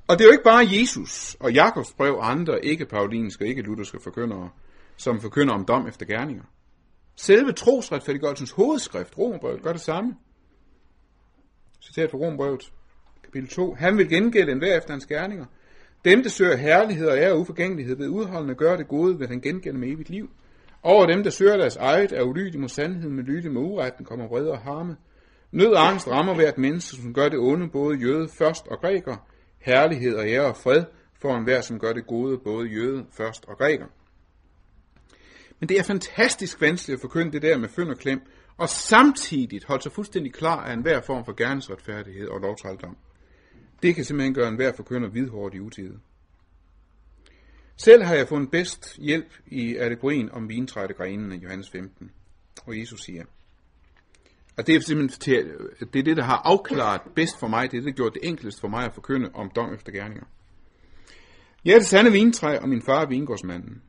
Og 0.08 0.18
det 0.18 0.22
er 0.22 0.28
jo 0.28 0.32
ikke 0.32 0.44
bare 0.44 0.68
Jesus 0.72 1.38
og 1.40 1.54
Jakobs 1.54 1.94
brev 1.94 2.16
og 2.16 2.32
andre 2.32 2.66
ikke 2.66 2.86
paulinske 2.86 3.44
og 3.44 3.48
ikke 3.48 3.62
lutherske 3.62 4.00
forkyndere, 4.00 4.50
som 4.98 5.22
forkynder 5.22 5.54
om 5.54 5.66
dom 5.66 5.88
efter 5.88 6.06
gerninger. 6.06 6.44
Selve 7.16 7.52
trosretfærdiggørelsens 7.52 8.52
hovedskrift, 8.52 9.18
Romerbrevet, 9.18 9.62
gør 9.62 9.72
det 9.72 9.82
samme. 9.82 10.16
Citat 11.82 12.12
fra 12.12 12.18
Romerbrevet, 12.18 12.72
kapitel 13.24 13.50
2. 13.50 13.74
Han 13.74 13.98
vil 13.98 14.10
gengælde 14.10 14.52
enhver 14.52 14.78
efter 14.78 14.92
hans 14.92 15.06
gerninger. 15.06 15.46
Dem, 16.06 16.24
der 16.24 16.30
søger 16.30 16.58
herlighed 16.58 17.08
og 17.08 17.18
ære 17.18 17.32
og 17.32 17.40
uforgængelighed, 17.40 17.96
ved 17.96 18.08
udholdende 18.08 18.56
gøre 18.56 18.78
det 18.78 18.88
gode, 18.88 19.20
vil 19.20 19.28
han 19.28 19.42
gengælde 19.42 19.78
med 19.80 19.88
evigt 19.88 20.10
liv. 20.10 20.30
Over 20.84 21.06
dem, 21.06 21.24
der 21.24 21.30
søger 21.30 21.58
deres 21.58 21.76
eget, 21.76 22.12
er 22.12 22.24
ulydig 22.24 22.60
mod 22.60 22.70
sandheden, 22.70 23.16
med 23.16 23.24
lydig 23.24 23.52
mod 23.52 23.64
uretten, 23.64 24.06
kommer 24.06 24.28
vrede 24.28 24.52
og 24.52 24.58
harme. 24.58 24.98
Nød 25.52 25.74
og 25.74 25.88
angst 25.88 26.08
rammer 26.08 26.36
hvert 26.36 26.58
menneske, 26.58 26.96
som 27.02 27.14
gør 27.14 27.30
det 27.30 27.40
onde, 27.40 27.70
både 27.70 27.98
jøde 27.98 28.30
først 28.30 28.68
og 28.68 28.80
græker. 28.80 29.16
Herlighed 29.60 30.16
og 30.16 30.28
ære 30.28 30.46
og 30.46 30.58
fred 30.58 30.84
for 31.22 31.36
enhver, 31.36 31.62
som 31.62 31.80
gør 31.80 31.94
det 31.94 32.08
gode, 32.08 32.38
både 32.38 32.68
jøde 32.68 33.06
først 33.12 33.46
og 33.48 33.58
græker. 33.58 33.86
Men 35.60 35.70
det 35.70 35.80
er 35.80 35.84
fantastisk 35.84 36.62
vanskeligt 36.62 36.98
at 36.98 37.02
forkynde 37.02 37.32
det 37.32 37.42
der 37.42 37.58
med 37.58 37.70
fynd 37.70 37.90
og 37.90 37.98
klem, 37.98 38.22
og 38.58 38.70
samtidig 38.70 39.62
holde 39.68 39.84
sig 39.84 39.92
fuldstændig 39.92 40.34
klar 40.34 40.66
af 40.66 40.74
enhver 40.74 41.02
form 41.02 41.26
for 41.26 41.34
gerningsretfærdighed 41.34 42.28
og 42.28 42.40
lovtrældom. 42.40 42.98
Det 43.82 43.96
kan 43.96 44.06
simpelthen 44.06 44.34
gøre 44.34 44.48
enhver 44.48 44.72
forkynder 44.74 45.10
vidhårdt 45.10 45.56
i 45.56 45.60
utide. 45.60 46.00
Selv 47.78 48.04
har 48.04 48.16
jeg 48.16 48.28
fundet 48.28 48.52
bedst 48.52 48.98
hjælp 48.98 49.34
i 49.48 49.76
allegorien 49.76 50.32
om 50.32 50.50
vintrættegrenen 50.50 51.32
i 51.32 51.36
Johannes 51.36 51.70
15, 51.70 52.12
og 52.66 52.80
Jesus 52.80 53.02
siger, 53.02 53.24
og 54.58 54.68
det 54.68 54.76
er 54.76 54.80
simpelthen 54.80 55.20
til, 55.20 55.52
det, 55.94 56.00
er 56.00 56.04
det, 56.04 56.18
der 56.18 56.24
har 56.24 56.42
afklaret 56.46 57.02
bedst 57.16 57.40
for 57.40 57.48
mig, 57.48 57.72
det 57.72 57.78
er 57.78 57.82
det, 57.82 57.88
der 57.88 57.96
gjort 57.96 58.14
det 58.14 58.28
enklest 58.28 58.62
for 58.62 58.68
mig 58.68 58.86
at 58.86 58.94
forkynde 58.94 59.30
om 59.34 59.52
dom 59.56 59.74
efter 59.74 59.92
gerninger. 59.92 60.24
Jeg 61.66 61.74
er 61.74 61.78
det 61.78 61.88
sande 61.88 62.12
vintræ, 62.12 62.58
og 62.58 62.70
min 62.70 62.82
far 62.82 63.02
er 63.02 63.06
vingårdsmanden. 63.06 63.82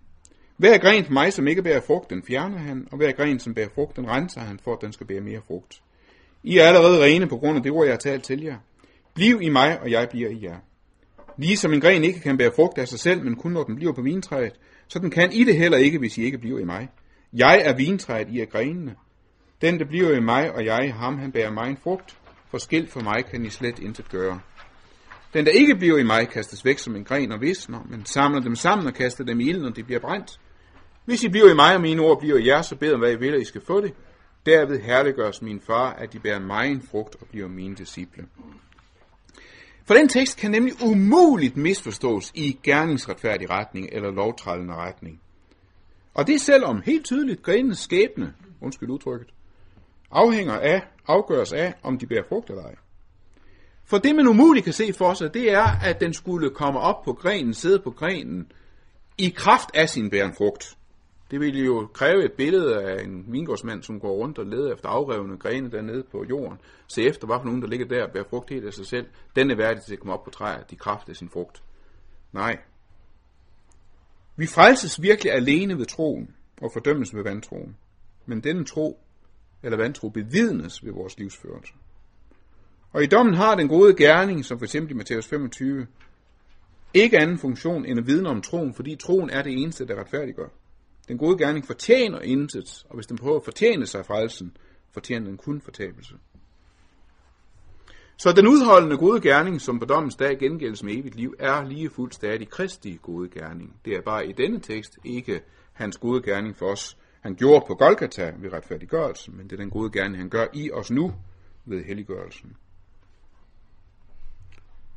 Hver 0.57 0.79
gren 0.79 1.05
for 1.05 1.13
mig, 1.13 1.33
som 1.33 1.47
ikke 1.47 1.63
bærer 1.63 1.81
frugt, 1.81 2.11
den 2.11 2.23
fjerner 2.23 2.59
han, 2.59 2.89
og 2.91 2.97
hver 2.97 3.13
gren, 3.13 3.41
som 3.41 3.55
bærer 3.55 3.69
frugt, 3.75 3.97
den 3.97 4.09
renser 4.09 4.41
han, 4.41 4.59
for 4.59 4.73
at 4.75 4.79
den 4.81 4.93
skal 4.93 5.07
bære 5.07 5.21
mere 5.21 5.41
frugt. 5.47 5.83
I 6.43 6.59
er 6.59 6.65
allerede 6.65 7.03
rene 7.03 7.29
på 7.29 7.37
grund 7.37 7.57
af 7.57 7.63
det 7.63 7.73
ord, 7.73 7.87
jeg 7.87 7.93
har 7.93 7.99
talt 7.99 8.25
til 8.25 8.43
jer. 8.43 8.59
Bliv 9.19 9.43
i 9.43 9.49
mig, 9.49 9.81
og 9.81 9.91
jeg 9.91 10.09
bliver 10.11 10.31
i 10.31 10.43
jer. 10.43 10.57
Ligesom 11.39 11.73
en 11.73 11.81
gren 11.81 12.05
ikke 12.05 12.21
kan 12.21 12.39
bære 12.39 12.53
frugt 12.57 12.79
af 12.79 12.89
sig 12.89 12.99
selv, 12.99 13.25
men 13.25 13.37
kun 13.37 13.53
når 13.53 13.65
den 13.65 13.77
bliver 13.77 13.93
på 13.93 14.03
vintræet, 14.03 14.53
så 14.89 14.99
den 14.99 15.11
kan 15.11 15.33
I 15.33 15.45
det 15.45 15.57
heller 15.57 15.79
ikke, 15.79 15.99
hvis 15.99 16.19
I 16.19 16.23
ikke 16.23 16.39
bliver 16.39 16.59
i 16.59 16.65
mig. 16.65 16.89
Jeg 17.33 17.63
er 17.65 17.77
vintræet, 17.77 18.29
I 18.29 18.41
er 18.41 18.45
grenene. 18.45 18.95
Den, 19.61 19.79
der 19.79 19.85
bliver 19.85 20.17
i 20.17 20.21
mig, 20.21 20.53
og 20.53 20.65
jeg 20.65 20.85
i 20.85 20.89
ham, 20.89 21.19
han 21.19 21.33
bærer 21.33 21.51
mig 21.51 21.71
en 21.71 21.77
frugt. 21.77 22.17
For 22.51 22.59
skilt 22.59 22.91
for 22.91 23.01
mig 23.01 23.25
kan 23.31 23.45
I 23.45 23.51
slet 23.51 23.79
intet 23.79 24.09
gøre. 24.09 24.41
Den, 25.35 25.47
der 25.47 25.53
ikke 25.53 25.77
bliver 25.77 25.99
i 25.99 26.03
mig, 26.03 26.29
kastes 26.29 26.65
væk 26.65 26.79
som 26.79 26.97
en 26.97 27.05
gren 27.05 27.33
og 27.33 27.41
visner, 27.41 27.87
men 27.91 28.05
samler 28.05 28.41
dem 28.41 28.55
sammen 28.55 28.87
og 28.87 28.95
kaster 28.95 29.25
dem 29.25 29.41
i 29.41 29.49
ilden, 29.49 29.63
når 29.63 29.71
de 29.71 29.85
bliver 29.85 30.01
brændt. 30.01 30.41
Hvis 31.05 31.25
I 31.25 31.29
bliver 31.29 31.51
i 31.51 31.55
mig, 31.55 31.75
og 31.75 31.81
mine 31.81 32.03
ord 32.03 32.21
bliver 32.21 32.39
i 32.39 32.47
jer, 32.47 32.63
så 32.63 32.77
bed 32.77 32.93
om, 32.93 33.01
hvad 33.01 33.13
I 33.13 33.17
vil, 33.17 33.35
at 33.35 33.41
I 33.41 33.45
skal 33.45 33.61
få 33.67 33.81
det. 33.81 33.95
Derved 34.47 34.81
herliggøres 34.81 35.43
min 35.43 35.61
far, 35.61 35.93
at 35.93 36.13
de 36.13 36.19
bærer 36.19 36.41
mig 36.41 36.71
en 36.71 36.83
frugt 36.91 37.17
og 37.21 37.27
bliver 37.31 37.49
mine 37.49 37.75
disciple. 37.75 38.25
For 39.89 39.95
den 39.95 40.09
tekst 40.09 40.37
kan 40.37 40.51
nemlig 40.51 40.75
umuligt 40.83 41.57
misforstås 41.57 42.33
i 42.35 42.59
gerningsretfærdig 42.63 43.51
retning 43.51 43.89
eller 43.93 44.11
lovtrællende 44.11 44.75
retning. 44.75 45.21
Og 46.15 46.27
det 46.27 46.41
selvom 46.41 46.83
helt 46.87 47.05
tydeligt 47.05 47.43
grenens 47.43 47.79
skæbne, 47.79 48.35
undskyld 48.61 48.91
udtrykket, 48.91 49.29
afhænger 50.11 50.53
af, 50.53 50.83
afgøres 51.07 51.53
af, 51.53 51.75
om 51.83 51.99
de 51.99 52.07
bærer 52.07 52.23
frugt 52.29 52.51
eller 52.51 52.63
ej. 52.63 52.75
For 53.85 53.99
det, 53.99 54.17
man 54.17 54.27
umuligt 54.27 54.65
kan 54.65 54.73
se 54.73 54.93
for 54.93 55.15
sig, 55.15 55.35
det 55.35 55.53
er, 55.53 55.67
at 55.85 56.01
den 56.01 56.15
skulle 56.15 56.51
komme 56.51 56.81
op 56.81 57.05
på 57.05 57.13
grenen, 57.13 57.55
sidde 57.55 57.79
på 57.79 57.91
grenen, 57.91 58.53
i 59.19 59.29
kraft 59.29 59.71
af 59.75 59.89
sin 59.89 60.11
bærende 60.11 60.35
frugt. 60.37 60.78
Det 61.31 61.41
ville 61.41 61.65
jo 61.65 61.89
kræve 61.95 62.25
et 62.25 62.33
billede 62.33 62.83
af 62.83 63.05
en 63.05 63.25
vingårdsmand, 63.33 63.83
som 63.83 64.01
går 64.01 64.13
rundt 64.13 64.39
og 64.39 64.47
leder 64.47 64.73
efter 64.73 64.89
afrevne 64.89 65.39
grene 65.39 65.71
dernede 65.71 66.03
på 66.03 66.25
jorden. 66.25 66.59
Se 66.87 67.03
efter, 67.03 67.27
hvad 67.27 67.37
for 67.39 67.45
nogen, 67.45 67.63
der 67.63 67.69
ligger 67.69 67.87
der 67.87 68.05
og 68.05 68.11
bærer 68.13 68.25
frugt 68.31 68.51
helt 68.51 68.67
af 68.67 68.73
sig 68.73 68.87
selv. 68.87 69.07
Den 69.37 69.51
er 69.51 69.57
værdig 69.57 69.83
til 69.83 69.93
at 69.93 69.99
komme 69.99 70.13
op 70.13 70.25
på 70.25 70.31
træet, 70.31 70.71
de 70.71 70.77
kraft 70.77 71.09
af 71.09 71.17
sin 71.17 71.29
frugt. 71.29 71.63
Nej. 72.33 72.59
Vi 74.37 74.47
frelses 74.47 75.03
virkelig 75.03 75.33
alene 75.33 75.79
ved 75.79 75.87
troen 75.87 76.35
og 76.63 76.71
fordømmes 76.73 77.15
ved 77.15 77.23
vantroen. 77.23 77.77
Men 78.27 78.41
denne 78.41 78.65
tro 78.65 79.01
eller 79.63 79.79
vantro 79.79 80.09
bevidnes 80.09 80.85
ved 80.85 80.93
vores 80.93 81.19
livsførelse. 81.19 81.73
Og 82.93 83.03
i 83.03 83.07
dommen 83.07 83.35
har 83.35 83.55
den 83.55 83.69
gode 83.69 83.97
gerning, 83.97 84.45
som 84.45 84.59
for 84.59 84.65
eksempel 84.65 84.91
i 84.91 84.95
Matthæus 84.95 85.27
25, 85.27 85.87
ikke 86.95 87.19
anden 87.19 87.39
funktion 87.39 87.87
end 87.87 87.99
at 87.99 88.07
vidne 88.07 88.29
om 88.29 88.43
troen, 88.43 88.75
fordi 88.75 88.97
troen 88.97 89.31
er 89.31 89.43
det 89.43 89.53
eneste, 89.53 89.87
der 89.87 90.01
retfærdiggør. 90.01 90.49
Den 91.09 91.19
gode 91.19 91.39
gerning 91.39 91.67
fortjener 91.67 92.21
intet, 92.21 92.87
og 92.89 92.95
hvis 92.95 93.07
den 93.07 93.19
prøver 93.19 93.37
at 93.37 93.45
fortjene 93.45 93.87
sig 93.87 94.07
frelsen, 94.07 94.57
fortjener 94.91 95.27
den 95.27 95.37
kun 95.37 95.61
fortabelse. 95.61 96.15
Så 98.17 98.33
den 98.33 98.47
udholdende 98.47 98.97
gode 98.97 99.21
gerning, 99.21 99.61
som 99.61 99.79
på 99.79 99.85
dommens 99.85 100.17
dag 100.17 100.39
gengældes 100.39 100.83
med 100.83 100.93
evigt 100.93 101.15
liv, 101.15 101.35
er 101.39 101.65
lige 101.65 101.91
fuldt 101.91 102.15
stadig 102.15 102.49
Kristi 102.49 102.99
gode 103.03 103.29
gerning. 103.29 103.77
Det 103.85 103.97
er 103.97 104.01
bare 104.03 104.27
i 104.27 104.33
denne 104.33 104.61
tekst 104.61 104.99
ikke 105.05 105.41
hans 105.73 105.99
gode 105.99 106.23
gerning 106.23 106.57
for 106.57 106.67
os. 106.67 106.97
Han 107.21 107.35
gjorde 107.35 107.65
på 107.67 107.75
Golgata 107.75 108.35
ved 108.39 108.53
retfærdiggørelsen, 108.53 109.37
men 109.37 109.45
det 109.45 109.53
er 109.53 109.57
den 109.57 109.71
gode 109.71 109.91
gerning, 109.91 110.19
han 110.19 110.29
gør 110.29 110.47
i 110.53 110.71
os 110.71 110.91
nu 110.91 111.15
ved 111.65 111.85
helliggørelsen. 111.85 112.57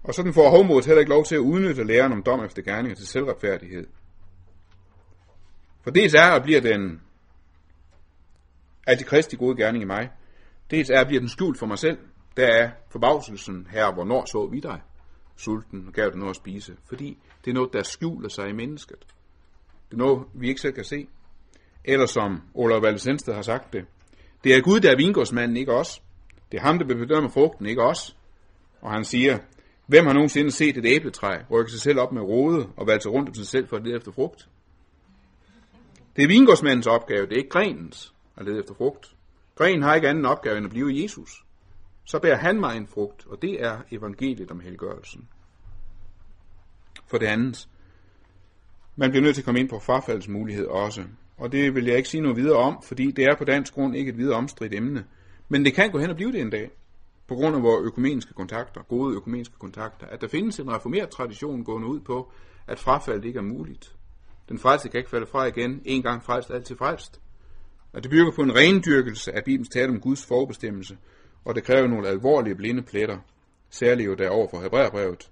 Og 0.04 0.14
sådan 0.14 0.34
får 0.34 0.50
hovmodet 0.50 0.86
heller 0.86 1.00
ikke 1.00 1.10
lov 1.10 1.26
til 1.26 1.36
at 1.36 1.40
udnytte 1.40 1.84
læren 1.84 2.12
om 2.12 2.24
dom 2.24 2.44
efter 2.46 2.62
gerninger 2.62 2.96
til 2.96 3.08
selvretfærdighed. 3.08 3.88
For 5.84 5.92
dels 5.92 6.14
er 6.14 6.32
og 6.32 6.44
bliver 6.44 6.62
den 6.62 7.02
antikristi 8.88 9.36
gode 9.36 9.58
gerning 9.58 9.84
i 9.84 9.88
mig, 9.88 10.10
dels 10.72 10.90
er 10.90 11.00
og 11.00 11.08
bliver 11.08 11.20
den 11.20 11.30
skjult 11.30 11.60
for 11.60 11.66
mig 11.66 11.80
selv. 11.80 11.98
Der 12.38 12.48
er 12.48 12.72
forbavselsen 12.92 13.68
her, 13.72 13.94
hvornår 13.94 14.26
så 14.26 14.48
vi 14.52 14.60
dig, 14.60 14.82
sulten, 15.36 15.88
og 15.88 15.94
gav 15.94 16.10
dig 16.10 16.18
noget 16.18 16.30
at 16.30 16.36
spise. 16.36 16.76
Fordi 16.90 17.18
det 17.46 17.52
er 17.52 17.56
noget, 17.56 17.74
der 17.74 17.84
skjuler 17.84 18.30
sig 18.30 18.50
i 18.50 18.54
mennesket. 18.54 19.00
Det 19.90 19.94
er 19.94 19.98
noget, 19.98 20.24
vi 20.34 20.48
ikke 20.48 20.62
selv 20.62 20.74
kan 20.74 20.84
se. 20.84 21.08
Eller 21.86 22.06
som 22.06 22.42
Olav 22.54 22.82
Valsensted 22.82 23.34
har 23.34 23.42
sagt 23.42 23.74
det, 23.74 23.86
det 24.44 24.56
er 24.56 24.62
Gud, 24.62 24.80
der 24.80 24.92
er 24.92 24.96
vingårdsmanden, 24.96 25.58
ikke 25.58 25.74
os. 25.74 26.02
Det 26.52 26.58
er 26.58 26.62
ham, 26.62 26.80
der 26.80 26.86
bedømmer 26.86 27.30
frugten, 27.30 27.66
ikke 27.66 27.84
os. 27.84 28.18
Og 28.82 28.92
han 28.92 29.04
siger, 29.04 29.38
hvem 29.88 30.06
har 30.06 30.14
nogensinde 30.14 30.52
set 30.52 30.78
et 30.78 30.86
æbletræ 30.86 31.38
rykke 31.52 31.72
sig 31.72 31.82
selv 31.82 32.00
op 32.00 32.12
med 32.12 32.22
rode 32.22 32.70
og 32.78 32.88
valgte 32.88 33.10
rundt 33.10 33.30
om 33.30 33.36
sig 33.36 33.48
selv 33.48 33.68
for 33.68 33.78
at 33.78 33.84
lede 33.84 33.96
efter 33.96 34.12
frugt? 34.12 34.48
Det 36.16 36.24
er 36.24 36.28
vingårdsmandens 36.28 36.88
opgave, 36.88 37.26
det 37.26 37.34
er 37.34 37.38
ikke 37.38 37.50
grenens 37.50 38.14
at 38.38 38.46
lede 38.46 38.60
efter 38.60 38.74
frugt. 38.74 39.16
Grenen 39.56 39.82
har 39.82 39.96
ikke 39.96 40.10
anden 40.10 40.26
opgave 40.26 40.58
end 40.58 40.66
at 40.66 40.72
blive 40.72 41.02
Jesus. 41.04 41.46
Så 42.06 42.20
bærer 42.20 42.38
han 42.38 42.60
mig 42.60 42.78
en 42.78 42.88
frugt, 42.88 43.28
og 43.28 43.42
det 43.42 43.64
er 43.64 43.82
evangeliet 43.92 44.52
om 44.52 44.60
helgørelsen. 44.60 45.28
For 47.08 47.18
det 47.18 47.26
andet, 47.26 47.70
man 48.96 49.10
bliver 49.10 49.24
nødt 49.24 49.36
til 49.36 49.42
at 49.42 49.46
komme 49.46 49.60
ind 49.60 49.70
på 49.70 49.80
frafaldets 49.80 50.28
mulighed 50.28 50.66
også. 50.66 51.04
Og 51.38 51.52
det 51.52 51.76
vil 51.76 51.86
jeg 51.86 51.98
ikke 51.98 52.10
sige 52.10 52.22
noget 52.22 52.38
videre 52.38 52.58
om, 52.58 52.82
fordi 52.84 53.12
det 53.12 53.26
er 53.26 53.36
på 53.36 53.46
dansk 53.46 53.74
grund 53.74 53.96
ikke 53.96 54.10
et 54.10 54.18
videre 54.18 54.38
omstridt 54.38 54.74
emne. 54.74 55.06
Men 55.50 55.66
det 55.66 55.74
kan 55.74 55.92
gå 55.92 56.00
hen 56.00 56.10
og 56.10 56.16
blive 56.16 56.32
det 56.32 56.42
en 56.42 56.50
dag, 56.50 56.72
på 57.28 57.36
grund 57.36 57.56
af 57.56 57.64
vores 57.64 57.86
økumeniske 57.86 58.34
kontakter, 58.34 58.82
gode 58.82 59.16
økumeniske 59.16 59.56
kontakter, 59.60 60.08
at 60.08 60.22
der 60.22 60.28
findes 60.28 60.60
en 60.60 60.72
reformeret 60.72 61.10
tradition 61.10 61.64
gående 61.64 61.88
ud 61.88 62.00
på, 62.00 62.32
at 62.68 62.80
frafald 62.80 63.26
ikke 63.26 63.38
er 63.38 63.44
muligt. 63.44 63.96
Den 64.52 64.60
frelste 64.60 64.90
kan 64.90 64.98
ikke 64.98 65.10
falde 65.10 65.26
fra 65.26 65.46
igen, 65.46 65.82
en 65.86 66.02
gang 66.04 66.24
frelst, 66.24 66.52
altid 66.52 66.78
frelst. 66.78 67.22
Og 67.94 68.04
det 68.04 68.12
bygger 68.12 68.32
på 68.32 68.42
en 68.42 68.56
rendyrkelse 68.56 69.36
af 69.36 69.44
Bibelens 69.44 69.70
tale 69.70 69.90
om 69.90 70.00
Guds 70.00 70.26
forbestemmelse, 70.26 70.98
og 71.46 71.56
det 71.56 71.64
kræver 71.64 71.88
nogle 71.88 72.08
alvorlige 72.08 72.56
blinde 72.56 72.82
pletter, 72.82 73.18
særligt 73.70 74.08
jo 74.08 74.14
derover 74.14 74.48
for 74.50 74.62
Hebræerbrevet. 74.62 75.32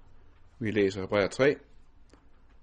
Vi 0.58 0.70
læser 0.70 1.00
Hebræer 1.00 1.28
3. 1.28 1.56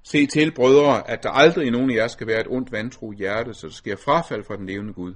Se 0.03 0.25
til, 0.25 0.51
brødre, 0.55 1.09
at 1.09 1.23
der 1.23 1.29
aldrig 1.29 1.67
i 1.67 1.69
nogen 1.69 1.91
af 1.91 1.95
jer 1.95 2.07
skal 2.07 2.27
være 2.27 2.41
et 2.41 2.47
ondt 2.49 2.71
vantro 2.71 3.11
hjerte, 3.11 3.53
så 3.53 3.67
der 3.67 3.73
sker 3.73 3.95
frafald 3.95 4.43
fra 4.43 4.57
den 4.57 4.65
levende 4.65 4.93
Gud. 4.93 5.13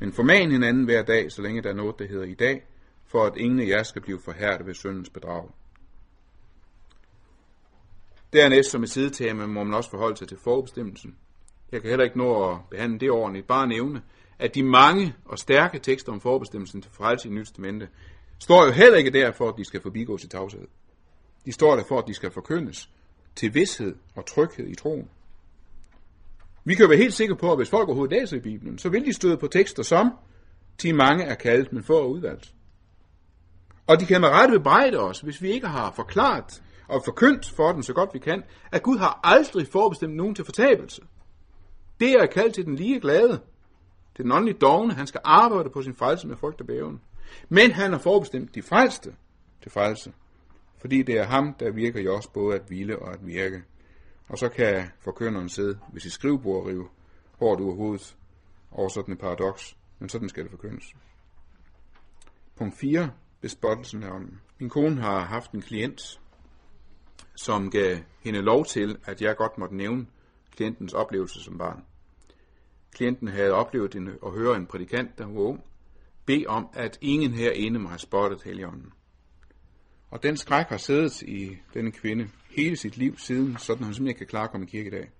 Men 0.00 0.12
forman 0.12 0.50
hinanden 0.50 0.84
hver 0.84 1.02
dag, 1.02 1.32
så 1.32 1.42
længe 1.42 1.62
der 1.62 1.70
er 1.70 1.74
noget, 1.74 1.98
der 1.98 2.06
hedder 2.06 2.24
i 2.24 2.34
dag, 2.34 2.66
for 3.06 3.24
at 3.24 3.36
ingen 3.36 3.60
af 3.60 3.66
jer 3.66 3.82
skal 3.82 4.02
blive 4.02 4.20
forhærdet 4.24 4.66
ved 4.66 4.74
syndens 4.74 5.10
bedrag. 5.10 5.48
Dernæst 8.32 8.70
som 8.70 8.82
et 8.82 8.90
sidetema 8.90 9.46
må 9.46 9.64
man 9.64 9.74
også 9.74 9.90
forholde 9.90 10.16
sig 10.16 10.28
til 10.28 10.38
forbestemmelsen. 10.38 11.16
Jeg 11.72 11.80
kan 11.80 11.88
heller 11.88 12.04
ikke 12.04 12.18
nå 12.18 12.50
at 12.50 12.58
behandle 12.70 12.98
det 12.98 13.10
ordentligt, 13.10 13.46
bare 13.46 13.66
nævne, 13.66 14.02
at 14.38 14.54
de 14.54 14.62
mange 14.62 15.14
og 15.24 15.38
stærke 15.38 15.78
tekster 15.78 16.12
om 16.12 16.20
forbestemmelsen 16.20 16.82
til 16.82 16.90
frelse 16.90 17.28
i 17.28 17.30
Nyt 17.30 17.46
Testamente 17.46 17.88
står 18.38 18.64
jo 18.64 18.72
heller 18.72 18.98
ikke 18.98 19.10
der 19.10 19.32
for, 19.32 19.48
at 19.48 19.54
de 19.58 19.64
skal 19.64 19.80
forbigå 19.80 20.18
i 20.24 20.26
tavshed. 20.26 20.66
De 21.44 21.52
står 21.52 21.76
der 21.76 21.84
for, 21.88 21.98
at 21.98 22.04
de 22.08 22.14
skal 22.14 22.30
forkyndes 22.30 22.90
til 23.36 23.54
vidshed 23.54 23.94
og 24.14 24.26
tryghed 24.26 24.68
i 24.68 24.74
troen. 24.74 25.08
Vi 26.64 26.74
kan 26.74 26.88
være 26.88 26.98
helt 26.98 27.14
sikre 27.14 27.36
på, 27.36 27.52
at 27.52 27.58
hvis 27.58 27.70
folk 27.70 27.88
overhovedet 27.88 28.18
læser 28.20 28.36
i 28.36 28.40
Bibelen, 28.40 28.78
så 28.78 28.88
vil 28.88 29.04
de 29.04 29.12
støde 29.12 29.36
på 29.36 29.46
tekster 29.46 29.82
som, 29.82 30.10
til 30.78 30.94
mange 30.94 31.24
er 31.24 31.34
kaldt, 31.34 31.72
men 31.72 31.84
få 31.84 31.98
er 31.98 32.06
udvalgt. 32.06 32.52
Og 33.86 34.00
de 34.00 34.06
kan 34.06 34.20
med 34.20 34.28
rette 34.28 34.58
bebrejde 34.58 34.98
os, 34.98 35.20
hvis 35.20 35.42
vi 35.42 35.50
ikke 35.50 35.66
har 35.66 35.92
forklaret 35.92 36.62
og 36.92 37.02
forkyndt 37.04 37.50
for 37.50 37.72
dem 37.72 37.82
så 37.82 37.92
godt 37.92 38.14
vi 38.14 38.18
kan, 38.18 38.42
at 38.72 38.82
Gud 38.82 38.98
har 38.98 39.20
aldrig 39.24 39.68
forbestemt 39.68 40.16
nogen 40.16 40.34
til 40.34 40.44
fortabelse. 40.44 41.02
Det 42.00 42.12
er 42.12 42.26
kaldt 42.26 42.54
til 42.54 42.64
den 42.64 42.76
lige 42.76 43.00
glade, 43.00 43.40
til 44.16 44.24
den 44.24 44.32
åndelige 44.32 44.58
dogne, 44.58 44.94
han 44.94 45.06
skal 45.06 45.20
arbejde 45.24 45.70
på 45.70 45.82
sin 45.82 45.94
frelse 45.94 46.28
med 46.28 46.36
frygt 46.36 46.60
og 46.60 46.66
bæven. 46.66 47.00
Men 47.48 47.70
han 47.70 47.92
har 47.92 47.98
forbestemt 47.98 48.54
de 48.54 48.62
frelste 48.62 49.14
til 49.62 49.70
frelse, 49.70 50.12
fordi 50.78 51.02
det 51.02 51.18
er 51.18 51.24
ham, 51.24 51.54
der 51.54 51.70
virker 51.70 52.00
i 52.00 52.08
os 52.08 52.26
både 52.26 52.54
at 52.54 52.62
hvile 52.66 52.98
og 52.98 53.12
at 53.12 53.26
virke. 53.26 53.62
Og 54.28 54.38
så 54.38 54.48
kan 54.48 54.84
forkynderen 55.00 55.48
sidde 55.48 55.78
ved 55.92 56.00
sit 56.00 56.12
skrivebord 56.12 56.62
og 56.62 56.66
rive 56.66 56.88
hårdt 57.38 57.60
ud 57.60 57.70
af 57.70 57.76
hovedet 57.76 58.16
over 58.70 58.88
sådan 58.88 59.14
et 59.14 59.20
paradoks, 59.20 59.76
men 59.98 60.08
sådan 60.08 60.28
skal 60.28 60.42
det 60.42 60.50
forkyndes. 60.50 60.84
Punkt 62.56 62.74
4. 62.74 63.10
Bespottelsen 63.40 64.02
af 64.02 64.10
ånden. 64.10 64.40
Min 64.58 64.70
kone 64.70 65.00
har 65.00 65.20
haft 65.24 65.52
en 65.52 65.62
klient, 65.62 66.20
som 67.34 67.70
gav 67.70 67.96
hende 68.20 68.40
lov 68.40 68.64
til, 68.64 68.98
at 69.04 69.22
jeg 69.22 69.36
godt 69.36 69.58
måtte 69.58 69.76
nævne 69.76 70.06
klientens 70.56 70.92
oplevelse 70.92 71.42
som 71.44 71.58
barn. 71.58 71.84
Klienten 72.92 73.28
havde 73.28 73.52
oplevet 73.52 73.94
en, 73.94 74.08
at 74.26 74.32
høre 74.32 74.56
en 74.56 74.66
prædikant, 74.66 75.18
der 75.18 75.26
var 75.26 75.40
ung, 75.40 75.64
bede 76.26 76.46
om, 76.46 76.68
at 76.72 76.98
ingen 77.00 77.32
herinde 77.32 77.78
må 77.78 77.88
have 77.88 77.98
spottet 77.98 78.42
heligånden. 78.42 78.92
Og 80.10 80.22
den 80.22 80.36
skræk 80.36 80.66
har 80.66 80.76
siddet 80.76 81.22
i 81.22 81.56
denne 81.74 81.92
kvinde 81.92 82.28
hele 82.50 82.76
sit 82.76 82.96
liv 82.96 83.18
siden, 83.18 83.56
sådan 83.58 83.84
hun 83.84 83.94
simpelthen 83.94 84.08
ikke 84.08 84.18
kan 84.18 84.26
klare 84.26 84.44
at 84.44 84.50
komme 84.50 84.66
i 84.66 84.70
kirke 84.70 84.88
i 84.88 84.90
dag. 84.90 85.10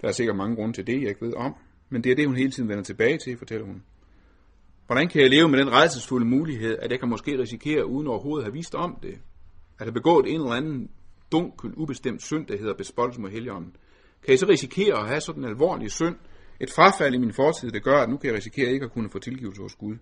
Der 0.00 0.08
er 0.08 0.12
sikkert 0.12 0.36
mange 0.36 0.56
grunde 0.56 0.74
til 0.74 0.86
det, 0.86 1.00
jeg 1.00 1.08
ikke 1.08 1.26
ved 1.26 1.34
om, 1.34 1.54
men 1.88 2.04
det 2.04 2.12
er 2.12 2.16
det, 2.16 2.26
hun 2.26 2.36
hele 2.36 2.50
tiden 2.50 2.68
vender 2.68 2.84
tilbage 2.84 3.18
til, 3.18 3.38
fortæller 3.38 3.66
hun. 3.66 3.82
Hvordan 4.86 5.08
kan 5.08 5.22
jeg 5.22 5.30
leve 5.30 5.48
med 5.48 5.58
den 5.58 5.72
redselsfulde 5.72 6.26
mulighed, 6.26 6.78
at 6.78 6.90
jeg 6.90 7.00
kan 7.00 7.08
måske 7.08 7.38
risikere, 7.38 7.86
uden 7.86 8.06
overhovedet 8.06 8.42
at 8.42 8.46
have 8.46 8.52
vist 8.52 8.74
om 8.74 8.98
det, 9.02 9.18
at 9.78 9.86
have 9.86 9.92
begået 9.92 10.26
en 10.26 10.40
eller 10.40 10.52
anden 10.52 10.90
dunkel, 11.32 11.72
ubestemt 11.76 12.22
synd, 12.22 12.46
der 12.46 12.58
hedder 12.58 12.74
bespottelse 12.74 13.20
mod 13.20 13.30
Helligånden? 13.30 13.76
Kan 14.22 14.30
jeg 14.30 14.38
så 14.38 14.48
risikere 14.48 14.98
at 14.98 15.08
have 15.08 15.20
sådan 15.20 15.42
en 15.42 15.48
alvorlig 15.48 15.90
synd, 15.90 16.16
et 16.60 16.70
frafald 16.76 17.14
i 17.14 17.18
min 17.18 17.32
fortid, 17.32 17.70
der 17.70 17.78
gør, 17.78 18.02
at 18.02 18.08
nu 18.08 18.16
kan 18.16 18.28
jeg 18.28 18.36
risikere 18.36 18.70
ikke 18.70 18.84
at 18.84 18.92
kunne 18.92 19.10
få 19.10 19.18
tilgivelse 19.18 19.62
hos 19.62 19.74
Gud? 19.74 19.96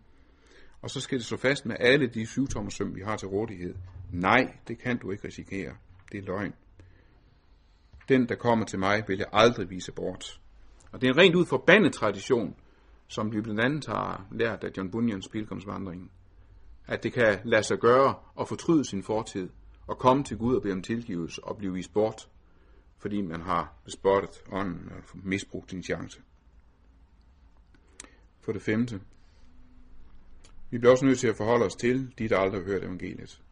Og 0.82 0.90
så 0.90 1.00
skal 1.00 1.18
det 1.18 1.26
stå 1.26 1.36
fast 1.36 1.66
med 1.66 1.76
alle 1.80 2.06
de 2.06 2.26
syvtommersøm, 2.26 2.94
vi 2.94 3.00
har 3.00 3.16
til 3.16 3.28
rådighed. 3.28 3.74
Nej, 4.12 4.56
det 4.68 4.78
kan 4.78 4.98
du 4.98 5.10
ikke 5.10 5.26
risikere. 5.26 5.72
Det 6.12 6.18
er 6.18 6.22
løgn. 6.22 6.54
Den, 8.08 8.28
der 8.28 8.34
kommer 8.34 8.64
til 8.64 8.78
mig, 8.78 9.04
vil 9.08 9.18
jeg 9.18 9.26
aldrig 9.32 9.70
vise 9.70 9.92
bort. 9.92 10.40
Og 10.92 11.00
det 11.00 11.06
er 11.08 11.12
en 11.12 11.18
rent 11.18 11.34
ud 11.34 11.46
forbandet 11.46 11.92
tradition, 11.92 12.56
som 13.08 13.32
vi 13.32 13.40
blandt 13.40 13.60
andet 13.60 13.86
har 13.86 14.26
lært 14.32 14.64
af 14.64 14.70
John 14.76 14.90
Bunyans 14.90 15.28
pilgrimsvandring. 15.28 16.10
At 16.86 17.02
det 17.02 17.12
kan 17.12 17.38
lade 17.44 17.62
sig 17.62 17.78
gøre 17.78 18.14
at 18.40 18.48
fortryde 18.48 18.84
sin 18.84 19.02
fortid, 19.02 19.48
og 19.86 19.98
komme 19.98 20.24
til 20.24 20.36
Gud 20.36 20.56
og 20.56 20.62
bede 20.62 20.72
om 20.72 20.82
tilgivelse 20.82 21.44
og 21.44 21.56
blive 21.56 21.72
vist 21.72 21.92
bort, 21.92 22.28
fordi 22.98 23.22
man 23.22 23.40
har 23.40 23.72
bespottet 23.84 24.42
ånden 24.52 24.92
og 24.96 25.02
misbrugt 25.14 25.70
sin 25.70 25.82
chance. 25.82 26.22
For 28.40 28.52
det 28.52 28.62
femte, 28.62 29.00
vi 30.70 30.78
bliver 30.78 30.92
også 30.92 31.04
nødt 31.04 31.18
til 31.18 31.28
at 31.28 31.36
forholde 31.36 31.64
os 31.64 31.74
til 31.74 32.12
de, 32.18 32.28
der 32.28 32.38
aldrig 32.38 32.60
har 32.60 32.66
hørt 32.66 32.82
evangeliet. 32.82 33.42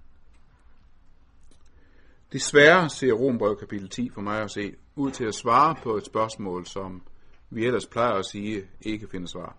Desværre 2.32 2.90
ser 2.90 3.12
Rombrev 3.12 3.56
kapitel 3.58 3.88
10 3.88 4.10
for 4.10 4.20
mig 4.20 4.42
at 4.42 4.50
se 4.50 4.74
ud 4.96 5.10
til 5.10 5.24
at 5.24 5.34
svare 5.34 5.76
på 5.82 5.96
et 5.96 6.06
spørgsmål, 6.06 6.66
som 6.66 7.02
vi 7.50 7.66
ellers 7.66 7.86
plejer 7.86 8.12
at 8.12 8.26
sige 8.26 8.68
ikke 8.80 9.08
finder 9.08 9.28
svar. 9.28 9.56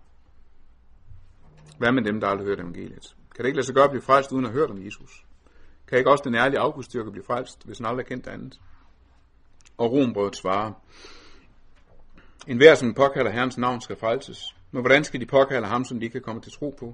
Hvad 1.78 1.92
med 1.92 2.02
dem, 2.02 2.20
der 2.20 2.28
aldrig 2.28 2.46
har 2.46 2.50
hørt 2.50 2.60
evangeliet? 2.60 3.16
Kan 3.34 3.42
det 3.42 3.46
ikke 3.46 3.56
lade 3.56 3.66
sig 3.66 3.74
gøre 3.74 3.84
at 3.84 3.90
blive 3.90 4.02
frelst 4.02 4.32
uden 4.32 4.44
at 4.44 4.50
have 4.50 4.60
hørt 4.60 4.70
om 4.70 4.84
Jesus? 4.84 5.26
Kan 5.88 5.98
ikke 5.98 6.10
også 6.10 6.24
den 6.24 6.34
ærlige 6.34 6.60
auguststyrke 6.60 7.10
blive 7.10 7.24
frelst, 7.24 7.66
hvis 7.66 7.78
han 7.78 7.86
aldrig 7.86 8.04
har 8.04 8.08
kendt 8.08 8.26
andet? 8.26 8.60
Og 9.78 9.92
Rombrødet 9.92 10.36
svarer, 10.36 10.72
en 12.46 12.56
hver, 12.56 12.74
som 12.74 12.94
påkalder 12.94 13.30
Herrens 13.30 13.58
navn, 13.58 13.80
skal 13.80 13.96
frelses. 13.96 14.56
Men 14.70 14.82
hvordan 14.82 15.04
skal 15.04 15.20
de 15.20 15.26
påkalde 15.26 15.66
ham, 15.66 15.84
som 15.84 15.98
de 15.98 16.04
ikke 16.04 16.12
kan 16.12 16.22
komme 16.22 16.42
til 16.42 16.52
tro 16.52 16.74
på? 16.78 16.86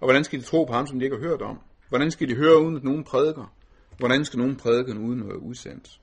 Og 0.00 0.06
hvordan 0.06 0.24
skal 0.24 0.38
de 0.38 0.44
tro 0.44 0.64
på 0.64 0.72
ham, 0.72 0.86
som 0.86 0.98
de 0.98 1.04
ikke 1.04 1.16
har 1.16 1.28
hørt 1.28 1.42
om? 1.42 1.60
Hvordan 1.88 2.10
skal 2.10 2.28
de 2.28 2.36
høre, 2.36 2.62
uden 2.62 2.76
at 2.76 2.84
nogen 2.84 3.04
prædiker? 3.04 3.52
Hvordan 3.98 4.24
skal 4.24 4.38
nogen 4.38 4.56
prædike, 4.56 5.00
uden 5.00 5.18
noget 5.18 5.36
udsendt? 5.36 6.00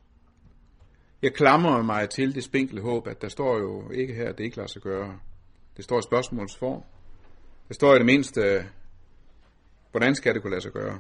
Jeg 1.21 1.33
klamrer 1.33 1.81
mig 1.81 2.09
til 2.09 2.35
det 2.35 2.43
spinkle 2.43 2.81
håb, 2.81 3.07
at 3.07 3.21
der 3.21 3.27
står 3.27 3.57
jo 3.57 3.91
ikke 3.91 4.13
her, 4.13 4.29
at 4.29 4.37
det 4.37 4.43
ikke 4.43 4.57
lader 4.57 4.67
sig 4.67 4.81
gøre. 4.81 5.19
Det 5.77 5.85
står 5.85 5.99
i 5.99 6.01
spørgsmålsform. 6.01 6.83
Det 7.67 7.75
står 7.75 7.95
i 7.95 7.97
det 7.97 8.05
mindste, 8.05 8.65
hvordan 9.91 10.15
skal 10.15 10.33
det 10.33 10.41
kunne 10.41 10.51
lade 10.51 10.61
sig 10.61 10.71
gøre? 10.71 10.99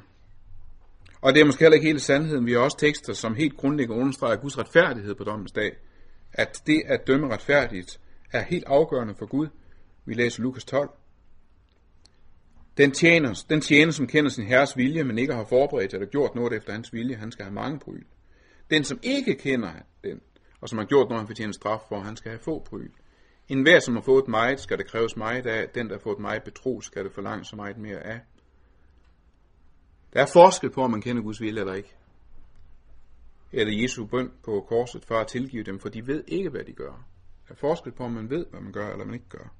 Og 1.23 1.33
det 1.33 1.41
er 1.41 1.45
måske 1.45 1.63
heller 1.63 1.75
ikke 1.75 1.87
hele 1.87 1.99
sandheden. 1.99 2.45
Vi 2.45 2.51
har 2.51 2.59
også 2.59 2.77
tekster, 2.77 3.13
som 3.13 3.35
helt 3.35 3.57
grundlæggende 3.57 4.01
understreger 4.01 4.35
Guds 4.35 4.57
retfærdighed 4.57 5.15
på 5.15 5.23
dommens 5.23 5.51
dag. 5.51 5.75
At 6.33 6.61
det 6.67 6.81
at 6.85 7.07
dømme 7.07 7.33
retfærdigt 7.33 7.99
er 8.31 8.41
helt 8.41 8.63
afgørende 8.67 9.15
for 9.15 9.25
Gud. 9.25 9.47
Vi 10.05 10.13
læser 10.13 10.43
Lukas 10.43 10.65
12. 10.65 10.89
Den 12.77 12.91
tjener, 12.91 13.43
den 13.49 13.61
tjener, 13.61 13.91
som 13.91 14.07
kender 14.07 14.29
sin 14.29 14.45
herres 14.45 14.77
vilje, 14.77 15.03
men 15.03 15.17
ikke 15.17 15.33
har 15.33 15.45
forberedt 15.45 15.93
eller 15.93 16.07
gjort 16.07 16.35
noget 16.35 16.53
efter 16.53 16.73
hans 16.73 16.93
vilje, 16.93 17.15
han 17.15 17.31
skal 17.31 17.45
have 17.45 17.53
mange 17.53 17.79
bryl. 17.79 18.03
Den, 18.69 18.83
som 18.83 18.99
ikke 19.03 19.35
kender 19.35 19.69
den, 20.03 20.21
og 20.61 20.69
som 20.69 20.77
har 20.77 20.85
gjort 20.85 21.09
noget, 21.09 21.21
han 21.21 21.27
fortjener 21.27 21.53
straf 21.53 21.79
for, 21.89 21.99
han 21.99 22.15
skal 22.15 22.31
have 22.31 22.39
få 22.39 22.59
bryl. 22.69 22.89
En 23.47 23.61
hver, 23.61 23.79
som 23.79 23.93
har 23.93 24.01
fået 24.01 24.27
meget, 24.27 24.59
skal 24.59 24.77
det 24.77 24.87
kræves 24.87 25.17
meget 25.17 25.45
af. 25.45 25.69
Den, 25.69 25.87
der 25.87 25.93
har 25.93 26.01
fået 26.01 26.19
meget 26.19 26.43
betro, 26.43 26.81
skal 26.81 27.03
det 27.03 27.11
forlange 27.13 27.45
så 27.45 27.55
meget 27.55 27.77
mere 27.77 27.99
af. 27.99 28.19
Der 30.13 30.21
er 30.21 30.25
forskel 30.33 30.69
på, 30.69 30.81
om 30.81 30.91
man 30.91 31.01
kender 31.01 31.23
Guds 31.23 31.41
vilje 31.41 31.59
eller 31.59 31.73
ikke. 31.73 31.95
Eller 33.51 33.81
Jesu 33.81 34.05
bøn 34.05 34.31
på 34.43 34.65
korset 34.69 35.05
for 35.05 35.15
at 35.15 35.27
tilgive 35.27 35.63
dem, 35.63 35.79
for 35.79 35.89
de 35.89 36.07
ved 36.07 36.23
ikke, 36.27 36.49
hvad 36.49 36.63
de 36.63 36.73
gør. 36.73 37.05
Der 37.47 37.53
er 37.53 37.55
forskel 37.55 37.91
på, 37.91 38.03
om 38.03 38.11
man 38.11 38.29
ved, 38.29 38.45
hvad 38.49 38.61
man 38.61 38.71
gør, 38.71 38.91
eller 38.91 39.05
man 39.05 39.13
ikke 39.13 39.29
gør. 39.29 39.53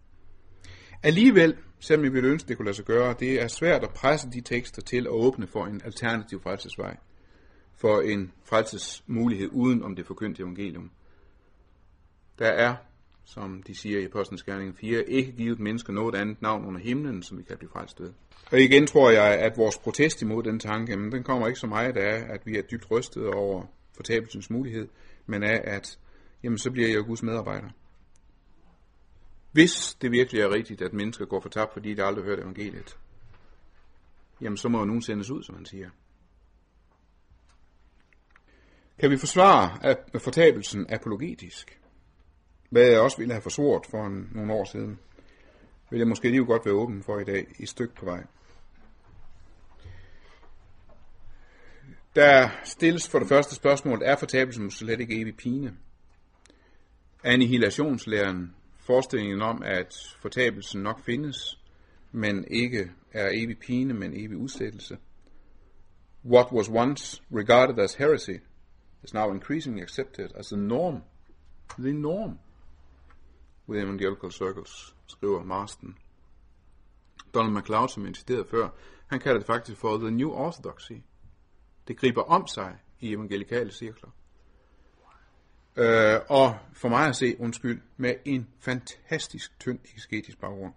Alligevel, 1.03 1.57
selvom 1.79 2.03
vi 2.03 2.09
ville 2.09 2.29
ønske, 2.29 2.47
det 2.47 2.57
kunne 2.57 2.65
lade 2.65 2.75
sig 2.75 2.85
gøre, 2.85 3.15
det 3.19 3.41
er 3.41 3.47
svært 3.47 3.83
at 3.83 3.89
presse 3.89 4.29
de 4.29 4.41
tekster 4.41 4.81
til 4.81 5.01
at 5.01 5.07
åbne 5.07 5.47
for 5.47 5.65
en 5.65 5.81
alternativ 5.85 6.41
frelsesvej. 6.41 6.97
For 7.75 8.01
en 8.01 8.31
frelsesmulighed 8.43 9.49
uden 9.51 9.83
om 9.83 9.95
det 9.95 10.07
forkyndte 10.07 10.41
evangelium. 10.41 10.91
Der 12.39 12.47
er, 12.47 12.75
som 13.26 13.63
de 13.63 13.76
siger 13.76 13.99
i 13.99 14.05
Apostlenes 14.05 14.43
Gerning 14.43 14.78
4, 14.78 15.09
ikke 15.09 15.32
givet 15.32 15.59
mennesker 15.59 15.93
noget 15.93 16.15
andet 16.15 16.41
navn 16.41 16.65
under 16.65 16.80
himlen, 16.80 17.23
som 17.23 17.38
vi 17.38 17.43
kan 17.43 17.57
blive 17.57 17.69
frelst 17.69 17.99
ved. 18.02 18.14
Og 18.52 18.60
igen 18.60 18.88
tror 18.88 19.10
jeg, 19.10 19.39
at 19.39 19.57
vores 19.57 19.77
protest 19.77 20.22
imod 20.22 20.43
den 20.43 20.60
tanke, 20.60 20.91
jamen, 20.91 21.11
den 21.11 21.23
kommer 21.23 21.47
ikke 21.47 21.60
så 21.60 21.68
meget 21.68 21.97
af, 21.97 22.34
at 22.34 22.45
vi 22.45 22.57
er 22.57 22.61
dybt 22.61 22.91
rystet 22.91 23.27
over 23.27 23.65
fortabelsens 23.95 24.49
mulighed, 24.49 24.88
men 25.26 25.43
af, 25.43 25.61
at 25.64 25.99
jamen, 26.43 26.57
så 26.57 26.72
bliver 26.72 26.88
jeg 26.88 26.97
jo 26.97 27.03
Guds 27.06 27.23
medarbejder. 27.23 27.69
Hvis 29.52 29.97
det 30.02 30.11
virkelig 30.11 30.41
er 30.41 30.53
rigtigt, 30.53 30.81
at 30.81 30.93
mennesker 30.93 31.26
går 31.26 31.39
fortabt, 31.39 31.73
fordi 31.73 31.93
de 31.93 32.03
aldrig 32.03 32.23
har 32.23 32.30
hørt 32.30 32.39
evangeliet, 32.39 32.97
jamen 34.41 34.57
så 34.57 34.69
må 34.69 34.80
jo 34.80 34.85
nogen 34.85 35.02
sendes 35.02 35.30
ud, 35.30 35.43
som 35.43 35.56
han 35.56 35.65
siger. 35.65 35.89
Kan 38.99 39.11
vi 39.11 39.18
forsvare 39.18 39.85
at 39.85 40.22
fortabelsen 40.23 40.85
apologetisk? 40.89 41.80
Hvad 42.73 42.85
jeg 42.87 42.99
også 42.99 43.17
ville 43.17 43.33
have 43.33 43.41
forsvoret 43.41 43.85
for 43.85 44.05
en, 44.05 44.29
nogle 44.31 44.53
år 44.53 44.63
siden, 44.63 44.99
vil 45.89 45.97
jeg 45.97 46.07
måske 46.07 46.29
lige 46.29 46.45
godt 46.45 46.65
være 46.65 46.73
åben 46.73 47.03
for 47.03 47.19
i 47.19 47.23
dag, 47.23 47.47
i 47.59 47.65
stykke 47.65 47.95
på 47.95 48.05
vej. 48.05 48.23
Der 52.15 52.49
stilles 52.63 53.09
for 53.09 53.19
det 53.19 53.27
første 53.27 53.55
spørgsmål, 53.55 54.01
er 54.05 54.15
fortabelsen 54.15 54.71
slet 54.71 54.99
ikke 54.99 55.21
evig 55.21 55.35
pine? 55.35 55.77
Annihilationslæren 57.23 58.55
forestillingen 58.77 59.41
om, 59.41 59.61
at 59.65 59.95
fortabelsen 60.21 60.83
nok 60.83 61.05
findes, 61.05 61.59
men 62.11 62.45
ikke 62.51 62.91
er 63.11 63.29
evig 63.33 63.59
pine, 63.59 63.93
men 63.93 64.13
evig 64.13 64.37
udsættelse. 64.37 64.97
What 66.25 66.51
was 66.51 66.69
once 66.69 67.21
regarded 67.31 67.83
as 67.83 67.95
heresy 67.95 68.37
is 69.03 69.13
now 69.13 69.33
increasingly 69.33 69.81
accepted 69.81 70.29
as 70.35 70.47
the 70.47 70.57
norm. 70.57 71.03
The 71.79 71.93
norm 71.93 72.39
within 73.69 73.85
evangelical 73.85 74.31
circles, 74.31 74.95
skriver 75.07 75.44
Marston. 75.44 75.98
Donald 77.34 77.53
MacLeod, 77.53 77.90
som 77.90 78.06
insisterede 78.06 78.45
før, 78.45 78.69
han 79.07 79.19
kalder 79.19 79.38
det 79.38 79.48
faktisk 79.48 79.80
for 79.80 79.98
the 79.98 80.11
new 80.11 80.30
orthodoxy. 80.30 80.94
Det 81.88 81.98
griber 81.98 82.22
om 82.22 82.48
sig 82.48 82.77
i 82.99 83.14
evangelikale 83.14 83.72
cirkler. 83.72 84.10
Øh, 85.76 86.19
og 86.30 86.57
for 86.73 86.90
mig 86.90 87.07
at 87.07 87.15
se, 87.15 87.35
undskyld, 87.40 87.81
med 87.98 88.15
en 88.26 88.48
fantastisk 88.60 89.60
tynd 89.60 89.80
eksegetisk 89.94 90.40
baggrund. 90.40 90.73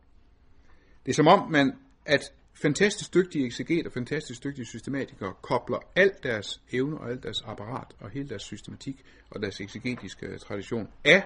Det 1.07 1.13
er 1.13 1.15
som 1.15 1.27
om, 1.27 1.51
man, 1.51 1.79
at 2.05 2.33
fantastisk 2.55 3.15
dygtige 3.15 3.47
eksegeter, 3.47 3.91
fantastisk 3.91 4.45
dygtige 4.45 4.67
systematikere 4.67 5.35
kobler 5.43 5.79
alt 5.97 6.23
deres 6.23 6.63
evne 6.73 6.99
og 6.99 7.11
alt 7.11 7.23
deres 7.23 7.43
apparat 7.47 7.95
og 8.01 8.11
hele 8.11 8.29
deres 8.29 8.43
systematik 8.43 9.05
og 9.31 9.43
deres 9.43 9.61
eksegetiske 9.61 10.39
tradition 10.39 10.89
af 11.05 11.23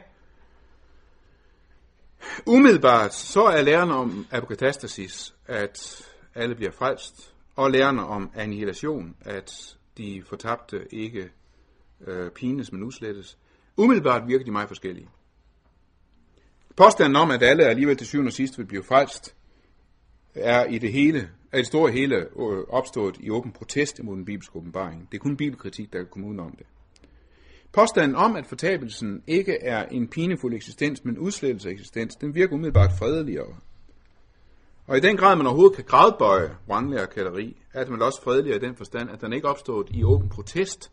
Umiddelbart 2.46 3.14
så 3.14 3.42
er 3.42 3.62
læren 3.62 3.90
om 3.90 4.26
apokatastasis, 4.30 5.34
at 5.46 6.06
alle 6.34 6.54
bliver 6.54 6.70
frelst, 6.72 7.34
og 7.56 7.70
læren 7.70 7.98
om 7.98 8.30
annihilation, 8.34 9.16
at 9.20 9.76
de 9.98 10.22
fortabte 10.26 10.94
ikke 10.94 11.30
øh, 12.06 12.30
pines, 12.30 12.72
men 12.72 12.82
udslettes. 12.82 13.38
Umiddelbart 13.76 14.28
virker 14.28 14.44
de 14.44 14.50
meget 14.50 14.68
forskellige. 14.68 15.08
Påstanden 16.76 17.16
om, 17.16 17.30
at 17.30 17.42
alle 17.42 17.64
alligevel 17.64 17.96
til 17.96 18.06
syvende 18.06 18.28
og 18.28 18.32
sidst 18.32 18.58
vil 18.58 18.64
blive 18.64 18.82
frelst, 18.82 19.34
er 20.34 20.64
i 20.64 20.78
det 20.78 20.92
hele, 20.92 21.30
er 21.52 21.56
det 21.56 21.66
store 21.66 21.92
hele 21.92 22.16
øh, 22.16 22.64
opstået 22.68 23.16
i 23.20 23.30
åben 23.30 23.52
protest 23.52 23.98
imod 23.98 24.16
den 24.16 24.24
bibelske 24.24 24.56
åbenbaring. 24.56 25.08
Det 25.12 25.18
er 25.18 25.22
kun 25.22 25.36
bibelkritik, 25.36 25.92
der 25.92 25.98
kan 25.98 26.08
komme 26.10 26.28
udenom 26.28 26.56
det. 26.56 26.66
Påstanden 27.72 28.16
om, 28.16 28.36
at 28.36 28.46
fortabelsen 28.46 29.22
ikke 29.26 29.62
er 29.62 29.84
en 29.84 30.08
pinefuld 30.08 30.54
eksistens, 30.54 31.04
men 31.04 31.18
udslettelse 31.18 31.68
af 31.68 31.72
eksistens, 31.72 32.16
den 32.16 32.34
virker 32.34 32.54
umiddelbart 32.54 32.90
fredeligere. 32.98 33.56
Og 34.86 34.96
i 34.96 35.00
den 35.00 35.16
grad, 35.16 35.36
man 35.36 35.46
overhovedet 35.46 35.76
kan 35.76 35.84
gradbøje 35.84 36.56
vranglærer 36.66 37.06
kalderi, 37.06 37.62
er 37.74 37.84
det 37.84 38.02
også 38.02 38.22
fredeligere 38.22 38.56
i 38.56 38.60
den 38.60 38.76
forstand, 38.76 39.10
at 39.10 39.20
den 39.20 39.32
ikke 39.32 39.48
opstået 39.48 39.88
i 39.90 40.04
åben 40.04 40.28
protest 40.28 40.90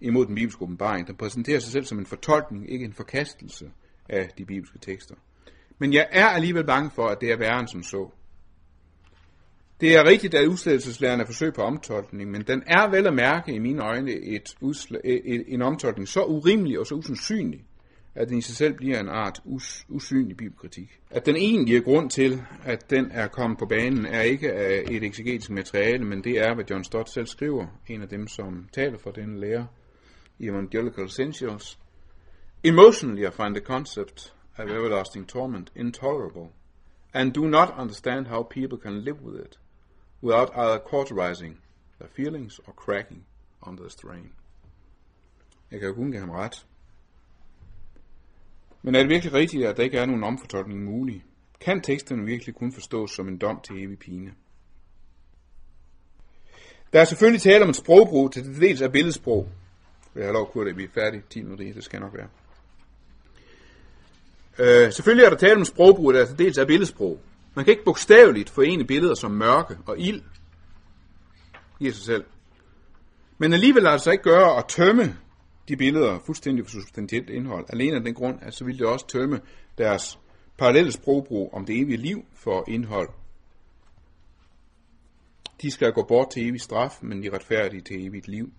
imod 0.00 0.26
den 0.26 0.34
bibelske 0.34 0.62
åbenbaring. 0.62 1.06
Den 1.06 1.16
præsenterer 1.16 1.58
sig 1.58 1.72
selv 1.72 1.84
som 1.84 1.98
en 1.98 2.06
fortolkning, 2.06 2.72
ikke 2.72 2.84
en 2.84 2.92
forkastelse 2.92 3.70
af 4.08 4.30
de 4.38 4.44
bibelske 4.44 4.78
tekster. 4.78 5.14
Men 5.78 5.92
jeg 5.92 6.08
er 6.10 6.26
alligevel 6.26 6.64
bange 6.64 6.90
for, 6.90 7.08
at 7.08 7.20
det 7.20 7.32
er 7.32 7.36
værre 7.36 7.60
end 7.60 7.68
som 7.68 7.82
så. 7.82 8.10
Det 9.80 9.96
er 9.96 10.04
rigtigt, 10.04 10.34
at 10.34 10.46
udslættelseslæren 10.46 11.20
er 11.20 11.26
forsøg 11.26 11.54
på 11.54 11.62
omtolkning, 11.62 12.30
men 12.30 12.42
den 12.42 12.62
er 12.66 12.90
vel 12.90 13.06
at 13.06 13.14
mærke 13.14 13.54
i 13.54 13.58
mine 13.58 13.82
øjne 13.82 14.10
et 14.10 14.56
usl- 14.62 15.00
et, 15.04 15.44
en 15.46 15.62
omtolkning 15.62 16.08
så 16.08 16.22
urimelig 16.24 16.78
og 16.78 16.86
så 16.86 16.94
usandsynlig, 16.94 17.64
at 18.14 18.28
den 18.28 18.38
i 18.38 18.42
sig 18.42 18.56
selv 18.56 18.74
bliver 18.74 19.00
en 19.00 19.08
art 19.08 19.40
us- 19.44 19.86
usynlig 19.88 20.36
bibelkritik. 20.36 21.00
At 21.10 21.26
den 21.26 21.36
egentlige 21.36 21.80
grund 21.80 22.10
til, 22.10 22.42
at 22.64 22.90
den 22.90 23.10
er 23.10 23.28
kommet 23.28 23.58
på 23.58 23.66
banen, 23.66 24.06
er 24.06 24.22
ikke 24.22 24.52
af 24.52 24.84
et 24.90 25.02
eksegetisk 25.02 25.50
materiale, 25.50 26.04
men 26.04 26.24
det 26.24 26.38
er, 26.38 26.54
hvad 26.54 26.64
John 26.70 26.84
Stott 26.84 27.10
selv 27.10 27.26
skriver, 27.26 27.66
en 27.88 28.02
af 28.02 28.08
dem, 28.08 28.28
som 28.28 28.68
taler 28.72 28.98
for 28.98 29.10
denne 29.10 29.40
lære 29.40 29.66
i 30.38 30.46
Evangelical 30.46 31.04
Essentials. 31.04 31.78
Emotionally, 32.64 33.26
I 33.26 33.30
find 33.30 33.54
the 33.54 33.64
concept 33.64 34.34
of 34.56 34.64
everlasting 34.70 35.28
torment 35.28 35.72
intolerable, 35.76 36.48
and 37.14 37.32
do 37.32 37.46
not 37.46 37.74
understand 37.78 38.26
how 38.26 38.42
people 38.42 38.78
can 38.82 39.00
live 39.00 39.22
with 39.22 39.40
it 39.40 39.58
without 40.22 40.50
either 40.56 40.78
cauterizing 40.78 41.58
their 41.98 42.10
feelings 42.16 42.58
or 42.58 42.72
cracking 42.72 43.24
under 43.62 43.82
the 43.82 43.90
strain. 43.90 44.32
Jeg 45.70 45.80
kan 45.80 45.88
jo 45.88 45.94
kun 45.94 46.10
give 46.10 46.20
ham 46.20 46.30
ret. 46.30 46.66
Men 48.82 48.94
er 48.94 49.00
det 49.00 49.08
virkelig 49.08 49.32
rigtigt, 49.32 49.66
at 49.66 49.76
der 49.76 49.82
ikke 49.82 49.98
er 49.98 50.06
nogen 50.06 50.24
omfortolkning 50.24 50.84
mulig? 50.84 51.24
Kan 51.60 51.80
teksterne 51.80 52.24
virkelig 52.24 52.54
kun 52.54 52.72
forstås 52.72 53.10
som 53.10 53.28
en 53.28 53.38
dom 53.38 53.60
til 53.60 53.84
evig 53.84 53.98
pine? 53.98 54.34
Der 56.92 57.00
er 57.00 57.04
selvfølgelig 57.04 57.42
tale 57.42 57.64
om 57.64 57.70
et 57.70 57.76
sprogbrug 57.76 58.32
til 58.32 58.44
det 58.44 58.60
dels 58.60 58.80
er 58.80 58.88
billedsprog. 58.88 59.48
Jeg 60.14 60.24
har 60.24 60.32
lov 60.32 60.66
at 60.68 60.76
vi 60.76 60.84
er 60.84 60.88
færdige 60.94 61.22
10 61.30 61.42
minutter 61.42 61.74
det 61.74 61.84
skal 61.84 62.00
nok 62.00 62.14
være. 62.14 62.28
Øh, 64.58 64.92
selvfølgelig 64.92 65.24
er 65.24 65.30
der 65.30 65.36
tale 65.36 65.56
om 65.56 65.64
sprogbrug, 65.64 66.14
der 66.14 66.26
til 66.26 66.38
dels 66.38 66.58
er 66.58 66.64
billedsprog. 66.64 67.20
Man 67.58 67.64
kan 67.64 67.72
ikke 67.72 67.84
bogstaveligt 67.84 68.50
forene 68.50 68.84
billeder 68.84 69.14
som 69.14 69.30
mørke 69.30 69.78
og 69.86 69.98
ild 69.98 70.22
i 71.80 71.90
sig 71.90 72.04
selv. 72.04 72.24
Men 73.38 73.52
alligevel 73.52 73.82
lader 73.82 73.94
det 73.94 74.02
sig 74.02 74.12
ikke 74.12 74.24
gøre 74.24 74.58
at 74.58 74.64
tømme 74.68 75.18
de 75.68 75.76
billeder 75.76 76.18
fuldstændig 76.18 76.64
for 76.64 76.70
substantielt 76.70 77.30
indhold. 77.30 77.66
Alene 77.68 77.96
af 77.96 78.02
den 78.02 78.14
grund, 78.14 78.38
at 78.42 78.54
så 78.54 78.64
ville 78.64 78.78
det 78.78 78.86
også 78.86 79.06
tømme 79.06 79.40
deres 79.78 80.18
parallelle 80.58 80.92
sprogbrug 80.92 81.54
om 81.54 81.64
det 81.64 81.80
evige 81.80 81.96
liv 81.96 82.24
for 82.34 82.64
indhold. 82.68 83.08
De 85.62 85.70
skal 85.70 85.92
gå 85.92 86.02
bort 86.02 86.30
til 86.30 86.48
evig 86.48 86.60
straf, 86.60 86.98
men 87.02 87.22
de 87.22 87.30
retfærdige 87.34 87.82
til 87.82 88.06
evigt 88.06 88.28
liv. 88.28 88.52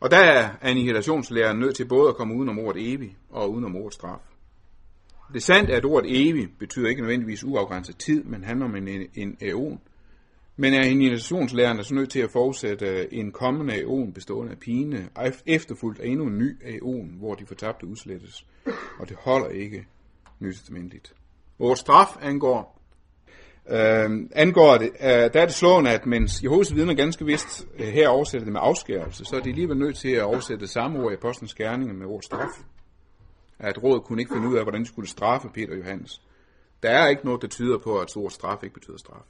Og 0.00 0.10
der 0.10 0.18
er 0.18 0.50
annihilationslæren 0.60 1.58
nødt 1.58 1.76
til 1.76 1.88
både 1.88 2.08
at 2.08 2.16
komme 2.16 2.34
uden 2.34 2.48
om 2.48 2.58
ordet 2.58 2.94
evig 2.94 3.16
og 3.30 3.52
uden 3.52 3.64
om 3.64 3.76
ordet 3.76 3.94
straf. 3.94 4.35
Det 5.28 5.36
er 5.36 5.40
sandt, 5.40 5.70
at 5.70 5.84
ordet 5.84 6.28
evig 6.28 6.48
betyder 6.58 6.88
ikke 6.88 7.00
nødvendigvis 7.00 7.44
uafgrænset 7.44 7.96
tid, 7.98 8.24
men 8.24 8.44
handler 8.44 8.66
om 8.66 8.76
en, 8.76 8.88
en 9.14 9.36
æon. 9.40 9.80
Men 10.56 10.74
er 10.74 10.84
annihilationslæren 10.84 11.76
så 11.76 11.80
altså 11.80 11.94
nødt 11.94 12.10
til 12.10 12.20
at 12.20 12.30
forudsætte 12.30 12.86
øh, 12.86 13.06
en 13.10 13.32
kommende 13.32 13.74
æon 13.74 14.12
bestående 14.12 14.52
af 14.52 14.58
pine, 14.58 15.08
efterfulgt 15.46 16.00
af 16.00 16.06
endnu 16.06 16.26
en 16.26 16.38
ny 16.38 16.56
æon, 16.64 17.14
hvor 17.18 17.34
de 17.34 17.46
fortabte 17.46 17.86
udslettes. 17.86 18.46
Og 18.98 19.08
det 19.08 19.16
holder 19.20 19.48
ikke 19.48 19.86
nytestamentligt. 20.40 21.14
Vores 21.58 21.80
straf 21.80 22.16
angår, 22.22 22.80
øh, 23.68 24.10
angår 24.34 24.78
det, 24.78 24.90
øh, 25.00 25.08
der 25.08 25.40
er 25.40 25.46
det 25.46 25.54
slående, 25.54 25.90
at 25.90 26.06
mens 26.06 26.42
Jehovas 26.42 26.74
vidner 26.74 26.94
ganske 26.94 27.24
vist 27.24 27.66
øh, 27.78 27.86
her 27.86 28.08
oversætter 28.08 28.44
det 28.44 28.52
med 28.52 28.60
afskærelse, 28.62 29.24
så 29.24 29.36
er 29.36 29.40
de 29.40 29.48
alligevel 29.48 29.76
nødt 29.76 29.96
til 29.96 30.10
at 30.10 30.22
oversætte 30.22 30.60
det 30.60 30.70
samme 30.70 31.04
ord 31.04 31.12
i 31.12 31.14
apostlenes 31.14 31.54
gerninger 31.54 31.94
med 31.94 32.06
ordet 32.06 32.24
straf. 32.24 32.62
At 33.58 33.82
rådet 33.82 34.04
kunne 34.04 34.22
ikke 34.22 34.34
finde 34.34 34.48
ud 34.48 34.56
af, 34.56 34.62
hvordan 34.62 34.80
de 34.80 34.86
skulle 34.86 35.08
straffe 35.08 35.48
Peter 35.48 35.72
og 35.72 35.78
Johannes. 35.78 36.22
Der 36.82 36.90
er 36.90 37.08
ikke 37.08 37.24
noget, 37.24 37.42
der 37.42 37.48
tyder 37.48 37.78
på, 37.78 37.98
at 38.00 38.10
stor 38.10 38.28
straf 38.28 38.62
ikke 38.62 38.74
betyder 38.74 38.96
straf. 38.96 39.24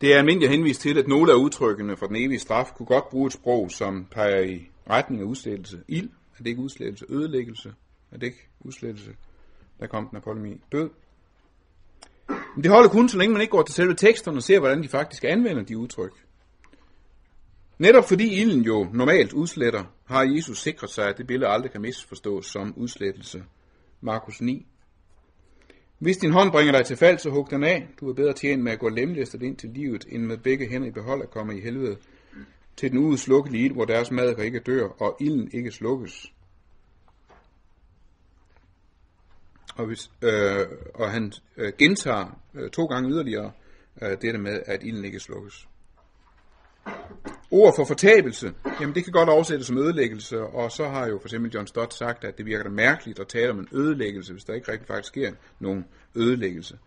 Det 0.00 0.14
er 0.14 0.18
almindeligt 0.18 0.50
at 0.50 0.56
henvise 0.56 0.80
til, 0.80 0.98
at 0.98 1.08
nogle 1.08 1.32
af 1.32 1.36
udtrykkene 1.36 1.96
for 1.96 2.06
den 2.06 2.16
evige 2.16 2.38
straf 2.38 2.72
kunne 2.76 2.86
godt 2.86 3.08
bruge 3.08 3.26
et 3.26 3.32
sprog, 3.32 3.70
som 3.70 4.06
peger 4.10 4.40
i 4.40 4.70
retning 4.90 5.20
af 5.22 5.24
udslettelse. 5.24 5.82
Ild, 5.88 6.08
er 6.08 6.38
det 6.38 6.46
ikke 6.46 6.62
udslettelse? 6.62 7.06
Ødelæggelse, 7.08 7.74
er 8.10 8.18
det 8.18 8.26
ikke 8.26 8.48
udslettelse? 8.60 9.16
Der 9.80 9.86
kom 9.86 10.08
den 10.08 10.16
apolemi. 10.16 10.60
Død. 10.72 10.90
Men 12.28 12.64
det 12.64 12.70
holder 12.70 12.88
kun, 12.88 13.08
så 13.08 13.18
længe 13.18 13.32
man 13.32 13.40
ikke 13.40 13.50
går 13.50 13.62
til 13.62 13.74
selve 13.74 13.94
teksterne 13.94 14.38
og 14.38 14.42
ser, 14.42 14.58
hvordan 14.58 14.82
de 14.82 14.88
faktisk 14.88 15.24
anvender 15.24 15.62
de 15.62 15.78
udtryk. 15.78 16.12
Netop 17.78 18.08
fordi 18.08 18.40
ilden 18.40 18.62
jo 18.64 18.88
normalt 18.92 19.32
udsletter, 19.32 19.84
har 20.04 20.22
Jesus 20.22 20.62
sikret 20.62 20.90
sig, 20.90 21.08
at 21.08 21.18
det 21.18 21.26
billede 21.26 21.50
aldrig 21.50 21.72
kan 21.72 21.80
misforstås 21.80 22.46
som 22.46 22.74
udslettelse. 22.76 23.44
Markus 24.00 24.40
9. 24.40 24.66
Hvis 25.98 26.16
din 26.16 26.32
hånd 26.32 26.50
bringer 26.50 26.72
dig 26.72 26.86
til 26.86 26.96
fald, 26.96 27.18
så 27.18 27.30
hug 27.30 27.50
den 27.50 27.64
af. 27.64 27.88
Du 28.00 28.08
er 28.08 28.14
bedre 28.14 28.32
tjent 28.32 28.62
med 28.62 28.72
at 28.72 28.78
gå 28.78 28.88
lemlæstet 28.88 29.42
ind 29.42 29.56
til 29.56 29.70
livet, 29.70 30.06
end 30.08 30.22
med 30.22 30.38
begge 30.38 30.68
hænder 30.68 30.88
i 30.88 30.90
behold 30.90 31.22
at 31.22 31.30
komme 31.30 31.58
i 31.58 31.60
helvede 31.60 31.96
til 32.76 32.90
den 32.90 32.98
uudslukkelige 32.98 33.64
ild, 33.64 33.72
hvor 33.72 33.84
deres 33.84 34.10
mad 34.10 34.38
ikke 34.38 34.60
dør, 34.60 34.88
og 34.88 35.16
ilden 35.20 35.50
ikke 35.52 35.70
slukkes. 35.70 36.32
Og, 39.76 39.86
hvis, 39.86 40.10
øh, 40.22 40.66
og 40.94 41.10
han 41.10 41.32
øh, 41.56 41.72
gentager 41.78 42.40
øh, 42.54 42.70
to 42.70 42.86
gange 42.86 43.10
yderligere 43.10 43.52
øh, 44.02 44.10
dette 44.22 44.38
med, 44.38 44.62
at 44.66 44.82
ilden 44.82 45.04
ikke 45.04 45.20
slukkes. 45.20 45.68
Ord 47.50 47.72
for 47.76 47.84
fortabelse, 47.84 48.52
jamen 48.80 48.94
det 48.94 49.04
kan 49.04 49.12
godt 49.12 49.28
oversættes 49.28 49.66
som 49.66 49.78
ødelæggelse, 49.78 50.40
og 50.42 50.72
så 50.72 50.88
har 50.88 51.06
jo 51.06 51.18
for 51.18 51.28
eksempel 51.28 51.52
John 51.52 51.66
Stott 51.66 51.94
sagt, 51.94 52.24
at 52.24 52.38
det 52.38 52.46
virker 52.46 52.62
da 52.62 52.70
mærkeligt 52.70 53.18
at 53.18 53.28
tale 53.28 53.50
om 53.50 53.58
en 53.58 53.68
ødelæggelse, 53.72 54.32
hvis 54.32 54.44
der 54.44 54.54
ikke 54.54 54.72
rigtig 54.72 54.86
faktisk 54.86 55.08
sker 55.08 55.32
nogen 55.60 55.84
ødelæggelse. 56.14 56.78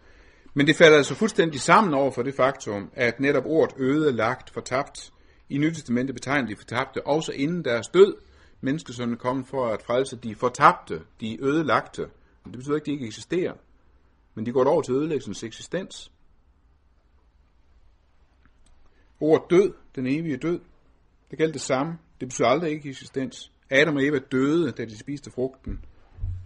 Men 0.53 0.67
det 0.67 0.75
falder 0.75 0.97
altså 0.97 1.15
fuldstændig 1.15 1.61
sammen 1.61 1.93
over 1.93 2.11
for 2.11 2.23
det 2.23 2.35
faktum, 2.35 2.89
at 2.93 3.19
netop 3.19 3.45
ordet 3.45 3.75
ødelagt, 3.77 4.49
fortabt, 4.49 5.11
i 5.49 5.57
Nytestamentet 5.57 6.15
betegner 6.15 6.47
de 6.47 6.55
fortabte, 6.55 7.07
også 7.07 7.31
inden 7.31 7.65
deres 7.65 7.87
død. 7.87 8.15
Menneskesønnen 8.61 9.17
kom 9.17 9.45
for 9.45 9.67
at 9.67 9.81
frelse 9.81 10.15
de 10.15 10.35
fortabte, 10.35 11.01
de 11.21 11.43
ødelagte. 11.43 12.01
Men 12.43 12.53
det 12.53 12.57
betyder 12.57 12.75
ikke, 12.75 12.83
at 12.83 12.85
de 12.85 12.91
ikke 12.91 13.05
eksisterer. 13.05 13.53
Men 14.35 14.45
de 14.45 14.51
går 14.51 14.65
over 14.65 14.81
til 14.81 14.93
ødelæggelsens 14.93 15.43
eksistens. 15.43 16.11
Ordet 19.21 19.49
død, 19.49 19.73
den 19.95 20.07
evige 20.07 20.37
død, 20.37 20.59
det 21.29 21.37
gælder 21.37 21.53
det 21.53 21.61
samme. 21.61 21.97
Det 22.19 22.27
betyder 22.27 22.47
aldrig 22.47 22.71
ikke 22.71 22.89
eksistens. 22.89 23.51
Adam 23.69 23.95
og 23.95 24.05
Eva 24.05 24.19
døde, 24.31 24.71
da 24.71 24.85
de 24.85 24.97
spiste 24.97 25.31
frugten. 25.31 25.85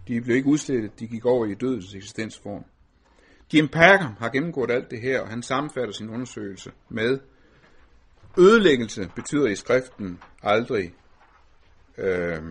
De 0.08 0.20
blev 0.20 0.36
ikke 0.36 0.48
udslettet, 0.48 1.00
de 1.00 1.06
gik 1.06 1.24
over 1.24 1.46
i 1.46 1.54
dødens 1.54 1.94
eksistensform. 1.94 2.64
Jim 3.54 3.68
Packer 3.68 4.14
har 4.18 4.28
gennemgået 4.28 4.70
alt 4.70 4.90
det 4.90 5.00
her, 5.00 5.20
og 5.20 5.28
han 5.28 5.42
sammenfatter 5.42 5.92
sin 5.92 6.10
undersøgelse 6.10 6.72
med, 6.88 7.18
ødelæggelse 8.38 9.10
betyder 9.16 9.46
i 9.46 9.54
skriften 9.54 10.20
aldrig, 10.42 10.94
øh, 11.98 12.42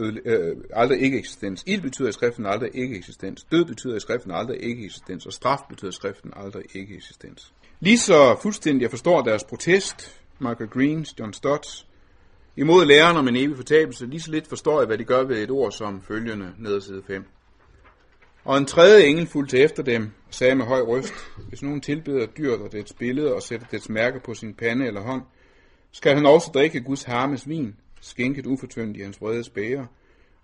øh, 0.00 0.56
aldrig 0.72 1.00
ikke 1.00 1.18
eksistens. 1.18 1.64
Ild 1.66 1.80
betyder 1.80 2.08
i 2.08 2.12
skriften 2.12 2.46
aldrig 2.46 2.70
ikke 2.74 2.96
eksistens. 2.96 3.44
Død 3.52 3.64
betyder 3.64 3.96
i 3.96 4.00
skriften 4.00 4.30
aldrig 4.30 4.64
ikke 4.64 4.84
eksistens. 4.84 5.26
Og 5.26 5.32
straf 5.32 5.58
betyder 5.68 5.90
i 5.90 5.94
skriften 5.94 6.32
aldrig 6.36 6.64
ikke 6.74 6.96
eksistens. 6.96 7.52
Lige 7.80 7.98
så 7.98 8.36
fuldstændig 8.42 8.82
jeg 8.82 8.90
forstår 8.90 9.22
deres 9.22 9.44
protest, 9.44 10.20
Michael 10.38 10.70
Greens, 10.70 11.14
John 11.18 11.32
Stotts, 11.32 11.86
imod 12.56 12.84
læreren 12.84 13.16
om 13.16 13.28
en 13.28 13.36
evig 13.36 13.56
fortabelse, 13.56 14.06
lige 14.06 14.20
så 14.20 14.30
lidt 14.30 14.46
forstår 14.46 14.80
jeg, 14.80 14.86
hvad 14.86 14.98
de 14.98 15.04
gør 15.04 15.24
ved 15.24 15.42
et 15.42 15.50
ord 15.50 15.72
som 15.72 16.02
følgende 16.02 16.52
ned 16.58 16.80
side 16.80 17.02
5. 17.06 17.24
Og 18.44 18.58
en 18.58 18.66
tredje 18.66 19.04
engel 19.04 19.26
fulgte 19.26 19.58
efter 19.58 19.82
dem, 19.82 20.10
sagde 20.30 20.54
med 20.54 20.64
høj 20.64 20.80
røst, 20.80 21.14
hvis 21.48 21.62
nogen 21.62 21.80
tilbeder 21.80 22.26
dyret 22.26 22.60
og 22.60 22.72
dets 22.72 22.92
billede 22.92 23.34
og 23.34 23.42
sætter 23.42 23.66
dets 23.70 23.88
mærke 23.88 24.20
på 24.20 24.34
sin 24.34 24.54
pande 24.54 24.86
eller 24.86 25.00
hånd, 25.00 25.22
skal 25.92 26.14
han 26.14 26.26
også 26.26 26.50
drikke 26.54 26.80
Guds 26.80 27.02
harmes 27.02 27.48
vin, 27.48 27.76
skænket 28.00 28.46
ufortyndt 28.46 28.96
i 28.96 29.00
hans 29.00 29.20
vrede 29.20 29.44
spæger, 29.44 29.86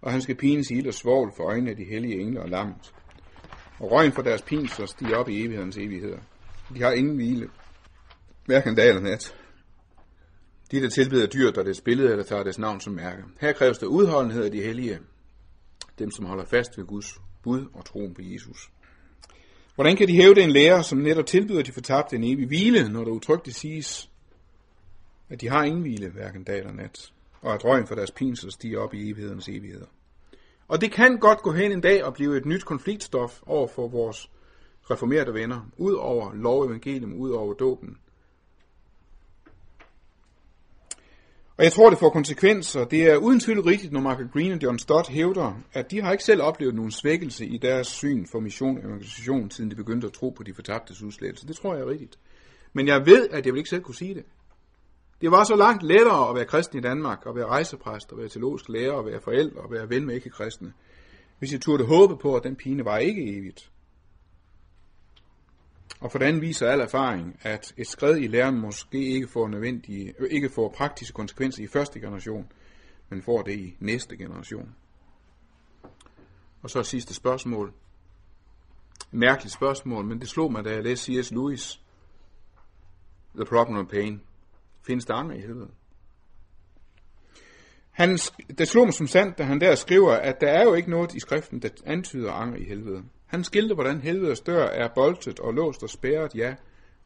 og 0.01 0.12
han 0.12 0.20
skal 0.20 0.37
pines 0.37 0.70
ild 0.70 0.87
og 0.87 0.95
svovl 0.95 1.33
for 1.37 1.45
øjnene 1.45 1.70
af 1.70 1.77
de 1.77 1.85
hellige 1.85 2.20
engle 2.20 2.43
og 2.43 2.49
lammet. 2.49 2.95
Og 3.78 3.91
røgen 3.91 4.12
fra 4.12 4.23
deres 4.23 4.43
pinsler 4.43 4.87
stiger 4.87 5.16
op 5.16 5.28
i 5.28 5.45
evighedens 5.45 5.77
evigheder. 5.77 6.19
De 6.74 6.83
har 6.83 6.93
ingen 6.93 7.15
hvile, 7.15 7.49
hverken 8.47 8.74
dag 8.74 8.89
eller 8.89 9.03
nat. 9.03 9.35
De, 10.70 10.83
der 10.83 10.89
tilbeder 10.89 11.27
dyr, 11.27 11.51
der 11.51 11.62
det 11.62 11.81
billede 11.85 12.11
eller 12.11 12.24
tager 12.24 12.43
deres 12.43 12.59
navn 12.59 12.81
som 12.81 12.93
mærke. 12.93 13.23
Her 13.41 13.53
kræves 13.53 13.78
der 13.78 13.87
udholdenhed 13.87 14.45
af 14.45 14.51
de 14.51 14.62
hellige, 14.62 14.99
dem 15.99 16.11
som 16.11 16.24
holder 16.24 16.45
fast 16.45 16.78
ved 16.78 16.85
Guds 16.85 17.20
bud 17.43 17.66
og 17.74 17.85
troen 17.85 18.15
på 18.15 18.23
Jesus. 18.23 18.70
Hvordan 19.74 19.97
kan 19.97 20.09
de 20.09 20.16
hæve 20.16 20.43
en 20.43 20.51
lærer, 20.51 20.83
som 20.83 20.99
netop 20.99 21.27
tilbyder 21.27 21.62
de 21.62 21.73
fortabte 21.73 22.16
en 22.16 22.24
evig 22.24 22.47
hvile, 22.47 22.89
når 22.89 23.05
der 23.05 23.11
utrygtigt 23.11 23.57
siges, 23.57 24.11
at 25.28 25.41
de 25.41 25.49
har 25.49 25.65
ingen 25.65 25.83
hvile, 25.83 26.11
hverken 26.11 26.45
dag 26.45 26.59
eller 26.59 26.73
nat, 26.73 27.12
og 27.47 27.55
at 27.55 27.64
røgen 27.64 27.86
for 27.86 27.94
deres 27.94 28.10
pinsel 28.10 28.52
stiger 28.52 28.78
op 28.78 28.94
i 28.94 29.10
evighedens 29.10 29.48
evigheder. 29.48 29.86
Og 30.68 30.81
det 30.81 30.93
kan 30.93 31.18
godt 31.18 31.39
gå 31.43 31.52
hen 31.52 31.73
en 31.73 31.81
dag 31.81 32.05
og 32.05 32.14
blive 32.14 32.36
et 32.36 32.47
nyt 32.47 32.64
konfliktstof 32.64 33.43
over 33.47 33.68
for 33.68 33.89
vores 33.89 34.31
reformerede 34.90 35.35
venner, 35.35 35.70
ud 35.77 35.94
over 35.94 36.35
lov 36.35 36.64
evangelium, 36.64 37.12
ud 37.12 37.31
over 37.31 37.55
dåben. 37.55 37.97
Og 41.59 41.64
jeg 41.64 41.73
tror, 41.73 41.90
det 41.90 41.98
får 41.98 42.10
konsekvenser. 42.10 42.85
Det 42.85 43.02
er 43.02 43.16
uden 43.16 43.40
tvivl 43.40 43.60
rigtigt, 43.60 43.93
når 43.93 44.01
Michael 44.01 44.28
Green 44.28 44.52
og 44.52 44.62
John 44.62 44.78
Stott 44.78 45.09
hævder, 45.09 45.62
at 45.73 45.90
de 45.90 46.02
har 46.02 46.12
ikke 46.12 46.24
selv 46.24 46.43
oplevet 46.43 46.74
nogen 46.74 46.90
svækkelse 46.90 47.47
i 47.47 47.59
deres 47.59 47.86
syn 47.86 48.27
for 48.27 48.40
mission 48.40 48.78
og 48.78 48.85
evangelisation, 48.85 49.51
siden 49.51 49.70
de 49.70 49.77
begyndte 49.77 50.06
at 50.06 50.12
tro 50.12 50.31
på 50.31 50.43
de 50.43 50.55
fortabte 50.55 50.94
udslættelse. 51.05 51.47
Det 51.47 51.56
tror 51.56 51.74
jeg 51.74 51.82
er 51.82 51.90
rigtigt. 51.90 52.18
Men 52.73 52.89
jeg 52.89 53.06
ved, 53.06 53.28
at 53.28 53.47
jeg 53.47 53.52
vil 53.52 53.59
ikke 53.59 53.70
selv 53.70 53.82
kunne 53.82 53.94
sige 53.94 54.14
det. 54.14 54.24
Det 55.21 55.31
var 55.31 55.45
så 55.45 55.57
langt 55.57 55.83
lettere 55.83 56.29
at 56.29 56.35
være 56.35 56.45
kristen 56.45 56.79
i 56.79 56.83
Danmark, 56.83 57.23
at 57.27 57.35
være 57.35 57.47
rejsepræst, 57.47 58.13
at 58.13 58.19
være 58.19 58.29
teologisk 58.29 58.69
lærer, 58.69 58.99
at 58.99 59.07
være 59.07 59.21
forældre, 59.21 59.63
at 59.65 59.71
være 59.71 59.91
ven 59.91 60.07
med 60.07 60.15
ikke-kristne, 60.15 60.73
hvis 61.39 61.53
jeg 61.53 61.61
turde 61.61 61.87
håbe 61.87 62.17
på, 62.17 62.37
at 62.37 62.45
den 62.45 62.57
pine 62.57 62.85
var 62.85 62.99
ikke 62.99 63.39
evigt. 63.39 63.71
Og 66.01 66.13
for 66.13 66.19
den 66.19 66.41
viser 66.41 66.69
al 66.69 66.81
erfaring, 66.81 67.39
at 67.43 67.75
et 67.77 67.87
skred 67.87 68.17
i 68.17 68.27
læren 68.27 68.61
måske 68.61 69.07
ikke 69.07 69.29
får, 69.29 69.49
nødvendige, 69.49 70.15
ikke 70.31 70.49
får 70.49 70.75
praktiske 70.77 71.15
konsekvenser 71.15 71.65
i 71.65 71.67
første 71.67 72.01
generation, 72.01 72.53
men 73.09 73.23
får 73.23 73.43
det 73.43 73.53
i 73.53 73.77
næste 73.81 74.17
generation. 74.17 74.75
Og 76.63 76.71
så 76.71 76.83
sidste 76.83 77.15
spørgsmål. 77.15 77.73
Mærkeligt 79.11 79.55
spørgsmål, 79.55 80.05
men 80.05 80.21
det 80.21 80.29
slog 80.29 80.53
mig, 80.53 80.65
da 80.65 80.71
jeg 80.71 80.83
læste 80.83 81.23
C.S. 81.23 81.31
Lewis, 81.31 81.81
The 83.35 83.45
Problem 83.45 83.79
of 83.79 83.87
Pain. 83.87 84.23
Findes 84.87 85.05
der 85.05 85.15
anger 85.15 85.35
i 85.35 85.41
helvede? 85.41 85.71
Han, 87.91 88.19
det 88.59 88.69
slog 88.69 88.87
mig 88.87 88.95
som 88.95 89.07
sandt, 89.07 89.39
da 89.39 89.43
han 89.43 89.61
der 89.61 89.75
skriver, 89.75 90.13
at 90.13 90.41
der 90.41 90.49
er 90.49 90.65
jo 90.65 90.75
ikke 90.75 90.91
noget 90.91 91.15
i 91.15 91.21
skriften, 91.21 91.63
der 91.63 91.69
antyder 91.85 92.33
anger 92.33 92.57
i 92.57 92.65
helvede. 92.65 93.03
Han 93.27 93.45
skilte, 93.45 93.75
hvordan 93.75 94.01
helvedes 94.01 94.41
dør 94.41 94.65
er 94.65 94.89
boltet 94.95 95.41
og 95.41 95.55
låst 95.55 95.83
og 95.83 95.91
spærret, 95.91 96.35
ja, 96.35 96.55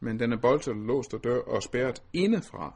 men 0.01 0.21
den 0.21 0.33
er 0.33 0.37
boltet 0.37 0.69
og 0.69 0.81
låst 0.81 1.15
og 1.15 1.25
dør 1.25 1.41
og 1.41 1.63
spærret 1.63 2.03
indefra. 2.13 2.75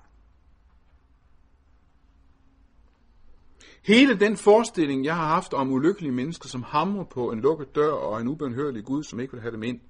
Hele 3.82 4.20
den 4.20 4.36
forestilling, 4.36 5.04
jeg 5.04 5.16
har 5.16 5.26
haft 5.26 5.54
om 5.54 5.72
ulykkelige 5.72 6.12
mennesker, 6.12 6.48
som 6.48 6.62
hamrer 6.62 7.04
på 7.04 7.30
en 7.30 7.40
lukket 7.40 7.74
dør 7.74 7.92
og 7.92 8.20
en 8.20 8.28
ubønhørlig 8.28 8.84
Gud, 8.84 9.02
som 9.02 9.20
ikke 9.20 9.32
vil 9.32 9.42
have 9.42 9.52
dem 9.52 9.62
ind, 9.62 9.80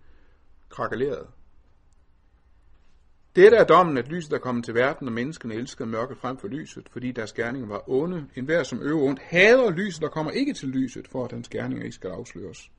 krakaleret. 0.68 1.26
Dette 3.36 3.56
er 3.56 3.64
dommen, 3.64 3.98
at 3.98 4.08
lyset 4.08 4.32
er 4.32 4.38
kommet 4.38 4.64
til 4.64 4.74
verden, 4.74 5.06
og 5.06 5.12
menneskene 5.12 5.54
elskede 5.54 5.88
mørket 5.88 6.18
frem 6.18 6.38
for 6.38 6.48
lyset, 6.48 6.88
fordi 6.90 7.12
deres 7.12 7.32
gerninger 7.32 7.68
var 7.68 7.90
onde. 7.90 8.26
En 8.36 8.44
hver, 8.44 8.62
som 8.62 8.82
øver 8.82 9.02
ondt, 9.02 9.20
hader 9.22 9.70
lyset 9.70 10.04
og 10.04 10.10
kommer 10.10 10.32
ikke 10.32 10.54
til 10.54 10.68
lyset, 10.68 11.08
for 11.08 11.24
at 11.24 11.32
hans 11.32 11.48
gerninger 11.48 11.84
ikke 11.84 11.94
skal 11.94 12.10
afsløres. 12.10 12.70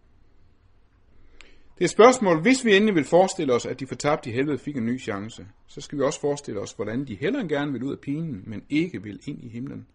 Det 1.76 1.82
er 1.82 1.86
et 1.86 1.90
spørgsmål, 1.90 2.42
hvis 2.42 2.66
vi 2.66 2.76
endelig 2.76 2.96
vil 2.96 3.04
forestille 3.04 3.54
os, 3.54 3.66
at 3.66 3.80
de 3.80 3.88
fortabte 3.88 4.30
i 4.30 4.34
helvede 4.34 4.58
fik 4.58 4.78
en 4.78 4.86
ny 4.86 5.02
chance, 5.02 5.48
så 5.68 5.82
skal 5.82 5.98
vi 5.98 6.04
også 6.04 6.20
forestille 6.20 6.60
os, 6.60 6.72
hvordan 6.72 7.06
de 7.06 7.16
heller 7.16 7.48
gerne 7.48 7.72
vil 7.72 7.84
ud 7.84 7.92
af 7.92 8.00
pinen, 8.00 8.44
men 8.46 8.64
ikke 8.70 9.04
vil 9.04 9.20
ind 9.26 9.44
i 9.44 9.50
himlen. 9.50 9.88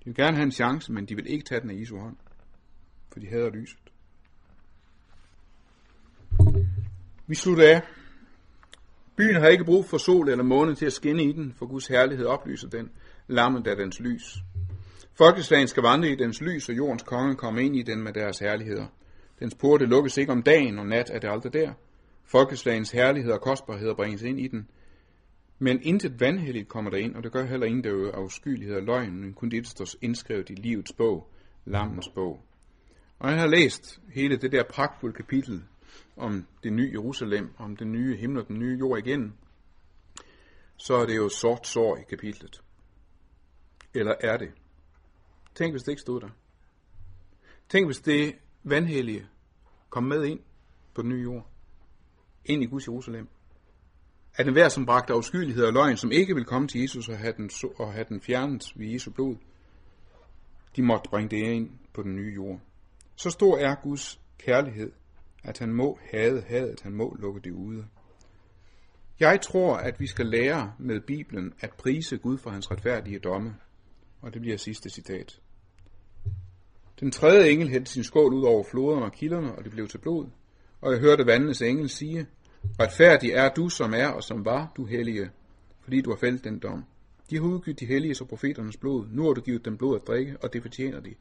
De 0.00 0.04
vil 0.04 0.14
gerne 0.14 0.36
have 0.36 0.44
en 0.44 0.52
chance, 0.52 0.92
men 0.92 1.06
de 1.06 1.14
vil 1.14 1.26
ikke 1.32 1.44
tage 1.44 1.60
den 1.60 1.70
af 1.70 1.80
Jesu 1.80 1.98
hånd, 1.98 2.16
for 3.12 3.20
de 3.20 3.26
hader 3.26 3.50
lyset. 3.50 3.78
Vi 7.26 7.34
slutter 7.34 7.68
af. 7.68 7.82
Byen 9.16 9.34
har 9.34 9.48
ikke 9.48 9.64
brug 9.64 9.86
for 9.86 9.98
sol 9.98 10.28
eller 10.28 10.44
måne 10.44 10.74
til 10.74 10.86
at 10.86 10.92
skinne 10.92 11.24
i 11.24 11.32
den, 11.32 11.54
for 11.56 11.66
Guds 11.66 11.86
herlighed 11.86 12.26
oplyser 12.26 12.68
den, 12.68 12.90
lammet 13.26 13.66
af 13.66 13.76
dens 13.76 14.00
lys. 14.00 14.34
Folkeslagen 15.14 15.68
skal 15.68 15.82
vandre 15.82 16.08
i 16.08 16.14
dens 16.14 16.40
lys, 16.40 16.68
og 16.68 16.76
jordens 16.76 17.02
konge 17.02 17.34
kommer 17.34 17.60
ind 17.60 17.76
i 17.76 17.82
den 17.82 18.02
med 18.02 18.12
deres 18.12 18.38
herligheder. 18.38 18.86
Dens 19.40 19.54
porte 19.54 19.86
lukkes 19.86 20.16
ikke 20.16 20.32
om 20.32 20.42
dagen, 20.42 20.78
og 20.78 20.86
nat 20.86 21.10
er 21.10 21.18
det 21.18 21.28
aldrig 21.28 21.52
der. 21.52 21.72
Folkeslagens 22.24 22.90
herlighed 22.90 23.32
og 23.32 23.40
kostbarhed 23.40 23.94
bringes 23.94 24.22
ind 24.22 24.40
i 24.40 24.48
den. 24.48 24.68
Men 25.58 25.80
intet 25.82 26.20
vandhelligt 26.20 26.68
kommer 26.68 26.90
der 26.90 26.98
ind, 26.98 27.14
og 27.14 27.22
det 27.22 27.32
gør 27.32 27.46
heller 27.46 27.66
ingen, 27.66 27.84
der 27.84 27.92
øver 27.92 28.12
afskyelighed 28.12 28.76
og 28.76 28.82
løgn, 28.82 29.20
men 29.20 29.34
kun 29.34 29.48
det, 29.48 29.62
der 29.62 29.68
står 29.68 29.98
indskrevet 30.02 30.50
i 30.50 30.54
livets 30.54 30.92
bog, 30.92 31.30
lammens 31.64 32.08
bog. 32.08 32.40
Og 33.18 33.30
jeg 33.30 33.40
har 33.40 33.46
læst 33.46 34.00
hele 34.14 34.36
det 34.36 34.52
der 34.52 34.62
pragtfulde 34.70 35.16
kapitel 35.16 35.62
om 36.16 36.46
det 36.62 36.72
nye 36.72 36.90
Jerusalem, 36.92 37.54
om 37.58 37.76
den 37.76 37.92
nye 37.92 38.16
himmel 38.16 38.40
og 38.40 38.48
den 38.48 38.58
nye 38.58 38.78
jord 38.78 38.98
igen, 38.98 39.34
så 40.76 40.94
er 40.94 41.06
det 41.06 41.16
jo 41.16 41.28
sort 41.28 41.66
sår 41.66 41.96
i 41.96 42.02
kapitlet. 42.10 42.62
Eller 43.94 44.14
er 44.20 44.36
det? 44.36 44.52
Tænk, 45.54 45.72
hvis 45.72 45.82
det 45.82 45.92
ikke 45.92 46.02
stod 46.02 46.20
der. 46.20 46.28
Tænk, 47.68 47.86
hvis 47.86 48.00
det 48.00 48.34
vandhellige 48.62 49.26
kom 49.90 50.04
med 50.04 50.24
ind 50.24 50.40
på 50.94 51.02
den 51.02 51.10
nye 51.10 51.22
jord. 51.22 51.46
Ind 52.44 52.62
i 52.62 52.66
Guds 52.66 52.86
Jerusalem. 52.88 53.28
At 54.34 54.46
enhver, 54.46 54.68
som 54.68 54.86
bragte 54.86 55.12
afskyelighed 55.12 55.64
og 55.64 55.72
løgn, 55.72 55.96
som 55.96 56.12
ikke 56.12 56.34
vil 56.34 56.44
komme 56.44 56.68
til 56.68 56.80
Jesus 56.80 57.08
og 57.08 57.18
have 57.18 57.34
den, 57.36 57.50
og 57.76 57.92
have 57.92 58.06
den 58.08 58.20
fjernet 58.20 58.72
ved 58.76 58.86
Jesu 58.86 59.10
blod, 59.10 59.36
de 60.76 60.82
måtte 60.82 61.10
bringe 61.10 61.30
det 61.30 61.36
ind 61.36 61.70
på 61.92 62.02
den 62.02 62.16
nye 62.16 62.34
jord. 62.34 62.60
Så 63.16 63.30
stor 63.30 63.58
er 63.58 63.74
Guds 63.74 64.20
kærlighed, 64.38 64.92
at 65.44 65.58
han 65.58 65.72
må 65.72 65.98
hade 66.10 66.42
hadet, 66.46 66.80
han 66.80 66.92
må 66.92 67.16
lukke 67.20 67.40
det 67.40 67.50
ude. 67.50 67.84
Jeg 69.20 69.40
tror, 69.40 69.76
at 69.76 70.00
vi 70.00 70.06
skal 70.06 70.26
lære 70.26 70.72
med 70.78 71.00
Bibelen 71.00 71.52
at 71.60 71.70
prise 71.78 72.16
Gud 72.16 72.38
for 72.38 72.50
hans 72.50 72.70
retfærdige 72.70 73.18
domme. 73.18 73.54
Og 74.20 74.34
det 74.34 74.40
bliver 74.40 74.56
sidste 74.56 74.90
citat. 74.90 75.40
Den 77.00 77.10
tredje 77.10 77.50
engel 77.50 77.68
hældte 77.68 77.92
sin 77.92 78.04
skål 78.04 78.34
ud 78.34 78.42
over 78.42 78.64
floderne 78.70 79.04
og 79.04 79.12
kilderne, 79.12 79.54
og 79.54 79.64
det 79.64 79.72
blev 79.72 79.88
til 79.88 79.98
blod. 79.98 80.26
Og 80.80 80.92
jeg 80.92 81.00
hørte 81.00 81.26
vandenes 81.26 81.62
engel 81.62 81.88
sige, 81.88 82.26
Retfærdig 82.80 83.30
er 83.30 83.48
du, 83.48 83.68
som 83.68 83.94
er 83.94 84.06
og 84.06 84.22
som 84.22 84.44
var, 84.44 84.72
du 84.76 84.84
hellige, 84.84 85.30
fordi 85.80 86.00
du 86.00 86.10
har 86.10 86.16
fældt 86.16 86.44
den 86.44 86.58
dom. 86.58 86.84
De 87.30 87.36
har 87.36 87.42
udgivet 87.42 87.80
de 87.80 87.86
hellige 87.86 88.16
og 88.20 88.28
profeternes 88.28 88.76
blod. 88.76 89.06
Nu 89.10 89.26
har 89.26 89.32
du 89.32 89.40
givet 89.40 89.64
dem 89.64 89.76
blod 89.76 89.96
at 90.00 90.06
drikke, 90.06 90.36
og 90.42 90.52
det 90.52 90.62
fortjener 90.62 91.00
de. 91.00 91.14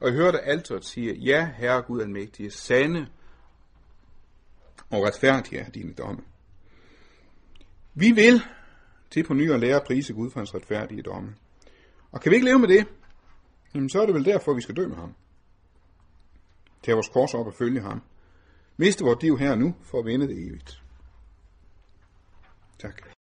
Og 0.00 0.08
jeg 0.08 0.16
hørte 0.16 0.40
alteret 0.40 0.84
sige, 0.84 1.14
Ja, 1.14 1.50
Herre 1.56 1.82
Gud 1.82 2.00
almægtige, 2.00 2.50
sande 2.50 3.06
og 4.90 5.02
retfærdige 5.02 5.60
er 5.60 5.70
dine 5.70 5.92
domme. 5.92 6.22
Vi 7.94 8.10
vil 8.10 8.42
til 9.10 9.24
på 9.24 9.34
ny 9.34 9.52
at 9.52 9.60
lære 9.60 9.76
at 9.76 9.86
prise 9.86 10.12
Gud 10.12 10.30
for 10.30 10.40
hans 10.40 10.54
retfærdige 10.54 11.02
domme. 11.02 11.34
Og 12.12 12.20
kan 12.20 12.30
vi 12.30 12.36
ikke 12.36 12.46
leve 12.46 12.58
med 12.58 12.68
det, 12.68 12.86
jamen 13.74 13.90
så 13.90 14.02
er 14.02 14.06
det 14.06 14.14
vel 14.14 14.24
derfor, 14.24 14.54
vi 14.54 14.60
skal 14.60 14.76
dø 14.76 14.86
med 14.86 14.96
ham. 14.96 15.14
Tag 16.82 16.94
vores 16.94 17.08
kors 17.08 17.34
op 17.34 17.46
og 17.46 17.54
følge 17.54 17.80
ham. 17.80 18.02
Miste 18.76 19.04
vores 19.04 19.22
liv 19.22 19.38
her 19.38 19.54
nu 19.54 19.74
for 19.82 19.98
at 19.98 20.06
vinde 20.06 20.28
det 20.28 20.46
evigt. 20.46 20.82
Tak. 22.78 23.08